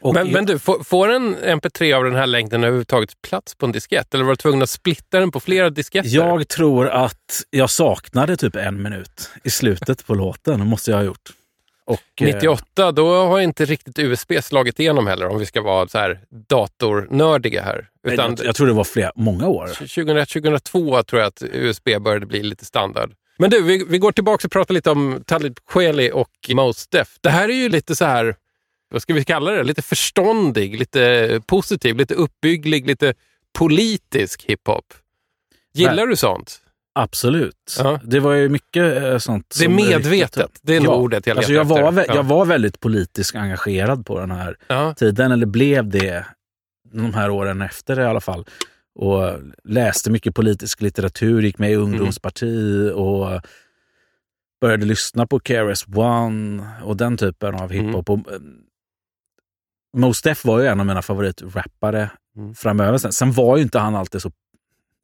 men, 0.00 0.32
men 0.32 0.46
du, 0.46 0.58
får, 0.58 0.84
får 0.84 1.08
en 1.08 1.36
MP3 1.36 1.94
av 1.94 2.04
den 2.04 2.14
här 2.14 2.26
längden 2.26 2.64
överhuvudtaget 2.64 3.22
plats 3.22 3.54
på 3.54 3.66
en 3.66 3.72
diskett? 3.72 4.14
Eller 4.14 4.24
var 4.24 4.32
du 4.32 4.36
tvungen 4.36 4.62
att 4.62 4.70
splitta 4.70 5.20
den 5.20 5.30
på 5.30 5.40
flera 5.40 5.70
disketter? 5.70 6.10
Jag 6.10 6.48
tror 6.48 6.88
att 6.88 7.42
jag 7.50 7.70
saknade 7.70 8.36
typ 8.36 8.56
en 8.56 8.82
minut 8.82 9.30
i 9.44 9.50
slutet 9.50 10.06
på 10.06 10.14
låten, 10.14 10.66
måste 10.66 10.90
jag 10.90 10.98
ha 10.98 11.04
gjort. 11.04 11.30
Och, 11.86 12.02
eh, 12.20 12.26
98, 12.26 12.92
då 12.92 13.14
har 13.14 13.40
inte 13.40 13.64
riktigt 13.64 13.98
USB 13.98 14.32
slagit 14.42 14.80
igenom 14.80 15.06
heller, 15.06 15.26
om 15.26 15.38
vi 15.38 15.46
ska 15.46 15.62
vara 15.62 15.88
så 15.88 15.98
här 15.98 16.20
datornördiga 16.48 17.62
här. 17.62 17.88
Utan 18.06 18.36
jag, 18.38 18.46
jag 18.46 18.54
tror 18.54 18.66
det 18.66 18.72
var 18.72 18.84
flera, 18.84 19.12
många 19.14 19.48
år. 19.48 19.66
2001-2002 19.66 21.02
tror 21.02 21.20
jag 21.20 21.28
att 21.28 21.42
USB 21.42 21.88
började 22.00 22.26
bli 22.26 22.42
lite 22.42 22.64
standard. 22.64 23.10
Men 23.38 23.50
du, 23.50 23.62
vi, 23.62 23.84
vi 23.88 23.98
går 23.98 24.12
tillbaka 24.12 24.46
och 24.46 24.52
pratar 24.52 24.74
lite 24.74 24.90
om 24.90 25.22
Talib 25.26 25.58
Kweli 25.70 26.10
och 26.12 26.30
Mos 26.54 26.86
Def. 26.86 27.08
Det 27.20 27.30
här 27.30 27.48
är 27.48 27.54
ju 27.54 27.68
lite 27.68 27.96
så 27.96 28.04
här, 28.04 28.36
vad 28.88 29.02
ska 29.02 29.14
vi 29.14 29.24
kalla 29.24 29.50
det? 29.50 29.62
Lite 29.62 29.82
förståndig, 29.82 30.78
lite 30.78 31.40
positiv, 31.46 31.96
lite 31.96 32.14
uppbygglig, 32.14 32.86
lite 32.86 33.14
politisk 33.58 34.44
hiphop. 34.44 34.94
Gillar 35.74 35.96
Nej. 35.96 36.06
du 36.06 36.16
sånt? 36.16 36.60
Absolut. 36.98 37.76
Det 38.02 38.20
var 38.20 38.32
ju 38.32 38.48
mycket 38.48 39.02
eh, 39.02 39.18
sånt. 39.18 39.56
Det 39.58 39.64
är 39.64 39.68
medvetet. 39.68 40.36
riktigt- 40.36 40.60
Det 40.62 40.76
är 40.76 40.80
nog 40.80 40.94
ordet 40.94 41.26
jag 41.26 41.36
alltså 41.36 41.52
jag, 41.52 41.64
var, 41.64 41.88
efter. 41.88 42.04
Ja. 42.08 42.14
jag 42.14 42.22
var 42.22 42.44
väldigt 42.46 42.80
politiskt 42.80 43.34
engagerad 43.36 44.06
på 44.06 44.20
den 44.20 44.30
här 44.30 44.56
tiden, 44.94 45.32
eller 45.32 45.46
blev 45.46 45.88
det 45.88 46.26
de 46.92 47.14
här 47.14 47.30
åren 47.30 47.62
efter 47.62 48.00
i 48.00 48.04
alla 48.04 48.20
fall. 48.20 48.46
Och 48.94 49.30
läste 49.64 50.10
mycket 50.10 50.34
politisk 50.34 50.80
litteratur, 50.80 51.42
gick 51.42 51.58
med 51.58 51.72
i 51.72 51.74
ungdomsparti 51.74 52.90
och 52.94 53.40
började 54.60 54.86
lyssna 54.86 55.26
på 55.26 55.40
KRS 55.40 55.86
One 55.94 56.68
och 56.84 56.96
den 56.96 57.16
typen 57.16 57.54
av 57.54 57.70
hiphop. 57.70 58.10
Och, 58.10 58.18
eh, 58.32 58.38
Mos 59.96 60.22
Def 60.22 60.44
var 60.44 60.60
ju 60.60 60.66
en 60.66 60.80
av 60.80 60.86
mina 60.86 61.02
favoritrappare 61.02 62.10
framöver. 62.56 62.98
Sen, 62.98 63.12
sen 63.12 63.32
var 63.32 63.56
ju 63.56 63.62
inte 63.62 63.78
han 63.78 63.94
alltid 63.94 64.22
så 64.22 64.32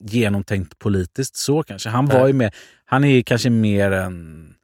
genomtänkt 0.05 0.79
politiskt 0.79 1.37
så 1.37 1.63
kanske. 1.63 1.89
Han 1.89 2.07
var 2.07 2.19
Nej. 2.19 2.27
ju 2.27 2.33
mer, 2.33 2.55
han 2.85 3.05
är 3.05 3.09
ju 3.09 3.23
kanske 3.23 3.51
mer 3.51 3.91
en 3.91 4.55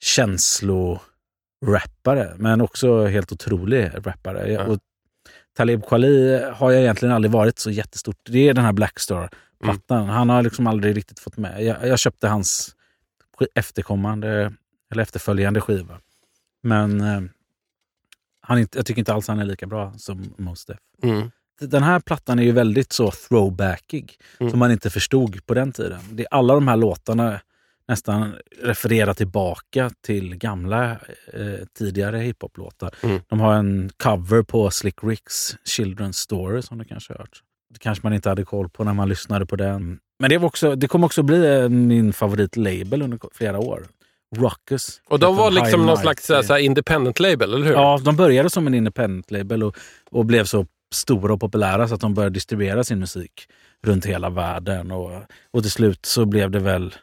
känslorappare, 0.00 2.34
men 2.36 2.60
också 2.60 3.06
helt 3.06 3.32
otrolig 3.32 3.90
rappare. 3.94 4.66
Och 4.66 4.78
Talib 5.56 5.86
Kweli 5.86 6.42
har 6.52 6.70
jag 6.70 6.82
egentligen 6.82 7.14
aldrig 7.14 7.32
varit 7.32 7.58
så 7.58 7.70
jättestort. 7.70 8.16
Det 8.24 8.48
är 8.48 8.54
den 8.54 8.64
här 8.64 8.72
Blackstar-plattan. 8.72 10.08
Han 10.08 10.28
har 10.28 10.42
liksom 10.42 10.66
aldrig 10.66 10.96
riktigt 10.96 11.18
fått 11.18 11.36
med. 11.36 11.64
Jag, 11.64 11.88
jag 11.88 11.98
köpte 11.98 12.28
hans 12.28 12.76
efterkommande, 13.54 14.52
eller 14.92 15.02
efterföljande 15.02 15.60
skiva. 15.60 16.00
Men 16.62 17.00
eh, 17.00 17.20
han 18.42 18.58
jag 18.58 18.86
tycker 18.86 18.98
inte 18.98 19.14
alls 19.14 19.28
han 19.28 19.38
är 19.38 19.44
lika 19.44 19.66
bra 19.66 19.92
som 19.96 20.34
Mos 20.38 20.64
Def. 20.64 20.78
Mm. 21.02 21.30
Den 21.60 21.82
här 21.82 22.00
plattan 22.00 22.38
är 22.38 22.42
ju 22.42 22.52
väldigt 22.52 22.92
så 22.92 23.10
throwbackig, 23.10 24.18
som 24.50 24.58
man 24.58 24.70
inte 24.72 24.90
förstod 24.90 25.46
på 25.46 25.54
den 25.54 25.72
tiden. 25.72 26.00
Det, 26.10 26.26
alla 26.30 26.54
de 26.54 26.68
här 26.68 26.76
låtarna 26.76 27.40
nästan 27.88 28.34
refererar 28.62 29.14
tillbaka 29.14 29.90
till 30.00 30.36
gamla 30.36 30.90
eh, 31.32 31.66
tidigare 31.78 32.18
hiphop-låtar. 32.18 32.90
De 33.28 33.40
har 33.40 33.54
en 33.54 33.90
cover 33.96 34.42
på 34.42 34.70
Slick 34.70 35.04
Ricks 35.04 35.56
Children's 35.64 36.12
Story 36.12 36.62
som 36.62 36.78
du 36.78 36.84
kanske 36.84 37.12
har 37.12 37.18
hört. 37.18 37.42
Det 37.72 37.78
kanske 37.78 38.06
man 38.06 38.14
inte 38.14 38.28
hade 38.28 38.44
koll 38.44 38.68
på 38.68 38.84
när 38.84 38.94
man 38.94 39.08
lyssnade 39.08 39.46
på 39.46 39.56
den. 39.56 39.98
Men 40.18 40.30
det, 40.30 40.38
var 40.38 40.46
också, 40.46 40.74
det 40.74 40.88
kommer 40.88 41.06
också 41.06 41.22
bli 41.22 41.68
min 41.68 42.12
favoritlabel 42.12 43.02
under 43.02 43.18
flera 43.32 43.58
år. 43.58 43.86
Ruckus. 44.32 45.00
Och 45.08 45.18
de 45.18 45.36
var 45.36 45.50
liksom 45.50 45.86
någon 45.86 45.96
slags 45.98 46.26
så 46.26 46.34
här, 46.34 46.42
så 46.42 46.52
här 46.52 46.60
independent 46.60 47.20
label, 47.20 47.54
eller 47.54 47.66
hur? 47.66 47.72
Ja, 47.72 48.00
de 48.04 48.16
började 48.16 48.50
som 48.50 48.66
en 48.66 48.74
independent 48.74 49.30
label 49.30 49.62
och, 49.62 49.76
och 50.10 50.26
blev 50.26 50.44
så 50.44 50.66
stora 50.94 51.34
och 51.34 51.40
populära 51.40 51.88
så 51.88 51.94
att 51.94 52.00
de 52.00 52.14
började 52.14 52.34
distribuera 52.34 52.84
sin 52.84 52.98
musik 52.98 53.48
runt 53.82 54.06
hela 54.06 54.30
världen. 54.30 54.90
Och, 54.90 55.22
och 55.50 55.62
till 55.62 55.70
slut 55.70 56.06
så 56.06 56.24
blev 56.26 56.50
det 56.50 56.58
väl, 56.60 56.94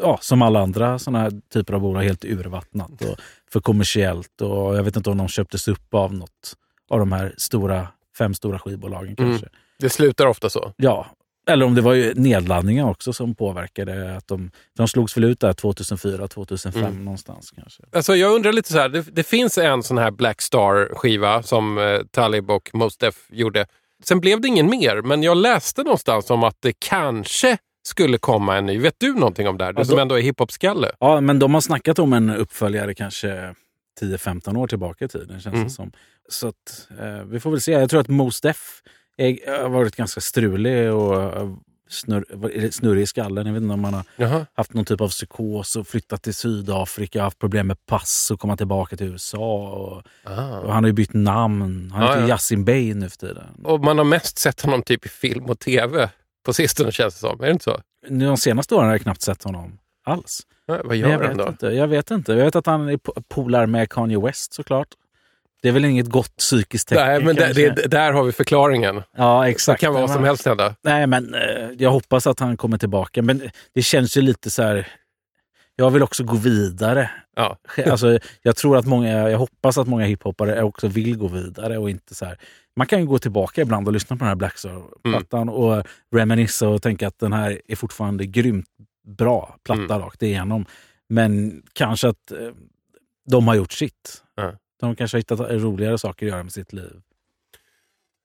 ja, 0.00 0.18
som 0.20 0.42
alla 0.42 0.60
andra 0.60 0.98
såna 0.98 1.18
här 1.18 1.32
typer 1.52 1.74
av 1.74 1.80
bolag, 1.80 2.02
helt 2.02 2.24
urvattnat 2.24 3.02
och 3.02 3.16
för 3.52 3.60
kommersiellt. 3.60 4.40
Och 4.40 4.76
jag 4.76 4.82
vet 4.82 4.96
inte 4.96 5.10
om 5.10 5.18
de 5.18 5.28
köptes 5.28 5.68
upp 5.68 5.94
av 5.94 6.14
något 6.14 6.56
av 6.90 6.98
de 6.98 7.12
här 7.12 7.34
stora, 7.36 7.88
fem 8.18 8.34
stora 8.34 8.58
skivbolagen 8.58 9.14
Mm. 9.18 9.30
kanske. 9.30 9.48
Det 9.78 9.90
slutar 9.90 10.26
ofta 10.26 10.50
så. 10.50 10.72
Ja, 10.76 11.06
eller 11.48 11.66
om 11.66 11.74
det 11.74 11.80
var 11.80 11.94
ju 11.94 12.14
nedladdningen 12.14 12.86
också 12.86 13.12
som 13.12 13.34
påverkade. 13.34 14.16
att 14.16 14.28
De, 14.28 14.50
de 14.76 14.88
slogs 14.88 15.16
väl 15.16 15.24
ut 15.24 15.40
där 15.40 15.52
2004, 15.52 16.28
2005 16.28 16.84
Mm. 16.84 17.04
någonstans 17.04 17.50
kanske. 17.50 17.82
Alltså 17.92 18.16
jag 18.16 18.32
undrar 18.34 18.52
lite 18.52 18.72
så 18.72 18.78
här, 18.78 18.88
det, 18.88 19.02
det 19.12 19.22
finns 19.22 19.58
en 19.58 19.82
sån 19.82 19.98
här 19.98 20.10
Black 20.10 20.42
Star-skiva 20.42 21.42
som 21.42 21.78
eh, 21.78 21.98
Talib 22.10 22.50
och 22.50 22.70
Mos 22.72 22.96
Def 22.98 23.14
gjorde. 23.30 23.66
Sen 24.04 24.20
blev 24.20 24.40
det 24.40 24.48
ingen 24.48 24.70
mer, 24.70 25.02
men 25.02 25.22
jag 25.22 25.36
läste 25.36 25.82
någonstans 25.82 26.30
om 26.30 26.44
att 26.44 26.56
det 26.60 26.72
kanske 26.78 27.58
skulle 27.82 28.18
komma 28.18 28.56
en 28.56 28.66
ny. 28.66 28.78
Vet 28.78 28.94
du 28.98 29.14
någonting 29.14 29.48
om 29.48 29.58
det 29.58 29.64
här? 29.64 29.72
Du 29.72 29.80
Ja, 29.80 29.84
som 29.84 29.96
då- 29.96 30.02
ändå 30.02 30.14
är 30.14 30.22
hiphop-skalle. 30.22 30.90
Ja, 31.00 31.20
men 31.20 31.38
de 31.38 31.54
har 31.54 31.60
snackat 31.60 31.98
om 31.98 32.12
en 32.12 32.30
uppföljare 32.30 32.94
kanske 32.94 33.54
10-15 34.00 34.56
år 34.56 34.66
tillbaka 34.66 35.04
i 35.04 35.08
tiden. 35.08 35.40
Känns 35.40 35.46
Mm. 35.54 35.64
det 35.64 35.70
som. 35.70 35.92
Så 36.28 36.48
att, 36.48 36.88
eh, 37.00 37.24
vi 37.24 37.40
får 37.40 37.50
väl 37.50 37.60
se. 37.60 37.72
Jag 37.72 37.90
tror 37.90 38.00
att 38.00 38.08
Mos 38.08 38.40
Def 38.40 38.80
är- 39.18 39.62
har 39.62 39.68
varit 39.68 39.96
ganska 39.96 40.20
strulig 40.20 40.92
och 40.92 41.22
eh, 41.22 41.54
snurr, 41.88 42.70
snurrig 42.70 43.02
i 43.02 43.06
skallen. 43.06 43.46
Jag 43.46 43.52
vet 43.54 43.62
inte 43.62 43.74
om 43.74 43.80
man 43.80 43.94
har 43.94 44.04
Jaha. 44.16 44.46
haft 44.54 44.74
någon 44.74 44.84
typ 44.84 45.00
av 45.00 45.08
psykos 45.08 45.76
och 45.76 45.88
flyttat 45.88 46.22
till 46.22 46.34
Sydafrika, 46.34 47.22
haft 47.22 47.38
problem 47.38 47.66
med 47.66 47.86
pass 47.86 48.30
och 48.30 48.40
komma 48.40 48.56
tillbaka 48.56 48.96
till 48.96 49.06
USA. 49.06 49.68
Och, 49.72 50.02
Ah. 50.32 50.58
och 50.58 50.72
han 50.72 50.84
har 50.84 50.88
ju 50.88 50.92
bytt 50.92 51.12
namn. 51.14 51.90
Han 51.94 52.02
heter 52.02 52.20
ja. 52.20 52.28
Yasin 52.28 52.64
Bey 52.64 52.94
nu 52.94 53.08
för 53.08 53.16
tiden. 53.16 53.44
Och 53.64 53.80
man 53.84 53.98
har 53.98 54.04
mest 54.04 54.38
sett 54.38 54.60
honom 54.60 54.82
typ 54.82 55.06
i 55.06 55.08
film 55.08 55.44
och 55.44 55.58
tv 55.58 56.10
på 56.46 56.52
sistone 56.52 56.92
känns 56.92 57.14
det 57.14 57.20
som. 57.20 57.40
Är 57.40 57.44
det 57.46 57.52
inte 57.52 57.64
så? 57.64 57.80
Nu 58.08 58.26
De 58.26 58.36
senaste 58.36 58.74
åren 58.74 58.86
har 58.86 58.94
jag 58.94 59.00
knappt 59.02 59.22
sett 59.22 59.42
honom 59.42 59.78
alls. 60.06 60.40
Ja, 60.66 60.80
vad 60.84 60.96
gör 60.96 61.08
jag 61.08 61.18
han 61.18 61.28
vet 61.28 61.38
då? 61.38 61.48
Inte. 61.48 61.66
Jag 61.66 61.88
vet 61.88 62.10
inte. 62.10 62.32
Jag 62.32 62.44
vet 62.44 62.56
att 62.56 62.66
han 62.66 62.88
är 62.88 62.96
po- 62.96 63.22
polare 63.28 63.66
med 63.66 63.90
Kanye 63.90 64.18
West 64.20 64.54
såklart. 64.54 64.88
Det 65.62 65.68
är 65.68 65.72
väl 65.72 65.84
inget 65.84 66.06
gott 66.08 66.36
psykiskt 66.36 66.88
tecken. 66.88 67.06
Nej, 67.06 67.22
men 67.24 67.36
det, 67.36 67.42
kanske. 67.42 67.70
det, 67.70 67.88
där 67.88 68.12
har 68.12 68.24
vi 68.24 68.32
förklaringen. 68.32 69.02
ja, 69.16 69.42
Det 69.42 69.48
exakt. 69.50 69.80
kan 69.80 69.92
vara 69.92 70.00
vad 70.06 70.10
som 70.10 70.24
helst 70.24 70.46
hända. 70.46 70.74
Nej, 70.82 71.06
men 71.06 71.34
eh, 71.34 71.70
jag 71.78 71.90
hoppas 71.90 72.26
att 72.26 72.40
han 72.40 72.56
kommer 72.56 72.78
tillbaka. 72.78 73.22
Men 73.22 73.50
det 73.74 73.82
känns 73.82 74.16
ju 74.16 74.20
lite 74.20 74.50
så 74.50 74.62
här... 74.62 74.86
Jag 75.76 75.90
vill 75.90 76.02
också 76.02 76.24
gå 76.24 76.36
vidare. 76.36 77.10
Ja. 77.36 77.56
Alltså, 77.90 78.18
jag 78.42 78.56
tror 78.56 78.76
att 78.76 78.86
många, 78.86 79.30
jag 79.30 79.38
hoppas 79.38 79.78
att 79.78 79.88
många 79.88 80.04
hiphoppare 80.04 80.62
också 80.62 80.88
vill 80.88 81.16
gå 81.16 81.28
vidare 81.28 81.78
och 81.78 81.90
inte 81.90 82.14
så 82.14 82.24
här. 82.24 82.38
Man 82.76 82.86
kan 82.86 83.00
ju 83.00 83.06
gå 83.06 83.18
tillbaka 83.18 83.60
ibland 83.62 83.86
och 83.86 83.92
lyssna 83.92 84.16
på 84.16 84.18
den 84.18 84.28
här 84.28 84.34
Black 84.34 84.58
Star-plattan 84.58 85.48
och 85.48 85.86
reminissa 86.14 86.68
och 86.68 86.82
tänka 86.82 87.08
att 87.08 87.18
den 87.18 87.32
här 87.32 87.60
är 87.68 87.76
fortfarande 87.76 88.26
grymt 88.26 88.66
bra 89.06 89.56
platta 89.64 89.82
Mm. 89.94 89.98
rakt 90.00 90.22
igenom. 90.22 90.66
Men 91.08 91.62
kanske 91.72 92.08
att 92.08 92.30
eh, 92.32 92.38
de 93.30 93.48
har 93.48 93.54
gjort 93.54 93.72
sitt. 93.72 94.22
Ja. 94.34 94.52
De 94.80 94.96
kanske 94.96 95.14
har 95.14 95.20
hittat 95.20 95.40
roligare 95.40 95.98
saker 95.98 96.26
att 96.26 96.32
göra 96.32 96.42
med 96.42 96.52
sitt 96.52 96.72
liv. 96.72 97.00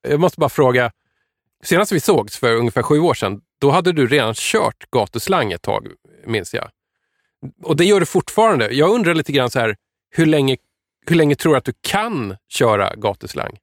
Jag 0.07 0.19
måste 0.19 0.39
bara 0.39 0.49
fråga. 0.49 0.91
Senast 1.63 1.91
vi 1.91 1.99
sågs 1.99 2.37
för 2.37 2.55
ungefär 2.55 2.83
sju 2.83 2.99
år 2.99 3.13
sedan, 3.13 3.41
då 3.59 3.71
hade 3.71 3.91
du 3.91 4.07
redan 4.07 4.33
kört 4.33 4.91
gatuslang 4.91 5.51
ett 5.51 5.61
tag, 5.61 5.87
minns 6.25 6.53
jag. 6.53 6.69
Och 7.63 7.75
det 7.75 7.85
gör 7.85 7.99
du 7.99 8.05
fortfarande. 8.05 8.73
Jag 8.73 8.89
undrar 8.91 9.13
lite 9.13 9.31
grann 9.31 9.49
så 9.49 9.59
här, 9.59 9.75
hur 10.09 10.25
länge, 10.25 10.57
hur 11.05 11.15
länge 11.15 11.35
tror 11.35 11.53
du 11.53 11.57
att 11.57 11.65
du 11.65 11.73
kan 11.81 12.37
köra 12.49 12.95
gatuslang? 12.95 13.57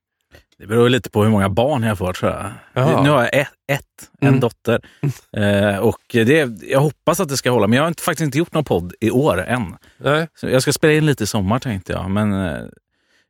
Det 0.61 0.67
beror 0.67 0.89
lite 0.89 1.09
på 1.09 1.23
hur 1.23 1.29
många 1.31 1.49
barn 1.49 1.83
jag 1.83 1.97
får 1.97 2.13
tror 2.13 2.31
jag. 2.31 2.51
Jaha. 2.73 3.03
Nu 3.03 3.09
har 3.09 3.21
jag 3.21 3.33
ett, 3.33 3.47
ett 3.71 3.81
en 4.19 4.27
Mm. 4.27 4.39
dotter. 4.39 4.81
Eh, 5.37 5.77
och 5.77 6.01
det, 6.11 6.49
jag 6.61 6.79
hoppas 6.79 7.19
att 7.19 7.29
det 7.29 7.37
ska 7.37 7.51
hålla, 7.51 7.67
men 7.67 7.77
jag 7.77 7.83
har 7.83 7.87
inte, 7.87 8.03
faktiskt 8.03 8.25
inte 8.25 8.37
gjort 8.37 8.53
någon 8.53 8.63
podd 8.63 8.93
i 8.99 9.11
år 9.11 9.41
än. 9.47 9.75
Nej. 9.97 10.27
Så 10.35 10.47
jag 10.49 10.61
ska 10.61 10.73
spela 10.73 10.93
in 10.93 11.05
lite 11.05 11.23
i 11.23 11.27
sommar 11.27 11.59
tänkte 11.59 11.93
jag, 11.93 12.09
men 12.11 12.33
eh, 12.33 12.61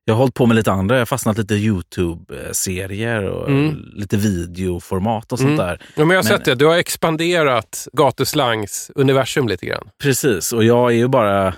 jag 0.05 0.13
har 0.13 0.17
hållit 0.19 0.33
på 0.33 0.45
med 0.45 0.55
lite 0.55 0.71
andra. 0.71 0.95
Jag 0.95 1.01
har 1.01 1.05
fastnat 1.05 1.37
lite 1.37 1.53
Youtube-serier 1.55 3.23
och 3.23 3.49
Mm. 3.49 3.91
lite 3.93 4.17
videoformat 4.17 5.31
och 5.31 5.39
sånt 5.39 5.49
Mm. 5.51 5.65
där. 5.65 5.81
Ja, 5.95 6.05
men 6.05 6.09
jag 6.15 6.23
har 6.23 6.29
Men- 6.29 6.37
sett 6.37 6.45
det. 6.45 6.55
Du 6.55 6.65
har 6.65 6.77
expanderat 6.77 7.87
gatuslangs 7.93 8.91
universum 8.95 9.47
lite 9.47 9.65
grann. 9.65 9.89
Precis, 10.01 10.53
och 10.53 10.63
jag 10.63 10.91
är 10.91 10.95
ju 10.95 11.07
bara 11.07 11.53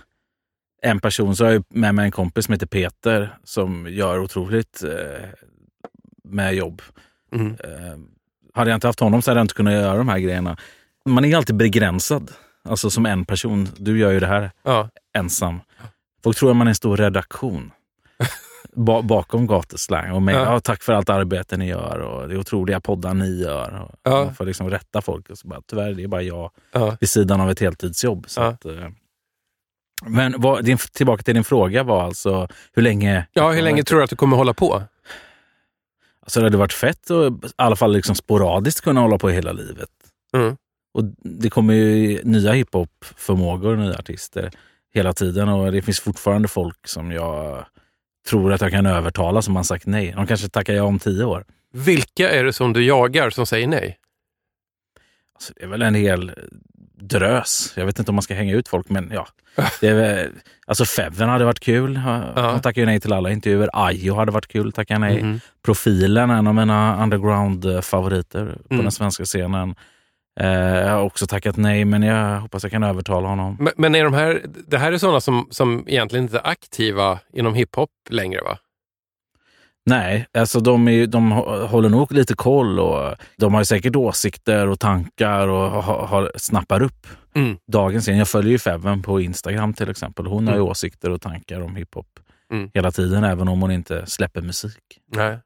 en 0.81 0.99
person. 0.99 1.35
Så 1.35 1.43
jag 1.43 1.47
har 1.49 1.53
ju 1.53 1.63
med 1.69 1.95
mig 1.95 2.05
en 2.05 2.11
kompis 2.11 2.45
som 2.45 2.51
heter 2.53 2.67
Peter 2.67 3.37
som 3.43 3.87
gör 3.89 4.19
otroligt 4.19 4.83
eh, 4.83 4.89
med 6.23 6.53
jobb. 6.55 6.81
Mm. 7.35 7.47
Eh, 7.47 7.97
hade 8.53 8.69
jag 8.69 8.77
inte 8.77 8.87
haft 8.87 8.99
honom 8.99 9.21
så 9.21 9.31
hade 9.31 9.39
jag 9.39 9.43
inte 9.43 9.53
kunnat 9.53 9.73
göra 9.73 9.97
de 9.97 10.09
här 10.09 10.19
grejerna. 10.19 10.57
Man 11.05 11.25
är 11.25 11.37
alltid 11.37 11.55
begränsad. 11.55 12.31
Alltså 12.69 12.89
som 12.89 13.05
en 13.05 13.25
person. 13.25 13.67
Du 13.77 13.99
gör 13.99 14.11
ju 14.11 14.19
det 14.19 14.27
här 14.27 14.51
Ja. 14.63 14.89
ensam. 15.17 15.59
Folk 16.23 16.37
tror 16.37 16.49
att 16.51 16.55
man 16.57 16.67
är 16.67 16.71
en 16.71 16.75
stor 16.75 16.97
redaktion. 16.97 17.71
ba 18.75 19.01
bakom 19.01 19.47
gatuslang. 19.47 20.11
Och 20.11 20.21
med, 20.21 20.35
Ja. 20.35 20.39
ja. 20.53 20.59
tack 20.59 20.83
för 20.83 20.93
allt 20.93 21.09
arbete 21.09 21.57
ni 21.57 21.67
gör 21.67 21.99
och 21.99 22.29
det 22.29 22.37
otroliga 22.37 22.79
poddar 22.79 23.13
ni 23.13 23.41
gör. 23.41 23.81
Och 23.81 23.95
Ja. 24.03 24.25
Man 24.25 24.35
får 24.35 24.45
liksom 24.45 24.69
rätta 24.69 25.01
folk. 25.01 25.29
Och 25.29 25.37
så 25.37 25.47
bara, 25.47 25.61
tyvärr, 25.67 25.93
det 25.93 26.03
är 26.03 26.07
bara 26.07 26.21
jag 26.21 26.51
Ja. 26.71 26.97
vid 26.99 27.09
sidan 27.09 27.41
av 27.41 27.49
ett 27.51 27.59
heltidsjobb. 27.59 28.25
Så 28.27 28.41
att, 28.41 28.65
eh, 28.65 28.89
men 30.05 30.35
vad, 30.41 30.63
din, 30.65 30.77
tillbaka 30.77 31.23
till 31.23 31.33
din 31.35 31.43
fråga 31.43 31.83
var 31.83 32.03
alltså 32.03 32.47
hur 32.73 32.83
länge... 32.83 33.27
Ja, 33.33 33.51
hur 33.51 33.61
länge 33.61 33.83
tror 33.83 33.97
du 33.97 34.03
att 34.03 34.09
du 34.09 34.15
kommer 34.15 34.37
hålla 34.37 34.53
på? 34.53 34.83
Alltså 36.23 36.39
det 36.39 36.45
hade 36.45 36.57
varit 36.57 36.73
fett 36.73 37.11
att 37.11 37.45
i 37.45 37.53
alla 37.55 37.75
fall 37.75 37.93
liksom 37.93 38.15
sporadiskt 38.15 38.81
kunna 38.81 39.01
hålla 39.01 39.17
på 39.17 39.29
hela 39.29 39.51
livet. 39.51 39.89
Mm. 40.33 40.55
Och 40.93 41.03
det 41.23 41.49
kommer 41.49 41.73
ju 41.73 42.21
nya 42.23 42.51
hiphop-förmågor, 42.51 43.75
nya 43.75 43.97
artister 43.97 44.51
hela 44.93 45.13
tiden 45.13 45.49
och 45.49 45.71
det 45.71 45.81
finns 45.81 45.99
fortfarande 45.99 46.47
folk 46.47 46.87
som 46.87 47.11
jag 47.11 47.65
tror 48.29 48.53
att 48.53 48.61
jag 48.61 48.71
kan 48.71 48.85
övertala 48.85 49.41
som 49.41 49.55
har 49.55 49.63
sagt 49.63 49.85
nej. 49.85 50.13
De 50.15 50.27
kanske 50.27 50.49
tackar 50.49 50.73
jag 50.73 50.87
om 50.87 50.99
tio 50.99 51.25
år. 51.25 51.45
Vilka 51.71 52.29
är 52.29 52.43
det 52.43 52.53
som 52.53 52.73
du 52.73 52.85
jagar 52.85 53.29
som 53.29 53.45
säger 53.45 53.67
nej? 53.67 53.97
Alltså, 55.33 55.53
det 55.55 55.63
är 55.63 55.67
väl 55.67 55.81
en 55.81 55.95
hel 55.95 56.31
drös. 57.09 57.73
Jag 57.77 57.85
vet 57.85 57.99
inte 57.99 58.11
om 58.11 58.15
man 58.15 58.21
ska 58.21 58.33
hänga 58.33 58.53
ut 58.55 58.67
folk, 58.67 58.89
men 58.89 59.11
ja. 59.13 59.27
Det 59.81 59.87
är 59.87 59.93
väl, 59.95 60.29
alltså 60.67 60.85
Feven 60.85 61.29
hade 61.29 61.45
varit 61.45 61.59
kul. 61.59 61.97
Han 61.97 62.61
tackar 62.61 62.81
ju 62.81 62.85
nej 62.85 62.99
till 62.99 63.13
alla 63.13 63.31
intervjuer. 63.31 63.69
Ayo 63.73 64.15
hade 64.15 64.31
varit 64.31 64.47
kul, 64.47 64.71
tackar 64.71 64.99
nej. 64.99 65.23
Mhm. 65.23 65.39
Profilen, 65.65 66.29
en 66.29 66.47
av 66.47 66.55
mina 66.55 67.03
underground-favoriter 67.03 68.45
på 68.67 68.73
Mm. 68.73 68.83
den 68.85 68.91
svenska 68.91 69.25
scenen. 69.25 69.75
Eh, 70.39 70.47
jag 70.49 70.91
har 70.91 71.01
också 71.01 71.27
tackat 71.27 71.57
nej, 71.57 71.85
men 71.85 72.03
jag 72.03 72.39
hoppas 72.39 72.63
jag 72.63 72.71
kan 72.71 72.83
övertala 72.83 73.27
honom. 73.27 73.57
Men, 73.59 73.73
men 73.77 73.95
är 73.95 74.03
de 74.03 74.13
här, 74.13 74.41
det 74.67 74.77
här 74.77 74.91
är 74.91 74.97
sådana 74.97 75.21
som, 75.21 75.47
som 75.51 75.83
egentligen 75.87 76.25
inte 76.25 76.37
är 76.37 76.47
aktiva 76.47 77.19
inom 77.33 77.53
hiphop 77.53 77.89
längre 78.09 78.41
va? 78.41 78.57
Nej, 79.85 80.27
alltså 80.37 80.59
de, 80.59 80.87
är, 80.87 81.07
de 81.07 81.33
hå- 81.33 81.65
håller 81.67 81.89
nog 81.89 82.11
lite 82.11 82.33
koll 82.35 82.79
och 82.79 83.15
de 83.37 83.53
har 83.53 83.63
säkert 83.63 83.95
åsikter 83.95 84.67
och 84.67 84.79
tankar 84.79 85.47
och 85.47 85.69
har, 85.83 86.07
har, 86.07 86.31
snappar 86.35 86.83
upp 86.83 87.07
Mm. 87.35 87.57
dagens 87.67 88.03
scen. 88.05 88.17
Jag 88.17 88.27
följer 88.27 88.51
ju 88.51 88.59
Feven 88.59 89.01
på 89.01 89.21
Instagram 89.21 89.73
till 89.73 89.89
exempel. 89.89 90.25
Hon 90.25 90.47
har 90.47 90.53
ju 90.53 90.59
Mm. 90.59 90.69
åsikter 90.71 91.09
och 91.09 91.21
tankar 91.21 91.61
om 91.61 91.75
hiphop 91.75 92.07
Mm. 92.51 92.71
hela 92.73 92.91
tiden, 92.91 93.23
även 93.23 93.47
om 93.47 93.61
hon 93.61 93.71
inte 93.71 94.05
släpper 94.05 94.41
musik. 94.41 94.99
Nej. 95.11 95.37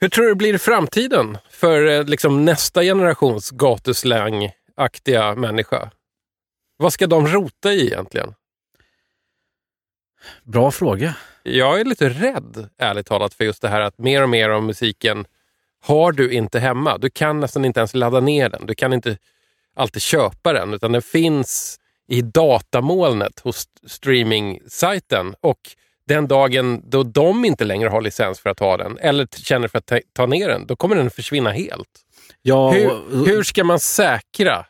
Hur 0.00 0.08
tror 0.08 0.24
du 0.24 0.30
det 0.30 0.36
blir 0.36 0.54
i 0.54 0.58
framtiden 0.58 1.38
för 1.50 1.86
eh, 1.86 2.04
liksom, 2.04 2.44
nästa 2.44 2.82
generations 2.82 3.50
gatuslang-aktiga 3.50 5.34
människa? 5.34 5.90
Vad 6.76 6.92
ska 6.92 7.06
de 7.06 7.26
rota 7.26 7.72
i 7.72 7.86
egentligen? 7.86 8.34
Bra 10.44 10.70
fråga. 10.70 11.14
Jag 11.50 11.80
är 11.80 11.84
lite 11.84 12.08
rädd, 12.08 12.68
ärligt 12.78 13.06
talat, 13.06 13.34
för 13.34 13.44
just 13.44 13.62
det 13.62 13.68
här 13.68 13.80
att 13.80 13.98
mer 13.98 14.22
och 14.22 14.28
mer 14.28 14.48
av 14.50 14.62
musiken 14.62 15.24
har 15.84 16.12
du 16.12 16.32
inte 16.32 16.58
hemma. 16.60 16.98
Du 16.98 17.10
kan 17.10 17.40
nästan 17.40 17.64
inte 17.64 17.80
ens 17.80 17.94
ladda 17.94 18.20
ner 18.20 18.48
den. 18.48 18.66
Du 18.66 18.74
kan 18.74 18.92
inte 18.92 19.16
alltid 19.76 20.02
köpa 20.02 20.52
den, 20.52 20.74
utan 20.74 20.92
den 20.92 21.02
finns 21.02 21.78
i 22.08 22.22
datamolnet 22.22 23.40
hos 23.40 23.64
streaming-sajten. 23.86 25.34
Och 25.40 25.58
den 26.08 26.28
dagen 26.28 26.82
då 26.90 27.02
de 27.02 27.44
inte 27.44 27.64
längre 27.64 27.88
har 27.88 28.00
licens 28.00 28.40
för 28.40 28.50
att 28.50 28.58
ha 28.60 28.76
den, 28.76 28.98
eller 28.98 29.26
känner 29.26 29.68
för 29.68 29.78
att 29.78 29.86
ta- 29.86 30.00
ta 30.12 30.26
ner 30.26 30.48
den, 30.48 30.66
då 30.66 30.76
kommer 30.76 30.96
den 30.96 31.10
försvinna 31.10 31.50
helt. 31.50 31.88
Ja, 32.42 32.70
hur, 32.70 32.90
hur 33.26 33.42
ska 33.42 33.64
man 33.64 33.80
säkra 33.80 34.66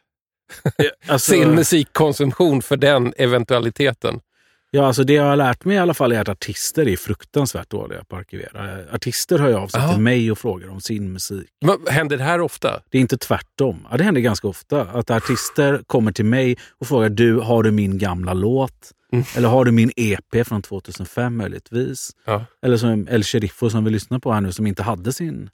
Alltså- 1.07 1.33
sin 1.33 1.55
musikkonsumtion 1.55 2.63
för 2.63 2.77
den 2.77 3.15
eventualiteten? 3.17 4.21
Ja, 4.71 4.87
alltså 4.87 5.05
det 5.05 5.13
jag 5.13 5.25
har 5.25 5.37
lärt 5.37 5.65
mig 5.65 5.77
i 5.77 5.79
alla 5.79 5.95
fall 5.95 6.13
är 6.13 6.21
att 6.21 6.29
artister 6.29 6.89
är 6.89 6.97
fruktansvärt 6.97 7.71
dåliga 7.71 8.05
på 8.05 8.17
att 8.17 8.21
arkivera. 8.21 8.79
Artister 8.93 9.39
hör 9.39 9.49
jag 9.49 9.63
av 9.63 9.69
sig 9.69 9.89
till 9.93 10.01
mig 10.03 10.31
och 10.33 10.39
frågar 10.39 10.69
om 10.69 10.81
sin 10.81 11.13
musik. 11.13 11.49
Vad- 11.61 11.89
Händer 11.89 12.17
det 12.17 12.25
här 12.25 12.41
ofta? 12.41 12.81
Det 12.91 12.99
är 12.99 13.03
inte 13.03 13.19
tvärtom. 13.19 13.87
Ja, 13.91 13.97
det 13.97 14.05
händer 14.05 14.21
ganska 14.21 14.49
ofta 14.49 14.81
att 14.83 15.11
artister 15.11 15.83
kommer 15.87 16.13
till 16.13 16.25
mig 16.25 16.57
och 16.81 16.87
frågar 16.87 17.09
du, 17.09 17.37
har 17.37 17.63
du 17.63 17.71
min 17.71 17.99
gamla 17.99 18.35
låt? 18.35 18.93
Mm. 19.13 19.25
Eller 19.37 19.49
har 19.49 19.65
du 19.65 19.73
min 19.73 19.91
EP 19.97 20.45
från 20.47 20.63
2005 20.63 21.37
möjligtvis? 21.37 22.11
Ja. 22.27 22.45
Eller 22.63 22.77
som 22.77 23.09
El 23.11 23.23
Sheriffo 23.25 23.71
som 23.71 23.85
vi 23.85 23.91
lyssnar 23.91 24.19
på 24.19 24.33
här 24.33 24.41
nu 24.41 24.53
som 24.53 24.67
inte 24.67 24.83
hade 24.83 25.13
sin 25.13 25.51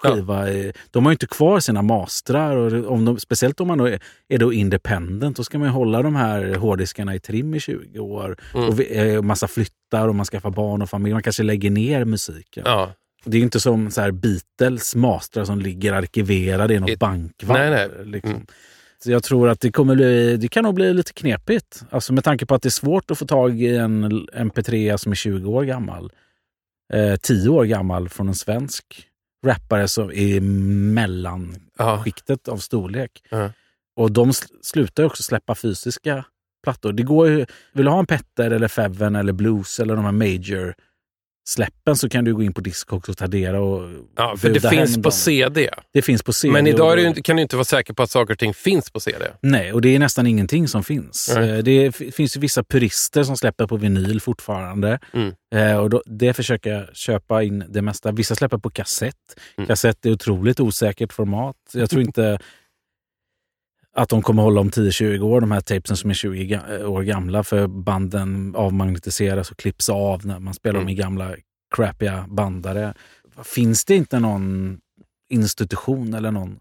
skiva. 0.00 0.50
i- 0.50 0.72
De 0.90 1.04
har 1.04 1.12
ju 1.12 1.14
inte 1.14 1.26
kvar 1.26 1.60
sina 1.60 1.82
mastrar. 1.82 2.56
Och 2.56 2.92
om 2.92 3.04
de, 3.04 3.18
speciellt 3.18 3.60
om 3.60 3.68
man 3.68 3.80
är, 3.80 4.00
är 4.28 4.38
då 4.38 4.52
independent, 4.52 5.36
då 5.36 5.44
ska 5.44 5.58
man 5.58 5.68
ju 5.68 5.72
hålla 5.72 6.02
de 6.02 6.14
här 6.16 6.54
hårddiskarna 6.54 7.14
i 7.14 7.20
trim 7.20 7.54
i 7.54 7.60
20 7.60 7.98
år. 7.98 8.36
Mm. 8.54 8.68
Och 8.68 8.80
vi, 8.80 8.98
eh, 9.14 9.22
massa 9.22 9.48
flyttar 9.48 10.08
och 10.08 10.14
man 10.14 10.26
skaffar 10.26 10.50
barn 10.50 10.82
och 10.82 10.90
familj. 10.90 11.12
Man 11.12 11.22
kanske 11.22 11.42
lägger 11.42 11.70
ner 11.70 12.04
musiken. 12.04 12.62
Ja. 12.66 12.92
Det 13.24 13.36
är 13.36 13.38
ju 13.38 13.44
inte 13.44 13.60
som 13.60 13.90
så 13.90 14.00
här 14.00 14.10
Beatles 14.10 14.94
mastrar 14.94 15.44
som 15.44 15.58
ligger 15.60 15.92
arkiverade 15.92 16.74
i 16.74 16.80
något 16.80 16.98
bankvalv. 16.98 17.60
Nej, 17.60 17.70
nej. 17.70 17.88
Liksom. 18.06 18.30
Mm. 18.30 18.46
Så 19.04 19.10
jag 19.10 19.22
tror 19.22 19.48
att 19.48 19.60
det, 19.60 19.72
kommer 19.72 19.94
bli, 19.94 20.36
det 20.36 20.48
kan 20.48 20.64
nog 20.64 20.74
bli 20.74 20.94
lite 20.94 21.12
knepigt. 21.12 21.82
Alltså 21.90 22.12
med 22.12 22.24
tanke 22.24 22.46
på 22.46 22.54
att 22.54 22.62
det 22.62 22.68
är 22.68 22.70
svårt 22.70 23.10
att 23.10 23.18
få 23.18 23.26
tag 23.26 23.60
i 23.62 23.76
en 23.76 24.04
MP3 24.34 24.96
som 24.96 25.12
är 25.12 25.16
20 25.16 25.50
år 25.50 25.64
gammal. 25.64 26.12
Eh, 26.92 27.16
10 27.16 27.48
år 27.48 27.64
gammal 27.64 28.08
från 28.08 28.28
en 28.28 28.34
svensk 28.34 28.84
rappare 29.46 29.88
som 29.88 30.10
är 30.10 30.14
i 30.14 30.40
mellanskiktet 30.40 32.48
av 32.48 32.56
storlek. 32.56 33.22
Ja. 33.30 33.50
Och 33.96 34.12
de 34.12 34.30
sl- 34.30 34.52
slutar 34.62 35.04
också 35.04 35.22
släppa 35.22 35.54
fysiska 35.54 36.24
plattor. 36.64 36.92
Det 36.92 37.02
går 37.02 37.28
ju, 37.28 37.46
vill 37.72 37.84
du 37.84 37.90
ha 37.90 37.98
en 37.98 38.06
Petter 38.06 38.50
eller 38.50 38.68
Feven 38.68 39.16
eller 39.16 39.32
Blues 39.32 39.80
eller 39.80 39.96
de 39.96 40.04
här 40.04 40.12
major 40.12 40.74
släppen 41.50 41.96
så 41.96 42.08
kan 42.08 42.24
du 42.24 42.34
gå 42.34 42.42
in 42.42 42.52
på 42.52 42.60
Discogs 42.60 43.08
och 43.08 43.16
Tradera 43.18 43.60
och 43.60 43.90
Ja, 44.16 44.36
för 44.36 44.50
det 44.50 44.60
finns 44.70 44.96
på 44.96 45.02
dem. 45.02 45.12
CD. 45.12 45.70
Det 45.92 46.02
finns 46.02 46.22
på 46.22 46.32
CD. 46.32 46.52
Men 46.52 46.66
idag 46.66 46.98
inte- 46.98 47.22
kan 47.22 47.36
du 47.36 47.42
inte 47.42 47.56
vara 47.56 47.64
säker 47.64 47.94
på 47.94 48.02
att 48.02 48.10
saker 48.10 48.34
och 48.34 48.38
ting 48.38 48.54
finns 48.54 48.90
på 48.90 49.00
CD. 49.00 49.24
Nej, 49.42 49.72
och 49.72 49.80
det 49.80 49.94
är 49.94 49.98
nästan 49.98 50.26
ingenting 50.26 50.68
som 50.68 50.84
finns. 50.84 51.28
Eh, 51.28 51.58
Det 51.58 51.92
finns 51.92 52.36
ju 52.36 52.40
vissa 52.40 52.64
purister 52.64 53.22
som 53.24 53.36
släpper 53.36 53.66
på 53.66 53.76
vinyl 53.76 54.20
fortfarande. 54.20 54.98
Mm. 55.14 55.32
Eh, 55.54 55.76
och 55.76 55.90
då, 55.90 56.02
det 56.06 56.32
försöker 56.34 56.70
jag 56.72 56.96
köpa 56.96 57.42
in 57.42 57.64
det 57.68 57.82
mesta. 57.82 58.12
Vissa 58.12 58.34
släpper 58.34 58.58
på 58.58 58.70
kassett. 58.70 59.14
Mm. 59.58 59.66
Kassett 59.68 60.06
är 60.06 60.12
otroligt 60.12 60.60
osäkert 60.60 61.12
format. 61.12 61.56
Jag 61.72 61.90
tror 61.90 62.02
inte 62.08 62.38
att 63.96 64.08
de 64.08 64.22
kommer 64.22 64.42
hålla 64.42 64.60
om 64.60 64.70
10-20 64.70 65.20
år, 65.20 65.40
de 65.40 65.50
här 65.50 65.60
tapesen 65.60 65.96
som 65.96 66.10
är 66.10 66.14
20 66.14 66.44
ga- 66.44 66.84
år 66.84 67.02
gamla. 67.02 67.42
För 67.44 67.66
banden 67.66 68.54
avmagnetiseras 68.56 69.50
och 69.50 69.56
klipps 69.58 69.88
av 69.88 70.26
när 70.26 70.38
man 70.38 70.54
spelar 70.54 70.80
dem 70.80 70.88
i 70.88 70.94
gamla 70.94 71.34
crappiga 71.76 72.24
bandare. 72.28 72.94
Finns 73.44 73.84
det 73.84 73.94
inte 73.96 74.18
någon 74.20 74.78
institution 75.30 76.14
eller 76.14 76.30
någon 76.30 76.58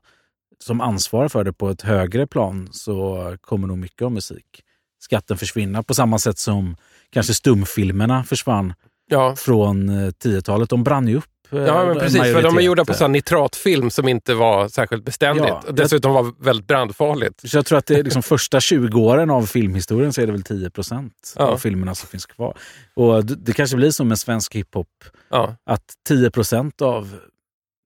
som 0.64 0.82
ansvarar 0.82 1.28
för 1.28 1.44
det 1.44 1.54
på 1.54 1.70
ett 1.70 1.82
högre 1.82 2.28
plan 2.28 2.70
så 2.72 3.36
kommer 3.42 3.68
nog 3.68 3.78
mycket 3.78 4.02
av 4.02 4.12
musikskatten 4.12 5.38
försvinna. 5.38 5.84
På 5.84 5.94
samma 5.94 6.20
sätt 6.20 6.38
som 6.38 6.76
kanske 7.10 7.34
stumfilmerna 7.34 8.24
försvann 8.24 8.74
Ja. 9.08 9.36
från 9.36 9.90
eh, 9.90 10.10
10-talet. 10.10 10.70
De 10.70 10.84
brann 10.84 11.08
ju 11.08 11.16
upp. 11.18 11.26
Eh, 11.52 11.60
Ja, 11.60 11.84
men 11.86 11.92
en 11.92 12.00
precis. 12.00 12.18
För 12.22 12.24
de 12.24 12.30
är 12.30 12.42
majoritet. 12.42 12.64
gjorda 12.66 12.86
på 12.86 12.94
sån 12.94 13.12
nitratfilm 13.12 13.90
som 13.90 14.08
inte 14.08 14.34
var 14.34 14.68
särskilt 14.68 15.04
beständigt. 15.06 15.48
Ja, 15.48 15.64
och 15.68 15.74
dessutom 15.76 16.14
var 16.14 16.34
väldigt 16.44 16.68
brandfarligt. 16.68 17.50
Så 17.50 17.58
jag 17.58 17.66
tror 17.66 17.78
att 17.78 17.86
det 17.86 17.96
är 17.96 18.04
liksom 18.04 18.24
första 18.24 18.60
20 18.60 19.00
åren 19.02 19.30
av 19.30 19.46
filmhistorien 19.46 20.14
så 20.14 20.22
är 20.22 20.26
det 20.26 20.32
väl 20.32 20.44
10 20.44 20.70
procent 20.70 21.34
Ja. 21.36 21.44
av 21.44 21.58
filmerna 21.58 21.96
som 21.96 22.08
finns 22.08 22.26
kvar. 22.26 22.58
Och 22.94 23.26
det, 23.26 23.54
kanske 23.54 23.76
blir 23.78 23.92
som 23.92 24.08
med 24.08 24.20
svensk 24.20 24.56
hiphop, 24.56 24.88
Ja. 25.30 25.56
att 25.66 25.94
10 26.08 26.32
procent 26.32 26.82
av, 26.82 27.20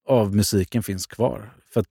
av 0.10 0.36
musiken 0.36 0.84
finns 0.84 1.06
kvar. 1.08 1.54
För 1.74 1.84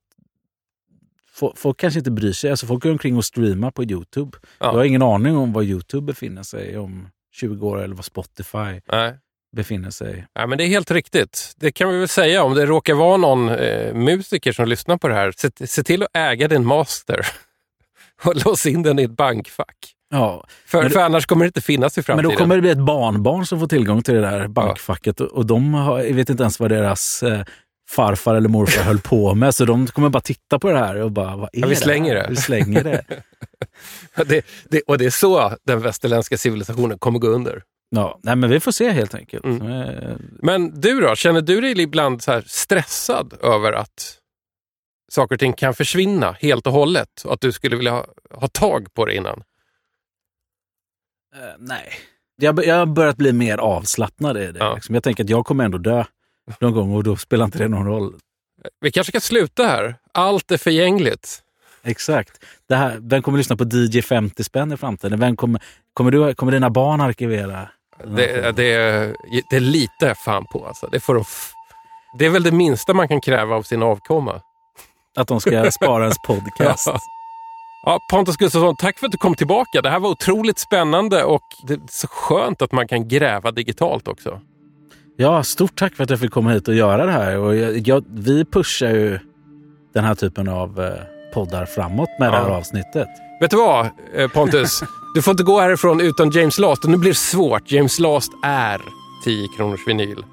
Folk 1.55 1.77
kanske 1.79 1.97
inte 1.99 2.11
bryr 2.11 2.31
sig. 2.31 2.49
Alltså 2.51 2.65
folk 2.67 2.83
går 2.83 2.91
omkring 2.91 3.17
och 3.17 3.25
streamar 3.25 3.71
på 3.71 3.83
Youtube. 3.83 4.37
Ja. 4.59 4.65
Jag 4.65 4.73
har 4.73 4.83
ingen 4.83 5.01
aning 5.01 5.37
om 5.37 5.53
var 5.53 5.61
Youtube 5.63 6.05
befinner 6.05 6.43
sig 6.43 6.77
om 6.77 7.07
20 7.31 7.67
år 7.67 7.81
eller 7.83 7.95
var 7.95 8.03
Spotify 8.03 8.81
Nej. 8.91 9.17
Befinner 9.53 9.89
sig. 9.89 10.27
Ja, 10.33 10.47
men 10.47 10.57
det 10.57 10.63
är 10.63 10.67
helt 10.67 10.91
riktigt. 10.91 11.53
Det 11.57 11.71
kan 11.71 11.89
vi 11.89 11.99
väl 11.99 12.07
säga. 12.07 12.43
Om 12.43 12.53
det 12.55 12.65
råkar 12.65 12.93
vara 12.93 13.17
någon 13.17 13.49
eh, 13.49 13.93
musiker 13.93 14.51
som 14.51 14.67
lyssnar 14.67 14.97
på 14.97 15.07
det 15.07 15.13
här, 15.13 15.33
se, 15.37 15.67
se 15.67 15.83
till 15.83 16.03
att 16.03 16.09
äga 16.13 16.47
din 16.47 16.65
master 16.65 17.27
och 18.23 18.45
lås 18.45 18.65
in 18.65 18.83
den 18.83 18.99
i 18.99 19.03
ett 19.03 19.11
bankfack. 19.17 19.75
Ja, 20.11 20.45
För, 20.65 20.81
Men- 20.81 20.91
för 20.91 20.99
annars 20.99 21.25
kommer 21.25 21.45
det 21.45 21.47
inte 21.47 21.61
finnas 21.61 21.97
i 21.97 21.99
Men 21.99 22.03
framtiden. 22.03 22.31
då 22.31 22.37
kommer 22.37 22.55
det 22.55 22.61
bli 22.61 22.71
ett 22.71 22.77
barnbarn 22.85 23.45
som 23.45 23.59
får 23.59 23.67
tillgång 23.67 24.01
till 24.03 24.13
det 24.13 24.21
där 24.21 24.47
bankfacket 24.47 25.21
och, 25.21 25.27
och 25.27 25.45
de 25.45 25.73
har, 25.73 25.99
jag 25.99 26.13
vet 26.13 26.29
inte 26.29 26.43
ens 26.43 26.59
vad 26.59 26.71
deras 26.71 27.23
eh, 27.23 27.41
farfar 27.89 28.35
eller 28.35 28.49
morfar 28.49 28.83
höll 28.83 28.99
på 28.99 29.35
med. 29.35 29.55
Så 29.55 29.65
de 29.65 29.87
kommer 29.87 30.09
bara 30.09 30.21
titta 30.21 30.59
på 30.59 30.71
det 30.71 30.79
här 30.79 30.95
och 30.95 31.11
bara, 31.11 31.35
vad 31.35 31.49
är 31.53 31.59
Ja, 31.61 31.67
vi 31.67 31.73
det 31.73 31.79
slänger 31.79 32.15
här? 32.15 32.23
det. 32.23 32.29
Vi 32.29 32.35
slänger 32.35 32.83
det. 32.83 33.03
det, 34.25 34.45
det. 34.69 34.81
Och 34.81 34.97
det 34.97 35.05
är 35.05 35.09
så 35.09 35.57
den 35.65 35.81
västerländska 35.81 36.37
civilisationen 36.37 36.99
kommer 36.99 37.19
gå 37.19 37.27
under. 37.27 37.61
Ja, 37.95 38.19
nej, 38.23 38.35
men 38.35 38.49
vi 38.49 38.59
får 38.59 38.71
se 38.71 38.91
helt 38.91 39.15
enkelt. 39.15 39.45
Mm. 39.45 39.71
Eh, 39.71 40.15
Men 40.41 40.81
du 40.81 41.01
då, 41.01 41.15
känner 41.15 41.41
du 41.41 41.61
dig 41.61 41.81
ibland 41.81 42.21
så 42.23 42.41
stressad 42.45 43.33
över 43.41 43.73
att 43.73 44.17
saker 45.11 45.35
och 45.35 45.39
ting 45.39 45.53
kan 45.53 45.73
försvinna 45.73 46.31
helt 46.31 46.67
och 46.67 46.73
hållet 46.73 47.21
och 47.25 47.33
att 47.33 47.41
du 47.41 47.51
skulle 47.51 47.75
vilja 47.75 47.91
ha, 47.91 48.05
ha 48.31 48.47
tag 48.47 48.93
på 48.93 49.05
det 49.05 49.15
innan? 49.15 49.43
Eh, 51.35 51.41
nej. 51.59 51.93
Jag, 52.35 52.65
jag 52.65 52.75
har 52.75 52.85
börjat 52.85 53.17
bli 53.17 53.33
mer 53.33 53.57
avslappnad 53.57 54.37
i 54.37 54.51
det. 54.51 54.73
Liksom. 54.75 54.95
Jag 54.95 55.03
tänker 55.03 55.23
att 55.23 55.29
jag 55.29 55.45
kommer 55.45 55.65
ändå 55.65 55.77
dö 55.77 56.03
någon 56.59 56.73
gång 56.73 56.95
och 56.95 57.03
då 57.03 57.15
spelar 57.15 57.45
inte 57.45 57.57
det 57.57 57.67
någon 57.67 57.87
roll. 57.87 58.15
Vi 58.81 58.91
kanske 58.91 59.11
ska 59.11 59.19
sluta 59.19 59.63
här. 59.63 59.95
Allt 60.11 60.51
är 60.51 60.57
förgängligt. 60.57 61.43
Exakt. 61.83 62.45
Det 62.67 62.75
här, 62.75 62.97
vem 63.01 63.21
kommer 63.21 63.37
lyssna 63.37 63.57
på 63.57 63.63
DJ 63.63 64.01
50 64.01 64.43
spänn 64.43 64.71
i 64.71 64.77
framtiden? 64.77 65.19
Vem 65.19 65.35
kommer, 65.35 65.61
kommer, 65.93 66.11
du, 66.11 66.35
kommer 66.35 66.51
dina 66.51 66.69
barn 66.69 67.01
arkivera? 67.01 67.69
Det, 68.05 68.51
det, 68.51 69.15
det 69.49 69.59
litar 69.59 70.07
jag 70.07 70.17
fan 70.17 70.45
på. 70.45 70.67
Alltså. 70.67 70.87
Det, 70.87 70.99
får 70.99 71.13
de 71.15 71.23
det 72.19 72.25
är 72.25 72.29
väl 72.29 72.43
det 72.43 72.51
minsta 72.51 72.93
man 72.93 73.07
kan 73.07 73.21
kräva 73.21 73.55
av 73.55 73.61
sin 73.63 73.83
avkomma. 73.83 74.41
Att 75.15 75.27
de 75.27 75.41
ska 75.41 75.71
spara 75.71 76.03
ens 76.03 76.17
podcast. 76.27 76.87
Ja. 76.87 76.99
Ja, 77.85 77.99
Pontus 78.11 78.37
Gustafsson, 78.37 78.75
tack 78.75 78.99
för 78.99 79.05
att 79.05 79.11
du 79.11 79.17
kom 79.17 79.35
tillbaka. 79.35 79.81
Det 79.81 79.89
här 79.89 79.99
var 79.99 80.09
otroligt 80.09 80.59
spännande 80.59 81.23
och 81.23 81.41
det 81.67 81.73
är 81.73 81.79
så 81.89 82.07
skönt 82.07 82.61
att 82.61 82.71
man 82.71 82.87
kan 82.87 83.07
gräva 83.07 83.51
digitalt 83.51 84.07
också. 84.07 84.39
Ja, 85.17 85.43
stort 85.43 85.75
tack 85.75 85.95
för 85.95 86.03
att 86.03 86.09
jag 86.09 86.19
fick 86.19 86.31
komma 86.31 86.51
hit 86.51 86.67
och 86.67 86.73
göra 86.73 87.05
det 87.05 87.11
här. 87.11 87.37
Och 87.37 87.55
jag, 87.55 87.77
jag, 87.87 88.03
vi 88.09 88.45
pushar 88.45 88.89
ju 88.89 89.19
den 89.93 90.03
här 90.03 90.15
typen 90.15 90.47
av 90.49 90.81
eh, 90.83 90.93
poddar 91.33 91.65
framåt 91.65 92.09
med 92.19 92.31
det 92.33 92.37
här 92.37 92.49
Ja. 92.49 92.55
avsnittet. 92.57 93.07
Vet 93.41 93.51
du 93.51 93.57
vad, 93.57 93.89
eh, 94.15 94.27
Pontus? 94.27 94.83
Du 95.13 95.21
får 95.21 95.31
inte 95.31 95.43
gå 95.43 95.59
härifrån 95.59 96.01
utan 96.01 96.29
James 96.29 96.59
Last. 96.59 96.83
Och 96.83 96.89
nu 96.89 96.97
blir 96.97 97.11
det 97.11 97.17
svårt. 97.17 97.71
James 97.71 97.99
Last 97.99 98.31
är 98.43 98.81
10 99.23 99.47
kronors 99.57 99.87
vinyl. 99.87 100.25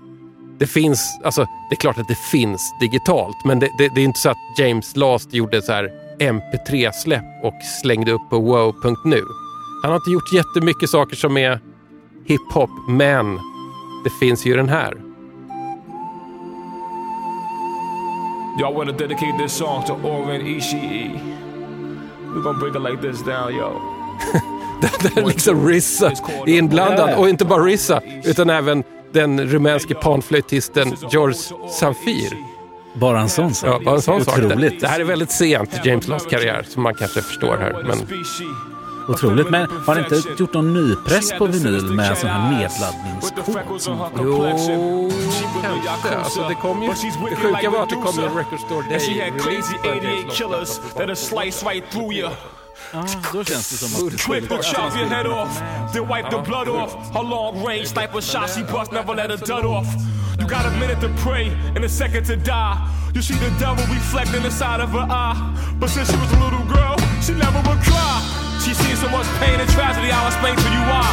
Det 0.58 0.66
finns, 0.66 1.20
alltså 1.24 1.40
det 1.70 1.74
är 1.74 1.80
klart 1.80 1.98
att 1.98 2.08
det 2.08 2.18
finns 2.18 2.74
digitalt, 2.80 3.36
men 3.44 3.58
det, 3.58 3.70
det, 3.78 3.88
det 3.94 4.00
är 4.00 4.04
inte 4.04 4.18
så 4.18 4.30
att 4.30 4.58
James 4.58 4.96
Last 4.96 5.34
gjorde 5.34 5.62
så 5.62 5.72
här 5.72 5.90
MP3-släpp 6.18 7.44
och 7.44 7.54
slängde 7.82 8.12
upp 8.12 8.30
på 8.30 8.38
wow.nu. 8.38 9.22
Han 9.82 9.90
har 9.90 9.96
inte 9.96 10.10
gjort 10.10 10.32
jättemycket 10.32 10.90
saker 10.90 11.16
som 11.16 11.36
är 11.36 11.60
hiphop, 12.24 12.70
men 12.88 13.38
det 14.04 14.10
finns 14.20 14.46
ju 14.46 14.56
den 14.56 14.68
här. 14.68 14.94
Y'all 18.60 18.74
wanna 18.74 18.92
dedicate 18.92 19.38
this 19.38 19.52
song 19.52 19.84
to 19.86 19.92
Oren 19.92 20.46
Ishii. 20.46 21.20
We're 22.34 22.42
gonna 22.42 22.58
break 22.58 22.76
it 22.76 22.82
like 22.82 23.02
this 23.02 23.22
down, 23.22 23.54
yo. 23.54 23.80
Där 25.14 25.26
liksom 25.26 25.68
Rissa 25.68 26.12
är 26.46 26.48
inblandad. 26.48 27.14
Och 27.18 27.28
inte 27.28 27.44
bara 27.44 27.62
Rissa, 27.62 28.00
utan 28.24 28.50
även 28.50 28.84
den 29.12 29.40
rumänske 29.46 29.94
panflöjtisten 29.94 30.96
George 31.10 31.38
Samfir. 31.80 32.32
Bara 32.94 33.20
en 33.20 33.28
sån 33.28 33.54
sak. 33.54 33.68
Ja, 33.70 33.80
bara 33.84 33.94
en 33.94 34.02
sån 34.02 34.24
sak. 34.24 34.38
Otroligt. 34.38 34.80
Det 34.80 34.88
här 34.88 35.00
är 35.00 35.04
väldigt 35.04 35.30
sent 35.30 35.74
i 35.74 35.88
James 35.88 36.08
Lasts 36.08 36.28
karriär, 36.30 36.64
som 36.68 36.82
man 36.82 36.94
kanske 36.94 37.20
förstår 37.22 37.56
här. 37.56 37.82
Men 37.86 37.98
Otroligt. 39.08 39.50
Men 39.50 39.66
har 39.86 39.94
ni 39.94 40.00
inte 40.00 40.42
gjort 40.42 40.54
någon 40.54 40.74
nypress 40.74 41.32
på 41.38 41.46
vinyl 41.46 41.82
med 41.84 42.10
en 42.10 42.16
sån 42.16 42.28
här 42.28 42.50
nedladdningskod? 42.52 43.80
som- 43.80 43.98
Jo, 44.22 45.10
kanske. 45.62 46.16
Alltså, 46.16 46.48
det 46.48 46.54
kom 46.54 46.82
ju... 46.82 46.88
Det 47.30 47.36
sjuka 47.36 47.70
var 47.70 47.82
att 47.82 47.88
det 47.88 47.94
kom 47.94 48.18
en 48.18 48.36
Record 48.36 48.60
Store 48.60 48.84
And 48.92 49.02
she 49.02 49.14
Day 49.14 49.30
had 49.30 49.40
crazy 49.40 49.74
release 49.82 49.82
på 49.82 49.88
en 49.88 49.98
88 49.98 50.08
James 50.10 50.38
killers 50.38 50.78
Last. 52.92 53.22
that'll 53.22 53.22
slice 53.22 53.30
right 53.30 53.30
through 53.30 53.30
you. 53.30 53.30
Ja, 53.30 53.30
då 53.32 53.44
känns 53.44 53.70
det 53.70 53.76
som 53.76 54.06
att 54.06 54.22
Quick 54.22 54.48
chop 54.62 54.96
your 54.96 55.08
head 55.08 55.26
off, 55.26 55.62
then 55.92 56.08
wipe 56.08 56.30
the 56.30 56.42
blood 56.42 56.68
off. 56.68 57.14
Her 57.14 57.22
long 57.22 57.66
range 57.66 57.86
sniper 57.86 58.20
shot 58.20 58.50
she 58.50 58.62
bust, 58.62 58.92
never 58.92 59.14
let 59.14 59.30
her 59.30 59.36
dud 59.36 59.64
off. 59.64 59.86
You 60.38 60.46
got 60.46 60.66
a 60.66 60.70
minute 60.70 61.00
to 61.00 61.08
pray 61.22 61.52
and 61.76 61.84
a 61.84 61.88
second 61.88 62.26
to 62.26 62.36
die. 62.36 62.76
You 63.14 63.22
see 63.22 63.34
the 63.34 63.50
devil 63.58 63.84
reflecting 63.94 64.42
side 64.50 64.80
of 64.80 64.90
her 64.90 65.06
eye. 65.10 65.36
But 65.78 65.90
since 65.90 66.10
she 66.10 66.16
was 66.16 66.32
a 66.32 66.40
little 66.40 66.64
girl, 66.66 66.96
she 67.22 67.32
never 67.32 67.60
would 67.68 67.80
cry. 67.82 68.16
She 68.64 68.74
seen 68.74 68.96
so 68.96 69.08
much 69.08 69.26
pain 69.38 69.60
and 69.60 69.70
tragedy, 69.70 70.10
I'll 70.10 70.26
explain 70.26 70.56
to 70.56 70.68
you 70.70 70.82
why. 70.90 71.06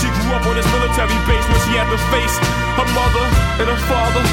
She 0.00 0.06
grew 0.06 0.32
up 0.36 0.46
on 0.46 0.54
this 0.56 0.66
military 0.72 1.18
base 1.26 1.46
where 1.50 1.62
she 1.66 1.72
had 1.76 1.88
to 1.90 1.98
face 2.12 2.36
her 2.78 2.88
mother 2.94 3.26
and 3.60 3.66
her 3.68 3.80
father 3.90 4.24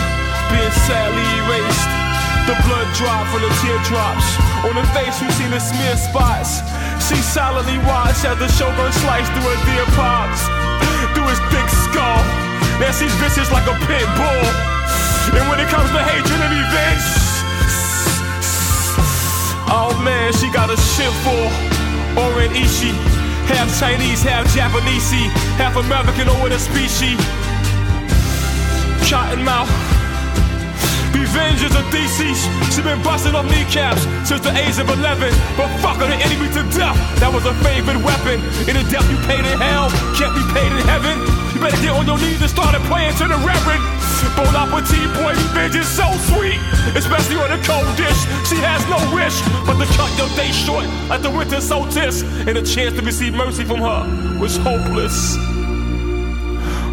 being 0.52 0.74
sadly 0.86 1.26
erased. 1.42 2.15
The 2.46 2.54
blood 2.70 2.86
drop 2.94 3.26
from 3.34 3.42
the 3.42 3.50
teardrops 3.58 4.38
on 4.70 4.78
her 4.78 4.86
face. 4.94 5.18
You 5.18 5.26
seen 5.34 5.50
the 5.50 5.58
smear 5.58 5.98
spots. 5.98 6.62
She 7.02 7.18
silently 7.18 7.82
watched 7.90 8.22
as 8.22 8.38
the 8.38 8.46
shogun 8.54 8.94
sliced 9.02 9.34
through 9.34 9.50
her 9.50 9.62
dear 9.66 9.86
pops, 9.98 10.46
through 11.18 11.26
his 11.26 11.42
thick 11.50 11.66
skull. 11.90 12.22
Now 12.78 12.94
she's 12.94 13.14
vicious 13.18 13.50
like 13.50 13.66
a 13.66 13.74
pit 13.90 14.06
bull. 14.14 14.46
And 15.34 15.50
when 15.50 15.58
it 15.58 15.66
comes 15.74 15.90
to 15.90 16.02
hatred 16.06 16.38
and 16.38 16.54
revenge, 16.54 17.08
oh 19.74 19.98
man, 20.06 20.30
she 20.38 20.46
got 20.54 20.70
a 20.70 20.78
shit 20.78 21.10
for 21.26 21.50
Oren 22.30 22.54
Ishi. 22.54 22.94
Half 23.50 23.74
Chinese, 23.80 24.22
half 24.22 24.46
Japanese, 24.54 25.10
half 25.58 25.76
American 25.78 26.30
or 26.30 26.46
a 26.54 26.60
species. 26.60 27.18
Cottonmouth. 29.10 30.05
Revenge 31.26 31.64
is 31.66 31.74
a 31.74 31.82
thesis. 31.90 32.46
She 32.70 32.86
been 32.86 33.02
busting 33.02 33.34
off 33.34 33.50
kneecaps 33.50 34.06
since 34.30 34.46
the 34.46 34.54
age 34.54 34.78
of 34.78 34.86
11. 34.86 35.34
But 35.58 35.74
fucking 35.82 36.06
the 36.14 36.22
enemy 36.22 36.54
to 36.54 36.62
death. 36.70 36.94
That 37.18 37.34
was 37.34 37.42
her 37.50 37.58
favorite 37.66 37.98
weapon. 38.06 38.38
In 38.70 38.78
the 38.78 38.86
death 38.94 39.10
you 39.10 39.18
paid 39.26 39.42
in 39.42 39.58
hell, 39.58 39.90
can't 40.14 40.38
be 40.38 40.46
paid 40.54 40.70
in 40.70 40.86
heaven. 40.86 41.18
You 41.50 41.58
better 41.66 41.82
get 41.82 41.98
on 41.98 42.06
your 42.06 42.22
knees 42.22 42.46
and 42.46 42.52
start 42.54 42.78
praying 42.86 43.18
to 43.18 43.26
the 43.26 43.42
Reverend. 43.42 43.82
Bon 44.38 44.54
appetit, 44.54 45.10
boy, 45.18 45.34
revenge 45.34 45.74
is 45.74 45.90
so 45.90 46.06
sweet. 46.30 46.62
Especially 46.94 47.42
on 47.42 47.50
a 47.50 47.58
cold 47.66 47.90
dish. 47.98 48.22
She 48.46 48.62
has 48.62 48.86
no 48.86 49.02
wish 49.10 49.42
but 49.66 49.82
to 49.82 49.90
cut 49.98 50.14
your 50.22 50.30
day 50.38 50.54
short 50.54 50.86
like 51.10 51.26
the 51.26 51.34
winter 51.34 51.58
solstice. 51.58 52.22
And 52.46 52.54
a 52.54 52.62
chance 52.62 52.94
to 52.94 53.02
receive 53.02 53.34
mercy 53.34 53.66
from 53.66 53.82
her 53.82 54.38
was 54.38 54.58
hopeless. 54.62 55.42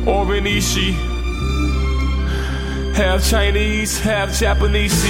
Or 0.08 0.24
Oren 0.24 0.48
Ishii. 0.48 1.11
Half 2.94 3.24
Chinese, 3.24 3.98
half 4.00 4.42
Japanese, 4.42 5.06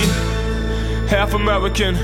half 1.11 1.35
American. 1.35 1.95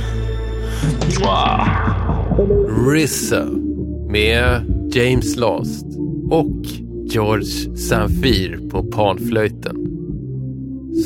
Rissa 2.92 3.44
med 4.08 4.64
James 4.94 5.36
Last 5.36 5.86
och 6.30 6.66
George 7.04 7.76
Samfir 7.76 8.68
på 8.70 8.82
panflöjten. 8.82 9.76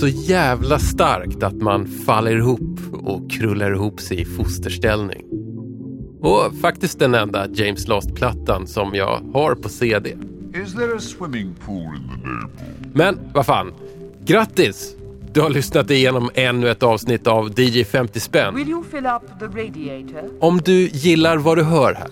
Så 0.01 0.09
jävla 0.09 0.79
starkt 0.79 1.43
att 1.43 1.63
man 1.63 1.87
faller 1.87 2.37
ihop 2.37 2.79
och 2.93 3.31
krullar 3.31 3.73
ihop 3.75 4.01
sig 4.01 4.21
i 4.21 4.25
fosterställning. 4.25 5.25
Och 6.21 6.55
faktiskt 6.61 6.99
den 6.99 7.15
enda 7.15 7.47
James 7.55 7.89
Last-plattan 7.89 8.67
som 8.67 8.95
jag 8.95 9.21
har 9.35 9.55
på 9.55 9.69
CD. 9.69 10.17
Is 10.65 10.75
there 10.75 10.97
a 10.97 11.01
swimming 11.01 11.55
pool 11.67 11.97
in 11.97 12.09
the 12.09 12.29
neighborhood? 12.29 12.95
Men 12.95 13.19
vad 13.35 13.47
fan, 13.47 13.73
grattis! 14.25 14.97
Du 15.33 15.41
har 15.41 15.51
lyssnat 15.51 15.91
igenom 15.91 16.31
ännu 16.35 16.71
ett 16.71 16.83
avsnitt 16.83 17.27
av 17.27 17.61
DJ 17.61 17.85
50 17.85 18.21
spänn. 18.21 18.55
Will 18.55 18.69
you 18.69 18.85
fill 18.85 19.07
up 19.07 19.23
the 19.39 19.45
radiator? 19.45 20.31
Om 20.41 20.59
du 20.59 20.89
gillar 20.89 21.37
vad 21.37 21.59
du 21.59 21.63
hör 21.63 21.95
här, 21.95 22.11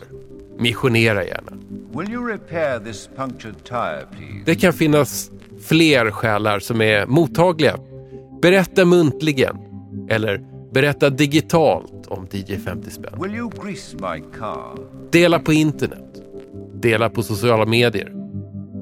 missionera 0.58 1.24
gärna. 1.24 1.52
Will 1.94 2.12
you 2.12 2.28
repair 2.32 2.78
this 2.78 3.08
punctured 3.16 3.64
tire, 3.64 4.06
please? 4.10 4.42
Det 4.44 4.54
kan 4.54 4.72
finnas 4.72 5.30
fler 5.62 6.10
själar 6.10 6.58
som 6.58 6.80
är 6.80 7.06
mottagliga. 7.06 7.76
Berätta 8.42 8.84
muntligen 8.84 9.56
eller 10.10 10.40
berätta 10.72 11.10
digitalt 11.10 12.06
om 12.06 12.26
DJ 12.30 12.56
50 12.56 12.90
spänn. 12.90 13.22
Will 13.22 13.34
you 13.34 13.50
grease 13.64 13.96
my 13.96 14.38
car? 14.38 14.78
Dela 15.10 15.38
på 15.38 15.52
internet. 15.52 16.22
Dela 16.74 17.10
på 17.10 17.22
sociala 17.22 17.66
medier. 17.66 18.12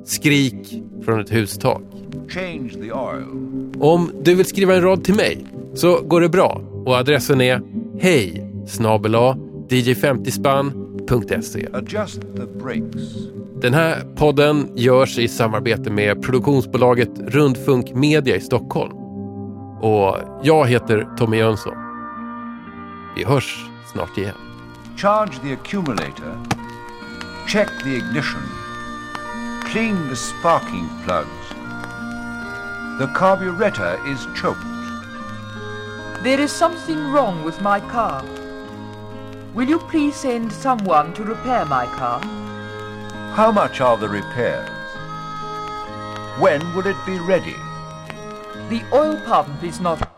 Skrik 0.04 0.82
från 1.04 1.20
ett 1.20 1.32
hustak. 1.32 1.82
Change 2.28 2.68
the 2.68 2.92
oil. 2.92 3.24
Om 3.80 4.10
du 4.22 4.34
vill 4.34 4.46
skriva 4.46 4.74
en 4.74 4.82
rad 4.82 5.04
till 5.04 5.14
mig 5.14 5.46
så 5.74 6.00
går 6.00 6.20
det 6.20 6.28
bra 6.28 6.60
och 6.86 6.96
adressen 6.96 7.40
är 7.40 7.62
hej 8.00 8.50
snabel-a 8.66 9.36
dj50spann.se. 9.68 11.68
Adjust 11.72 12.20
the 12.20 12.46
brakes. 12.62 13.16
Den 13.60 13.74
här 13.74 14.02
podden 14.16 14.68
görs 14.74 15.18
i 15.18 15.28
samarbete 15.28 15.90
med 15.90 16.22
produktionsbolaget 16.22 17.10
Rundfunk 17.18 17.94
Media 17.94 18.36
i 18.36 18.40
Stockholm. 18.40 18.92
Och 19.80 20.16
jag 20.42 20.66
heter 20.66 21.08
Tommy 21.16 21.36
Jönsson. 21.36 21.74
Vi 23.16 23.24
hörs 23.24 23.64
snart 23.92 24.18
igen. 24.18 24.34
Charge 24.96 25.32
the 25.42 25.52
accumulator. 25.52 26.38
Check 27.48 27.68
the 27.84 27.90
ignition. 27.90 28.42
Clean 29.72 30.08
the 30.10 30.16
sparking 30.16 30.88
plugs. 31.04 31.37
The 32.98 33.06
carburetor 33.14 34.00
is 34.04 34.26
choked. 34.34 34.64
There 36.24 36.40
is 36.40 36.50
something 36.50 37.12
wrong 37.12 37.44
with 37.44 37.62
my 37.62 37.78
car. 37.78 38.24
Will 39.54 39.68
you 39.68 39.78
please 39.78 40.16
send 40.16 40.52
someone 40.52 41.14
to 41.14 41.22
repair 41.22 41.64
my 41.64 41.86
car? 41.86 42.20
How 43.36 43.52
much 43.52 43.80
are 43.80 43.96
the 43.96 44.08
repairs? 44.08 44.68
When 46.40 46.60
will 46.74 46.88
it 46.88 46.96
be 47.06 47.20
ready? 47.20 47.54
The 48.68 48.82
oil 48.92 49.20
pump 49.24 49.62
is 49.62 49.78
not 49.78 50.17